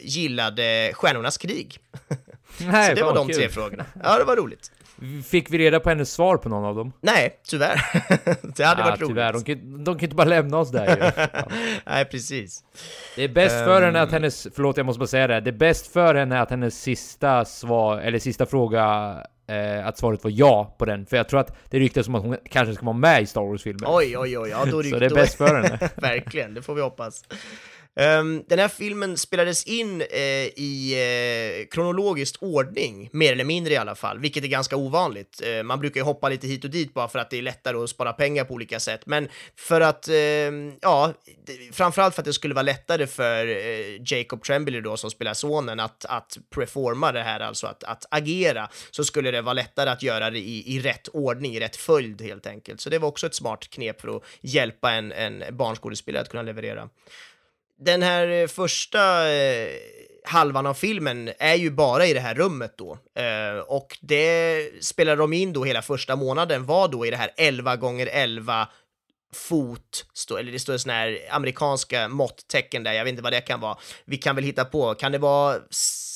gillade 0.00 0.90
Stjärnornas 0.94 1.38
krig. 1.38 1.78
Nej, 2.58 2.88
Så 2.88 2.94
det 2.94 3.02
var 3.02 3.14
de 3.14 3.26
kul. 3.26 3.36
tre 3.36 3.48
frågorna. 3.48 3.84
Ja, 4.04 4.18
det 4.18 4.24
var 4.24 4.36
roligt. 4.36 4.70
Fick 5.26 5.50
vi 5.50 5.58
reda 5.58 5.80
på 5.80 5.88
hennes 5.88 6.12
svar 6.12 6.36
på 6.36 6.48
någon 6.48 6.64
av 6.64 6.74
dem? 6.76 6.92
Nej, 7.00 7.40
tyvärr. 7.48 7.80
det 8.56 8.64
hade 8.64 8.80
Ja, 8.82 8.86
varit 8.88 9.00
roligt. 9.00 9.08
tyvärr, 9.10 9.32
de 9.32 9.44
kan, 9.44 9.84
de 9.84 9.94
kan 9.94 10.04
inte 10.04 10.16
bara 10.16 10.28
lämna 10.28 10.58
oss 10.58 10.70
där 10.70 10.96
ju. 10.96 11.02
Ja. 11.32 11.48
Nej, 11.86 12.04
precis. 12.04 12.64
Det 13.16 13.24
är 13.24 13.28
bäst 13.28 13.64
för 13.64 13.82
henne 13.82 13.98
Ehm. 13.98 14.04
att 14.04 14.12
hennes, 14.12 14.46
förlåt 14.54 14.76
jag 14.76 14.86
måste 14.86 14.98
bara 14.98 15.06
säga 15.06 15.26
det, 15.26 15.40
det 15.40 15.50
är 15.50 15.52
bäst 15.52 15.92
för 15.92 16.14
henne 16.14 16.40
att 16.40 16.50
hennes 16.50 16.82
sista 16.82 17.44
svar, 17.44 17.98
eller 17.98 18.18
sista 18.18 18.46
fråga, 18.46 19.16
eh, 19.48 19.86
att 19.86 19.98
svaret 19.98 20.24
var 20.24 20.30
ja 20.34 20.76
på 20.78 20.84
den. 20.84 21.06
För 21.06 21.16
jag 21.16 21.28
tror 21.28 21.40
att 21.40 21.56
det 21.70 21.78
ryktas 21.78 22.08
om 22.08 22.14
att 22.14 22.22
hon 22.22 22.36
kanske 22.50 22.74
ska 22.74 22.84
vara 22.84 22.96
med 22.96 23.22
i 23.22 23.26
Star 23.26 23.40
Wars-filmen. 23.42 23.84
Oj, 23.86 24.18
oj, 24.18 24.38
oj. 24.38 24.48
Ja, 24.50 24.64
då 24.64 24.82
Så 24.82 24.98
det 24.98 25.06
är 25.06 25.10
bäst 25.14 25.34
för 25.34 25.54
henne. 25.62 25.78
Verkligen, 25.94 26.54
det 26.54 26.62
får 26.62 26.74
vi 26.74 26.82
hoppas. 26.82 27.24
Um, 28.00 28.44
den 28.48 28.58
här 28.58 28.68
filmen 28.68 29.16
spelades 29.16 29.64
in 29.64 30.02
uh, 30.02 30.08
i 30.56 30.94
uh, 30.94 31.66
kronologisk 31.66 32.42
ordning, 32.42 33.08
mer 33.12 33.32
eller 33.32 33.44
mindre 33.44 33.72
i 33.72 33.76
alla 33.76 33.94
fall, 33.94 34.18
vilket 34.18 34.44
är 34.44 34.48
ganska 34.48 34.76
ovanligt. 34.76 35.42
Uh, 35.46 35.62
man 35.62 35.80
brukar 35.80 36.00
ju 36.00 36.04
hoppa 36.04 36.28
lite 36.28 36.46
hit 36.46 36.64
och 36.64 36.70
dit 36.70 36.94
bara 36.94 37.08
för 37.08 37.18
att 37.18 37.30
det 37.30 37.38
är 37.38 37.42
lättare 37.42 37.76
att 37.76 37.90
spara 37.90 38.12
pengar 38.12 38.44
på 38.44 38.54
olika 38.54 38.80
sätt, 38.80 39.06
men 39.06 39.28
för 39.56 39.80
att, 39.80 40.08
ehm, 40.08 40.72
ja, 40.82 41.12
framförallt 41.72 42.14
för 42.14 42.22
att 42.22 42.26
det 42.26 42.32
skulle 42.32 42.54
vara 42.54 42.62
lättare 42.62 43.06
för 43.06 43.46
Jacob 44.12 44.42
Tremblay 44.44 44.80
då, 44.80 44.96
som 44.96 45.10
spelar 45.10 45.34
sonen, 45.34 45.80
att, 45.80 46.04
att 46.04 46.38
performa 46.50 47.12
det 47.12 47.22
här, 47.22 47.40
alltså 47.40 47.66
att, 47.66 47.84
att 47.84 48.06
agera, 48.10 48.68
så 48.90 49.04
skulle 49.04 49.30
det 49.30 49.42
vara 49.42 49.54
lättare 49.54 49.90
att 49.90 50.02
göra 50.02 50.30
det 50.30 50.38
i, 50.38 50.76
i 50.76 50.80
rätt 50.80 51.08
ordning, 51.08 51.54
i 51.54 51.60
rätt 51.60 51.76
följd 51.76 52.22
helt 52.22 52.46
enkelt. 52.46 52.80
Så 52.80 52.90
det 52.90 52.98
var 52.98 53.08
också 53.08 53.26
ett 53.26 53.34
smart 53.34 53.70
knep 53.70 54.00
för 54.00 54.16
att 54.16 54.22
hjälpa 54.40 54.92
en, 54.92 55.12
en 55.12 55.44
barnskådespelare 55.56 56.22
att 56.22 56.30
kunna 56.30 56.42
leverera 56.42 56.88
den 57.78 58.02
här 58.02 58.28
eh, 58.28 58.46
första 58.46 59.32
eh, 59.32 59.68
halvan 60.24 60.66
av 60.66 60.74
filmen 60.74 61.30
är 61.38 61.54
ju 61.54 61.70
bara 61.70 62.06
i 62.06 62.12
det 62.12 62.20
här 62.20 62.34
rummet 62.34 62.74
då. 62.78 62.98
Eh, 63.14 63.58
och 63.58 63.98
det 64.00 64.70
spelade 64.84 65.16
de 65.16 65.32
in 65.32 65.52
då 65.52 65.64
hela 65.64 65.82
första 65.82 66.16
månaden 66.16 66.66
var 66.66 66.88
då 66.88 67.06
i 67.06 67.10
det 67.10 67.16
här 67.16 67.30
11 67.36 67.76
gånger 67.76 68.06
11 68.06 68.68
fot, 69.34 70.06
stå, 70.14 70.36
eller 70.36 70.52
det 70.52 70.58
står 70.58 70.76
sådana 70.76 70.98
här 70.98 71.18
amerikanska 71.30 72.08
måtttecken 72.08 72.82
där, 72.82 72.92
jag 72.92 73.04
vet 73.04 73.10
inte 73.10 73.22
vad 73.22 73.32
det 73.32 73.40
kan 73.40 73.60
vara. 73.60 73.78
Vi 74.04 74.16
kan 74.16 74.34
väl 74.36 74.44
hitta 74.44 74.64
på, 74.64 74.94
kan 74.94 75.12
det 75.12 75.18
vara 75.18 75.58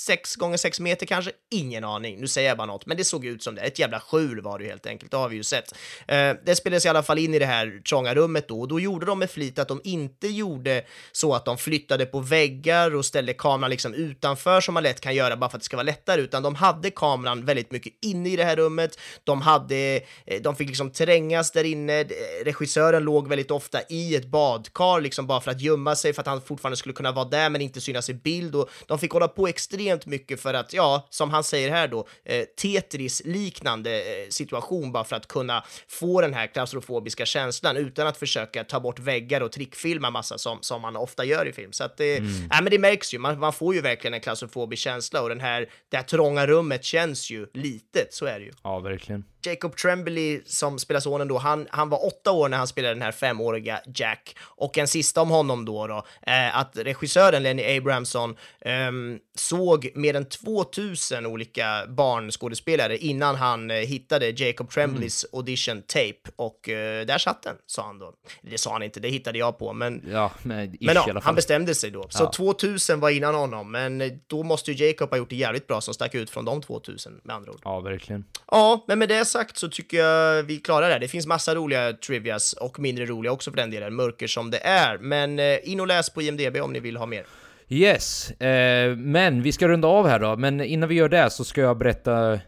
6 0.06 0.36
gånger 0.36 0.56
6 0.56 0.80
meter 0.80 1.06
kanske? 1.06 1.32
Ingen 1.50 1.84
aning, 1.84 2.20
nu 2.20 2.28
säger 2.28 2.48
jag 2.48 2.58
bara 2.58 2.66
något, 2.66 2.86
men 2.86 2.96
det 2.96 3.04
såg 3.04 3.26
ut 3.26 3.42
som 3.42 3.54
det. 3.54 3.60
Ett 3.60 3.78
jävla 3.78 4.00
skjul 4.00 4.40
var 4.40 4.58
det 4.58 4.64
ju 4.64 4.70
helt 4.70 4.86
enkelt, 4.86 5.10
det 5.10 5.16
har 5.16 5.28
vi 5.28 5.36
ju 5.36 5.42
sett. 5.42 5.74
Eh, 6.08 6.32
det 6.46 6.56
spelades 6.56 6.86
i 6.86 6.88
alla 6.88 7.02
fall 7.02 7.18
in 7.18 7.34
i 7.34 7.38
det 7.38 7.46
här 7.46 7.82
trånga 7.88 8.14
rummet 8.14 8.48
då, 8.48 8.60
och 8.60 8.68
då 8.68 8.80
gjorde 8.80 9.06
de 9.06 9.18
med 9.18 9.30
flit 9.30 9.58
att 9.58 9.68
de 9.68 9.80
inte 9.84 10.28
gjorde 10.28 10.84
så 11.12 11.34
att 11.34 11.44
de 11.44 11.58
flyttade 11.58 12.06
på 12.06 12.20
väggar 12.20 12.94
och 12.94 13.04
ställde 13.04 13.32
kameran 13.34 13.70
liksom 13.70 13.94
utanför 13.94 14.60
som 14.60 14.74
man 14.74 14.82
lätt 14.82 15.00
kan 15.00 15.14
göra 15.14 15.36
bara 15.36 15.50
för 15.50 15.56
att 15.56 15.62
det 15.62 15.64
ska 15.64 15.76
vara 15.76 15.84
lättare, 15.84 16.20
utan 16.20 16.42
de 16.42 16.54
hade 16.54 16.90
kameran 16.90 17.44
väldigt 17.44 17.70
mycket 17.70 17.92
inne 18.02 18.28
i 18.28 18.36
det 18.36 18.44
här 18.44 18.56
rummet. 18.56 18.98
De 19.24 19.42
hade, 19.42 20.00
eh, 20.26 20.42
de 20.42 20.56
fick 20.56 20.68
liksom 20.68 20.90
trängas 20.90 21.50
där 21.50 21.64
inne. 21.64 22.00
Eh, 22.00 22.06
regissören 22.44 23.02
låg 23.02 23.28
väldigt 23.28 23.50
ofta 23.50 23.80
i 23.88 24.16
ett 24.16 24.26
badkar, 24.26 25.00
liksom 25.00 25.26
bara 25.26 25.40
för 25.40 25.50
att 25.50 25.60
gömma 25.60 25.96
sig, 25.96 26.12
för 26.12 26.20
att 26.20 26.26
han 26.26 26.42
fortfarande 26.42 26.76
skulle 26.76 26.92
kunna 26.92 27.12
vara 27.12 27.24
där 27.24 27.50
men 27.50 27.60
inte 27.60 27.80
synas 27.80 28.08
i 28.10 28.14
bild. 28.14 28.54
Och 28.54 28.70
de 28.86 28.98
fick 28.98 29.10
hålla 29.10 29.28
på 29.28 29.46
extremt 29.46 29.89
mycket 30.06 30.40
för 30.40 30.54
att, 30.54 30.72
ja, 30.72 31.06
som 31.10 31.30
han 31.30 31.44
säger 31.44 31.70
här 31.70 31.88
då, 31.88 32.06
eh, 32.24 32.44
Tetris-liknande 32.62 34.00
eh, 34.22 34.28
situation 34.28 34.92
bara 34.92 35.04
för 35.04 35.16
att 35.16 35.28
kunna 35.28 35.64
få 35.88 36.20
den 36.20 36.34
här 36.34 36.46
klaustrofobiska 36.46 37.26
känslan 37.26 37.76
utan 37.76 38.06
att 38.06 38.16
försöka 38.16 38.64
ta 38.64 38.80
bort 38.80 38.98
väggar 38.98 39.40
och 39.40 39.52
trickfilma 39.52 40.10
massa 40.10 40.38
som, 40.38 40.58
som 40.60 40.82
man 40.82 40.96
ofta 40.96 41.24
gör 41.24 41.48
i 41.48 41.52
film. 41.52 41.72
Så 41.72 41.84
att 41.84 41.96
det, 41.96 42.10
Mm. 42.18 42.30
nej, 42.50 42.62
men 42.62 42.70
det 42.70 42.78
märks 42.78 43.14
ju, 43.14 43.18
man, 43.18 43.38
man 43.38 43.52
får 43.52 43.74
ju 43.74 43.80
verkligen 43.80 44.14
en 44.14 44.20
klaustrofobisk 44.20 44.82
känsla 44.82 45.22
och 45.22 45.28
den 45.28 45.40
här, 45.40 45.68
det 45.88 45.96
här 45.96 46.04
trånga 46.04 46.46
rummet 46.46 46.84
känns 46.84 47.30
ju 47.30 47.46
litet, 47.54 48.14
så 48.14 48.26
är 48.26 48.38
det 48.38 48.44
ju. 48.44 48.52
Ja, 48.62 48.78
verkligen. 48.78 49.24
Jacob 49.42 49.76
Tremblay 49.76 50.42
som 50.46 50.78
spelar 50.78 51.00
sonen 51.00 51.28
då, 51.28 51.38
han, 51.38 51.66
han 51.70 51.88
var 51.88 52.06
åtta 52.06 52.32
år 52.32 52.48
när 52.48 52.56
han 52.58 52.66
spelade 52.66 52.94
den 52.94 53.02
här 53.02 53.12
femåriga 53.12 53.80
Jack. 53.94 54.36
Och 54.40 54.78
en 54.78 54.88
sista 54.88 55.20
om 55.22 55.30
honom 55.30 55.64
då, 55.64 55.86
då 55.86 56.04
eh, 56.26 56.56
att 56.58 56.76
regissören 56.76 57.42
Lenny 57.42 57.76
Abramson 57.76 58.36
ehm, 58.60 59.18
såg 59.34 59.90
mer 59.94 60.14
än 60.16 60.24
2000 60.28 61.26
olika 61.26 61.86
barnskådespelare 61.88 62.96
innan 62.98 63.36
han 63.36 63.70
eh, 63.70 63.76
hittade 63.76 64.30
Jacob 64.30 64.70
Tremblays 64.70 65.26
audition 65.32 65.82
tape 65.82 66.30
och 66.36 66.68
eh, 66.68 67.06
där 67.06 67.18
satt 67.18 67.42
den, 67.42 67.56
sa 67.66 67.82
han 67.82 67.98
då. 67.98 68.12
Det 68.42 68.58
sa 68.58 68.72
han 68.72 68.82
inte, 68.82 69.00
det 69.00 69.08
hittade 69.08 69.38
jag 69.38 69.58
på, 69.58 69.72
men 69.72 70.02
Ja, 70.12 70.30
men 70.42 70.76
men 70.80 70.94
ja, 70.94 71.20
han 71.22 71.34
bestämde 71.34 71.74
sig 71.74 71.90
då. 71.90 72.06
Så 72.10 72.24
Ja. 72.24 72.30
2000 72.32 73.00
var 73.00 73.10
innan 73.10 73.34
honom, 73.34 73.72
men 73.72 74.00
eh, 74.00 74.12
då 74.26 74.42
måste 74.42 74.72
ju 74.72 74.86
Jacob 74.86 75.10
ha 75.10 75.16
gjort 75.16 75.30
det 75.30 75.36
jävligt 75.36 75.66
bra 75.66 75.80
som 75.80 75.94
stack 75.94 76.14
ut 76.14 76.30
från 76.30 76.44
de 76.44 76.62
2000 76.62 77.20
med 77.24 77.36
andra 77.36 77.52
ord. 77.52 77.60
Ja, 77.64 77.80
verkligen. 77.80 78.24
Ja, 78.50 78.84
men 78.88 78.98
med 78.98 79.08
det 79.08 79.24
sagt 79.30 79.56
så 79.56 79.68
tycker 79.68 79.96
jag 79.96 80.42
vi 80.42 80.58
klarar 80.58 80.86
det. 80.86 80.92
här. 80.92 81.00
Det 81.00 81.08
finns 81.08 81.26
massa 81.26 81.54
roliga 81.54 81.92
trivias 81.92 82.52
och 82.52 82.78
mindre 82.78 83.06
roliga 83.06 83.32
också 83.32 83.50
för 83.50 83.56
den 83.56 83.70
delen, 83.70 83.94
mörker 83.94 84.26
som 84.26 84.50
det 84.50 84.58
är. 84.58 84.98
Men 84.98 85.38
eh, 85.38 85.68
in 85.70 85.80
och 85.80 85.86
läs 85.86 86.10
på 86.10 86.22
IMDB 86.22 86.56
om 86.56 86.72
ni 86.72 86.80
vill 86.80 86.96
ha 86.96 87.06
mer. 87.06 87.26
Yes, 87.68 88.30
eh, 88.30 88.96
men 88.96 89.42
vi 89.42 89.52
ska 89.52 89.68
runda 89.68 89.88
av 89.88 90.08
här 90.08 90.18
då. 90.18 90.36
Men 90.36 90.60
innan 90.60 90.88
vi 90.88 90.94
gör 90.94 91.08
det 91.08 91.30
så 91.30 91.44
ska 91.44 91.60
jag 91.60 91.78
berätta 91.78 92.38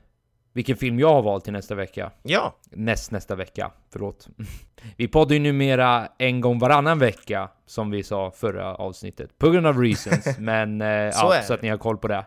vilken 0.52 0.76
film 0.76 0.98
jag 1.00 1.08
har 1.08 1.22
valt 1.22 1.44
till 1.44 1.52
nästa 1.52 1.74
vecka. 1.74 2.10
Ja, 2.22 2.56
Näst 2.70 3.10
nästa 3.10 3.34
vecka, 3.34 3.70
förlåt. 3.92 4.28
Vi 4.96 5.08
poddar 5.08 5.34
ju 5.34 5.38
numera 5.38 6.08
en 6.18 6.40
gång 6.40 6.58
varannan 6.58 6.98
vecka, 6.98 7.48
som 7.66 7.90
vi 7.90 8.02
sa 8.02 8.30
förra 8.30 8.74
avsnittet, 8.74 9.38
på 9.38 9.50
grund 9.50 9.66
av 9.66 9.80
reasons. 9.82 10.26
men 10.38 10.80
eh, 10.80 11.10
Så 11.10 11.34
ja, 11.34 11.42
så 11.42 11.54
att 11.54 11.62
ni 11.62 11.68
har 11.68 11.78
koll 11.78 11.98
på 11.98 12.08
det. 12.08 12.24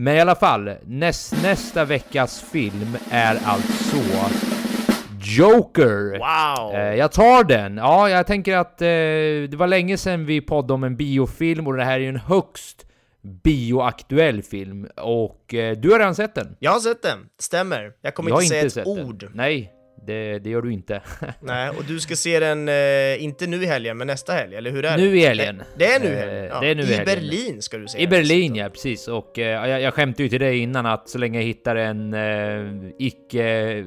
Men 0.00 0.16
i 0.16 0.20
alla 0.20 0.34
fall, 0.34 0.70
näst, 0.84 1.42
nästa 1.42 1.84
veckas 1.84 2.42
film 2.42 2.96
är 3.10 3.38
alltså 3.44 3.96
Joker! 5.20 6.18
wow! 6.18 6.74
Eh, 6.74 6.94
jag 6.94 7.12
tar 7.12 7.44
den. 7.44 7.76
Ja, 7.76 8.10
jag 8.10 8.26
tänker 8.26 8.56
att 8.56 8.82
eh, 8.82 8.86
det 9.48 9.56
var 9.56 9.66
länge 9.66 9.96
sedan 9.96 10.26
vi 10.26 10.40
poddade 10.40 10.72
om 10.72 10.84
en 10.84 10.96
biofilm 10.96 11.66
och 11.66 11.76
det 11.76 11.84
här 11.84 11.94
är 11.94 11.98
ju 11.98 12.08
en 12.08 12.16
högst 12.16 12.86
bioaktuell 13.42 14.42
film. 14.42 14.88
Och 14.96 15.54
eh, 15.54 15.76
du 15.76 15.90
har 15.90 15.98
redan 15.98 16.14
sett 16.14 16.34
den? 16.34 16.56
Jag 16.58 16.70
har 16.70 16.80
sett 16.80 17.02
den, 17.02 17.18
stämmer. 17.38 17.92
Jag 18.02 18.14
kommer 18.14 18.30
jag 18.30 18.36
har 18.36 18.42
inte 18.42 18.48
säga 18.48 18.62
inte 18.62 18.80
ett 18.80 18.86
sett 18.86 19.06
ord. 19.06 19.20
den. 19.20 19.30
Nej, 19.34 19.72
Det, 20.06 20.38
det 20.38 20.50
gör 20.50 20.62
du 20.62 20.72
inte. 20.72 21.00
Nej, 21.40 21.68
och 21.68 21.84
du 21.88 22.00
ska 22.00 22.16
se 22.16 22.40
den, 22.40 22.68
eh, 22.68 23.22
inte 23.24 23.46
nu 23.46 23.62
i 23.62 23.66
helgen, 23.66 23.96
men 23.98 24.06
nästa 24.06 24.32
helg, 24.32 24.54
eller 24.56 24.70
hur 24.70 24.84
är 24.84 24.96
det? 24.98 25.04
Nu 25.04 25.16
i 25.18 25.20
helgen. 25.26 25.62
Det, 25.76 25.84
det 25.84 25.92
är 25.92 26.00
nu 26.00 26.06
i 26.06 26.12
Eh, 26.12 26.16
helgen? 26.18 26.44
Ja. 26.52 26.60
det 26.60 26.70
är 26.70 26.74
nu 26.74 26.82
i 26.82 26.86
helgen. 26.86 27.04
Berlin 27.04 27.62
ska 27.62 27.78
du 27.78 27.88
se 27.88 28.02
I 28.02 28.06
Berlin 28.06 28.56
ja, 28.56 28.68
precis. 28.68 29.08
Och 29.08 29.38
eh, 29.38 29.68
jag, 29.68 29.80
jag 29.80 29.94
skämtade 29.94 30.22
ju 30.22 30.28
till 30.28 30.40
dig 30.40 30.58
innan 30.58 30.86
att 30.86 31.08
så 31.08 31.18
länge 31.18 31.38
jag 31.38 31.46
hittar 31.46 31.76
en 31.76 32.14
eh, 32.14 32.90
icke, 32.98 33.84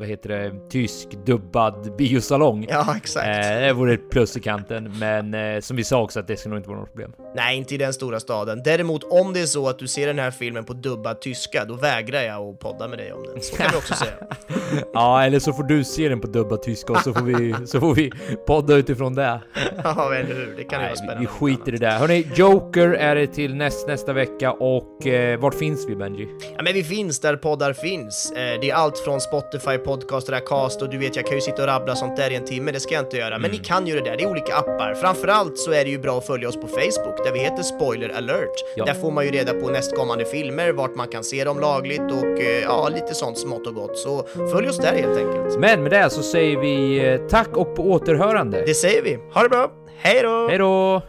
vad 0.00 0.08
heter 0.08 0.28
det, 0.28 0.52
tysk 0.70 1.08
dubbad 1.26 1.96
biosalong. 1.96 2.66
Ja, 2.70 2.96
exakt. 2.96 3.26
Eh, 3.26 3.60
det 3.60 3.72
vore 3.72 3.94
ett 3.94 4.10
plus 4.10 4.36
i 4.36 4.40
kanten, 4.40 4.92
men 4.98 5.34
eh, 5.34 5.60
som 5.60 5.76
vi 5.76 5.84
sa 5.84 6.02
också 6.02 6.20
att 6.20 6.26
det 6.26 6.36
ska 6.36 6.48
nog 6.48 6.58
inte 6.58 6.68
vara 6.68 6.80
något 6.80 6.88
problem. 6.88 7.12
Nej, 7.34 7.56
inte 7.56 7.74
i 7.74 7.78
den 7.78 7.92
stora 7.92 8.20
staden. 8.20 8.62
Däremot 8.64 9.04
om 9.04 9.32
det 9.32 9.40
är 9.40 9.46
så 9.46 9.68
att 9.68 9.78
du 9.78 9.88
ser 9.88 10.06
den 10.06 10.18
här 10.18 10.30
filmen 10.30 10.64
på 10.64 10.72
dubbad 10.72 11.20
tyska, 11.20 11.64
då 11.64 11.74
vägrar 11.74 12.22
jag 12.22 12.42
att 12.48 12.58
podda 12.58 12.88
med 12.88 12.98
dig 12.98 13.12
om 13.12 13.22
den. 13.22 13.42
Så 13.42 13.56
kan 13.56 13.66
vi 13.72 13.78
också 13.78 13.94
säga. 13.94 14.12
Ja, 14.92 15.24
eller 15.24 15.38
så 15.38 15.52
får 15.52 15.62
du 15.62 15.84
se 15.84 16.08
den 16.08 16.20
på 16.20 16.26
dubbad 16.26 16.62
tyska 16.62 16.92
och 16.92 16.98
så 16.98 17.14
får 17.14 17.22
vi, 17.22 17.54
så 17.66 17.80
får 17.80 17.94
vi 17.94 18.12
podda 18.46 18.74
utifrån 18.76 19.14
det. 19.14 19.40
Ja, 19.84 20.14
eller 20.14 20.34
hur? 20.34 20.54
Det 20.56 20.64
kan 20.64 20.78
ju 20.80 20.82
vara 20.82 20.88
Nej, 20.88 20.96
spännande. 20.96 21.20
vi, 21.20 21.26
vi 21.26 21.26
skiter 21.26 21.74
i 21.74 21.76
det 21.76 21.86
där. 21.86 21.98
Hörni, 21.98 22.26
Joker 22.34 22.88
är 22.88 23.14
det 23.14 23.26
till 23.26 23.54
näst, 23.54 23.88
nästa 23.88 24.12
vecka 24.12 24.52
och 24.52 25.06
eh, 25.06 25.40
vart 25.40 25.54
finns 25.54 25.88
vi 25.88 25.96
Benji? 25.96 26.28
Ja, 26.56 26.62
men 26.62 26.72
vi 26.74 26.84
finns 26.84 27.20
där 27.20 27.36
poddar 27.36 27.72
finns. 27.72 28.32
Eh, 28.32 28.60
det 28.60 28.70
är 28.70 28.74
allt 28.74 28.98
från 28.98 29.20
Spotify, 29.20 29.78
Podcaster, 29.90 30.32
Acast 30.32 30.82
och 30.82 30.88
du 30.90 30.98
vet, 30.98 31.16
jag 31.16 31.26
kan 31.26 31.34
ju 31.34 31.40
sitta 31.40 31.62
och 31.62 31.68
rabbla 31.68 31.96
sånt 31.96 32.16
där 32.16 32.30
i 32.30 32.34
en 32.34 32.44
timme, 32.44 32.72
det 32.72 32.80
ska 32.80 32.94
jag 32.94 33.04
inte 33.04 33.16
göra. 33.16 33.38
Men 33.38 33.50
ni 33.50 33.56
Mm. 33.56 33.64
kan 33.64 33.86
ju 33.86 33.94
det 33.94 34.10
där, 34.10 34.16
det 34.16 34.22
är 34.24 34.30
olika 34.30 34.54
appar. 34.54 34.94
Framförallt 34.94 35.58
så 35.58 35.72
är 35.72 35.84
det 35.84 35.90
ju 35.90 35.98
bra 35.98 36.18
att 36.18 36.26
följa 36.26 36.48
oss 36.48 36.56
på 36.56 36.66
Facebook, 36.66 37.24
där 37.24 37.32
vi 37.32 37.38
heter 37.38 37.62
Spoiler 37.62 38.08
alert. 38.08 38.54
Ja. 38.76 38.84
Där 38.84 38.94
får 38.94 39.10
man 39.10 39.24
ju 39.24 39.30
reda 39.30 39.52
på 39.52 39.68
nästkommande 39.68 40.24
filmer, 40.24 40.72
vart 40.72 40.94
man 40.94 41.08
kan 41.08 41.24
se 41.24 41.44
dem 41.44 41.60
lagligt 41.60 42.00
och 42.12 42.40
eh, 42.40 42.62
ja, 42.62 42.88
lite 42.94 43.14
sånt 43.14 43.38
smått 43.38 43.66
och 43.66 43.74
gott. 43.74 43.98
Så 43.98 44.22
följ 44.52 44.68
oss 44.68 44.78
där 44.78 44.92
helt 44.94 45.18
enkelt. 45.18 45.58
Men 45.60 45.82
med 45.82 45.92
det 45.92 46.10
så 46.10 46.22
säger 46.22 46.56
vi 46.60 47.06
eh, 47.08 47.20
tack 47.28 47.56
och 47.56 47.74
på 47.76 47.82
återhörande. 47.90 48.62
Det 48.66 48.74
säger 48.74 49.02
vi. 49.02 49.18
Ha 49.34 49.42
det 49.42 49.48
bra! 49.48 49.70
Hej 50.02 50.22
då! 50.22 50.48
Hej 50.48 50.58
då! 50.58 51.02